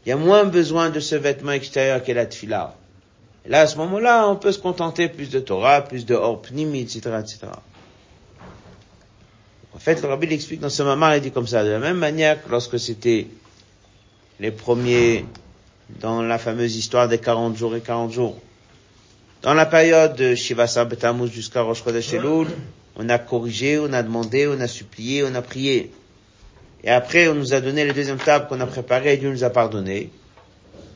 il 0.06 0.08
y 0.08 0.12
a 0.12 0.16
moins 0.16 0.44
besoin 0.44 0.88
de 0.90 1.00
ce 1.00 1.16
vêtement 1.16 1.52
extérieur 1.52 2.02
qu'est 2.02 2.14
la 2.14 2.24
tfila. 2.26 2.74
Là, 3.49 3.62
à 3.62 3.66
ce 3.66 3.76
moment-là, 3.78 4.28
on 4.28 4.36
peut 4.36 4.53
se 4.53 4.59
contenter 4.59 5.09
plus 5.09 5.30
de 5.30 5.40
Torah, 5.40 5.80
plus 5.80 6.05
de 6.05 6.14
Orpnimi, 6.14 6.80
etc., 6.80 7.01
etc. 7.18 7.38
En 9.74 9.78
fait, 9.78 10.03
le 10.03 10.09
rabbi 10.09 10.26
l'explique 10.26 10.61
dans 10.61 10.68
ce 10.68 10.82
moment, 10.82 11.11
il 11.12 11.22
dit 11.22 11.30
comme 11.30 11.46
ça, 11.46 11.64
de 11.64 11.70
la 11.70 11.78
même 11.78 11.96
manière 11.96 12.42
que 12.42 12.51
lorsque 12.51 12.78
c'était 12.78 13.26
les 14.38 14.51
premiers 14.51 15.24
dans 16.01 16.22
la 16.22 16.38
fameuse 16.38 16.76
histoire 16.76 17.09
des 17.09 17.18
40 17.18 17.57
jours 17.57 17.74
et 17.74 17.80
40 17.80 18.12
jours. 18.12 18.38
Dans 19.42 19.55
la 19.55 19.66
période 19.66 20.16
de 20.16 20.34
Shivasa 20.34 20.84
Betamuz 20.84 21.30
jusqu'à 21.30 21.62
Rosh 21.62 21.82
Chodesh 21.84 22.12
Elul, 22.12 22.49
on 22.96 23.09
a 23.09 23.18
corrigé, 23.18 23.78
on 23.78 23.92
a 23.92 24.03
demandé, 24.03 24.46
on 24.46 24.61
a 24.61 24.66
supplié, 24.66 25.24
on 25.24 25.34
a 25.34 25.42
prié. 25.42 25.90
Et 26.84 26.90
après, 26.90 27.28
on 27.28 27.34
nous 27.34 27.55
a 27.55 27.61
donné 27.61 27.84
les 27.84 27.92
deuxièmes 27.92 28.18
tables 28.18 28.46
qu'on 28.49 28.61
a 28.61 28.66
préparées 28.66 29.14
et 29.14 29.16
Dieu 29.16 29.30
nous 29.30 29.44
a 29.44 29.51
pardonné. 29.51 30.11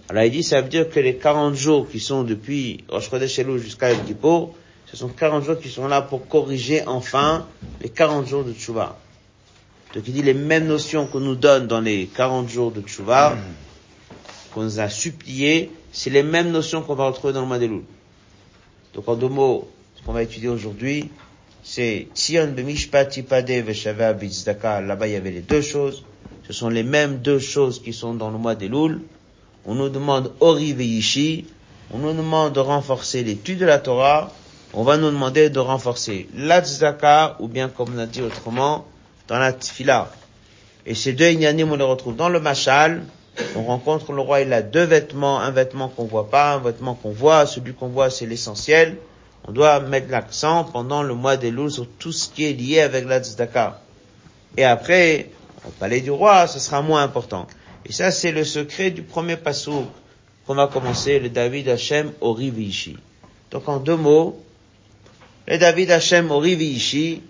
Alors 0.09 0.25
il 0.25 0.31
dit, 0.31 0.43
ça 0.43 0.61
veut 0.61 0.69
dire 0.69 0.91
que 0.91 1.01
les 1.01 1.17
40 1.17 1.55
jours 1.55 1.89
qui 1.89 2.01
sont 2.01 2.23
depuis 2.23 2.85
Rosh 2.89 3.11
Chodesh 3.11 3.39
Elul 3.39 3.59
jusqu'à 3.59 3.93
Yom 3.93 4.05
Kippur, 4.05 4.51
ce 4.87 4.97
sont 4.97 5.09
40 5.09 5.45
jours 5.45 5.59
qui 5.59 5.71
sont 5.71 5.89
là 5.89 6.03
pour 6.03 6.29
corriger 6.29 6.87
enfin 6.87 7.47
les 7.81 7.89
40 7.89 8.27
jours 8.27 8.45
de 8.45 8.53
Tshuva. 8.53 8.99
Donc 9.95 10.05
il 10.07 10.13
dit 10.13 10.23
les 10.23 10.35
mêmes 10.35 10.67
notions 10.67 11.07
qu'on 11.07 11.21
nous 11.21 11.37
donne 11.37 11.67
dans 11.67 11.81
les 11.81 12.07
40 12.07 12.49
jours 12.49 12.73
de 12.73 12.81
Tshuva, 12.83 13.37
qu'on 14.53 14.65
nous 14.65 14.81
a 14.81 14.89
supplié, 14.89 15.71
c'est 15.93 16.11
les 16.11 16.23
mêmes 16.23 16.51
notions 16.51 16.83
qu'on 16.83 16.95
va 16.95 17.07
retrouver 17.07 17.33
dans 17.33 17.43
le 17.43 17.49
Madeloul. 17.49 17.83
Donc 18.95 19.09
en 19.09 19.17
deux 19.17 19.29
mots, 19.29 19.69
ce 19.97 20.03
qu'on 20.03 20.13
va 20.13 20.23
étudier 20.23 20.49
aujourd'hui, 20.49 21.11
c'est 21.63 22.09
Tzion 22.15 22.49
b'mishpati 22.49 23.23
pade 23.23 23.51
veshava 23.51 24.13
b'tzdaka. 24.13 24.81
Là-bas, 24.81 25.07
il 25.07 25.13
y 25.13 25.17
avait 25.17 25.31
les 25.31 25.41
deux 25.41 25.63
choses. 25.63 26.05
Ce 26.47 26.53
sont 26.53 26.69
les 26.69 26.83
mêmes 26.83 27.19
deux 27.19 27.39
choses 27.39 27.81
qui 27.81 27.93
sont 27.93 28.15
dans 28.15 28.31
le 28.31 28.39
mois 28.39 28.55
des 28.55 28.69
Loul. 28.69 29.01
On 29.67 29.75
nous 29.75 29.89
demande 29.89 30.33
Ori 30.41 30.73
Yishi. 30.73 31.47
On 31.93 31.99
nous 31.99 32.13
demande 32.13 32.55
de 32.55 32.61
renforcer 32.61 33.23
l'étude 33.23 33.59
de 33.59 33.67
la 33.67 33.79
Torah 33.79 34.33
on 34.75 34.85
va 34.85 34.97
nous 34.97 35.11
demander 35.11 35.51
de 35.51 35.59
renforcer 35.59 36.29
la 36.35 36.63
tzedaka, 36.63 37.37
ou 37.41 37.49
bien 37.49 37.69
comme 37.69 37.95
on 37.95 37.99
a 37.99 38.07
dit 38.07 38.23
autrement, 38.23 38.87
dans 39.29 39.39
la 39.39 39.53
tfila. 39.53 40.11
Et 40.87 40.95
ces 40.95 41.13
deux 41.13 41.31
ignanim, 41.31 41.71
on 41.71 41.77
les 41.77 41.85
retrouve 41.85 42.17
dans 42.17 42.31
le 42.31 42.41
machal. 42.41 43.05
On 43.55 43.65
rencontre 43.65 44.13
le 44.13 44.23
roi, 44.23 44.41
il 44.41 44.53
a 44.53 44.63
deux 44.63 44.85
vêtements, 44.85 45.41
un 45.41 45.51
vêtement 45.51 45.89
qu'on 45.89 46.05
voit 46.05 46.31
pas, 46.31 46.55
un 46.55 46.59
vêtement 46.59 46.95
qu'on 46.95 47.13
voit. 47.13 47.47
Celui 47.47 47.75
qu'on 47.75 47.89
voit, 47.89 48.09
c'est 48.09 48.25
l'essentiel. 48.25 48.97
On 49.47 49.53
doit 49.53 49.81
mettre 49.81 50.11
l'accent 50.11 50.65
pendant 50.65 51.03
le 51.03 51.15
mois 51.15 51.37
des 51.37 51.51
loups 51.51 51.71
sur 51.71 51.87
tout 51.99 52.13
ce 52.13 52.31
qui 52.31 52.45
est 52.45 52.53
lié 52.53 52.81
avec 52.81 53.05
la. 53.07 53.21
Et 54.57 54.65
après, 54.65 55.31
au 55.67 55.71
palais 55.71 56.01
du 56.01 56.11
roi, 56.11 56.47
ce 56.47 56.59
sera 56.59 56.81
moins 56.81 57.03
important. 57.03 57.47
Et 57.87 57.93
ça, 57.93 58.11
c'est 58.11 58.33
le 58.33 58.45
secret 58.45 58.91
du 58.91 59.03
premier 59.03 59.37
passou 59.37 59.87
qu'on 60.47 60.55
va 60.55 60.67
commencer, 60.67 61.19
le 61.19 61.29
David 61.29 61.69
Hashem 61.69 62.13
au 62.21 62.33
Rivishi. 62.33 62.97
Donc 63.51 63.69
en 63.69 63.79
deux 63.79 63.97
mots, 63.97 64.43
et 65.49 65.59
David 65.59 65.91
Hashem 65.91 66.31
Orivi 66.31 66.67
Ishi, 66.67 67.23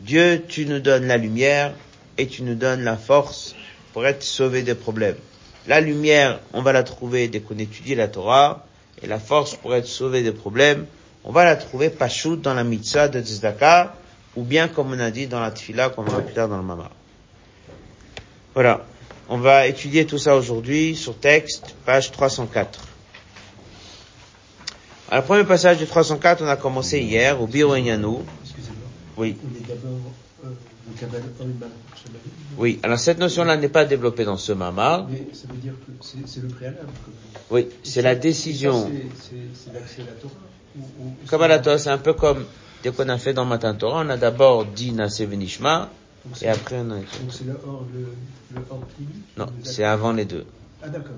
Dieu, 0.00 0.44
tu 0.48 0.64
nous 0.66 0.80
donnes 0.80 1.06
la 1.06 1.18
lumière 1.18 1.74
et 2.16 2.26
tu 2.26 2.42
nous 2.42 2.54
donnes 2.54 2.82
la 2.82 2.96
force 2.96 3.54
pour 3.92 4.06
être 4.06 4.22
sauvé 4.22 4.62
des 4.62 4.74
problèmes. 4.74 5.16
La 5.66 5.80
lumière, 5.80 6.40
on 6.54 6.62
va 6.62 6.72
la 6.72 6.82
trouver 6.82 7.28
dès 7.28 7.40
qu'on 7.40 7.58
étudie 7.58 7.94
la 7.94 8.08
Torah, 8.08 8.66
et 9.02 9.06
la 9.06 9.18
force 9.18 9.54
pour 9.54 9.74
être 9.74 9.86
sauvé 9.86 10.22
des 10.22 10.32
problèmes, 10.32 10.86
on 11.24 11.30
va 11.30 11.44
la 11.44 11.56
trouver 11.56 11.90
pachout 11.90 12.36
dans 12.36 12.54
la 12.54 12.64
mitzvah 12.64 13.08
de 13.08 13.20
Tzdaka, 13.20 13.94
ou 14.34 14.42
bien 14.42 14.68
comme 14.68 14.92
on 14.92 14.98
a 14.98 15.10
dit 15.10 15.26
dans 15.26 15.40
la 15.40 15.50
tfila 15.50 15.90
qu'on 15.90 16.02
va 16.02 16.20
plus 16.20 16.34
tard 16.34 16.48
dans 16.48 16.56
le 16.56 16.62
mama. 16.62 16.90
Voilà. 18.54 18.84
On 19.34 19.38
va 19.38 19.66
étudier 19.66 20.04
tout 20.04 20.18
ça 20.18 20.36
aujourd'hui 20.36 20.94
sur 20.94 21.16
texte, 21.16 21.74
page 21.86 22.12
304. 22.12 22.80
Alors, 25.08 25.22
le 25.22 25.26
premier 25.26 25.44
passage 25.44 25.78
du 25.78 25.86
304, 25.86 26.42
on 26.44 26.48
a 26.48 26.56
commencé 26.56 27.00
hier, 27.00 27.40
au 27.40 27.46
Biro 27.46 27.74
Excusez-moi. 27.74 28.26
Oui. 29.16 29.38
Euh, 30.44 30.48
Oui, 32.58 32.78
alors 32.82 32.98
cette 32.98 33.18
notion-là 33.18 33.56
n'est 33.56 33.70
pas 33.70 33.86
développée 33.86 34.26
dans 34.26 34.36
ce 34.36 34.52
Mamar. 34.52 35.08
Mais 35.08 35.26
ça 35.32 35.48
veut 35.48 35.56
dire 35.56 35.72
que 35.72 36.06
c'est 36.26 36.42
le 36.42 36.48
préalable. 36.48 36.90
Oui, 37.50 37.68
c'est 37.82 38.02
la 38.02 38.14
décision. 38.14 38.90
C'est 39.18 39.72
l'accès 39.72 40.02
à 40.02 40.08
la 40.08 41.38
Torah. 41.40 41.58
Torah, 41.58 41.78
c'est 41.78 41.88
un 41.88 41.96
peu 41.96 42.12
comme 42.12 42.44
dès 42.82 42.90
qu'on 42.90 43.08
a 43.08 43.16
fait 43.16 43.32
dans 43.32 43.46
Matan 43.46 43.76
Torah, 43.76 44.02
on 44.04 44.10
a 44.10 44.18
d'abord 44.18 44.66
dit 44.66 44.92
Naseh 44.92 45.24
Venishma, 45.24 45.88
et 46.40 46.48
après 46.48 46.76
on 46.78 46.90
a... 46.90 46.96
Donc 46.96 47.06
c'est 47.30 47.44
le 47.44 47.58
hors, 47.66 47.84
le, 47.92 48.06
le 48.54 48.64
hors 48.70 48.80
Non, 49.36 49.46
c'est 49.62 49.84
avant 49.84 50.12
les 50.12 50.24
deux. 50.24 50.46
Ah 50.82 50.88
d'accord. 50.88 51.16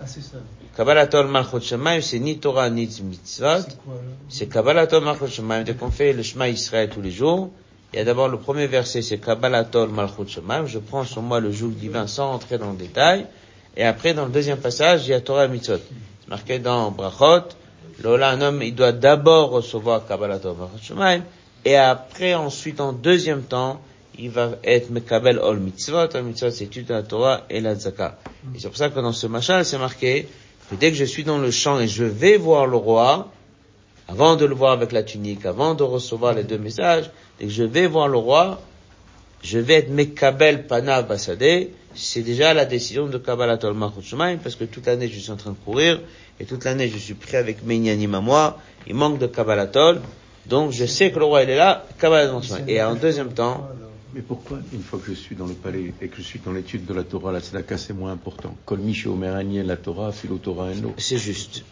Ah, 0.00 0.06
c'est 0.06 0.20
ça. 0.22 0.38
Kabbalatol 0.76 1.26
Malchut 1.26 1.60
Shemaim, 1.60 2.00
c'est 2.00 2.20
ni 2.20 2.38
Torah 2.38 2.70
ni 2.70 2.88
Mitzvot. 3.02 3.66
C'est 4.28 4.46
Kabbalatol 4.46 5.02
Malchut 5.02 5.26
Shemaim. 5.26 5.64
Dès 5.64 5.74
qu'on 5.74 5.90
fait 5.90 6.12
le 6.12 6.22
Shema 6.22 6.48
Israël 6.48 6.88
tous 6.88 7.00
les 7.00 7.10
jours, 7.10 7.50
il 7.92 7.98
y 7.98 8.02
a 8.02 8.04
d'abord 8.04 8.28
le 8.28 8.38
premier 8.38 8.68
verset, 8.68 9.02
c'est 9.02 9.18
Kabbalatol 9.18 9.88
Malchut 9.88 10.28
Shemaim. 10.28 10.66
Je 10.66 10.78
prends 10.78 11.04
sur 11.04 11.20
moi 11.22 11.40
le 11.40 11.50
joug 11.50 11.70
divin 11.70 12.06
sans 12.06 12.32
entrer 12.32 12.58
dans 12.58 12.70
le 12.70 12.76
détail. 12.76 13.26
Et 13.76 13.84
après, 13.84 14.14
dans 14.14 14.24
le 14.24 14.30
deuxième 14.30 14.58
passage, 14.58 15.06
il 15.06 15.10
y 15.10 15.14
a 15.14 15.20
Torah 15.20 15.46
et 15.46 15.48
Mitzvot. 15.48 15.78
C'est 15.78 16.28
marqué 16.28 16.58
dans 16.60 16.90
Brachot. 16.92 17.48
Lola, 18.02 18.30
un 18.30 18.40
homme, 18.40 18.62
il 18.62 18.74
doit 18.74 18.92
d'abord 18.92 19.50
recevoir 19.50 20.06
Kabbalatol 20.06 20.54
Malchut 20.56 20.84
Shemaim. 20.86 21.22
Et 21.64 21.74
après, 21.76 22.34
ensuite, 22.34 22.80
en 22.80 22.92
deuxième 22.92 23.42
temps, 23.42 23.80
il 24.18 24.30
va 24.30 24.52
être 24.64 24.90
Mekabel 24.90 25.38
Ol 25.38 25.58
Mitzvot. 25.60 26.08
Ol 26.14 26.22
Mitzvot, 26.22 26.50
c'est 26.50 26.64
l'étude 26.64 26.86
de 26.86 26.94
la 26.94 27.02
Torah 27.02 27.44
et 27.48 27.60
la 27.60 27.74
Zaka. 27.74 28.18
Et 28.54 28.58
c'est 28.58 28.68
pour 28.68 28.76
ça 28.76 28.90
que 28.90 29.00
dans 29.00 29.12
ce 29.12 29.26
machin, 29.26 29.62
c'est 29.64 29.78
marqué 29.78 30.26
que 30.70 30.74
dès 30.74 30.90
que 30.90 30.96
je 30.96 31.04
suis 31.04 31.24
dans 31.24 31.38
le 31.38 31.50
champ 31.50 31.78
et 31.78 31.88
je 31.88 32.04
vais 32.04 32.36
voir 32.36 32.66
le 32.66 32.76
roi, 32.76 33.30
avant 34.08 34.36
de 34.36 34.44
le 34.44 34.54
voir 34.54 34.72
avec 34.72 34.92
la 34.92 35.02
tunique, 35.02 35.46
avant 35.46 35.74
de 35.74 35.82
recevoir 35.82 36.34
les 36.34 36.42
deux 36.42 36.58
messages, 36.58 37.10
dès 37.38 37.46
que 37.46 37.52
je 37.52 37.62
vais 37.62 37.86
voir 37.86 38.08
le 38.08 38.18
roi, 38.18 38.60
je 39.42 39.58
vais 39.58 39.74
être 39.74 39.90
Mekabel 39.90 40.66
Panav 40.66 41.06
Basade, 41.06 41.68
c'est 41.94 42.22
déjà 42.22 42.54
la 42.54 42.64
décision 42.64 43.06
de 43.06 43.18
Kabbalat 43.18 43.58
Ol 43.64 43.76
parce 44.42 44.56
que 44.56 44.64
toute 44.64 44.86
l'année 44.86 45.08
je 45.08 45.18
suis 45.18 45.30
en 45.30 45.36
train 45.36 45.50
de 45.50 45.56
courir, 45.64 46.00
et 46.40 46.44
toute 46.44 46.64
l'année 46.64 46.88
je 46.88 46.98
suis 46.98 47.14
prêt 47.14 47.36
avec 47.36 47.64
mes 47.64 47.92
à 47.92 48.20
moi, 48.20 48.58
il 48.86 48.94
manque 48.94 49.18
de 49.18 49.26
Kabbalatol, 49.26 50.00
donc 50.46 50.72
je 50.72 50.86
sais 50.86 51.10
que 51.12 51.18
le 51.18 51.24
roi 51.24 51.42
il 51.44 51.50
est 51.50 51.56
là, 51.56 51.84
Kabbalat 52.00 52.32
Et 52.66 52.82
en 52.82 52.94
deuxième 52.94 53.32
temps, 53.32 53.68
mais 54.14 54.22
pourquoi, 54.22 54.58
une 54.72 54.82
fois 54.82 54.98
que 54.98 55.12
je 55.12 55.18
suis 55.18 55.36
dans 55.36 55.46
le 55.46 55.52
palais 55.52 55.92
et 56.00 56.08
que 56.08 56.16
je 56.16 56.22
suis 56.22 56.38
dans 56.38 56.52
l'étude 56.52 56.86
de 56.86 56.94
la 56.94 57.04
Torah, 57.04 57.30
la 57.30 57.40
tzedaka, 57.40 57.76
c'est 57.76 57.92
moins 57.92 58.12
important? 58.12 58.56
La 58.70 59.76
Torah, 59.76 60.12
Torah 60.42 60.70
C'est 60.96 61.18
juste. 61.18 61.64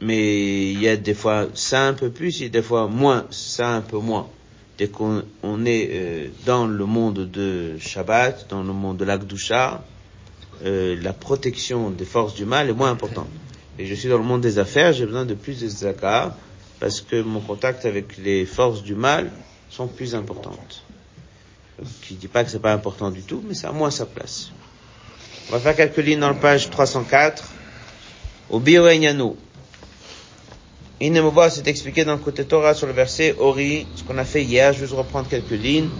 Mais 0.00 0.72
il 0.72 0.80
y 0.80 0.88
a 0.88 0.96
des 0.96 1.14
fois 1.14 1.46
ça 1.54 1.86
un 1.86 1.92
peu 1.94 2.10
plus, 2.10 2.42
et 2.42 2.48
des 2.48 2.62
fois 2.62 2.88
moins, 2.88 3.26
ça 3.30 3.70
un 3.70 3.82
peu 3.82 3.98
moins. 3.98 4.28
Dès 4.78 4.88
qu'on 4.88 5.22
on 5.44 5.64
est 5.64 5.88
euh, 5.92 6.28
dans 6.44 6.66
le 6.66 6.84
monde 6.84 7.30
de 7.30 7.78
Shabbat, 7.78 8.48
dans 8.50 8.64
le 8.64 8.72
monde 8.72 8.96
de 8.96 9.04
l'Akdusha, 9.04 9.84
euh, 10.64 10.96
la 11.00 11.12
protection 11.12 11.90
des 11.90 12.04
forces 12.04 12.34
du 12.34 12.46
mal 12.46 12.68
est 12.68 12.74
moins 12.74 12.90
importante. 12.90 13.28
Et 13.78 13.86
je 13.86 13.94
suis 13.94 14.08
dans 14.08 14.18
le 14.18 14.24
monde 14.24 14.40
des 14.40 14.58
affaires, 14.58 14.92
j'ai 14.92 15.06
besoin 15.06 15.24
de 15.24 15.34
plus 15.34 15.60
de 15.60 15.68
tzedaka, 15.68 16.36
parce 16.80 17.00
que 17.00 17.22
mon 17.22 17.40
contact 17.40 17.86
avec 17.86 18.18
les 18.18 18.44
forces 18.44 18.82
du 18.82 18.96
mal 18.96 19.30
sont 19.70 19.86
plus 19.86 20.16
importantes 20.16 20.82
qui 22.02 22.14
dit 22.14 22.28
pas 22.28 22.44
que 22.44 22.50
c'est 22.50 22.60
pas 22.60 22.72
important 22.72 23.10
du 23.10 23.22
tout, 23.22 23.42
mais 23.46 23.54
ça 23.54 23.68
a 23.68 23.72
moins 23.72 23.90
sa 23.90 24.06
place. 24.06 24.50
On 25.48 25.52
va 25.52 25.60
faire 25.60 25.76
quelques 25.76 25.98
lignes 25.98 26.20
dans 26.20 26.28
la 26.28 26.34
page 26.34 26.70
304. 26.70 27.44
Au 28.50 28.60
Bio 28.60 28.84
voit 31.30 31.50
c'est 31.50 31.66
expliqué 31.68 32.04
dans 32.04 32.12
le 32.12 32.18
côté 32.18 32.44
Torah 32.44 32.74
sur 32.74 32.86
le 32.86 32.92
verset 32.92 33.34
Ori, 33.38 33.86
ce 33.96 34.02
qu'on 34.02 34.18
a 34.18 34.24
fait 34.24 34.42
hier, 34.42 34.72
je 34.72 34.80
vais 34.80 34.86
vous 34.86 34.96
reprendre 34.96 35.28
quelques 35.28 35.50
lignes. 35.50 35.90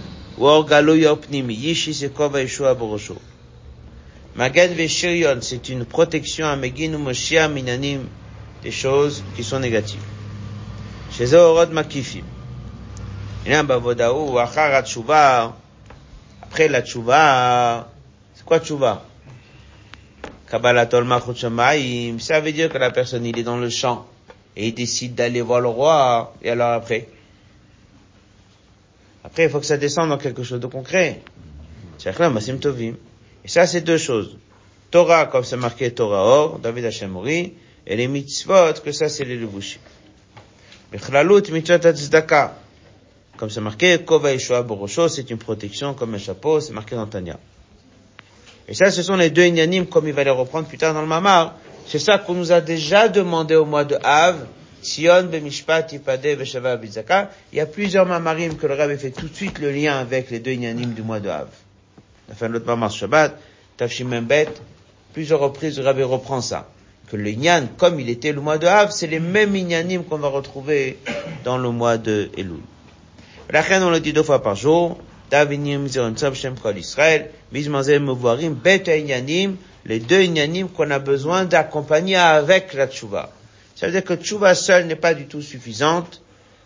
Magen 4.35 4.73
Veshirion, 4.73 5.39
c'est 5.41 5.69
une 5.69 5.85
protection 5.85 6.47
à 6.47 6.55
Megin 6.55 6.93
ou 6.93 6.99
Minanim, 7.49 8.01
des 8.63 8.71
choses 8.71 9.23
qui 9.35 9.43
sont 9.43 9.59
négatives. 9.59 9.99
Chez 11.11 11.33
Orod 11.33 11.71
Makifim. 11.71 12.23
Après 16.57 16.69
la 16.69 16.81
tchouva, 16.81 17.87
c'est 18.33 18.43
quoi 18.43 18.59
tchouva 18.59 19.05
Kabbalatol 20.49 21.07
Shamaim, 21.35 22.17
ça 22.17 22.39
veut 22.39 22.51
dire 22.51 22.69
que 22.73 22.79
la 22.79 22.89
personne, 22.89 23.27
il 23.27 23.37
est 23.37 23.43
dans 23.43 23.57
le 23.57 23.69
champ 23.69 24.07
et 24.55 24.69
il 24.69 24.73
décide 24.73 25.13
d'aller 25.13 25.41
voir 25.41 25.61
le 25.61 25.67
roi, 25.67 26.33
et 26.41 26.49
alors 26.49 26.71
après? 26.71 27.09
Après, 29.23 29.43
il 29.43 29.51
faut 29.51 29.59
que 29.59 29.67
ça 29.67 29.77
descende 29.77 30.09
dans 30.09 30.17
quelque 30.17 30.41
chose 30.41 30.59
de 30.59 30.65
concret. 30.65 31.21
Et 32.03 33.47
ça, 33.47 33.67
c'est 33.67 33.81
deux 33.81 33.99
choses. 33.99 34.35
Torah, 34.89 35.27
comme 35.27 35.43
c'est 35.43 35.57
marqué 35.57 35.91
Torah 35.91 36.23
Or, 36.23 36.57
David 36.57 36.85
Hashemori, 36.85 37.53
et 37.85 37.95
les 37.95 38.07
mitzvot, 38.07 38.73
que 38.83 38.91
ça, 38.91 39.09
c'est 39.09 39.25
les 39.25 39.37
levushim. 39.37 39.79
Mechlalut 40.91 41.51
mitzvot 41.51 41.77
tzedaka. 41.77 42.55
Comme 43.37 43.51
c'est 43.51 43.61
marqué, 43.61 43.99
Kova 43.99 44.33
Yeshua 44.33 44.63
Borosho, 44.63 45.07
c'est 45.07 45.29
une 45.29 45.37
protection 45.37 45.93
comme 45.93 46.15
un 46.15 46.17
chapeau, 46.17 46.59
c'est 46.59 46.73
marqué 46.73 46.95
dans 46.95 47.05
Tanya. 47.05 47.37
Et 48.67 48.73
ça, 48.73 48.89
ce 48.89 49.03
sont 49.03 49.15
les 49.15 49.29
deux 49.29 49.45
inyanim, 49.45 49.85
comme 49.85 50.07
il 50.07 50.13
va 50.13 50.23
les 50.23 50.31
reprendre 50.31 50.67
plus 50.67 50.79
tard 50.79 50.95
dans 50.95 51.01
le 51.01 51.07
mamar. 51.07 51.55
C'est 51.85 51.99
ça 51.99 52.17
qu'on 52.17 52.33
nous 52.33 52.51
a 52.51 52.61
déjà 52.61 53.07
demandé 53.07 53.55
au 53.55 53.63
mois 53.63 53.85
de 53.85 53.95
Av, 54.03 54.45
Sion, 54.81 55.23
Bemishpat, 55.23 55.93
Ipade, 55.93 56.35
Beshava, 56.35 56.75
Bizaka. 56.77 57.29
Il 57.53 57.59
y 57.59 57.61
a 57.61 57.67
plusieurs 57.67 58.07
mamarim 58.07 58.55
que 58.57 58.65
le 58.65 58.73
Rabbi 58.73 58.97
fait 58.97 59.11
tout 59.11 59.27
de 59.27 59.35
suite 59.35 59.59
le 59.59 59.71
lien 59.71 59.99
avec 59.99 60.31
les 60.31 60.39
deux 60.39 60.51
inyanim 60.51 60.93
du 60.93 61.03
mois 61.03 61.19
de 61.19 61.29
Av. 61.29 61.47
On 62.27 62.31
a 62.31 62.35
fait 62.35 62.45
un 62.45 62.55
autre 62.55 62.65
mamar 62.65 62.91
Shabbat, 62.91 63.39
Tafshim 63.77 64.19
Bet, 64.21 64.49
plusieurs 65.13 65.39
reprises 65.39 65.77
le 65.77 65.85
Rabbi 65.85 66.01
reprend 66.01 66.41
ça. 66.41 66.67
Que 67.09 67.15
le 67.15 67.29
inyan, 67.29 67.67
comme 67.77 67.99
il 67.99 68.09
était 68.09 68.33
le 68.33 68.41
mois 68.41 68.57
de 68.57 68.65
Av, 68.65 68.89
c'est 68.91 69.07
les 69.07 69.19
mêmes 69.19 69.55
inyanim 69.55 70.03
qu'on 70.03 70.17
va 70.17 70.27
retrouver 70.27 70.97
dans 71.45 71.57
le 71.57 71.69
mois 71.69 71.97
de 71.97 72.29
Elul. 72.35 72.59
La 73.49 73.61
reine, 73.61 73.83
on 73.83 73.89
le 73.89 73.99
dit 73.99 74.13
deux 74.13 74.23
fois 74.23 74.41
par 74.41 74.55
jour. 74.55 74.97
Shem 75.31 76.55
Kol 76.61 76.77
Israël, 76.77 77.31
Mevoarim, 77.51 78.53
Bet 78.53 78.83
Inyanim, 78.87 79.55
les 79.85 79.99
deux 79.99 80.21
Inyanim 80.21 80.69
qu'on 80.69 80.89
a 80.91 80.99
besoin 80.99 81.45
d'accompagner 81.45 82.15
avec 82.15 82.73
la 82.73 82.87
Tchouva. 82.87 83.29
Ça 83.75 83.87
veut 83.87 83.91
dire 83.91 84.03
que 84.03 84.15
Tchouva 84.15 84.55
seule 84.55 84.85
n'est 84.87 84.95
pas 84.95 85.13
du 85.13 85.27
tout 85.27 85.41
suffisante, 85.41 86.21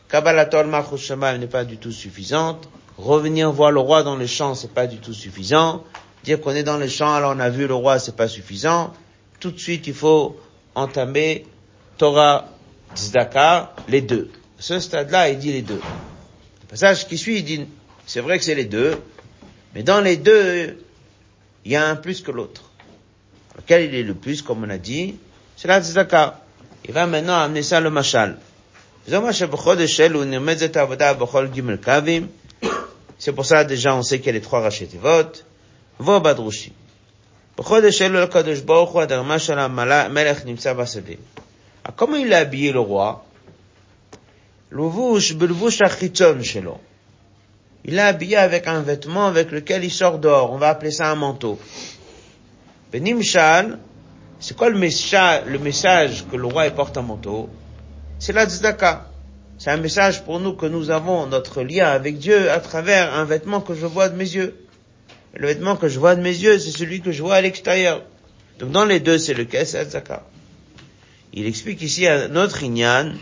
Kabbalatol 0.10 0.68
Malchus 0.68 0.98
Shemaim 0.98 1.38
n'est 1.40 1.48
pas 1.48 1.66
du 1.66 1.78
tout 1.78 1.92
suffisante, 1.92 2.70
revenir 2.98 3.52
voir 3.52 3.72
le 3.72 3.80
roi 3.80 4.04
dans 4.04 4.16
les 4.16 4.28
champs 4.28 4.56
c'est 4.56 4.74
pas 4.74 4.86
du 4.86 4.98
tout 4.98 5.14
suffisant, 5.14 5.84
dire 6.24 6.40
qu'on 6.40 6.52
est 6.52 6.64
dans 6.64 6.78
les 6.78 6.90
champs 6.90 7.14
alors 7.14 7.34
on 7.36 7.40
a 7.40 7.50
vu 7.50 7.68
le 7.68 7.74
roi 7.74 7.98
c'est 7.98 8.16
pas 8.16 8.28
suffisant, 8.28 8.94
tout 9.40 9.52
de 9.52 9.60
suite 9.60 9.88
il 9.88 9.94
faut 9.94 10.40
entamer 10.76 11.46
Torah, 11.98 12.50
Tzedaka, 12.96 13.74
les 13.88 14.02
deux. 14.02 14.30
Ce 14.58 14.80
stade-là, 14.80 15.30
il 15.30 15.40
dit 15.40 15.52
les 15.52 15.62
deux 15.62 15.80
passage 16.72 17.08
qui 17.08 17.18
suit, 17.18 17.40
il 17.40 17.44
dit, 17.44 17.68
c'est 18.06 18.22
vrai 18.22 18.38
que 18.38 18.44
c'est 18.46 18.56
les 18.56 18.66
deux, 18.66 18.98
mais 19.76 19.84
dans 19.84 20.00
les 20.00 20.18
deux, 20.18 20.78
il 21.66 21.72
y 21.72 21.76
a 21.76 21.86
un 21.86 21.96
plus 21.98 22.22
que 22.22 22.32
l'autre. 22.32 22.64
Lequel 23.58 23.84
il 23.84 23.96
est 23.96 24.04
le 24.04 24.14
plus, 24.16 24.42
comme 24.42 24.64
on 24.64 24.70
a 24.70 24.78
dit, 24.78 25.16
c'est 25.58 25.68
la 25.68 25.82
tzedaka. 25.82 26.40
Il 26.86 26.94
va 26.94 27.06
maintenant 27.06 27.36
amener 27.36 27.62
ça 27.62 27.82
le 27.82 27.90
machal. 27.90 28.40
C'est 33.20 33.34
pour 33.34 33.46
ça, 33.46 33.64
déjà, 33.66 33.96
on 33.96 34.02
sait 34.02 34.20
qu'il 34.20 34.28
y 34.28 34.30
a 34.30 34.34
les 34.34 34.42
trois 34.42 34.68
votes. 35.02 35.46
Vos 36.00 36.20
badrushim. 36.20 36.72
Ah, 41.84 41.94
comment 41.96 42.16
il 42.16 42.34
a 42.34 42.38
habillé 42.38 42.72
le 42.72 42.80
roi? 42.80 43.26
Il 44.74 44.78
l'a 47.96 48.08
habillé 48.08 48.38
avec 48.38 48.68
un 48.68 48.82
vêtement 48.82 49.28
avec 49.28 49.52
lequel 49.52 49.84
il 49.84 49.92
sort 49.92 50.20
dehors. 50.20 50.54
On 50.54 50.58
va 50.58 50.70
appeler 50.70 50.92
ça 50.92 51.12
un 51.12 51.16
manteau. 51.16 51.60
Benimshal, 52.92 53.80
c'est 54.40 54.56
quoi 54.56 54.70
le 54.70 54.78
message, 54.78 56.26
que 56.32 56.38
le 56.38 56.46
roi 56.46 56.70
porte 56.72 56.98
un 56.98 57.02
manteau? 57.02 57.50
C'est 58.20 58.34
la 58.34 58.48
tzedaka. 58.48 59.08
C'est 59.58 59.72
un 59.72 59.78
message 59.78 60.24
pour 60.24 60.40
nous 60.40 60.54
que 60.54 60.66
nous 60.66 60.90
avons 60.90 61.28
notre 61.28 61.64
lien 61.64 61.90
avec 61.90 62.18
Dieu 62.18 62.50
à 62.50 62.60
travers 62.60 63.14
un 63.14 63.26
vêtement 63.26 63.62
que 63.62 63.76
je 63.76 63.86
vois 63.86 64.10
de 64.10 64.16
mes 64.16 64.30
yeux. 64.30 64.56
Le 65.36 65.48
vêtement 65.48 65.76
que 65.76 65.88
je 65.88 66.00
vois 66.00 66.16
de 66.16 66.22
mes 66.22 66.36
yeux, 66.36 66.60
c'est 66.60 66.72
celui 66.72 67.02
que 67.02 67.12
je 67.12 67.22
vois 67.22 67.36
à 67.36 67.42
l'extérieur. 67.42 68.02
Donc 68.60 68.72
dans 68.72 68.86
les 68.86 69.00
deux, 69.00 69.18
c'est 69.18 69.34
lequel? 69.34 69.68
C'est 69.68 69.80
la. 69.80 70.24
Il 71.34 71.46
explique 71.46 71.82
ici 71.82 72.08
un 72.08 72.36
autre 72.36 72.64
inyan, 72.64 73.14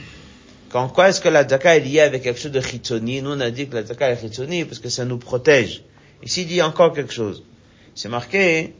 quand 0.69 0.87
quoi 0.89 1.09
est-ce 1.09 1.19
que 1.19 1.29
la 1.29 1.47
zaka 1.47 1.77
est 1.77 1.79
liée 1.79 1.99
avec 1.99 2.23
quelque 2.23 2.39
chose 2.39 2.51
de 2.51 2.61
chitsoni 2.61 3.23
Nous, 3.23 3.31
on 3.31 3.39
a 3.39 3.49
dit 3.49 3.67
que 3.67 3.75
la 3.75 3.83
zaka 3.83 4.11
est 4.11 4.21
chitsoni 4.21 4.65
parce 4.65 4.79
que 4.79 4.89
ça 4.89 5.03
nous 5.03 5.17
protège. 5.17 5.81
Ici, 6.23 6.43
il 6.43 6.47
dit 6.47 6.61
encore 6.61 6.93
quelque 6.93 7.13
chose. 7.13 7.43
C'est 7.95 8.09
marqué 8.09 8.73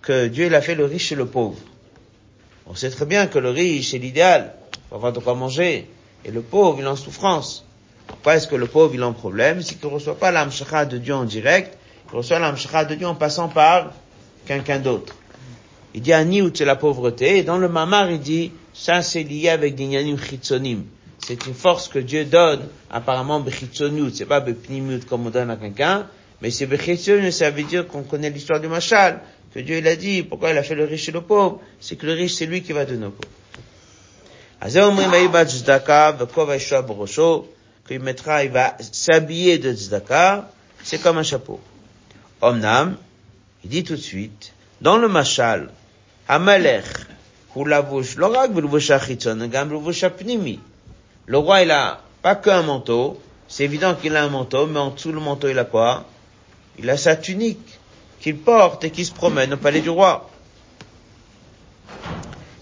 que 0.00 0.28
Dieu, 0.28 0.46
il 0.46 0.54
a 0.54 0.62
fait 0.62 0.74
le 0.74 0.86
riche 0.86 1.12
et 1.12 1.14
le 1.14 1.26
pauvre. 1.26 1.58
On 2.66 2.74
sait 2.74 2.88
très 2.88 3.04
bien 3.04 3.26
que 3.26 3.38
le 3.38 3.50
riche, 3.50 3.90
c'est 3.90 3.98
l'idéal. 3.98 4.54
Pour 4.88 4.96
avoir 4.96 5.12
de 5.12 5.18
quoi 5.18 5.34
manger. 5.34 5.86
Et 6.24 6.30
le 6.30 6.40
pauvre, 6.40 6.78
il 6.78 6.84
est 6.84 6.88
en 6.88 6.96
souffrance. 6.96 7.66
Pourquoi 8.06 8.36
est-ce 8.36 8.46
que 8.46 8.56
le 8.56 8.66
pauvre, 8.66 8.94
il 8.94 9.00
est 9.00 9.04
en 9.04 9.12
problème? 9.12 9.60
C'est 9.60 9.74
qu'il 9.74 9.88
ne 9.88 9.94
reçoit 9.94 10.16
pas 10.16 10.30
l'amshara 10.30 10.86
de 10.86 10.96
Dieu 10.96 11.14
en 11.14 11.24
direct. 11.24 11.76
Il 12.10 12.16
reçoit 12.16 12.38
l'amshara 12.38 12.86
de 12.86 12.94
Dieu 12.94 13.06
en 13.06 13.14
passant 13.14 13.48
par 13.48 13.92
quelqu'un 14.46 14.78
d'autre. 14.78 15.14
Il 15.92 16.00
dit 16.00 16.12
Ani 16.14 16.42
c'est 16.54 16.64
la 16.64 16.76
pauvreté? 16.76 17.38
Et 17.38 17.42
dans 17.42 17.58
le 17.58 17.68
mamar, 17.68 18.10
il 18.10 18.20
dit, 18.20 18.52
ça, 18.72 19.02
c'est 19.02 19.22
lié 19.22 19.50
avec 19.50 19.74
des 19.74 19.86
nyanim 19.86 20.18
chitsonim 20.18 20.84
c'est 21.26 21.46
une 21.46 21.54
force 21.54 21.88
que 21.88 21.98
Dieu 21.98 22.26
donne, 22.26 22.68
apparemment, 22.90 23.40
bechitsonout. 23.40 24.10
C'est 24.14 24.26
pas 24.26 24.40
bepnimout 24.40 25.06
comme 25.06 25.26
on 25.26 25.30
donne 25.30 25.50
à 25.50 25.56
quelqu'un, 25.56 26.06
mais 26.42 26.50
c'est 26.50 26.66
bechitsonout, 26.66 27.30
ça 27.30 27.50
veut 27.50 27.62
dire 27.62 27.86
qu'on 27.86 28.02
connaît 28.02 28.28
l'histoire 28.28 28.60
du 28.60 28.68
machal, 28.68 29.20
que 29.54 29.60
Dieu, 29.60 29.78
il 29.78 29.88
a 29.88 29.96
dit, 29.96 30.22
pourquoi 30.22 30.50
il 30.50 30.58
a 30.58 30.62
fait 30.62 30.74
le 30.74 30.84
riche 30.84 31.08
et 31.08 31.12
le 31.12 31.22
pauvre? 31.22 31.62
C'est 31.80 31.96
que 31.96 32.04
le 32.04 32.12
riche, 32.12 32.34
c'est 32.34 32.44
lui 32.44 32.62
qui 32.62 32.72
va 32.72 32.84
donner 32.84 33.06
au 33.06 33.10
pauvre. 33.10 33.28
Qu'il 37.86 38.00
mettra, 38.00 38.44
il 38.44 38.50
va 38.50 38.76
s'habiller 38.92 39.58
de 39.58 39.72
tzedaka, 39.72 40.50
c'est 40.82 41.00
comme 41.00 41.18
un 41.18 41.22
chapeau. 41.22 41.58
Omnam, 42.42 42.96
il 43.62 43.70
dit 43.70 43.82
tout 43.82 43.96
de 43.96 44.00
suite, 44.00 44.52
dans 44.82 44.98
le 44.98 45.08
machal, 45.08 45.70
Amalech, 46.28 46.84
ou 47.54 47.64
la 47.64 47.80
bouche, 47.80 48.16
l'orag, 48.16 48.54
ou 48.54 48.60
le 48.60 48.68
bouche 48.68 48.90
roi, 51.32 51.62
il 51.62 51.70
a 51.70 52.00
pas 52.22 52.34
qu'un 52.34 52.62
manteau. 52.62 53.20
C'est 53.48 53.64
évident 53.64 53.94
qu'il 53.94 54.16
a 54.16 54.24
un 54.24 54.28
manteau, 54.28 54.66
mais 54.66 54.78
en 54.80 54.90
dessous 54.90 55.12
le 55.12 55.20
manteau, 55.20 55.48
il 55.48 55.58
a 55.58 55.64
quoi? 55.64 56.04
Il 56.78 56.88
a 56.90 56.96
sa 56.96 57.16
tunique 57.16 57.78
qu'il 58.20 58.38
porte 58.38 58.84
et 58.84 58.90
qui 58.90 59.04
se 59.04 59.12
promène 59.12 59.52
au 59.54 59.56
palais 59.56 59.80
du 59.80 59.90
roi. 59.90 60.30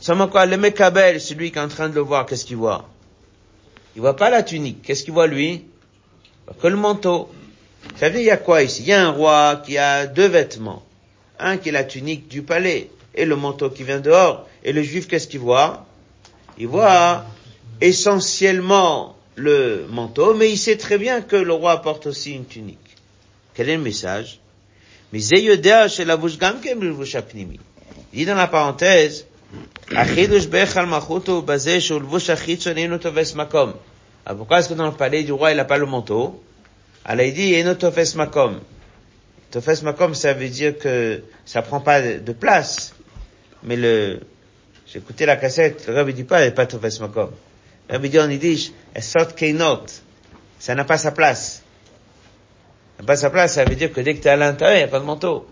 Seulement 0.00 0.26
quoi 0.26 0.46
Le 0.46 0.56
Mekabel, 0.56 1.20
celui 1.20 1.52
qui 1.52 1.58
est 1.58 1.62
en 1.62 1.68
train 1.68 1.88
de 1.88 1.94
le 1.94 2.00
voir, 2.00 2.26
qu'est-ce 2.26 2.44
qu'il 2.44 2.56
voit? 2.56 2.88
Il 3.94 4.00
voit 4.00 4.16
pas 4.16 4.30
la 4.30 4.42
tunique. 4.42 4.82
Qu'est-ce 4.82 5.04
qu'il 5.04 5.12
voit 5.12 5.26
lui? 5.26 5.64
Que 6.60 6.66
le 6.66 6.76
manteau. 6.76 7.30
Ça 7.96 8.08
veut 8.08 8.14
dire, 8.14 8.22
il 8.22 8.26
y 8.26 8.30
a 8.30 8.36
quoi 8.36 8.62
ici? 8.62 8.82
Il 8.82 8.88
y 8.88 8.92
a 8.92 9.06
un 9.06 9.10
roi 9.10 9.62
qui 9.64 9.78
a 9.78 10.06
deux 10.06 10.26
vêtements. 10.26 10.82
Un 11.38 11.56
qui 11.56 11.68
est 11.68 11.72
la 11.72 11.84
tunique 11.84 12.28
du 12.28 12.42
palais 12.42 12.90
et 13.14 13.24
le 13.24 13.36
manteau 13.36 13.70
qui 13.70 13.84
vient 13.84 14.00
dehors. 14.00 14.46
Et 14.64 14.72
le 14.72 14.82
juif, 14.82 15.06
qu'est-ce 15.06 15.28
qu'il 15.28 15.40
voit? 15.40 15.86
Il 16.58 16.68
voit 16.68 17.24
essentiellement 17.80 19.16
le 19.36 19.86
manteau, 19.88 20.34
mais 20.34 20.50
il 20.50 20.58
sait 20.58 20.76
très 20.76 20.98
bien 20.98 21.22
que 21.22 21.36
le 21.36 21.52
roi 21.52 21.80
porte 21.82 22.06
aussi 22.06 22.32
une 22.32 22.46
tunique. 22.46 22.78
Quel 23.54 23.68
est 23.68 23.76
le 23.76 23.82
message? 23.82 24.40
Il 25.12 25.20
dit 28.12 28.24
dans 28.24 28.34
la 28.34 28.46
parenthèse, 28.46 29.26
ah, 29.94 30.06
pourquoi 34.34 34.58
est-ce 34.58 34.68
que 34.68 34.74
dans 34.74 34.86
le 34.86 34.92
palais 34.92 35.24
du 35.24 35.32
roi, 35.32 35.50
il 35.50 35.56
n'a 35.56 35.64
pas 35.64 35.78
le 35.78 35.86
manteau? 35.86 36.42
Alors 37.04 37.26
il 37.26 37.34
dit, 37.34 37.60
Enotofes 37.60 38.14
makom. 38.14 38.60
Tofes 39.50 39.82
makom, 39.82 40.14
ça 40.14 40.32
veut 40.32 40.48
dire 40.48 40.78
que 40.78 41.22
ça 41.44 41.60
prend 41.60 41.80
pas 41.80 42.00
de 42.00 42.32
place. 42.32 42.94
Mais 43.64 43.76
le, 43.76 44.20
j'ai 44.86 45.00
écouté 45.00 45.26
la 45.26 45.36
cassette, 45.36 45.88
le 45.88 46.04
ne 46.04 46.10
dit 46.12 46.24
pas, 46.24 46.48
pas 46.52 46.66
Tofes 46.66 47.00
makom. 47.00 47.30
Rabbi 47.92 48.08
dit 48.08 48.18
en 48.18 48.30
yiddish, 48.30 48.72
sort 49.00 49.34
keinot. 49.34 49.84
Ça 50.58 50.74
n'a 50.74 50.84
pas 50.84 50.96
sa 50.96 51.12
place. 51.12 51.62
Ça 52.96 53.02
n'a 53.02 53.06
pas 53.06 53.16
sa 53.16 53.28
place, 53.28 53.52
ça 53.54 53.64
veut 53.66 53.76
dire 53.76 53.92
que 53.92 54.00
dès 54.00 54.14
que 54.14 54.22
tu 54.22 54.28
es 54.28 54.30
à 54.30 54.36
l'intérieur, 54.36 54.76
il 54.76 54.78
n'y 54.78 54.84
a 54.84 54.88
pas 54.88 55.00
de 55.00 55.04
manteau. 55.04 55.46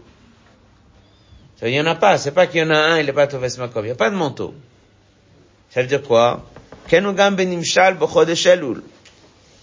Ça 1.61 1.69
il 1.69 1.73
n'y 1.73 1.81
en 1.81 1.87
a 1.87 1.97
pas. 1.97 2.17
C'est 2.17 2.31
pas 2.31 2.47
qu'il 2.47 2.61
y 2.61 2.63
en 2.63 2.71
a 2.71 2.79
un, 2.79 2.99
il 2.99 3.05
n'est 3.05 3.13
pas 3.13 3.27
Toves 3.27 3.59
Makom. 3.59 3.85
Il 3.85 3.89
n'y 3.89 3.93
a 3.93 3.97
pas 3.97 4.09
de 4.09 4.17
manteau. 4.17 4.55
Ça 5.69 5.83
veut 5.83 5.87
dire 5.87 6.03
quoi? 6.03 6.47
Il 6.91 6.95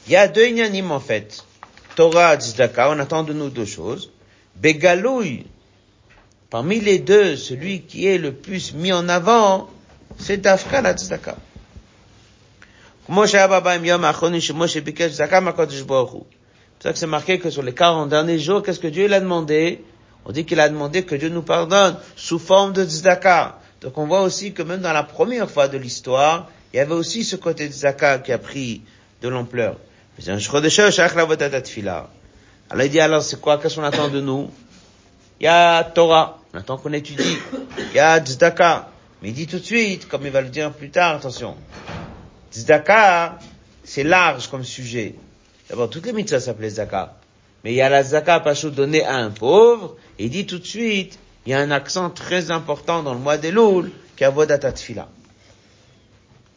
y 0.08 0.16
a 0.16 0.28
deux 0.28 0.46
inyanim, 0.48 0.92
en 0.92 1.00
fait. 1.00 1.44
Torah, 1.96 2.38
Tzedaka, 2.38 2.92
on 2.92 3.00
attend 3.00 3.24
de 3.24 3.34
nous 3.34 3.50
deux 3.50 3.66
choses. 3.66 4.12
Begalouy. 4.56 5.48
Parmi 6.52 6.80
les 6.80 7.00
deux, 7.00 7.36
celui 7.36 7.82
qui 7.82 8.06
est 8.06 8.20
le 8.20 8.34
plus 8.34 8.74
mis 8.74 8.94
en 8.94 9.10
avant, 9.10 9.68
c'est 10.20 10.38
Dafka 10.38 10.82
la 10.82 10.94
Tzedaka. 10.94 11.38
C'est 13.08 13.14
pour 13.14 13.26
ça 13.28 13.48
que 16.92 17.00
c'est 17.00 17.08
marqué 17.08 17.40
que 17.40 17.50
sur 17.50 17.64
les 17.64 17.74
40 17.74 18.10
derniers 18.10 18.38
jours, 18.38 18.62
qu'est-ce 18.62 18.82
que 18.82 18.88
Dieu 18.88 19.06
il 19.06 19.14
a 19.14 19.22
demandé? 19.22 19.82
On 20.26 20.34
dit 20.34 20.44
qu'il 20.44 20.60
a 20.60 20.68
demandé 20.68 21.04
que 21.04 21.16
Dieu 21.16 21.30
nous 21.30 21.42
pardonne 21.42 21.96
sous 22.18 22.38
forme 22.38 22.74
de 22.74 22.84
tzedaka. 22.84 23.60
Donc 23.80 23.98
on 23.98 24.08
voit 24.08 24.24
aussi 24.24 24.52
que 24.52 24.62
même 24.62 24.82
dans 24.82 24.92
la 24.92 25.04
première 25.04 25.50
fois 25.50 25.70
de 25.70 25.78
l'histoire, 25.78 26.50
il 26.74 26.78
y 26.78 26.80
avait 26.82 26.96
aussi 26.96 27.24
ce 27.24 27.38
côté 27.38 27.70
tzedaka 27.70 28.20
qui 28.20 28.34
a 28.34 28.38
pris 28.38 28.82
de 29.22 29.30
l'ampleur. 29.30 29.78
Alors 32.70 32.84
il 32.84 32.90
dit 32.90 33.00
alors 33.00 33.24
c'est 33.24 33.40
quoi? 33.40 33.58
Qu'est-ce 33.58 33.76
qu'on 33.78 33.84
attend 33.84 34.10
de 34.10 34.20
nous? 34.20 34.52
Il 35.40 35.46
y 35.46 35.48
a 35.48 35.82
Torah, 35.86 36.40
on 36.54 36.58
attend 36.58 36.78
qu'on 36.78 36.92
étudie. 36.92 37.38
Il 37.78 37.96
y 37.96 38.00
a 38.00 38.20
tzedaka. 38.20 38.90
Mais 39.22 39.30
il 39.30 39.34
dit 39.34 39.48
tout 39.48 39.60
de 39.60 39.64
suite, 39.64 40.10
comme 40.10 40.26
il 40.26 40.32
va 40.32 40.42
le 40.42 40.50
dire 40.50 40.74
plus 40.74 40.90
tard, 40.90 41.16
attention, 41.16 41.56
Tzedaka, 42.52 43.40
c'est 43.84 44.04
large 44.04 44.48
comme 44.48 44.64
sujet. 44.64 45.16
D'abord, 45.70 45.90
toutes 45.90 46.06
les 46.06 46.14
mitzvahs 46.14 46.40
s'appellent 46.40 46.70
tzedaka. 46.70 47.16
Mais 47.64 47.74
il 47.74 47.76
y 47.76 47.82
a 47.82 47.90
la 47.90 48.04
tzedaka 48.04 48.40
pas 48.40 48.54
chaud 48.54 48.70
donnée 48.70 49.04
à 49.04 49.16
un 49.16 49.32
pauvre, 49.32 49.96
et 50.20 50.26
il 50.26 50.30
dit 50.30 50.46
tout 50.46 50.60
de 50.60 50.66
suite, 50.66 51.20
il 51.46 51.52
y 51.52 51.54
a 51.54 51.60
un 51.60 51.72
accent 51.72 52.10
très 52.10 52.52
important 52.52 53.04
dans 53.04 53.14
le 53.14 53.20
mois 53.20 53.38
des 53.38 53.52
Loul, 53.52 53.92
qui 54.16 54.24
est 54.24 54.28
Avodat 54.28 54.60
Tfila. 54.60 55.08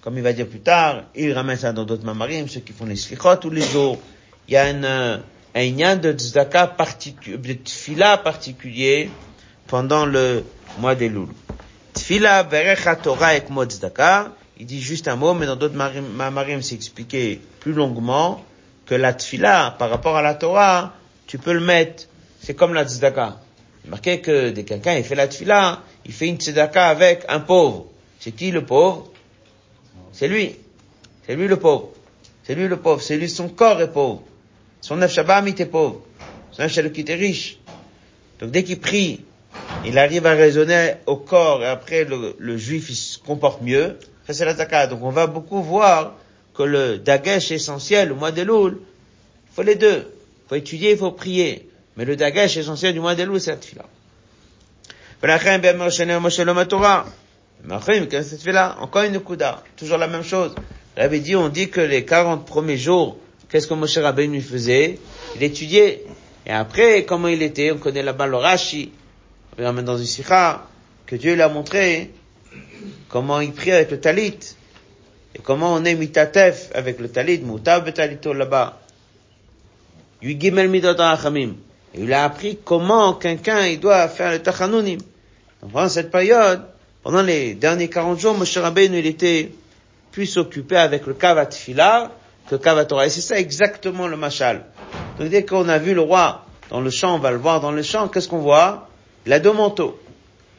Comme 0.00 0.16
il 0.16 0.22
va 0.22 0.32
dire 0.32 0.48
plus 0.48 0.60
tard, 0.60 1.04
il 1.14 1.32
ramène 1.32 1.58
ça 1.58 1.72
dans 1.72 1.84
d'autres 1.84 2.04
mamarim, 2.04 2.48
ceux 2.48 2.60
qui 2.60 2.72
font 2.72 2.86
les 2.86 2.96
slichot 2.96 3.36
tous 3.36 3.50
les 3.50 3.62
jours. 3.62 3.98
Il 4.48 4.54
y 4.54 4.56
a 4.56 4.64
un, 4.64 5.20
un 5.54 5.70
lien 5.70 5.96
de 5.96 6.12
tzedaka 6.12 6.66
particulier, 6.68 7.36
de 7.36 7.52
tfila 7.52 8.16
particulier 8.16 9.10
pendant 9.66 10.06
le 10.06 10.42
mois 10.78 10.94
des 10.94 11.08
Loul. 11.08 11.28
Tfila 11.94 12.44
berecha 12.44 12.96
Torah 12.96 13.36
et 13.36 13.42
tzedaka. 13.42 14.32
Il 14.60 14.66
dit 14.66 14.82
juste 14.82 15.08
un 15.08 15.16
mot, 15.16 15.32
mais 15.32 15.46
dans 15.46 15.56
d'autres 15.56 15.74
mamarim, 15.74 16.60
c'est 16.60 16.74
expliqué 16.74 17.40
plus 17.60 17.72
longuement 17.72 18.44
que 18.84 18.94
la 18.94 19.14
tfila, 19.14 19.74
par 19.78 19.88
rapport 19.88 20.18
à 20.18 20.20
la 20.20 20.34
Torah, 20.34 20.92
tu 21.26 21.38
peux 21.38 21.54
le 21.54 21.60
mettre, 21.60 22.08
c'est 22.42 22.52
comme 22.52 22.74
la 22.74 22.84
tzedaka. 22.84 23.38
Marqué 23.86 24.20
que 24.20 24.50
dès 24.50 24.64
quelqu'un 24.64 24.96
il 24.96 25.04
fait 25.04 25.14
la 25.14 25.28
tfila, 25.28 25.80
il 26.04 26.12
fait 26.12 26.28
une 26.28 26.36
tzedaka 26.36 26.88
avec 26.88 27.24
un 27.30 27.40
pauvre. 27.40 27.86
C'est 28.18 28.32
qui 28.32 28.50
le 28.50 28.66
pauvre? 28.66 29.10
C'est 30.12 30.28
lui. 30.28 30.56
C'est 31.26 31.36
lui 31.36 31.48
le 31.48 31.56
pauvre. 31.56 31.88
C'est 32.44 32.54
lui 32.54 32.68
le 32.68 32.76
pauvre. 32.76 33.00
C'est 33.00 33.16
lui, 33.16 33.30
son 33.30 33.48
corps 33.48 33.80
est 33.80 33.90
pauvre. 33.90 34.22
Son 34.82 34.96
neuf 34.96 35.18
il 35.18 35.48
était 35.48 35.64
pauvre. 35.64 36.02
Son 36.52 36.68
qui 36.68 37.00
était 37.00 37.14
riche. 37.14 37.56
Donc 38.38 38.50
dès 38.50 38.62
qu'il 38.62 38.78
prie, 38.78 39.24
il 39.84 39.98
arrive 39.98 40.26
à 40.26 40.34
raisonner 40.34 40.94
au 41.06 41.16
corps 41.16 41.62
et 41.62 41.66
après 41.66 42.04
le, 42.04 42.34
le 42.38 42.56
juif 42.56 42.90
il 42.90 42.96
se 42.96 43.18
comporte 43.18 43.62
mieux. 43.62 43.96
C'est. 44.28 44.88
Donc 44.88 45.02
on 45.02 45.10
va 45.10 45.26
beaucoup 45.26 45.62
voir 45.62 46.14
que 46.54 46.62
le 46.62 46.98
dagesh 46.98 47.50
essentiel, 47.50 48.12
au 48.12 48.14
mois 48.14 48.32
de 48.32 48.42
Loul, 48.42 48.78
faut 49.52 49.62
les 49.62 49.74
deux. 49.74 50.06
Faut 50.48 50.54
étudier, 50.54 50.92
il 50.92 50.98
faut 50.98 51.10
prier. 51.10 51.68
Mais 51.96 52.04
le 52.04 52.16
dagesh 52.16 52.56
essentiel 52.56 52.92
du 52.92 53.00
mois 53.00 53.14
de 53.14 53.24
Loul, 53.24 53.40
c'est 53.40 53.50
la 53.50 53.56
tefila. 53.56 53.84
Encore 58.80 59.02
une. 59.02 59.20
Toujours 59.76 59.98
la 59.98 60.06
même 60.08 60.22
chose. 60.22 60.54
Dit, 60.96 61.36
on 61.36 61.48
dit 61.48 61.68
que 61.68 61.80
les 61.80 62.04
40 62.04 62.46
premiers 62.46 62.76
jours, 62.76 63.18
qu'est-ce 63.48 63.66
que 63.66 63.74
Moshe 63.74 63.98
Rabbeinu 63.98 64.40
faisait? 64.40 64.98
Il 65.36 65.42
étudiait. 65.42 66.04
Et 66.46 66.52
après, 66.52 67.04
comment 67.04 67.28
il 67.28 67.42
était? 67.42 67.70
On 67.70 67.78
connaît 67.78 68.02
là-bas 68.02 68.26
le 68.26 68.36
Rashi. 68.36 68.92
On 69.52 69.62
verra 69.62 69.72
dans 69.82 69.98
une 69.98 70.04
sikha, 70.04 70.66
que 71.06 71.16
Dieu 71.16 71.34
lui 71.34 71.42
a 71.42 71.48
montré 71.48 72.12
comment 73.08 73.40
il 73.40 73.52
prie 73.52 73.72
avec 73.72 73.90
le 73.90 74.00
talit. 74.00 74.38
Et 75.34 75.38
comment 75.42 75.74
on 75.74 75.84
est 75.84 75.94
mitatef 75.94 76.70
avec 76.74 76.98
le 76.98 77.08
talit, 77.08 77.38
mutab 77.38 77.84
betalito 77.84 78.32
là-bas. 78.32 78.80
Il 80.22 82.12
a 82.12 82.24
appris 82.24 82.58
comment 82.64 83.14
quelqu'un, 83.14 83.66
il 83.66 83.80
doit 83.80 84.08
faire 84.08 84.32
le 84.32 84.40
tachanunim. 84.40 84.98
Donc 85.62 85.72
pendant 85.72 85.88
cette 85.88 86.10
période, 86.10 86.62
pendant 87.02 87.22
les 87.22 87.54
derniers 87.54 87.88
40 87.88 88.18
jours, 88.18 88.36
Moshe 88.36 88.56
Rabbeinu, 88.58 88.98
il 88.98 89.06
était 89.06 89.52
plus 90.12 90.36
occupé 90.36 90.76
avec 90.76 91.06
le 91.06 91.14
kavat 91.14 91.50
fila 91.52 92.12
que 92.48 92.56
le 92.56 92.58
kavat 92.58 92.84
Torah. 92.84 93.06
Et 93.06 93.10
c'est 93.10 93.20
ça 93.20 93.38
exactement 93.38 94.08
le 94.08 94.16
machal. 94.16 94.64
Donc 95.18 95.28
dès 95.28 95.44
qu'on 95.44 95.68
a 95.68 95.78
vu 95.78 95.94
le 95.94 96.02
roi 96.02 96.44
dans 96.70 96.80
le 96.80 96.90
champ, 96.90 97.14
on 97.14 97.18
va 97.18 97.30
le 97.30 97.38
voir 97.38 97.60
dans 97.60 97.72
le 97.72 97.82
champ, 97.82 98.08
qu'est-ce 98.08 98.28
qu'on 98.28 98.38
voit? 98.38 98.89
Il 99.25 99.33
a 99.33 99.39
deux 99.39 99.53
manteaux. 99.53 99.99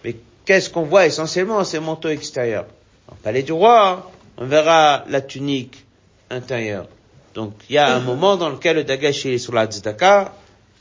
Mais 0.05 0.17
qu'est-ce 0.45 0.71
qu'on 0.71 0.83
voit 0.83 1.07
essentiellement? 1.07 1.63
C'est 1.65 1.79
le 1.79 1.85
manteau 1.85 2.09
extérieur. 2.09 2.65
Dans 3.09 3.15
le 3.15 3.23
palais 3.23 3.43
du 3.43 3.53
roi, 3.53 4.11
on 4.37 4.47
verra 4.47 5.05
la 5.09 5.21
tunique 5.21 5.85
intérieure. 6.31 6.89
Donc, 7.35 7.53
il 7.69 7.75
y 7.75 7.79
a 7.79 7.95
un 7.95 8.01
moment 8.01 8.37
dans 8.37 8.49
lequel 8.49 8.77
le 8.77 8.85
dagash 8.85 9.27
est 9.27 9.39
sur 9.39 9.53
la 9.53 9.67
tzedaka, 9.67 10.33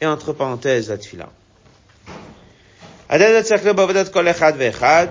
et 0.02 0.06
entre 0.06 0.34
parenthèses, 0.34 0.90
la 0.90 0.98
tfila. 0.98 1.30
הדלת 3.10 3.46
צריך 3.46 3.64
להיות 3.64 3.76
בעבודת 3.76 4.14
כל 4.14 4.28
אחד 4.28 4.54
ואחד. 4.58 5.08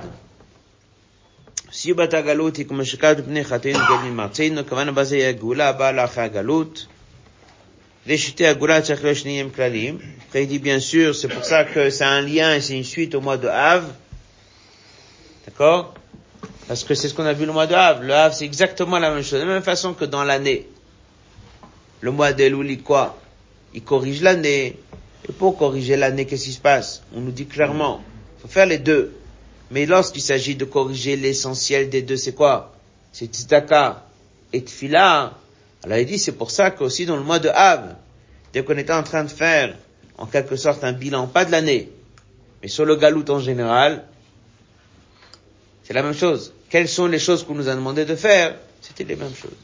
סיבת 1.73 2.15
הגלות 2.15 2.57
היא 2.57 2.67
כמו 2.67 2.85
שקד 2.85 3.25
פני 3.25 3.45
חטאינו 3.45 3.79
גדולים 3.85 4.17
מארצנו, 4.17 4.67
כוונה 4.69 4.93
בזה 4.93 5.17
היא 5.17 5.25
הגאולה 5.25 5.69
הבאה 5.69 5.93
לאחרי 5.93 6.25
הגלות. 6.25 6.87
L'échité 8.10 8.48
Agula 8.48 8.82
Tchakloshneim 8.82 9.52
Klalim. 9.52 10.00
Après, 10.26 10.42
il 10.42 10.48
dit, 10.48 10.58
bien 10.58 10.80
sûr, 10.80 11.16
c'est 11.16 11.28
pour 11.28 11.46
ça 11.46 11.64
que 11.64 11.92
c'est 11.92 12.06
un 12.06 12.22
lien 12.22 12.56
et 12.56 12.60
c'est 12.60 12.76
une 12.76 12.84
suite 12.84 13.14
au 13.14 13.22
mois 13.22 13.38
de 13.38 13.48
Av. 13.48 13.86
D'accord? 15.46 15.94
Parce 16.68 16.84
que 16.84 16.96
c'est 16.96 17.08
ce 17.08 17.14
qu'on 17.14 17.28
a 17.28 17.34
vu 17.34 17.46
le 17.46 17.52
mois 17.52 17.68
de 17.68 17.76
Av. 17.76 18.04
Le 18.04 18.12
Av, 18.12 18.34
c'est 18.34 18.46
exactement 18.46 18.98
la 18.98 19.12
même 19.12 19.22
chose. 19.22 19.34
De 19.40 19.46
la 19.46 19.54
même 19.54 19.62
façon 19.62 19.94
que 19.94 20.06
dans 20.06 20.24
l'année. 20.24 20.66
Le 22.02 22.10
mois 22.10 22.34
de 22.34 22.44
il 22.44 22.82
quoi? 22.82 23.16
Il 23.76 23.84
corrige 23.84 24.24
l'année. 24.24 24.80
Et 25.30 25.32
pour 25.32 25.56
corriger 25.56 25.96
l'année, 25.96 26.26
qu'est-ce 26.26 26.46
qui 26.46 26.54
se 26.54 26.60
passe? 26.60 27.04
On 27.16 27.22
nous 27.22 27.32
dit 27.32 27.46
clairement. 27.46 28.02
Faut 28.42 28.48
faire 28.48 28.66
les 28.66 28.80
deux. 28.80 29.16
Mais 29.70 29.86
lorsqu'il 29.86 30.24
s'agit 30.24 30.56
de 30.56 30.66
corriger 30.66 31.16
l'essentiel 31.16 31.92
des 31.92 32.02
deux, 32.02 32.18
c'est 32.18 32.34
quoi? 32.34 32.74
C'est 33.12 33.28
Tzedaka 33.28 34.04
et 34.52 34.62
Tfila. 34.64 35.39
Alors 35.84 35.98
il 35.98 36.06
dit, 36.06 36.20
c'est 36.20 36.34
pour 36.34 36.52
ça 36.52 36.72
qu'aussi 36.72 37.06
dans 37.06 37.16
le 37.16 37.24
mois 37.24 37.40
de 37.40 37.50
Av, 37.50 37.96
dès 38.54 38.64
qu'on 38.64 38.78
était 38.78 38.94
en 38.94 39.04
train 39.04 39.24
de 39.24 39.30
faire, 39.30 39.76
en 40.18 40.26
quelque 40.26 40.56
sorte, 40.56 40.84
un 40.84 40.92
bilan, 40.92 41.28
pas 41.28 41.46
de 41.46 41.52
l'année, 41.52 41.90
mais 42.62 42.68
sur 42.68 42.86
le 42.86 42.96
galout 42.96 43.30
en 43.30 43.40
général, 43.40 44.04
c'est 45.84 45.94
la 45.94 46.04
même 46.04 46.14
chose. 46.14 46.54
Quelles 46.70 46.90
sont 46.90 47.08
les 47.08 47.20
choses 47.20 47.44
qu'on 47.44 47.56
nous 47.56 47.70
a 47.70 47.76
demandé 47.76 48.06
de 48.06 48.16
faire? 48.16 48.56
C'était 48.82 49.06
les 49.06 49.16
mêmes 49.16 49.34
choses. 49.34 49.58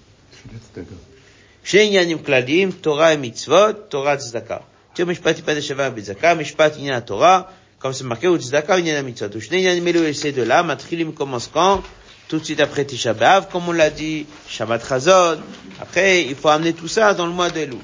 D'accord. 0.76 2.24
kladim, 2.24 2.72
Torah 2.72 3.14
et 3.14 3.18
mitzvot, 3.18 3.74
Torah 3.90 4.18
tzedaka. 4.18 4.64
Tu 4.96 5.04
mishpat 5.06 5.42
pas 5.42 5.54
de 5.54 5.62
sheva 5.62 5.90
bitzaka, 5.90 6.36
mishpat 6.36 6.78
a 6.90 7.02
Torah, 7.02 7.52
comme 7.80 7.94
c'est 7.94 8.06
marqué, 8.06 8.28
ou 8.28 8.38
tzedaka, 8.38 8.80
il 8.80 8.88
y 8.88 8.92
a 8.92 8.94
la 8.94 9.04
mitzvot. 9.04 9.36
Ou 9.36 9.42
shnei 9.42 9.62
yanim 9.62 9.86
et 9.88 10.14
ces 10.14 10.32
deux-là, 10.32 10.64
matchilim 10.64 11.14
commence 11.14 11.50
quand? 11.54 11.84
Tout 12.28 12.40
de 12.40 12.44
suite 12.44 12.60
après 12.60 12.86
Tisha 12.86 13.14
B'Av, 13.14 13.50
comme 13.52 13.70
on 13.70 13.72
l'a 13.72 13.90
dit, 13.90 14.26
Shabbat 14.48 14.88
Chazon. 14.88 15.38
Après, 15.80 16.24
il 16.24 16.36
faut 16.36 16.50
amener 16.50 16.74
tout 16.74 16.88
ça 16.88 17.14
dans 17.14 17.28
le 17.28 17.32
mois 17.32 17.52
de 17.52 17.60
Elul. 17.60 17.80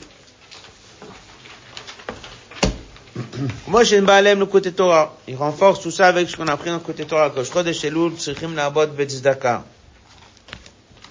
Moi, 3.67 3.83
j'ai 3.83 4.01
Baalem 4.01 4.39
le 4.39 4.47
côté 4.47 4.71
Torah. 4.71 5.15
Il 5.27 5.35
renforce 5.35 5.81
tout 5.81 5.91
ça 5.91 6.07
avec 6.07 6.27
ce 6.29 6.35
qu'on 6.35 6.47
a 6.47 6.53
appris 6.53 6.69
dans 6.69 6.77
le 6.77 6.81
côté 6.81 7.05
Torah. 7.05 7.29
Que 7.29 7.43
je 7.43 7.49
crois 7.49 7.63
de 7.63 7.71
Shelul, 7.71 8.13
Tzrichim 8.13 8.55
La'abot 8.55 8.87
Betzdaka. 8.87 9.63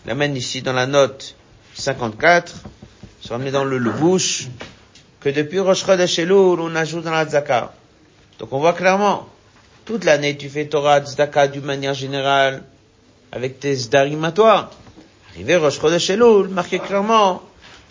Il 0.04 0.10
amène 0.10 0.36
ici 0.36 0.62
dans 0.62 0.72
la 0.72 0.86
note 0.86 1.36
54, 1.74 2.54
ça 3.22 3.38
met 3.38 3.50
dans 3.50 3.64
le 3.64 3.78
Levouche, 3.78 4.48
que 5.20 5.28
depuis 5.28 5.60
Rosh 5.60 5.84
Chodesh 5.84 6.18
Elul, 6.18 6.58
on 6.60 6.74
ajoute 6.74 7.04
dans 7.04 7.10
la 7.10 7.26
Tzaka. 7.26 7.72
Donc 8.38 8.52
on 8.52 8.58
voit 8.58 8.72
clairement, 8.72 9.28
toute 9.84 10.04
l'année 10.04 10.36
tu 10.36 10.48
fais 10.48 10.66
Torah 10.66 11.00
Tzedaka 11.00 11.48
d'une 11.48 11.64
manière 11.64 11.94
générale, 11.94 12.62
avec 13.32 13.60
tes 13.60 13.74
Zdarim 13.74 14.24
à 14.24 14.32
toi. 14.32 14.70
Arrivé 15.34 15.56
Rosh 15.56 15.80
Chodesh 15.80 16.10
Elul, 16.10 16.48
marqué 16.48 16.78
clairement, 16.78 17.42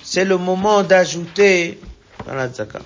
c'est 0.03 0.26
le 0.26 0.38
moment 0.38 0.84
d'ajouter 0.84 1.80
dans 2.26 2.36
la 2.36 2.49
Tzaka 2.49 2.80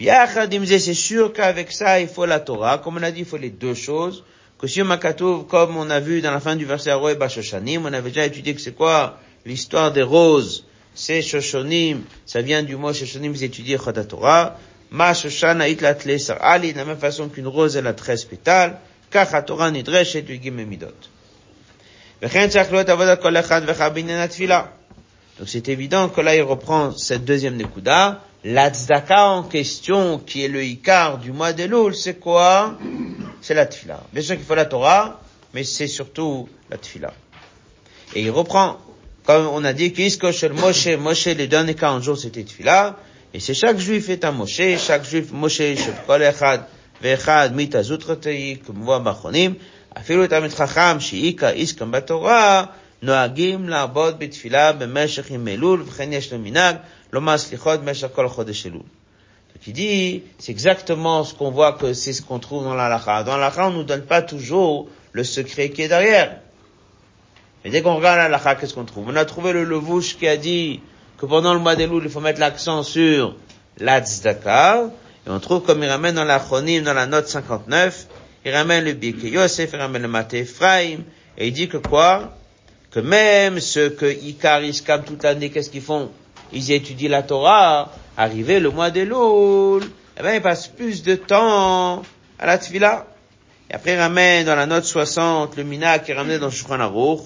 c'est 0.00 0.94
sûr 0.94 1.32
qu'avec 1.32 1.70
ça, 1.72 2.00
il 2.00 2.08
faut 2.08 2.26
la 2.26 2.40
Torah. 2.40 2.78
Comme 2.78 2.96
on 2.96 3.02
a 3.02 3.10
dit, 3.10 3.20
il 3.20 3.26
faut 3.26 3.36
les 3.36 3.50
deux 3.50 3.74
choses. 3.74 4.24
Que 4.58 4.66
sur 4.66 4.84
Makatouv, 4.84 5.46
comme 5.46 5.76
on 5.76 5.90
a 5.90 6.00
vu 6.00 6.20
dans 6.20 6.30
la 6.30 6.40
fin 6.40 6.56
du 6.56 6.64
verset 6.64 6.90
Aroé 6.90 7.14
Bashoshanim, 7.14 7.84
on 7.84 7.92
avait 7.92 8.10
déjà 8.10 8.26
étudié 8.26 8.54
que 8.54 8.60
c'est 8.60 8.72
quoi 8.72 9.18
l'histoire 9.44 9.92
des 9.92 10.02
roses. 10.02 10.64
C'est 10.94 11.22
Shoshonim, 11.22 12.02
ça 12.26 12.42
vient 12.42 12.62
du 12.62 12.76
mot 12.76 12.92
Shoshonim, 12.92 13.32
vous 13.32 13.44
étudiez 13.44 13.78
Choda 13.78 14.04
Torah. 14.04 14.58
Ma 14.90 15.14
Shoshana 15.14 15.68
itlat 15.68 15.98
lesar 16.04 16.38
ali, 16.42 16.72
de 16.72 16.78
la 16.78 16.84
même 16.84 16.98
façon 16.98 17.28
qu'une 17.28 17.46
rose, 17.46 17.76
elle 17.76 17.86
a 17.86 17.94
13 17.94 18.24
pétales. 18.26 18.78
Kach 19.10 19.44
Torah 19.46 19.70
nidresh 19.70 20.16
et 20.16 20.50
midot. 20.50 20.86
Donc 22.22 22.30
c'est 25.46 25.68
évident 25.68 26.08
que 26.08 26.20
là 26.20 26.36
il 26.36 26.42
reprend 26.42 26.96
cette 26.96 27.24
deuxième 27.24 27.56
nekuda, 27.56 28.20
la 28.44 28.70
tzedaka 28.70 29.28
en 29.28 29.42
question, 29.42 30.20
qui 30.24 30.44
est 30.44 30.48
le 30.48 30.62
Icar 30.62 31.18
du 31.18 31.32
mois 31.32 31.52
de 31.52 31.64
Loul, 31.64 31.96
c'est 31.96 32.20
quoi? 32.20 32.78
C'est 33.40 33.54
la 33.54 33.66
tfila. 33.66 34.00
Bien 34.12 34.22
sûr 34.22 34.36
qu'il 34.36 34.44
faut 34.44 34.54
la 34.54 34.66
Torah, 34.66 35.20
mais 35.52 35.64
c'est 35.64 35.88
surtout 35.88 36.48
la 36.70 36.76
tfila. 36.76 37.12
Et 38.14 38.22
il 38.22 38.30
reprend, 38.30 38.78
comme 39.24 39.48
on 39.48 39.64
a 39.64 39.72
dit, 39.72 39.92
le 39.92 40.48
Moshe, 40.54 40.86
Moshe, 40.98 41.26
les 41.26 41.48
derniers 41.48 41.74
40 41.74 42.04
jours, 42.04 42.18
c'était 42.18 42.44
tfila, 42.44 42.98
et 43.34 43.40
c'est 43.40 43.54
chaque 43.54 43.78
juif 43.78 44.08
est 44.10 44.24
un 44.24 44.30
Moshe, 44.30 44.78
chaque 44.78 45.04
juif, 45.04 45.32
Moshe, 45.32 45.62
kol 46.06 46.22
echad, 46.22 46.66
ve'echad, 47.02 47.52
mitazut 47.54 48.04
ratei, 48.04 48.60
comme 48.64 48.82
voit 48.82 49.00
Bachonim, 49.00 49.56
אפילו 49.97 50.23
את 50.23 50.33
עמית 50.33 50.53
חכם 50.53 50.99
שאיכא 50.99 51.49
איסקם 51.49 51.91
בתורה, 51.91 52.63
נוהגים 53.01 53.69
לעבוד 53.69 54.19
בתפילה 54.19 54.71
במשך 54.71 55.31
ימי 55.31 55.53
אלול, 55.53 55.83
וכן 55.87 56.13
יש 56.13 56.33
לו 56.33 56.39
מנהג 56.39 56.75
L'Omas 57.11 57.49
Lichod 57.51 57.83
Meshakol 57.83 58.29
Chodeshelul. 58.29 58.83
Donc 58.83 59.65
il 59.65 59.73
dit, 59.73 60.23
c'est 60.39 60.51
exactement 60.51 61.23
ce 61.23 61.33
qu'on 61.33 61.51
voit 61.51 61.73
que 61.73 61.93
c'est 61.93 62.13
ce 62.13 62.21
qu'on 62.21 62.39
trouve 62.39 62.63
dans 62.63 62.75
la 62.75 62.89
lacha. 62.89 63.23
Dans 63.23 63.37
la 63.37 63.49
lacha, 63.49 63.67
on 63.67 63.71
nous 63.71 63.83
donne 63.83 64.03
pas 64.03 64.21
toujours 64.21 64.87
le 65.13 65.23
secret 65.23 65.69
qui 65.69 65.83
est 65.83 65.87
derrière. 65.87 66.37
Mais 67.63 67.71
dès 67.71 67.81
qu'on 67.81 67.95
regarde 67.95 68.17
la 68.17 68.29
lacha, 68.29 68.55
qu'est-ce 68.55 68.73
qu'on 68.73 68.85
trouve 68.85 69.07
On 69.07 69.15
a 69.15 69.25
trouvé 69.25 69.53
le 69.53 69.63
levouche 69.63 70.17
qui 70.17 70.27
a 70.27 70.37
dit 70.37 70.81
que 71.17 71.25
pendant 71.25 71.53
le 71.53 71.59
mois 71.59 71.75
d'Elul, 71.75 72.03
il 72.03 72.09
faut 72.09 72.19
mettre 72.19 72.39
l'accent 72.39 72.83
sur 72.83 73.35
la 73.77 74.01
tzedaka, 74.01 74.89
Et 75.25 75.29
on 75.29 75.39
trouve 75.39 75.63
comme 75.63 75.83
il 75.83 75.89
ramène 75.89 76.15
dans 76.15 76.25
la 76.25 76.39
chronim, 76.39 76.83
dans 76.83 76.93
la 76.93 77.07
note 77.07 77.27
59, 77.27 78.07
il 78.44 78.52
ramène 78.52 78.84
le 78.84 78.92
Birke 78.92 79.24
Yosef, 79.24 79.70
il 79.72 79.78
ramène 79.78 80.02
le 80.02 80.08
Maté 80.08 80.40
Ephraim, 80.40 81.00
et 81.38 81.48
il 81.48 81.52
dit 81.52 81.68
que 81.68 81.76
quoi? 81.76 82.36
Que 82.90 83.00
même 83.00 83.60
ceux 83.60 83.90
que 83.90 84.06
Icar, 84.06 84.62
Iskam 84.62 85.02
toute 85.04 85.22
l'année, 85.22 85.50
qu'est-ce 85.50 85.70
qu'ils 85.70 85.82
font? 85.82 86.10
Ils 86.52 86.72
étudient 86.72 87.10
la 87.10 87.22
Torah, 87.22 87.92
arrivé 88.16 88.60
le 88.60 88.70
mois 88.70 88.90
de 88.90 89.00
Loul, 89.02 89.84
eh 90.18 90.22
ben 90.22 90.34
ils 90.34 90.42
passent 90.42 90.68
plus 90.68 91.02
de 91.02 91.14
temps 91.14 92.02
à 92.38 92.46
la 92.46 92.58
Tfila. 92.58 93.06
Et 93.70 93.74
après 93.74 93.94
il 93.94 93.98
ramène 93.98 94.44
dans 94.44 94.56
la 94.56 94.66
note 94.66 94.84
60 94.84 95.56
le 95.56 95.64
Minag 95.64 96.04
qui 96.04 96.10
est 96.10 96.14
ramené 96.14 96.38
dans 96.38 96.50
Shulchan 96.50 96.80
Aruch, 96.80 97.20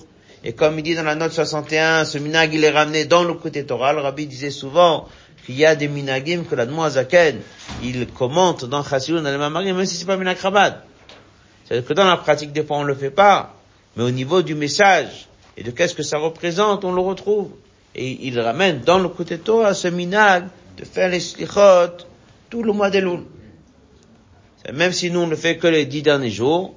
et 0.49 0.53
comme 0.53 0.79
il 0.79 0.83
dit 0.83 0.95
dans 0.95 1.03
la 1.03 1.17
note 1.17 1.33
61, 1.33 2.05
ce 2.05 2.19
minag 2.19 2.55
il 2.55 2.63
est 2.63 2.71
ramené 2.71 3.05
dans 3.05 3.25
le 3.25 3.35
côté 3.35 3.67
Torah. 3.67 3.93
Le 3.93 4.01
rabbi 4.01 4.29
disait 4.29 4.51
souvent 4.51 5.09
qu'il 5.45 5.57
y 5.57 5.67
a 5.67 5.75
des 5.75 5.89
minagim 5.89 6.45
que 6.45 6.55
la 6.55 6.67
Zaken, 6.89 7.41
il 7.83 8.07
commente 8.07 8.65
dans 8.65 8.85
Chassidut, 8.85 9.21
dans 9.21 9.31
les 9.31 9.39
Mamarim, 9.39 9.77
même 9.77 9.87
si 9.87 9.97
c'est 9.97 10.05
pas 10.05 10.17
minag 10.17 10.39
rabad. 10.39 10.83
C'est-à-dire 11.67 11.89
que 11.89 11.95
dans 11.95 12.05
la 12.05 12.17
pratique 12.17 12.53
des 12.53 12.63
fois 12.63 12.79
on 12.79 12.85
le 12.85 12.95
fait 12.95 13.11
pas, 13.11 13.55
mais 13.97 14.05
au 14.05 14.11
niveau 14.11 14.43
du 14.43 14.55
message 14.55 15.27
et 15.57 15.63
de 15.63 15.71
qu'est-ce 15.71 15.95
que 15.95 16.03
ça 16.03 16.19
représente, 16.19 16.85
on 16.85 16.93
le 16.93 17.01
retrouve. 17.01 17.51
Et 17.95 18.27
il 18.27 18.39
ramène 18.39 18.81
dans 18.81 18.99
le 18.99 19.09
côté 19.09 19.39
Torah 19.39 19.75
ce 19.75 19.89
minag 19.89 20.45
de 20.77 20.85
faire 20.85 21.09
les 21.09 21.21
slichot 21.21 22.05
tout 22.51 22.63
le 22.63 22.73
mois 22.73 22.91
d'Elul. 22.91 23.21
Même 24.73 24.93
si 24.93 25.11
nous 25.11 25.21
on 25.21 25.27
ne 25.27 25.37
fait 25.37 25.57
que 25.57 25.67
les 25.67 25.87
dix 25.87 26.03
derniers 26.03 26.31
jours, 26.31 26.75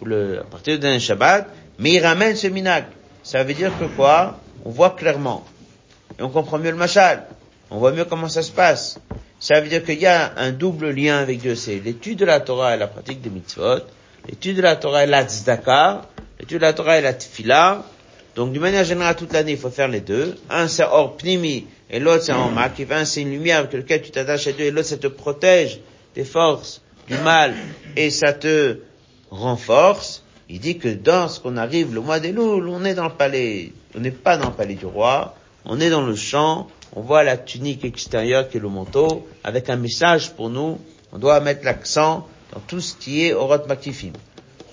ou 0.00 0.04
le, 0.04 0.40
à 0.40 0.44
partir 0.44 0.74
du 0.74 0.80
dernier 0.80 1.00
Shabbat, 1.00 1.48
mais 1.78 1.94
il 1.94 2.00
ramène 2.00 2.36
ce 2.36 2.46
minag. 2.46 2.84
Ça 3.22 3.42
veut 3.42 3.54
dire 3.54 3.72
que 3.78 3.84
quoi? 3.84 4.38
On 4.64 4.70
voit 4.70 4.90
clairement. 4.90 5.44
Et 6.18 6.22
on 6.22 6.28
comprend 6.28 6.58
mieux 6.58 6.70
le 6.70 6.76
machal. 6.76 7.26
On 7.70 7.78
voit 7.78 7.92
mieux 7.92 8.04
comment 8.04 8.28
ça 8.28 8.42
se 8.42 8.52
passe. 8.52 8.98
Ça 9.38 9.60
veut 9.60 9.68
dire 9.68 9.82
qu'il 9.84 10.00
y 10.00 10.06
a 10.06 10.32
un 10.36 10.52
double 10.52 10.90
lien 10.90 11.18
avec 11.18 11.40
Dieu. 11.40 11.54
C'est 11.54 11.78
l'étude 11.78 12.18
de 12.18 12.24
la 12.26 12.40
Torah 12.40 12.74
et 12.74 12.78
la 12.78 12.86
pratique 12.86 13.22
des 13.22 13.30
mitzvot. 13.30 13.80
L'étude 14.28 14.56
de 14.56 14.62
la 14.62 14.76
Torah 14.76 15.04
et 15.04 15.06
la 15.06 15.24
tzedaka. 15.24 16.02
L'étude 16.38 16.58
de 16.58 16.62
la 16.62 16.72
Torah 16.72 16.98
et 16.98 17.02
la 17.02 17.14
tfila. 17.14 17.84
Donc, 18.36 18.52
d'une 18.52 18.62
manière 18.62 18.84
générale, 18.84 19.16
toute 19.16 19.32
l'année, 19.32 19.52
il 19.52 19.58
faut 19.58 19.70
faire 19.70 19.88
les 19.88 20.00
deux. 20.00 20.36
Un, 20.48 20.68
c'est 20.68 20.84
hors 20.84 21.16
pnimi, 21.16 21.66
et 21.90 21.98
l'autre, 21.98 22.24
c'est 22.24 22.32
en 22.32 22.50
mak. 22.50 22.80
Un, 22.90 23.04
c'est 23.04 23.22
une 23.22 23.30
lumière 23.30 23.58
avec 23.58 23.72
laquelle 23.72 24.02
tu 24.02 24.10
t'attaches 24.10 24.46
à 24.46 24.52
Dieu, 24.52 24.66
et 24.66 24.70
l'autre, 24.70 24.88
ça 24.88 24.96
te 24.96 25.08
protège 25.08 25.80
des 26.14 26.24
forces, 26.24 26.80
du 27.08 27.16
mal, 27.18 27.54
et 27.96 28.10
ça 28.10 28.32
te 28.32 28.78
renforce. 29.30 30.22
Il 30.48 30.60
dit 30.60 30.78
que 30.78 30.88
dans 30.88 31.28
ce 31.28 31.40
qu'on 31.40 31.56
arrive 31.56 31.94
le 31.94 32.00
mois 32.00 32.20
des 32.20 32.32
louls, 32.32 32.68
on 32.68 32.84
est 32.84 32.94
dans 32.94 33.04
le 33.04 33.14
palais, 33.14 33.72
on 33.96 34.00
n'est 34.00 34.10
pas 34.10 34.36
dans 34.36 34.48
le 34.48 34.54
palais 34.54 34.74
du 34.74 34.86
roi, 34.86 35.34
on 35.64 35.80
est 35.80 35.90
dans 35.90 36.02
le 36.02 36.16
champ, 36.16 36.68
on 36.96 37.02
voit 37.02 37.22
la 37.22 37.36
tunique 37.36 37.84
extérieure 37.84 38.48
qui 38.48 38.56
est 38.56 38.60
le 38.60 38.68
manteau, 38.68 39.28
avec 39.44 39.70
un 39.70 39.76
message 39.76 40.32
pour 40.32 40.50
nous, 40.50 40.78
on 41.12 41.18
doit 41.18 41.38
mettre 41.40 41.64
l'accent 41.64 42.26
dans 42.52 42.60
tout 42.60 42.80
ce 42.80 42.94
qui 42.94 43.26
est 43.26 43.32
Orot 43.32 43.66
Maktifim. 43.66 44.12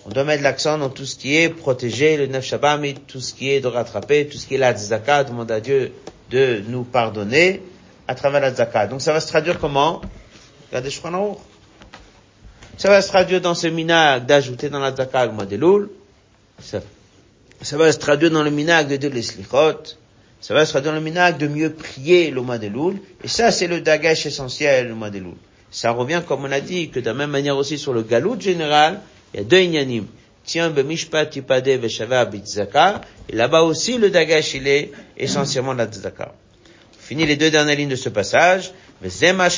On 0.06 0.10
doit 0.10 0.24
mettre 0.24 0.44
l'accent 0.44 0.78
dans 0.78 0.90
tout 0.90 1.06
ce 1.06 1.16
qui 1.16 1.36
est 1.36 1.50
protéger 1.50 2.18
le 2.18 2.28
Nef 2.28 2.46
Shabbat, 2.46 2.80
tout 3.08 3.20
ce 3.20 3.34
qui 3.34 3.50
est 3.50 3.60
de 3.60 3.68
rattraper, 3.68 4.28
tout 4.28 4.38
ce 4.38 4.48
qui 4.48 4.56
est 4.56 4.58
la 4.58 4.74
Tzaka, 4.74 5.26
demander 5.26 5.54
à 5.54 5.60
Dieu 5.60 5.92
de 6.30 6.62
nous 6.68 6.84
pardonner 6.84 7.62
à 8.08 8.16
travers 8.16 8.42
la 8.42 8.52
Tzaka. 8.52 8.88
Donc 8.88 9.02
ça 9.02 9.12
va 9.12 9.20
se 9.20 9.28
traduire 9.28 9.60
comment? 9.60 10.02
Regardez, 10.70 10.92
ça 12.78 12.90
va 12.90 13.02
se 13.02 13.08
traduire 13.08 13.42
dans 13.42 13.56
ce 13.56 13.68
minag 13.68 14.26
d'ajouter 14.28 14.70
dans 14.70 14.80
la 14.80 14.96
zaka 14.96 15.26
le 15.26 15.32
mois 15.32 15.46
de. 15.46 15.90
Ça, 16.62 16.80
ça, 17.62 17.76
va 17.76 17.92
se 17.92 17.98
traduire 17.98 18.30
dans 18.30 18.44
le 18.44 18.52
minag 18.52 18.88
de 18.88 18.98
dire 18.98 19.12
les 19.12 19.24
slichot. 19.24 19.96
Ça 20.40 20.54
va 20.54 20.64
se 20.64 20.72
traduire 20.72 20.92
dans 20.92 21.00
le 21.00 21.04
minag 21.04 21.38
de 21.38 21.48
mieux 21.48 21.74
prier 21.74 22.30
le 22.30 22.42
mois 22.42 22.60
de. 22.60 22.70
Et 23.24 23.28
ça, 23.28 23.52
c'est 23.52 23.66
le 23.66 23.82
dagash 23.82 24.28
essentiel 24.28 24.90
le 24.90 24.96
mois 24.96 25.10
de. 25.10 25.24
Ça 25.72 25.92
revient, 25.92 26.22
comme 26.26 26.46
on 26.46 26.52
a 26.52 26.60
dit, 26.60 26.90
que 26.90 27.00
de 27.00 27.06
la 27.06 27.14
même 27.14 27.32
manière 27.32 27.58
aussi 27.58 27.78
sur 27.78 27.94
le 27.94 28.02
galout 28.02 28.40
général, 28.40 29.02
il 29.34 29.38
y 29.38 29.40
a 29.42 29.44
deux 29.44 29.60
inyanim. 29.60 30.06
Tiens, 30.46 30.70
bemishpat 30.70 31.36
yipade 31.36 31.68
veshava 31.68 32.26
bitzaka. 32.26 33.02
Et 33.30 33.36
là-bas 33.36 33.64
aussi, 33.64 33.98
le 33.98 34.10
dagash, 34.10 34.54
il 34.54 34.68
est 34.68 34.92
essentiellement 35.18 35.74
la 35.74 35.88
tzaka. 35.88 36.34
On 36.94 37.04
finit 37.04 37.26
les 37.26 37.36
deux 37.36 37.52
dernières 37.52 37.76
lignes 37.76 37.90
de 37.90 37.96
ce 37.96 38.10
passage. 38.10 38.72
Mais 39.02 39.10
zema 39.10 39.50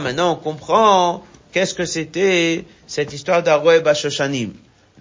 maintenant 0.00 0.32
on 0.32 0.36
comprend 0.36 1.22
Qu'est-ce 1.56 1.72
que 1.72 1.86
c'était 1.86 2.64
cette 2.86 3.14
histoire 3.14 3.42
d'Aroé 3.42 3.80
Bashoshanim 3.80 4.52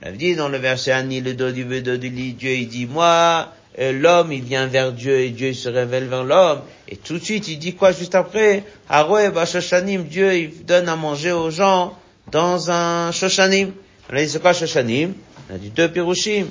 On 0.02 0.08
avait 0.08 0.16
dit 0.16 0.36
dans 0.36 0.48
le 0.48 0.58
verset 0.58 0.92
Ani, 0.94 1.20
le 1.20 1.34
do 1.34 1.52
du 1.52 1.66
du 1.66 2.32
Dieu 2.32 2.52
il 2.52 2.70
dit, 2.70 2.86
moi, 2.86 3.52
l'homme, 3.78 4.32
il 4.32 4.44
vient 4.44 4.68
vers 4.68 4.92
Dieu 4.92 5.20
et 5.20 5.30
Dieu 5.30 5.50
il 5.50 5.56
se 5.56 5.70
révèle 5.70 6.06
vers 6.06 6.24
l'homme. 6.24 6.62
Et 6.88 6.96
tout 6.96 7.18
de 7.20 7.24
suite, 7.24 7.48
il 7.48 7.60
dit 7.60 7.74
quoi 7.74 7.92
juste 7.92 8.16
après? 8.16 8.64
Aroé 8.90 9.30
Bashoshanim, 9.30 10.04
Dieu, 10.04 10.36
il 10.36 10.66
donne 10.66 10.88
à 10.88 10.96
manger 10.96 11.32
aux 11.32 11.50
gens 11.50 11.98
dans 12.32 12.72
un 12.72 13.12
Shoshanim. 13.12 13.72
On 14.12 14.16
a 14.16 14.22
dit, 14.22 14.30
c'est 14.30 14.42
quoi 14.42 14.54
Shoshanim? 14.54 15.14
On 15.50 15.56
a 15.56 15.58
dit 15.58 15.70
deux 15.70 15.90
Pirushim. 15.90 16.48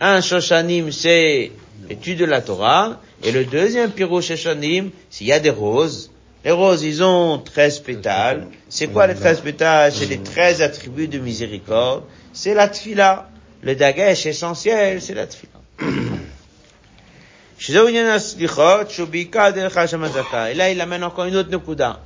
Un 0.00 0.20
Shoshanim, 0.20 0.92
c'est 0.92 1.52
l'étude 1.88 2.18
de 2.18 2.24
la 2.24 2.40
Torah. 2.40 3.00
Et 3.24 3.32
le 3.32 3.44
deuxième 3.44 3.90
Pirush 3.90 4.28
Shoshanim, 4.28 4.90
s'il 5.10 5.26
y 5.26 5.32
a 5.32 5.40
des 5.40 5.50
roses, 5.50 6.10
les 6.44 6.52
roses, 6.52 6.84
ils 6.84 7.02
ont 7.02 7.38
13 7.38 7.80
pétales. 7.80 8.46
C'est 8.68 8.86
quoi 8.86 9.06
les 9.06 9.14
13 9.14 9.40
pétales? 9.40 9.92
C'est 9.92 10.06
les 10.06 10.18
13 10.18 10.62
attributs 10.62 11.08
de 11.08 11.18
miséricorde. 11.18 12.04
C'est 12.32 12.54
la 12.54 12.68
tfila. 12.68 13.28
Le 13.62 13.74
dagesh 13.74 14.26
essentiel, 14.26 15.02
c'est 15.02 15.14
la 15.14 15.26
tfila. 15.26 16.07
Et 17.60 17.72
là, 20.54 20.70
il 20.70 20.80
amène 20.80 21.04
encore 21.04 21.24
une 21.24 21.36
autre 21.36 21.50
nukuda. 21.50 22.00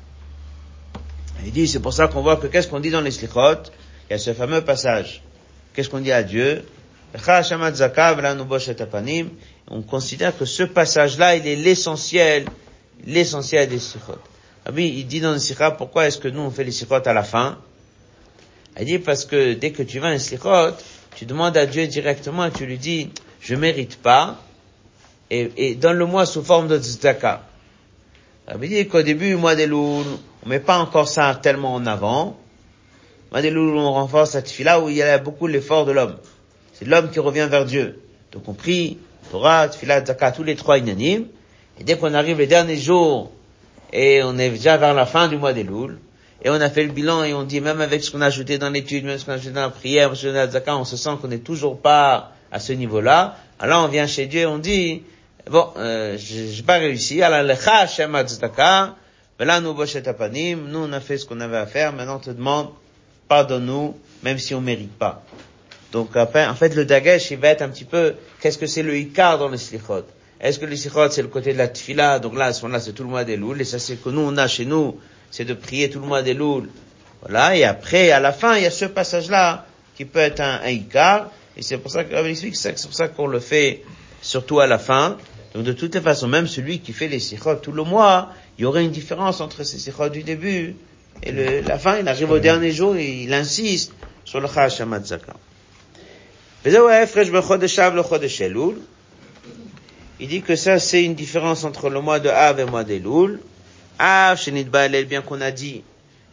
Il 1.45 1.53
dit, 1.53 1.69
c'est 1.69 1.81
pour 1.81 1.93
ça 1.93 2.09
qu'on 2.09 2.23
voit 2.23 2.37
que 2.37 2.47
qu'est-ce 2.47 2.69
qu'on 2.69 2.81
dit 2.81 2.91
dans 2.91 3.01
les 3.01 3.11
slichot 3.11 3.63
Il 4.09 4.13
y 4.13 4.15
a 4.15 4.19
ce 4.19 4.33
fameux 4.33 4.63
passage. 4.63 5.23
Qu'est-ce 5.75 5.89
qu'on 5.89 6.01
dit 6.01 6.13
à 6.13 6.23
Dieu 6.23 6.65
On 9.69 9.83
considère 9.83 10.39
que 10.39 10.45
ce 10.45 10.63
passage-là, 10.63 11.37
il 11.37 11.47
est 11.47 11.57
l'essentiel 11.57 12.47
l'essentiel 13.07 13.69
des 13.69 13.79
sikhot. 13.79 14.19
Rabbi, 14.65 14.87
il 14.87 15.07
dit 15.07 15.21
dans 15.21 15.33
le 15.33 15.39
sikha, 15.39 15.73
pourquoi 15.73 16.07
est-ce 16.07 16.19
que 16.19 16.29
nous 16.29 16.41
on 16.41 16.51
fait 16.51 16.65
les 16.65 16.73
sikhot 16.73 17.03
à 17.05 17.13
la 17.13 17.23
fin 17.23 17.59
Il 18.79 18.87
dit 18.87 18.99
parce 18.99 19.25
que 19.25 19.55
dès 19.55 19.73
que 19.73 19.83
tu 19.83 19.99
vas 19.99 20.09
un 20.09 20.19
sikhot, 20.19 20.71
tu 21.17 21.27
demandes 21.27 21.57
à 21.57 21.67
Dieu 21.67 21.87
directement 21.87 22.49
tu 22.51 22.67
lui 22.67 22.79
dis, 22.79 23.11
je 23.41 23.55
mérite 23.55 24.01
pas, 24.01 24.41
et, 25.33 25.51
et 25.57 25.75
donne-le-moi 25.75 26.27
sous 26.27 26.43
forme 26.43 26.69
de 26.69 26.79
tzedaka. 26.79 27.43
Rabbi 28.47 28.69
dit 28.69 28.87
qu'au 28.87 29.03
début, 29.03 29.35
moi 29.37 29.55
des 29.55 29.67
louls, 29.67 30.05
on 30.45 30.49
met 30.49 30.61
pas 30.61 30.79
encore 30.79 31.09
ça 31.09 31.39
tellement 31.41 31.75
en 31.75 31.87
avant. 31.87 32.37
Moi 33.31 33.41
des 33.41 33.51
louls, 33.51 33.79
on 33.79 33.93
renforce 33.93 34.33
cette 34.33 34.51
fille-là 34.51 34.81
où 34.81 34.91
il 34.91 34.97
y 34.97 35.03
a 35.03 35.17
beaucoup 35.19 35.47
l'effort 35.47 35.87
de 35.87 35.93
l'homme. 35.93 36.17
C'est 36.75 36.85
l'homme 36.85 37.11
qui 37.11 37.19
revient 37.19 37.49
vers 37.51 37.65
Dieu. 37.65 38.03
Donc 38.33 38.47
on 38.47 38.53
prie, 38.53 38.99
Torah, 39.31 39.69
Tfila, 39.69 40.03
Tzaka, 40.03 40.33
tous 40.33 40.43
les 40.43 40.55
trois 40.55 40.79
unanimes. 40.79 41.27
Et 41.81 41.85
dès 41.85 41.97
qu'on 41.97 42.13
arrive 42.13 42.39
les 42.39 42.47
derniers 42.47 42.77
jours, 42.77 43.31
et 43.93 44.23
on 44.23 44.37
est 44.39 44.51
déjà 44.51 44.77
vers 44.77 44.93
la 44.93 45.07
fin 45.07 45.29
du 45.29 45.39
mois 45.39 45.55
des 45.55 45.65
Louls, 45.65 45.99
et 46.45 46.51
on 46.51 46.55
a 46.61 46.69
fait 46.69 46.85
le 46.85 46.93
bilan 46.93 47.25
et 47.25 47.33
on 47.33 47.45
dit 47.45 47.61
même 47.61 47.81
avec 47.81 48.03
ce 48.03 48.11
qu'on 48.11 48.21
a 48.21 48.27
ajouté 48.27 48.59
dans 48.59 48.69
l'étude, 48.69 49.05
même 49.05 49.17
ce 49.17 49.25
qu'on 49.25 49.33
a 49.33 49.37
ajouté 49.37 49.53
dans 49.53 49.63
la 49.63 49.71
prière, 49.71 50.11
on 50.11 50.85
se 50.85 50.97
sent 50.97 51.11
qu'on 51.21 51.29
n'est 51.29 51.39
toujours 51.39 51.79
pas 51.79 52.33
à 52.51 52.59
ce 52.59 52.73
niveau-là. 52.73 53.39
Alors 53.61 53.85
on 53.85 53.89
vient 53.89 54.07
chez 54.07 54.27
Dieu 54.27 54.41
et 54.41 54.47
on 54.47 54.59
dit, 54.59 55.03
bon, 55.51 55.69
euh, 55.77 56.17
j'ai 56.19 56.63
pas 56.63 56.79
réussi, 56.79 57.23
alors 57.23 57.43
lecha 57.43 57.77
Hashem 57.79 58.17
tzedaka, 58.27 58.97
là 59.39 59.61
nous 59.61 59.77
apanim, 60.07 60.69
nous 60.69 60.81
on 60.81 60.93
a 60.93 61.01
fait 61.01 61.19
ce 61.19 61.27
qu'on 61.27 61.41
avait 61.41 61.57
à 61.57 61.67
faire, 61.67 61.93
maintenant 61.93 62.17
on 62.17 62.21
te 62.21 62.31
demande, 62.31 62.69
pardonne-nous, 63.29 63.97
même 64.23 64.39
si 64.39 64.55
on 64.55 64.61
mérite 64.61 64.97
pas. 64.99 65.23
Donc 65.93 66.17
après, 66.17 66.47
en 66.47 66.55
fait 66.55 66.75
le 66.75 66.85
dagesh 66.85 67.31
il 67.31 67.39
va 67.39 67.49
être 67.49 67.63
un 67.63 67.69
petit 67.69 67.85
peu, 67.85 68.15
qu'est-ce 68.41 68.59
que 68.59 68.67
c'est 68.67 68.83
le 68.83 68.97
ikar 68.97 69.39
dans 69.39 69.49
le 69.49 69.57
slichot? 69.57 70.05
Est-ce 70.43 70.59
que 70.59 70.67
le 70.67 70.75
sikhot, 70.75 71.09
c'est 71.11 71.23
le 71.23 71.29
côté 71.29 71.53
de 71.53 71.59
la 71.59 71.69
tfila? 71.69 72.19
Donc 72.19 72.37
là, 72.37 72.47
à 72.47 72.53
ce 72.53 72.63
moment-là, 72.63 72.81
c'est 72.81 72.93
tout 72.93 73.05
le 73.05 73.09
mois 73.09 73.23
des 73.23 73.37
louls. 73.37 73.61
Et 73.61 73.65
ça, 73.65 73.79
c'est 73.79 73.95
que 73.95 74.09
nous, 74.09 74.23
on 74.23 74.37
a 74.37 74.49
chez 74.49 74.65
nous, 74.65 74.99
c'est 75.31 75.45
de 75.45 75.55
prier 75.55 75.89
tout 75.89 76.01
le 76.01 76.07
mois 76.07 76.23
des 76.23 76.35
louls. 76.35 76.69
Voilà. 77.21 77.57
Et 77.57 77.63
après, 77.63 78.11
à 78.11 78.19
la 78.19 78.33
fin, 78.33 78.57
il 78.57 78.65
y 78.65 78.67
a 78.67 78.73
ce 78.73 78.87
passage-là 78.87 79.67
qui 79.97 80.05
peut 80.05 80.19
être 80.19 80.41
un, 80.41 80.61
un 80.65 80.71
ikar. 80.71 81.31
Et 81.57 81.63
c'est 81.63 81.79
pour 81.79 81.93
ça 81.93 82.03
que 82.03 82.13
explique, 82.27 82.57
c'est 82.57 82.73
pour 82.83 82.93
ça 82.93 83.07
qu'on 83.07 83.29
le 83.29 83.39
fait 83.39 83.85
surtout 84.21 84.59
à 84.59 84.67
la 84.67 84.79
fin. 84.79 85.17
Donc 85.55 85.65
de 85.65 85.73
toutes 85.73 85.95
les 85.95 86.01
façons, 86.01 86.29
même 86.29 86.47
celui 86.47 86.81
qui 86.81 86.93
fait 86.93 87.09
les 87.09 87.21
sikhot 87.21 87.57
tout 87.57 87.73
le 87.73 87.85
mois, 87.85 88.31
il 88.59 88.63
y 88.63 88.65
aurait 88.65 88.85
une 88.85 88.91
différence 88.91 89.41
entre 89.41 89.65
ces 89.65 89.79
sikhot 89.79 90.09
du 90.09 90.23
début 90.23 90.77
et 91.23 91.33
le, 91.33 91.61
la 91.61 91.79
fin. 91.79 91.99
Il 91.99 92.09
arrive 92.09 92.31
au 92.31 92.39
dernier 92.39 92.73
jour 92.73 92.97
et 92.97 93.25
il 93.25 93.35
insiste 93.35 93.93
sur 94.25 94.41
le 94.41 94.49
chashamat 94.49 95.05
zakah. 95.05 95.35
Il 96.65 96.73
dit 100.29 100.43
que 100.43 100.55
ça, 100.55 100.79
c'est 100.79 101.03
une 101.03 101.15
différence 101.15 101.65
entre 101.65 101.91
le 101.91 102.01
mois 102.01 102.21
de 102.21 102.29
Av 102.29 102.61
et 102.61 102.65
le 102.65 102.71
mois 102.71 102.85
d'Elul. 102.85 103.41
Av, 103.99 104.39
Shenit 104.39 104.65
Baalel, 104.65 105.07
bien 105.07 105.23
qu'on 105.23 105.41
a 105.41 105.51
dit 105.51 105.83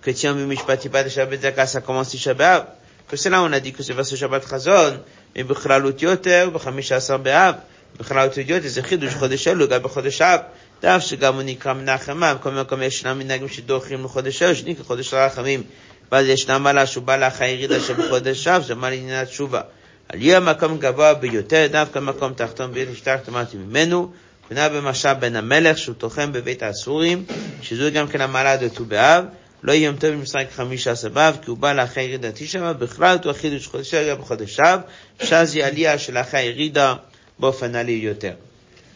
que 0.01 0.11
tiens, 0.11 0.35
Mimishpati 0.35 0.89
de 0.89 1.09
Shabbat 1.09 1.41
Zaka, 1.41 1.65
ça 1.65 1.81
commence 1.81 2.15
Shabbat. 2.15 2.77
Que 3.07 3.17
c'est 3.17 3.31
là, 3.31 3.41
on 3.41 3.51
a 3.51 3.59
dit 3.59 3.73
que 3.73 3.81
c'est 3.81 3.93
vers 3.93 4.05
ce 4.05 4.15
Shabbat 4.15 4.47
Chazon. 4.47 4.99
Mais 5.35 5.43
Bechlalut 5.43 5.95
Yoter, 5.99 6.45
Bechamisha 6.53 6.97
Asar 6.97 7.17
Be'av. 7.17 7.61
Bechlalut 7.97 8.37
Yoter, 8.37 8.69
c'est 8.69 8.85
Chidush 8.85 9.17
Chodesh 9.17 9.47
le 9.53 9.67
Gab 9.67 9.87
Chodesh 9.87 10.21
Av. 10.21 10.41
דף 10.81 10.99
שגם 10.99 11.35
הוא 11.35 11.43
נקרא 11.43 11.73
מנחם 11.73 12.23
אב, 12.23 12.37
כל 12.41 12.51
מקום 12.51 12.81
ישנם 12.81 13.19
מנהגים 13.19 13.49
שדוחים 13.49 14.03
לחודש 14.03 14.41
אב, 14.41 14.53
שנקרא 14.53 14.83
חודש 14.83 15.13
הרחמים, 15.13 15.63
ואז 16.11 16.25
ישנה 16.25 16.57
מעלה 16.57 16.85
שהוא 16.85 17.03
בא 17.03 17.17
לאחר 17.17 17.43
ירידה 17.43 17.79
שבחודש 17.79 18.47
אב, 18.47 18.63
שמה 18.67 18.89
לעניין 18.89 19.23
התשובה. 19.23 19.61
על 20.09 20.21
יהיה 20.21 20.39
מקום 20.39 20.77
גבוה 20.77 21.13
ביותר, 21.13 21.67
דווקא 21.71 21.99
מקום 21.99 22.33
תחתון 22.33 22.73
בית 22.73 22.89
נשתך 22.91 23.15
תמרתי 23.23 23.57
ממנו, 23.57 24.11
פונה 24.47 24.69
במשל 24.69 25.13
בן 25.13 25.35
המלך 25.35 25.77
שהוא 25.77 25.95
תוחם 25.95 26.31
בבית 26.31 26.63
האסורים, 26.63 27.25
שזו 27.61 27.91
גם 27.93 28.07
כן 28.07 28.21
המעלה 28.21 28.57
דט"ו 28.57 28.85
באב, 28.85 29.25
לא 29.63 29.71
יהיה 29.71 29.85
יום 29.85 29.95
טוב 29.95 30.09
במשחק 30.09 30.45
חמישה 30.55 30.91
עשר 30.91 31.09
באב, 31.09 31.37
כי 31.41 31.49
הוא 31.49 31.57
בא 31.57 31.73
לאחר 31.73 32.01
ירידה 32.01 32.31
תשע 32.31 32.59
באב, 32.59 32.79
בכלל 32.79 33.17
הוא 33.23 33.31
החידוש 33.31 33.67
חודש 33.67 33.93
אב 33.93 34.19
בחודש 34.19 34.59
אב, 34.59 34.79
שאז 35.23 35.55
היא 35.55 35.65
עלייה 35.65 35.97
של 35.97 36.17
אחר 36.17 36.37
ירידה 36.37 36.93
Bofanali 37.39 37.99
Yoter. 37.99 38.33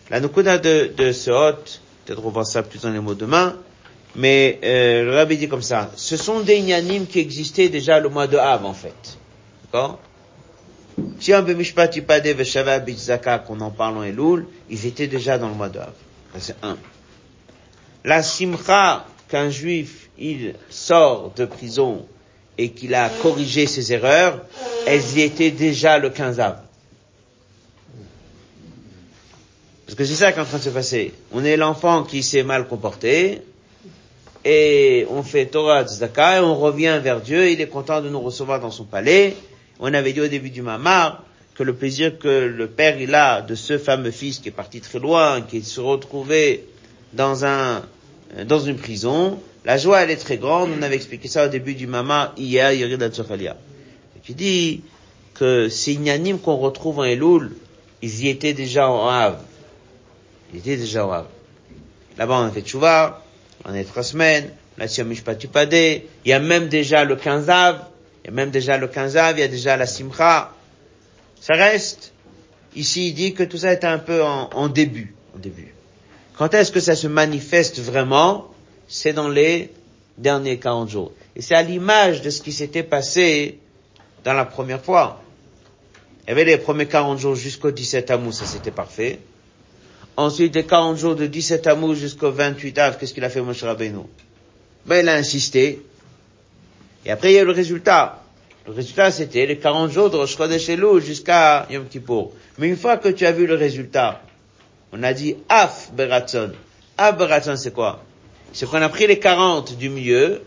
La 0.09 0.19
Nukuda 0.19 0.57
de, 0.57 0.91
de 0.95 1.11
ce 1.11 1.31
hôte, 1.31 1.81
peut-être 2.05 2.25
on 2.25 2.29
va 2.29 2.43
ça 2.43 2.63
plus 2.63 2.81
dans 2.81 2.91
les 2.91 2.99
mots 2.99 3.13
demain, 3.13 3.55
mais 4.15 4.59
euh, 4.63 5.03
le 5.05 5.15
rabbi 5.15 5.37
dit 5.37 5.47
comme 5.47 5.61
ça, 5.61 5.91
ce 5.95 6.17
sont 6.17 6.41
des 6.41 6.61
nyanim 6.61 7.05
qui 7.07 7.19
existaient 7.19 7.69
déjà 7.69 7.99
le 7.99 8.09
mois 8.09 8.27
de 8.27 8.37
Av 8.37 8.65
en 8.65 8.73
fait. 8.73 9.17
D'accord? 9.63 9.99
Si 11.19 11.33
on 11.33 11.41
Bemishpati 11.41 12.01
Pade 12.01 12.27
Veshava 12.27 12.77
Bizaka 12.79 13.39
qu'on 13.39 13.59
en 13.61 13.71
parle 13.71 13.97
en 13.97 14.03
Elul, 14.03 14.45
ils 14.69 14.85
étaient 14.85 15.07
déjà 15.07 15.37
dans 15.37 15.47
le 15.47 15.55
mois 15.55 15.69
de 15.69 15.79
Av. 15.79 15.93
C'est 16.37 16.55
un. 16.61 16.77
La 18.03 18.21
simcha 18.21 19.05
qu'un 19.29 19.49
juif, 19.49 20.09
il 20.19 20.53
sort 20.69 21.31
de 21.35 21.45
prison 21.45 22.05
et 22.57 22.69
qu'il 22.69 22.93
a 22.93 23.09
corrigé 23.09 23.65
ses 23.65 23.93
erreurs, 23.93 24.41
elles 24.85 25.17
y 25.17 25.21
étaient 25.21 25.51
déjà 25.51 25.97
le 25.97 26.09
15 26.09 26.39
av. 26.39 26.62
Parce 29.93 30.09
que 30.09 30.15
c'est 30.15 30.23
ça 30.23 30.31
qui 30.31 30.39
est 30.39 30.41
en 30.41 30.45
train 30.45 30.57
de 30.57 30.63
se 30.63 30.71
passer. 30.71 31.13
On 31.31 31.45
est 31.45 31.55
l'enfant 31.55 32.01
qui 32.01 32.23
s'est 32.23 32.41
mal 32.41 32.67
comporté, 32.67 33.41
et 34.43 35.05
on 35.11 35.21
fait 35.21 35.45
Torah 35.45 35.83
Tzedaka, 35.83 36.37
et 36.37 36.39
on 36.39 36.55
revient 36.55 36.99
vers 36.99 37.21
Dieu, 37.21 37.51
il 37.51 37.61
est 37.61 37.67
content 37.67 38.01
de 38.01 38.09
nous 38.09 38.19
recevoir 38.19 38.59
dans 38.59 38.71
son 38.71 38.85
palais. 38.85 39.37
On 39.79 39.93
avait 39.93 40.11
dit 40.11 40.21
au 40.21 40.27
début 40.27 40.49
du 40.49 40.63
Mamar 40.63 41.23
que 41.53 41.61
le 41.61 41.75
plaisir 41.75 42.17
que 42.17 42.27
le 42.27 42.67
père 42.67 42.99
il 42.99 43.13
a 43.13 43.43
de 43.43 43.53
ce 43.53 43.77
fameux 43.77 44.09
fils 44.09 44.39
qui 44.39 44.49
est 44.49 44.51
parti 44.51 44.81
très 44.81 44.97
loin, 44.97 45.41
qui 45.41 45.61
se 45.61 45.79
retrouvait 45.79 46.63
dans 47.13 47.45
un, 47.45 47.83
dans 48.47 48.61
une 48.61 48.77
prison, 48.77 49.39
la 49.63 49.77
joie 49.77 50.01
elle 50.01 50.09
est 50.09 50.15
très 50.15 50.37
grande, 50.37 50.71
on 50.75 50.81
avait 50.81 50.95
expliqué 50.95 51.27
ça 51.27 51.45
au 51.45 51.49
début 51.49 51.75
du 51.75 51.85
Mamar 51.85 52.33
hier, 52.35 52.71
Yerid 52.71 53.03
Atzofalia. 53.03 53.57
Qui 54.23 54.33
dit 54.33 54.81
que 55.35 55.69
ces 55.69 55.91
ignanim 55.93 56.39
qu'on 56.39 56.57
retrouve 56.57 56.97
en 56.97 57.03
Elul, 57.03 57.51
ils 58.01 58.23
y 58.23 58.29
étaient 58.29 58.53
déjà 58.53 58.89
en 58.89 59.07
Havre. 59.07 59.37
Il 60.53 60.59
était 60.59 60.77
déjà 60.77 61.05
au. 61.05 61.11
Là-bas, 62.17 62.41
on 62.41 62.45
a 62.45 62.51
fait 62.51 62.61
tchouva, 62.61 63.23
on 63.65 63.73
est 63.73 63.83
trois 63.85 64.03
semaines, 64.03 64.51
on 64.77 64.83
a 64.83 64.87
dit 64.87 65.03
Mishpat 65.03 65.35
Tupadé, 65.35 66.07
il 66.25 66.29
y 66.29 66.33
a 66.33 66.39
même 66.39 66.67
déjà 66.67 67.05
le 67.05 67.15
15 67.15 67.49
Av, 67.49 67.85
il 68.23 68.27
y 68.27 68.29
a 68.29 68.33
même 68.33 68.51
déjà 68.51 68.77
le 68.77 68.87
15 68.87 69.17
Av, 69.17 69.37
il 69.37 69.41
y 69.41 69.43
a 69.43 69.47
déjà 69.47 69.77
la 69.77 69.87
Simcha. 69.87 70.53
Ça 71.41 71.53
reste, 71.55 72.13
ici, 72.75 73.09
il 73.09 73.13
dit 73.13 73.33
que 73.33 73.43
tout 73.43 73.57
ça 73.57 73.71
est 73.71 73.83
un 73.83 73.97
peu 73.97 74.23
en, 74.23 74.69
début, 74.69 75.15
en 75.35 75.39
début. 75.39 75.73
Quand 76.37 76.53
est-ce 76.53 76.71
que 76.71 76.79
ça 76.79 76.95
se 76.95 77.07
manifeste 77.07 77.79
vraiment? 77.79 78.47
C'est 78.87 79.13
dans 79.13 79.29
les 79.29 79.71
derniers 80.19 80.59
40 80.59 80.89
jours. 80.89 81.11
Et 81.35 81.41
c'est 81.41 81.55
à 81.55 81.63
l'image 81.63 82.21
de 82.21 82.29
ce 82.29 82.41
qui 82.41 82.51
s'était 82.51 82.83
passé 82.83 83.57
dans 84.23 84.33
la 84.33 84.45
première 84.45 84.81
fois. 84.81 85.21
Il 86.25 86.29
y 86.29 86.31
avait 86.31 86.45
les 86.45 86.57
premiers 86.57 86.85
40 86.85 87.17
jours 87.17 87.35
jusqu'au 87.35 87.71
17 87.71 88.11
Amou, 88.11 88.31
ça 88.31 88.45
c'était 88.45 88.71
parfait. 88.71 89.19
Ensuite, 90.15 90.55
les 90.55 90.63
40 90.63 90.97
jours 90.97 91.15
de 91.15 91.25
17 91.25 91.65
Amou 91.67 91.95
jusqu'au 91.95 92.31
28 92.31 92.77
Av, 92.77 92.97
qu'est-ce 92.97 93.13
qu'il 93.13 93.23
a 93.23 93.29
fait 93.29 93.41
Moshe 93.41 93.63
Rabbeinu? 93.63 94.01
Ben, 94.85 95.03
il 95.03 95.09
a 95.09 95.15
insisté. 95.15 95.81
Et 97.05 97.11
après, 97.11 97.31
il 97.31 97.35
y 97.35 97.39
a 97.39 97.41
eu 97.41 97.45
le 97.45 97.51
résultat. 97.51 98.21
Le 98.67 98.73
résultat, 98.73 99.11
c'était 99.11 99.45
les 99.45 99.57
40 99.57 99.91
jours 99.91 100.09
de 100.09 100.17
Rosh 100.17 100.37
Chodesh 100.37 100.69
jusqu'à 101.03 101.67
Yom 101.69 101.85
Kippur. 101.87 102.31
Mais 102.57 102.67
une 102.67 102.77
fois 102.77 102.97
que 102.97 103.09
tu 103.09 103.25
as 103.25 103.31
vu 103.31 103.47
le 103.47 103.55
résultat, 103.55 104.21
on 104.91 105.01
a 105.03 105.13
dit 105.13 105.35
Af 105.49 105.91
Beratson. 105.93 106.51
Af 106.97 107.17
Beratson, 107.17 107.55
c'est 107.57 107.73
quoi? 107.73 108.03
C'est 108.53 108.69
qu'on 108.69 108.81
a 108.81 108.89
pris 108.89 109.07
les 109.07 109.19
40 109.19 109.77
du 109.77 109.89
milieu, 109.89 110.43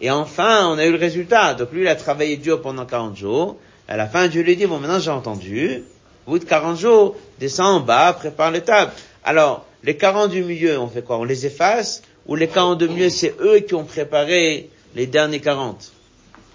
et 0.00 0.10
enfin, 0.10 0.66
on 0.68 0.78
a 0.78 0.86
eu 0.86 0.92
le 0.92 0.98
résultat. 0.98 1.54
Donc 1.54 1.70
lui, 1.72 1.82
il 1.82 1.88
a 1.88 1.94
travaillé 1.94 2.36
dur 2.36 2.62
pendant 2.62 2.86
40 2.86 3.16
jours. 3.16 3.56
À 3.86 3.96
la 3.96 4.06
fin, 4.06 4.26
Dieu 4.26 4.42
lui 4.42 4.56
dit, 4.56 4.66
bon, 4.66 4.78
maintenant 4.78 4.98
j'ai 4.98 5.10
entendu, 5.10 5.84
au 6.26 6.32
bout 6.32 6.38
de 6.38 6.44
40 6.44 6.78
jours, 6.78 7.16
descends 7.42 7.76
en 7.76 7.80
bas, 7.80 8.12
prépare 8.12 8.50
les 8.50 8.62
tables. 8.62 8.92
Alors, 9.24 9.66
les 9.82 9.96
40 9.96 10.30
du 10.30 10.42
milieu, 10.42 10.78
on 10.78 10.88
fait 10.88 11.02
quoi? 11.02 11.18
On 11.18 11.24
les 11.24 11.44
efface? 11.46 12.02
Ou 12.26 12.36
les 12.36 12.46
40 12.48 12.78
du 12.78 12.88
milieu, 12.88 13.10
c'est 13.10 13.34
eux 13.40 13.58
qui 13.60 13.74
ont 13.74 13.84
préparé 13.84 14.70
les 14.94 15.06
derniers 15.06 15.40
40 15.40 15.90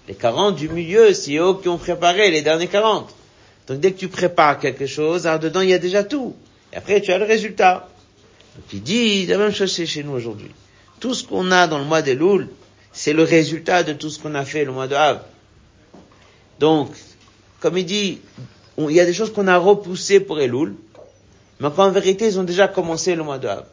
Les 0.08 0.14
40 0.14 0.56
du 0.56 0.68
milieu, 0.70 1.12
c'est 1.12 1.36
eux 1.36 1.54
qui 1.60 1.68
ont 1.68 1.76
préparé 1.76 2.30
les 2.30 2.40
derniers 2.40 2.68
40. 2.68 3.14
Donc 3.66 3.80
dès 3.80 3.92
que 3.92 3.98
tu 3.98 4.08
prépares 4.08 4.58
quelque 4.58 4.86
chose, 4.86 5.26
alors 5.26 5.38
dedans 5.38 5.60
il 5.60 5.68
y 5.68 5.74
a 5.74 5.78
déjà 5.78 6.04
tout. 6.04 6.34
Et 6.72 6.76
après 6.76 7.02
tu 7.02 7.12
as 7.12 7.18
le 7.18 7.26
résultat. 7.26 7.88
Donc 8.56 8.64
il 8.72 8.82
dit, 8.82 9.26
la 9.26 9.36
même 9.36 9.52
chose 9.52 9.70
c'est 9.70 9.84
chez 9.84 10.02
nous 10.02 10.12
aujourd'hui. 10.12 10.50
Tout 11.00 11.12
ce 11.12 11.22
qu'on 11.22 11.50
a 11.50 11.66
dans 11.66 11.78
le 11.78 11.84
mois 11.84 12.00
des 12.00 12.14
Loul, 12.14 12.48
c'est 12.92 13.12
le 13.12 13.24
résultat 13.24 13.82
de 13.82 13.92
tout 13.92 14.08
ce 14.08 14.18
qu'on 14.18 14.34
a 14.34 14.44
fait 14.46 14.64
le 14.64 14.72
mois 14.72 14.86
de 14.88 14.94
Havre. 14.94 15.20
Donc, 16.58 16.90
comme 17.60 17.76
il 17.76 17.84
dit, 17.84 18.20
il 18.78 18.94
y 18.94 19.00
a 19.00 19.04
des 19.04 19.12
choses 19.12 19.32
qu'on 19.32 19.48
a 19.48 19.56
repoussées 19.56 20.20
pour 20.20 20.40
Elul, 20.40 20.74
mais 21.60 21.70
qu'en 21.70 21.90
vérité, 21.90 22.26
ils 22.26 22.38
ont 22.38 22.44
déjà 22.44 22.68
commencé 22.68 23.16
le 23.16 23.24
mois 23.24 23.38
de 23.38 23.48
Havre. 23.48 23.66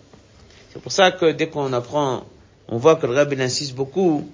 C'est 0.74 0.82
pour 0.82 0.92
ça 0.92 1.12
que 1.12 1.32
dès 1.32 1.48
qu'on 1.48 1.72
apprend, 1.74 2.26
on 2.68 2.78
voit 2.78 2.96
que 2.96 3.06
le 3.06 3.14
Rabbi 3.14 3.40
insiste 3.42 3.76
beaucoup, 3.76 4.28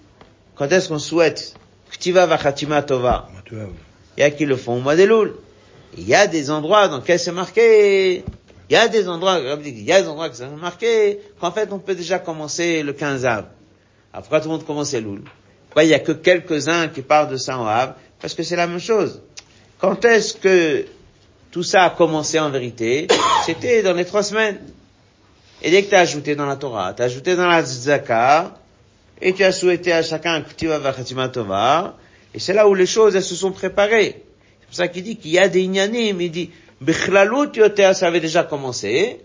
quand 0.55 0.71
est-ce 0.71 0.87
qu'on 0.89 0.99
souhaite 0.99 1.53
Ktiva 1.91 2.25
Vachatima 2.25 2.81
Tova? 2.83 3.27
Il 3.51 4.21
y 4.21 4.23
a 4.23 4.31
qui 4.31 4.45
le 4.45 4.55
font 4.55 4.77
au 4.77 4.79
mois 4.79 4.95
d'Elul. 4.95 5.33
Il 5.97 6.07
y 6.07 6.15
a 6.15 6.25
des 6.27 6.49
endroits 6.49 6.87
dans 6.87 6.97
lesquels 6.97 7.19
c'est 7.19 7.33
marqué, 7.33 8.23
il 8.69 8.73
y 8.73 8.75
a 8.77 8.87
des 8.87 9.09
endroits, 9.09 9.39
il 9.39 9.83
y 9.83 9.91
a 9.91 10.01
des 10.01 10.07
endroits 10.07 10.29
qui 10.29 10.37
sont 10.37 10.55
marqués, 10.55 11.19
qu'en 11.41 11.51
fait 11.51 11.71
on 11.73 11.79
peut 11.79 11.95
déjà 11.95 12.17
commencer 12.19 12.81
le 12.81 12.93
15 12.93 13.25
Av. 13.25 13.45
Après 14.13 14.39
tout 14.39 14.47
le 14.47 14.53
monde 14.53 14.65
commence 14.65 14.93
Elul. 14.93 15.23
Pourquoi 15.65 15.83
il 15.83 15.89
y 15.89 15.93
a 15.93 15.99
que 15.99 16.13
quelques-uns 16.13 16.87
qui 16.87 17.01
parlent 17.01 17.29
de 17.29 17.37
ça 17.37 17.57
en 17.57 17.65
Av? 17.67 17.95
Parce 18.21 18.33
que 18.33 18.43
c'est 18.43 18.55
la 18.55 18.67
même 18.67 18.79
chose. 18.79 19.21
Quand 19.81 20.05
est-ce 20.05 20.35
que 20.35 20.85
tout 21.49 21.63
ça 21.63 21.85
a 21.85 21.89
commencé 21.89 22.39
en 22.39 22.51
vérité? 22.51 23.07
C'était 23.47 23.81
dans 23.81 23.93
les 23.93 24.05
trois 24.05 24.21
semaines. 24.21 24.59
Et 25.63 25.71
dès 25.71 25.83
que 25.83 25.89
tu 25.89 25.95
as 25.95 26.01
ajouté 26.01 26.35
dans 26.35 26.45
la 26.45 26.55
Torah, 26.55 26.93
tu 26.93 27.01
as 27.01 27.05
ajouté 27.05 27.35
dans 27.35 27.47
la 27.47 27.63
Zaka, 27.63 28.55
et 29.19 29.33
tu 29.33 29.43
as 29.43 29.51
souhaité 29.51 29.91
à 29.91 30.03
chacun 30.03 30.33
un 30.35 30.41
Ktiva 30.41 30.77
Vachatima 30.77 31.29
Tova, 31.29 31.97
et 32.33 32.39
c'est 32.39 32.53
là 32.53 32.67
où 32.67 32.75
les 32.75 32.85
choses, 32.85 33.15
elles 33.15 33.23
se 33.23 33.35
sont 33.35 33.51
préparées. 33.51 34.23
C'est 34.59 34.67
pour 34.67 34.75
ça 34.75 34.87
qu'il 34.87 35.03
dit 35.03 35.17
qu'il 35.17 35.31
y 35.31 35.39
a 35.39 35.47
des 35.47 35.61
ignanim, 35.61 36.21
il 36.21 36.31
dit, 36.31 36.51
Bichlalut 36.79 37.49
Yoter, 37.55 37.93
ça 37.93 38.07
avait 38.07 38.19
déjà 38.19 38.43
commencé, 38.43 39.19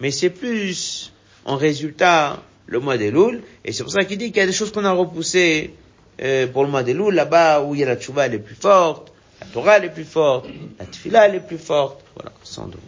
mais 0.00 0.10
c'est 0.10 0.30
plus, 0.30 1.12
en 1.44 1.56
résultat, 1.56 2.42
le 2.66 2.80
mois 2.80 2.96
des 2.96 3.10
Loul, 3.10 3.42
et 3.64 3.72
c'est 3.72 3.82
pour 3.82 3.92
ça 3.92 4.04
qu'il 4.04 4.18
dit 4.18 4.26
qu'il 4.26 4.38
y 4.38 4.44
a 4.44 4.46
des 4.46 4.52
choses 4.52 4.72
qu'on 4.72 4.84
a 4.84 4.92
repoussées 4.92 5.74
euh, 6.20 6.46
pour 6.46 6.64
le 6.64 6.70
mois 6.70 6.82
des 6.82 6.94
Loul, 6.94 7.14
là-bas 7.14 7.62
où 7.62 7.74
il 7.74 7.80
y 7.80 7.84
a 7.84 7.86
la 7.86 7.96
tchouva 7.96 8.26
elle 8.26 8.34
est 8.34 8.38
plus 8.38 8.56
forte, 8.56 9.11
la 9.42 9.48
Torah 9.52 9.78
elle 9.78 9.86
est 9.86 9.90
plus 9.90 10.04
forte, 10.04 10.46
la 10.78 10.86
Tfila 10.86 11.26
elle 11.26 11.34
est 11.34 11.40
plus 11.40 11.58
forte, 11.58 12.00
voilà, 12.14 12.30
sans 12.44 12.66
doute. 12.66 12.80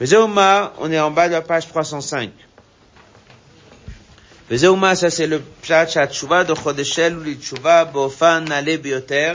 Vezeuma, 0.00 0.72
on 0.78 0.90
est 0.90 0.98
en 0.98 1.10
bas 1.10 1.28
de 1.28 1.34
la 1.34 1.42
page 1.42 1.68
305. 1.68 2.30
Vezeuma, 4.48 4.96
ça 4.96 5.10
c'est 5.10 5.26
le 5.26 5.40
pshat 5.40 6.06
tchouva 6.06 6.44
de 6.44 6.54
Chodeshel 6.54 7.18
ou 7.18 7.34
tchouva 7.34 7.84
bofan 7.84 8.44
nale 8.44 8.78
bioter, 8.78 9.34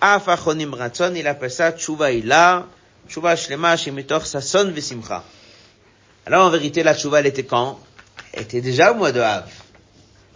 af 0.00 0.28
achonim 0.28 0.74
ratzon, 0.74 1.14
il 1.14 1.26
appelle 1.28 1.52
ça 1.52 1.70
tchouva 1.70 2.10
ila, 2.10 2.66
tchouva 3.08 3.36
shlema 3.36 3.76
shemitoch 3.76 4.26
sason 4.26 4.72
vesimcha. 4.72 5.22
Alors 6.26 6.46
en 6.46 6.50
vérité, 6.50 6.82
la 6.82 6.96
tchouva 6.96 7.20
elle 7.20 7.26
était 7.26 7.44
quand? 7.44 7.78
Elle 8.32 8.42
était 8.42 8.60
déjà 8.60 8.90
au 8.90 8.96
mois 8.96 9.12
de 9.12 9.20
Av. 9.20 9.48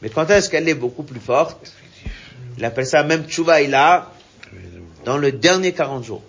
Mais 0.01 0.10
quand 0.10 0.30
est-ce 0.30 0.48
qu'elle 0.48 0.68
est 0.68 0.74
beaucoup 0.74 1.02
plus 1.02 1.20
forte? 1.20 1.72
Il 2.56 2.64
appelle 2.64 2.86
ça 2.86 3.02
même 3.02 3.26
tchouva 3.26 3.60
ila, 3.62 4.12
dans 5.05 5.16
le 5.16 5.32
dernier 5.32 5.72
40 5.72 6.05
jours. 6.05 6.22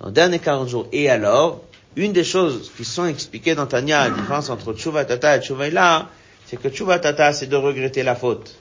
Dans 0.00 0.06
le 0.06 0.12
dernier 0.12 0.38
40 0.38 0.68
jours. 0.68 0.88
Et 0.92 1.08
alors, 1.08 1.62
une 1.96 2.12
des 2.12 2.24
choses 2.24 2.70
qui 2.76 2.84
sont 2.84 3.06
expliquées 3.06 3.54
dans 3.54 3.66
Tanya, 3.66 4.08
la 4.08 4.14
différence 4.14 4.50
entre 4.50 4.72
Tchouva 4.72 5.04
Tata 5.04 5.36
et 5.36 5.40
Tchouva 5.40 5.68
Ila, 5.68 6.08
c'est 6.46 6.60
que 6.60 6.68
Tchouva 6.68 6.98
Tata, 6.98 7.32
c'est 7.32 7.46
de 7.46 7.56
regretter 7.56 8.02
la 8.02 8.14
faute. 8.14 8.54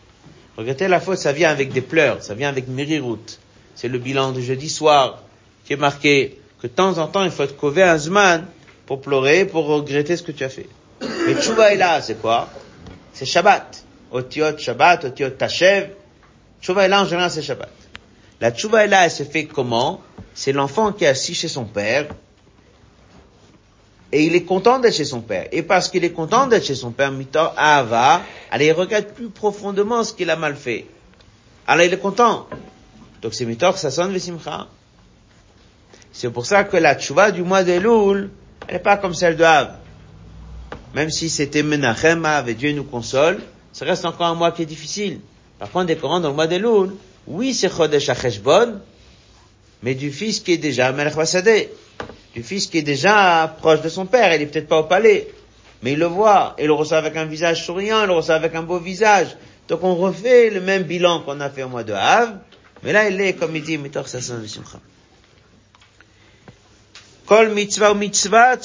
Regretter 0.58 0.88
la 0.88 1.00
faute, 1.00 1.20
ça 1.20 1.34
vient 1.34 1.52
avec 1.52 1.72
des 1.72 1.82
pleurs, 1.82 2.24
ça 2.24 2.34
vient 2.34 2.50
avec 2.50 2.68
Mirirout. 2.68 3.40
C'est 3.76 3.90
le 3.90 4.00
bilan 4.00 4.32
du 4.32 4.42
jeudi 4.42 4.70
soir 4.70 5.22
qui 5.66 5.74
est 5.74 5.78
marqué 5.78 6.40
que 6.62 6.68
de 6.68 6.72
temps 6.72 6.98
en 6.98 7.08
temps, 7.08 7.24
il 7.24 7.30
faut 7.30 7.44
être 7.44 7.56
kové 7.56 7.84
un 7.84 7.98
zman 7.98 8.46
pour 8.88 9.02
pleurer, 9.02 9.46
pour 9.46 9.68
regretter 9.68 10.18
ce 10.18 10.24
que 10.24 10.32
tu 10.32 10.44
as 10.44 10.50
fait. 10.50 10.68
Mais 11.02 11.36
Tchouva 11.36 11.74
Ila, 11.74 12.02
c'est 12.02 12.20
quoi? 12.20 12.50
C'est 13.14 13.26
Shabbat. 13.26 13.84
Otiot 14.12 14.58
Shabbat, 14.58 15.06
Otiot 15.06 15.30
Tashev. 15.32 15.90
Tchouva 16.62 16.88
Ila, 16.88 17.04
en 17.04 17.06
général, 17.06 17.30
c'est 17.30 17.44
Shabbat. 17.44 17.70
La 18.40 18.52
tchouva 18.52 18.86
là, 18.86 19.06
elle 19.06 19.12
se 19.12 19.24
fait 19.24 19.46
comment? 19.46 20.02
C'est 20.34 20.52
l'enfant 20.52 20.92
qui 20.92 21.06
est 21.06 21.08
assis 21.08 21.34
chez 21.34 21.48
son 21.48 21.66
père. 21.66 22.08
Et 24.12 24.24
il 24.24 24.36
est 24.36 24.44
content 24.44 24.80
d'être 24.80 24.94
chez 24.94 25.06
son 25.06 25.22
père. 25.22 25.48
Et 25.52 25.64
parce 25.64 25.90
qu'il 25.90 26.06
est 26.06 26.12
content 26.12 26.48
d'être 26.48 26.64
chez 26.64 26.76
son 26.76 26.92
père, 26.92 27.12
Mitor 27.12 27.54
Ava, 27.58 28.22
alors 28.52 28.68
il 28.68 28.72
regrette 28.72 29.14
plus 29.14 29.30
profondément 29.30 30.04
ce 30.04 30.14
qu'il 30.14 30.30
a 30.30 30.36
mal 30.36 30.56
fait. 30.56 30.86
Alors 31.66 31.86
il 31.86 31.94
est 31.94 32.00
content. 32.00 32.48
Donc 33.22 33.34
c'est 33.34 33.46
Mitor 33.46 33.78
Sasson 33.78 34.08
Vesimcha. 34.08 34.68
C'est 36.14 36.30
pour 36.30 36.46
ça 36.46 36.64
que 36.64 36.78
la 36.78 36.96
tchouva 36.96 37.32
du 37.32 37.44
mois 37.44 37.64
de 37.64 37.74
Loul, 37.74 38.30
elle 38.68 38.76
n'est 38.76 38.80
pas 38.80 38.98
comme 38.98 39.14
celle 39.14 39.36
de 39.36 39.44
Av. 39.44 39.76
Même 40.96 41.10
si 41.10 41.30
c'était 41.30 41.64
Menachem 41.64 42.24
Av 42.26 42.48
et 42.48 42.54
Dieu 42.54 42.72
nous 42.72 42.84
console, 42.84 43.40
ça 43.74 43.86
reste 43.86 44.06
encore 44.06 44.28
un 44.28 44.36
mois 44.36 44.52
qui 44.52 44.62
est 44.62 44.68
difficile. 44.68 45.20
Par 45.60 45.70
contre, 45.70 45.88
des 45.88 45.98
Corans 45.98 46.22
dans 46.22 46.30
le 46.30 46.36
mois 46.36 46.48
de 46.48 46.56
Loul, 46.56 46.96
oui, 47.28 47.54
c'est 47.54 47.70
Chodesh 47.70 48.10
Acheshbon, 48.10 48.80
mais 49.84 49.96
du 49.96 50.12
fils 50.12 50.40
qui 50.40 50.54
est 50.54 50.58
déjà 50.58 50.92
Melech 50.92 51.14
Vasadeh 51.14 51.70
du 52.38 52.44
fils 52.44 52.68
qui 52.68 52.78
est 52.78 52.84
déjà 52.84 53.52
proche 53.58 53.82
de 53.82 53.90
son 53.90 54.06
père, 54.06 54.32
il 54.32 54.44
est 54.44 54.46
peut-être 54.46 54.68
pas 54.68 54.78
au 54.78 54.84
palais, 54.84 55.28
mais 55.82 55.94
il 55.94 56.00
le 56.00 56.06
voit, 56.06 56.56
il 56.60 56.68
le 56.68 56.74
reçoit 56.74 57.00
avec 57.00 57.16
un 57.16 57.26
visage 57.26 57.66
souriant, 57.66 58.02
il 58.04 58.08
le 58.08 58.14
reçoit 58.14 58.36
avec 58.36 58.54
un 58.54 58.62
beau 58.62 58.78
visage. 58.78 59.36
Donc 59.68 59.84
on 59.84 59.96
refait 59.96 60.52
le 60.52 60.62
même 60.62 60.84
bilan 60.84 61.22
qu'on 61.22 61.40
a 61.40 61.50
fait 61.50 61.64
au 61.64 61.70
mois 61.70 61.84
de 61.84 61.94
Hav, 61.94 62.38
mais 62.84 62.94
là 62.94 63.10
il 63.10 63.20
est, 63.20 63.34
comme 63.34 63.56
il 63.56 63.64
dit, 63.64 63.80
Mitor 63.80 64.08
Sassan 64.08 64.40
Vishimcha. 64.40 64.80
Kol 67.26 67.50
mitzvah 67.50 67.92
ou 67.92 67.96
mitzvah. 67.96 68.56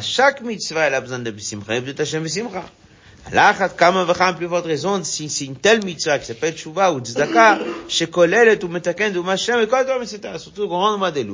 Chaque 0.00 0.40
mitzvah, 0.42 0.86
elle 0.86 0.94
a 0.94 1.00
besoin 1.00 1.18
de 1.18 1.30
et. 1.30 1.56
Lachat 3.32 3.70
kama 3.76 4.04
vacham 4.04 4.36
plus 4.36 4.46
votre 4.46 4.68
raison, 4.68 5.02
si 5.02 5.28
c'est 5.28 5.46
une 5.46 5.56
telle 5.56 5.84
mitzvah 5.84 6.18
qui 6.18 6.26
s'appelle 6.26 6.54
tshuva 6.54 6.92
ou 6.92 7.00
tzedaka, 7.00 7.58
shekolelet 7.88 8.62
ou 8.64 8.68
metaken 8.68 9.16
ou 9.16 9.22
machem, 9.24 9.60
et 9.60 9.66
kol 9.66 9.84
tom, 9.84 10.02
etc. 10.02 10.20
Surtout 10.38 10.62
au 10.62 10.96
mois 10.96 11.10
des 11.10 11.26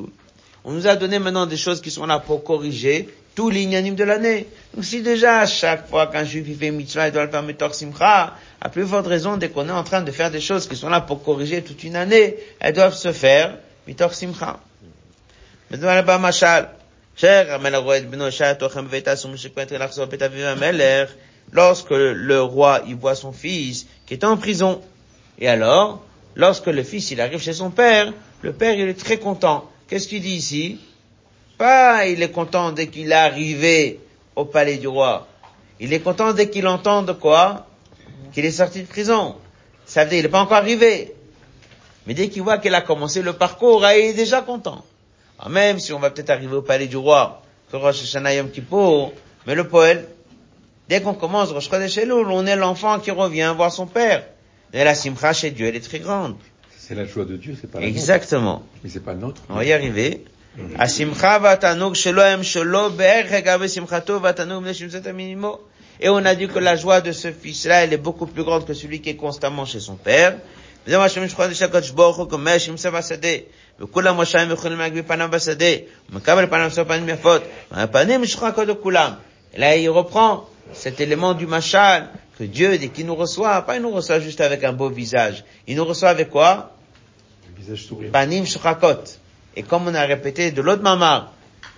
on 0.64 0.72
nous 0.72 0.86
a 0.86 0.94
donné 0.94 1.18
maintenant 1.18 1.46
des 1.46 1.56
choses 1.56 1.80
qui 1.80 1.90
sont 1.90 2.06
là 2.06 2.20
pour 2.20 2.44
corriger 2.44 3.08
tout 3.34 3.50
l'inanime 3.50 3.94
de 3.94 4.04
l'année. 4.04 4.46
Donc 4.74 4.84
si 4.84 5.02
déjà 5.02 5.40
à 5.40 5.46
chaque 5.46 5.88
fois 5.88 6.06
qu'un 6.06 6.24
juif 6.24 6.46
fait 6.58 6.70
mitzvah, 6.70 7.08
il 7.08 7.12
doit 7.12 7.24
le 7.24 7.30
faire 7.30 7.42
mitor 7.42 7.74
simcha, 7.74 8.36
à 8.60 8.68
plus 8.68 8.86
forte 8.86 9.06
raison, 9.06 9.36
dès 9.36 9.48
qu'on 9.48 9.68
est 9.68 9.72
en 9.72 9.84
train 9.84 10.02
de 10.02 10.10
faire 10.12 10.30
des 10.30 10.40
choses 10.40 10.68
qui 10.68 10.76
sont 10.76 10.88
là 10.88 11.00
pour 11.00 11.22
corriger 11.22 11.62
toute 11.62 11.82
une 11.82 11.96
année, 11.96 12.36
elles 12.60 12.74
doivent 12.74 12.94
se 12.94 13.12
faire 13.12 13.58
mitor 13.88 14.14
simcha. 14.14 14.60
Maintenant, 15.70 15.88
là-bas, 15.88 16.18
machal. 16.18 16.68
Lorsque 21.52 21.90
le 21.90 22.42
roi, 22.42 22.80
il 22.86 22.96
voit 22.96 23.14
son 23.14 23.32
fils 23.32 23.86
qui 24.06 24.14
est 24.14 24.24
en 24.24 24.36
prison. 24.36 24.80
Et 25.38 25.48
alors, 25.48 26.02
lorsque 26.34 26.66
le 26.66 26.82
fils, 26.82 27.10
il 27.10 27.20
arrive 27.20 27.40
chez 27.40 27.52
son 27.52 27.70
père, 27.70 28.12
le 28.40 28.52
père, 28.52 28.74
il 28.74 28.88
est 28.88 28.98
très 28.98 29.18
content. 29.18 29.70
Qu'est-ce 29.88 30.08
qu'il 30.08 30.22
dit 30.22 30.34
ici? 30.34 30.80
Pas 31.58 32.06
il 32.06 32.22
est 32.22 32.30
content 32.30 32.72
dès 32.72 32.86
qu'il 32.88 33.12
est 33.12 33.14
arrivé 33.14 34.00
au 34.34 34.46
palais 34.46 34.78
du 34.78 34.88
roi. 34.88 35.28
Il 35.78 35.92
est 35.92 36.00
content 36.00 36.32
dès 36.32 36.48
qu'il 36.48 36.66
entend 36.66 37.02
de 37.02 37.12
quoi? 37.12 37.66
Qu'il 38.32 38.44
est 38.46 38.50
sorti 38.52 38.80
de 38.80 38.86
prison. 38.86 39.36
Ça 39.84 40.04
veut 40.04 40.10
dire 40.10 40.18
qu'il 40.18 40.26
n'est 40.26 40.30
pas 40.30 40.40
encore 40.40 40.56
arrivé. 40.56 41.14
Mais 42.06 42.14
dès 42.14 42.28
qu'il 42.28 42.42
voit 42.42 42.58
qu'il 42.58 42.74
a 42.74 42.80
commencé 42.80 43.20
le 43.20 43.34
parcours, 43.34 43.84
il 43.86 44.06
est 44.06 44.12
déjà 44.14 44.40
content. 44.40 44.84
Alors 45.38 45.50
même 45.50 45.78
si 45.78 45.92
on 45.92 45.98
va 45.98 46.10
peut-être 46.10 46.30
arriver 46.30 46.56
au 46.56 46.62
palais 46.62 46.86
du 46.86 46.96
roi, 46.96 47.42
que 47.70 47.76
Rosh 47.76 48.02
Hashanah 48.02 48.34
Yom 48.34 48.50
Kippour, 48.50 49.12
mais 49.46 49.54
le 49.54 49.68
poète, 49.68 50.08
Dès 50.88 51.00
qu'on 51.00 51.14
commence 51.14 51.50
Rosh 51.50 51.68
on 51.72 52.46
est 52.46 52.56
l'enfant 52.56 52.98
qui 52.98 53.10
revient 53.10 53.52
voir 53.56 53.72
son 53.72 53.86
père. 53.86 54.24
Et 54.72 54.84
la 54.84 54.94
simcha 54.94 55.32
chez 55.32 55.50
Dieu, 55.50 55.66
elle 55.66 55.76
est 55.76 55.80
très 55.80 55.98
grande. 56.00 56.36
C'est 56.78 56.94
la 56.94 57.04
joie 57.04 57.24
de 57.24 57.36
Dieu, 57.36 57.56
c'est 57.60 57.70
pas 57.70 57.80
la 57.80 57.86
Exactement. 57.86 58.54
Nôtre. 58.54 58.64
Mais 58.82 58.90
c'est 58.90 59.04
pas 59.04 59.14
notre. 59.14 59.42
On 59.48 59.54
va 59.54 59.64
y 59.64 59.72
arriver. 59.72 60.24
Et 66.00 66.08
on 66.08 66.16
a 66.24 66.34
dit 66.34 66.48
que 66.48 66.58
la 66.58 66.76
joie 66.76 67.00
de 67.00 67.12
ce 67.12 67.30
fils-là, 67.32 67.84
elle 67.84 67.92
est 67.92 67.98
beaucoup 67.98 68.26
plus 68.26 68.42
grande 68.42 68.66
que 68.66 68.74
celui 68.74 69.00
qui 69.00 69.10
est 69.10 69.16
constamment 69.16 69.64
chez 69.64 69.80
son 69.80 69.94
père. 69.94 70.36
Et 70.86 70.90
Là, 79.58 79.76
il 79.76 79.88
reprend 79.90 80.48
cet 80.74 81.00
élément 81.00 81.34
du 81.34 81.46
machal, 81.46 82.08
que 82.38 82.44
Dieu, 82.44 82.78
dès 82.78 82.88
qu'il 82.88 83.06
nous 83.06 83.14
reçoit, 83.14 83.62
pas 83.62 83.76
il 83.76 83.82
nous 83.82 83.90
reçoit 83.90 84.20
juste 84.20 84.40
avec 84.40 84.64
un 84.64 84.72
beau 84.72 84.88
visage. 84.88 85.44
Il 85.66 85.76
nous 85.76 85.84
reçoit 85.84 86.08
avec 86.08 86.30
quoi? 86.30 86.76
Le 87.48 87.62
visage 87.62 87.84
souriant. 87.84 88.10
Panim 88.10 88.44
Shukakot. 88.44 89.04
Et 89.54 89.62
comme 89.62 89.86
on 89.86 89.94
a 89.94 90.02
répété 90.02 90.50
de 90.50 90.62
l'autre 90.62 90.82
mamar, 90.82 91.32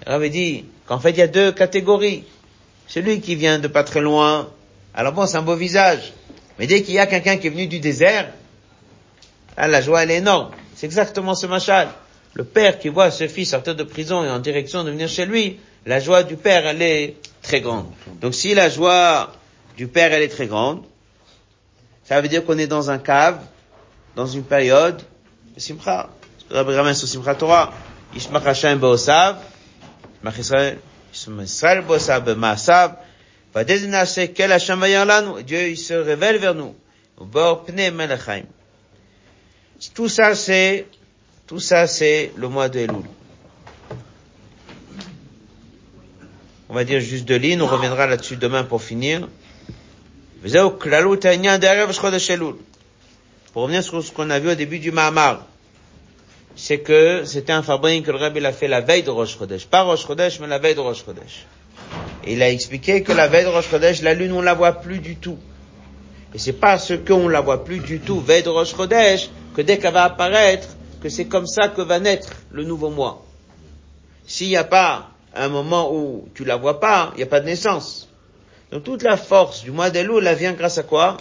on 0.07 0.13
avait 0.13 0.31
dit 0.31 0.65
qu'en 0.87 0.99
fait 0.99 1.11
il 1.11 1.19
y 1.19 1.23
a 1.23 1.27
deux 1.27 1.53
catégories. 1.53 2.25
Celui 2.87 3.21
qui 3.21 3.35
vient 3.35 3.59
de 3.59 3.67
pas 3.69 3.83
très 3.83 4.01
loin, 4.01 4.51
alors 4.95 5.13
bon, 5.13 5.27
c'est 5.27 5.37
un 5.37 5.43
beau 5.43 5.57
visage. 5.57 6.13
Mais 6.59 6.67
dès 6.67 6.83
qu'il 6.83 6.95
y 6.95 6.99
a 6.99 7.07
quelqu'un 7.07 7.37
qui 7.37 7.49
est 7.49 7.51
venu 7.51 7.67
du 7.67 7.81
désert, 7.81 8.31
là, 9.57 9.67
la 9.67 9.81
joie 9.81 10.05
elle 10.05 10.13
est 10.13 10.19
énorme. 10.19 10.51
C'est 10.77 10.87
exactement 10.87 11.35
ce 11.35 11.47
machal. 11.47 11.89
Le 12.35 12.45
père 12.45 12.79
qui 12.79 12.89
voit 12.89 13.11
ce 13.11 13.27
fils 13.27 13.51
sortir 13.51 13.75
de 13.75 13.85
prison 13.85 14.25
et 14.25 14.31
en 14.31 14.39
direction 14.39 14.85
de 14.85 14.91
venir 14.91 15.09
chez 15.09 15.27
lui, 15.27 15.59
la 15.87 15.99
joie 15.99 16.23
du 16.23 16.37
père 16.37 16.67
elle 16.67 16.83
est 16.83 17.17
très 17.45 17.61
grande. 17.61 17.87
Donc 18.21 18.35
si 18.35 18.55
la 18.55 18.69
joie 18.69 19.33
du 19.77 19.87
père 19.87 20.13
elle 20.13 20.23
est 20.23 20.29
très 20.29 20.49
grande, 20.49 20.83
ça 22.03 22.21
veut 22.21 22.29
dire 22.29 22.45
qu'on 22.45 22.59
est 22.59 22.67
dans 22.67 22.91
un 22.91 22.99
cave, 22.99 23.39
dans 24.17 24.27
une 24.27 24.43
période 24.43 25.01
de 25.55 25.61
simcha. 25.61 26.11
Rabbi 26.51 26.75
ramène 26.75 26.95
sur 26.95 27.07
simcha 27.07 27.35
Torah. 27.37 27.73
Yishmach 28.15 28.47
Hashem 28.47 28.79
be'osav, 28.79 29.37
Yishmach 30.17 30.39
Israël, 30.39 30.79
Yishmach 31.13 31.45
Israël 31.45 31.85
be'osav 31.87 32.25
be'ma'asav, 32.25 32.97
Vadez 33.55 33.87
nase 33.87 34.33
kel 34.35 34.51
Hashem 34.51 34.81
vayar 34.81 35.07
lanu. 35.07 35.43
Dieu, 35.45 35.69
il 35.69 35.79
se 35.79 35.95
révèle 35.95 36.39
vers 36.39 36.55
nous. 36.55 36.75
Bor 37.21 37.65
pne 37.65 37.91
melechaim. 37.93 38.43
Tout 39.95 40.09
ça, 40.09 40.35
c'est, 40.35 40.87
tout 41.47 41.61
ça, 41.61 41.87
c'est 41.87 42.33
le 42.37 42.49
mois 42.49 42.69
de 42.69 42.81
Elul. 42.81 43.05
on 46.75 46.77
va 46.77 46.83
dire 46.83 46.99
juste 46.99 47.25
deux 47.25 47.37
lignes, 47.37 47.63
on 47.63 47.69
reviendra 47.69 48.09
là-dessus 48.09 48.35
demain 48.35 48.65
pour 48.65 48.83
finir. 48.83 49.29
Pour 50.43 50.81
revenir 53.63 53.85
sur 53.85 54.03
ce 54.03 54.11
qu'on 54.11 54.29
a 54.29 54.41
vu 54.41 54.51
au 54.51 54.57
début 54.57 54.81
du 54.81 54.91
Mahamar, 54.91 55.47
c'est 56.57 56.81
que 56.81 57.23
c'était 57.25 57.53
un 57.53 57.63
fabrique 57.63 58.07
que 58.07 58.11
le 58.11 58.17
Rabbi 58.17 58.41
l'a 58.41 58.53
fait 58.53 58.67
la 58.67 58.81
veille 58.81 59.05
de 59.05 59.11
Rosh 59.11 59.39
Chodesh. 59.39 59.67
Pas 59.67 59.83
Rosh 59.83 60.05
Chodesh, 60.05 60.41
mais 60.41 60.49
la 60.49 60.59
veille 60.59 60.75
de 60.75 60.81
Rosh 60.81 61.05
Chodesh. 61.05 61.47
Et 62.25 62.33
il 62.33 62.43
a 62.43 62.51
expliqué 62.51 63.05
que 63.05 63.13
la 63.13 63.29
veille 63.29 63.45
de 63.45 63.51
Rosh 63.51 63.71
Chodesh, 63.71 64.03
la 64.03 64.15
lune, 64.15 64.33
on 64.33 64.43
la 64.43 64.55
voit 64.55 64.73
plus 64.73 64.99
du 64.99 65.15
tout. 65.15 65.39
Et 66.35 66.39
c'est 66.39 66.55
parce 66.55 66.93
qu'on 67.07 67.29
la 67.29 67.41
voit 67.41 67.65
plus 67.65 67.79
du 67.79 68.01
tout, 68.01 68.19
veille 68.19 68.43
de 68.43 68.49
Rosh 68.49 68.75
Chodesh, 68.75 69.31
que 69.55 69.63
dès 69.63 69.79
qu'elle 69.79 69.95
va 69.95 70.03
apparaître, 70.03 70.71
que 71.01 71.09
c'est 71.09 71.27
comme 71.27 71.47
ça 71.47 71.69
que 71.69 71.83
va 71.83 72.01
naître 72.01 72.33
le 72.51 72.65
nouveau 72.65 72.91
mois. 72.91 73.25
S'il 74.27 74.49
n'y 74.49 74.57
a 74.57 74.65
pas 74.65 75.14
un 75.36 75.50
moment 75.50 75.94
où 75.94 76.28
tu 76.34 76.44
la 76.46 76.56
vois 76.56 76.80
pas, 76.80 77.12
il 77.14 77.18
n'y 77.18 77.24
a 77.24 77.28
pas 77.28 77.40
de 77.40 77.46
naissance. 77.46 78.10
Donc 78.72 78.84
toute 78.84 79.04
la 79.04 79.18
force 79.18 79.64
du 79.64 79.72
mois 79.72 79.90
d'Elul, 79.90 80.26
elle 80.26 80.36
vient 80.38 80.54
grâce 80.54 80.78
à 80.78 80.84
quoi 80.84 81.18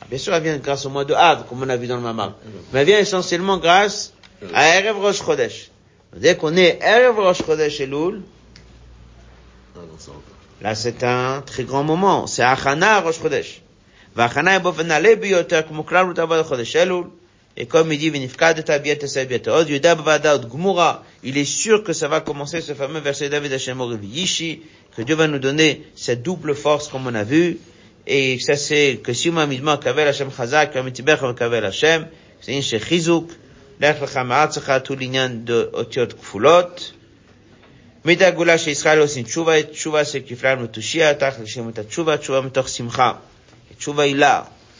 Ah, 0.00 0.06
Bien 0.08 0.18
sûr, 0.18 0.34
elle 0.34 0.42
vient 0.42 0.56
grâce 0.58 0.86
au 0.86 0.90
mois 0.90 1.04
de 1.04 1.14
Av, 1.14 1.44
comme 1.48 1.62
on 1.62 1.68
a 1.68 1.76
vu 1.76 1.86
dans 1.86 1.96
le 1.96 2.02
Mamar. 2.02 2.34
Mais 2.72 2.80
elle 2.80 2.86
vient 2.86 2.98
essentiellement 2.98 3.58
grâce 3.58 4.12
à 4.52 4.78
Erev 4.78 4.98
Rosh 5.00 5.22
Chodesh. 5.24 5.70
Dès 6.16 6.36
qu'on 6.36 6.56
est 6.56 6.78
Erev 6.82 7.18
Rosh 7.18 7.42
Chodesh 7.44 7.80
Elul, 7.80 8.22
là 10.60 10.74
c'est 10.74 11.04
un 11.04 11.42
très 11.42 11.64
grand 11.64 11.84
moment. 11.84 12.26
C'est 12.26 12.42
Achana 12.42 13.00
Rosh 13.00 13.20
Chodesh. 13.20 13.60
וההכנה 14.16 14.50
היא 14.50 14.58
באופן 14.58 14.86
נעלה 14.86 15.16
ביותר, 15.16 15.60
כמו 15.68 15.86
כלל 15.86 16.10
ותעבוד 16.10 16.40
לחודש 16.40 16.76
אלול. 16.76 17.04
Et 17.57 17.65
comme 17.65 17.91
il 17.91 17.99
dit, 17.99 18.11
ונפקדת 18.13 18.69
ביאת 18.69 19.03
עשה 19.03 19.25
ביאת 19.25 19.47
עוד, 19.47 19.69
יהודה 19.69 19.95
בוועדה 19.95 20.31
עוד 20.31 20.49
גמורה, 20.49 20.95
il 21.23 21.37
est 21.37 21.45
sûr 21.45 21.83
que 21.83 21.93
ça 21.93 22.07
va 22.07 22.21
commencer 22.21 22.61
ce 22.61 22.73
fameux 22.73 22.99
verset 22.99 23.29
David 23.29 23.53
Hashem 23.53 23.79
Yishi, 24.03 24.61
que 24.95 25.01
Dieu 25.01 25.15
va 25.15 25.27
nous 25.27 25.39
donner 25.39 25.83
cette 25.95 26.23
double 26.23 26.55
force 26.55 26.87
comme 26.87 27.07
on 27.07 27.15
a 27.15 27.23
vu, 27.23 27.57
et 28.07 28.39
ça 28.39 28.55
c'est 28.55 28.99
que 29.03 29.13
si 29.13 29.29
on 29.29 29.47
midma 29.47 29.77
kavel 29.77 30.07
Hashem 30.07 30.29
chazak, 30.31 30.73
kamitibech 30.73 31.19
kavel 31.35 31.65
Hashem, 31.65 32.07
c'est 32.39 32.53
une 32.53 32.61
chizuk, 32.61 33.31
לך 33.81 34.01
לך 34.01 34.17
מארצך, 34.17 34.71
tout 34.83 34.95
l'ignan 34.95 35.43
de 35.45 35.73
אותיות 35.73 36.13
כפולות. 36.13 36.91
מידה 38.05 38.27
הגאולה 38.27 38.57
שישראל 38.57 38.99
עושים 38.99 39.23
תשובה, 39.23 39.63
תשובה 39.63 40.05
שכפליים 40.05 40.63
לתושייה, 40.63 41.13
תחת 41.13 41.39
לשם 41.39 41.69
את 41.69 41.79
התשובה, 41.79 42.17
תשובה 42.17 42.41
מתוך 42.41 42.69
שמחה. 42.69 43.13
Tchouva 43.81 44.05
est 44.07 44.13
là. 44.13 44.45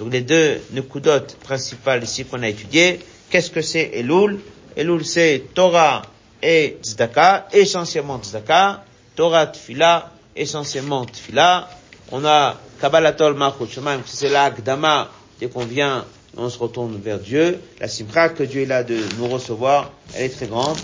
Donc 0.00 0.12
les 0.14 0.22
deux 0.22 0.62
nukudot 0.72 1.26
principales 1.44 2.02
ici 2.02 2.24
qu'on 2.24 2.42
a 2.42 2.48
étudiées, 2.48 3.00
qu'est-ce 3.28 3.50
que 3.50 3.60
c'est 3.60 3.90
Elul? 3.92 4.40
Elul 4.74 5.04
c'est 5.04 5.44
Torah 5.52 6.00
et 6.42 6.78
Tzedaka, 6.82 7.48
essentiellement 7.52 8.18
Tzedaka, 8.18 8.82
Torah 9.14 9.46
Tfila, 9.48 10.10
essentiellement 10.34 11.04
Tfila, 11.04 11.68
on 12.12 12.24
a 12.24 12.56
Kabbalatol 12.80 13.34
Malchut 13.34 13.66
Shemaim, 13.70 14.00
c'est 14.06 14.30
la 14.30 14.50
Gdama, 14.50 15.10
dès 15.38 15.48
qu'on 15.48 15.66
vient, 15.66 16.06
on 16.34 16.48
se 16.48 16.58
retourne 16.58 16.96
vers 16.96 17.18
Dieu, 17.18 17.60
la 17.78 17.86
Simcha 17.86 18.30
que 18.30 18.42
Dieu 18.42 18.62
est 18.62 18.66
là 18.66 18.82
de 18.82 18.96
nous 19.18 19.28
recevoir, 19.28 19.90
elle 20.14 20.24
est 20.24 20.28
très 20.30 20.46
grande, 20.46 20.78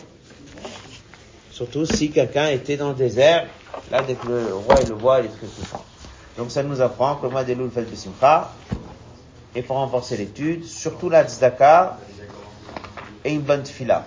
surtout 1.50 1.86
si 1.86 2.10
quelqu'un 2.10 2.48
était 2.48 2.76
dans 2.76 2.90
le 2.90 2.96
désert, 2.96 3.46
là 3.90 4.02
dès 4.02 4.14
que 4.14 4.26
le 4.28 4.54
roi 4.54 4.76
le 4.86 4.94
voit, 4.94 5.20
il 5.20 5.24
est 5.24 5.28
très 5.28 5.46
content. 5.46 5.84
Donc 6.36 6.50
ça 6.50 6.62
nous 6.62 6.82
apprend 6.82 7.14
que 7.14 7.24
le 7.24 7.32
mois 7.32 7.44
d'Elul 7.44 7.70
fait 7.70 7.80
le 7.80 7.96
Simcha, 7.96 8.52
et 9.56 9.62
pour 9.62 9.76
renforcer 9.76 10.18
l'étude, 10.18 10.64
surtout 10.64 11.08
la 11.08 11.24
tzedaka 11.24 11.98
et 13.24 13.32
une 13.32 13.40
bonne 13.40 13.64
fila. 13.64 14.04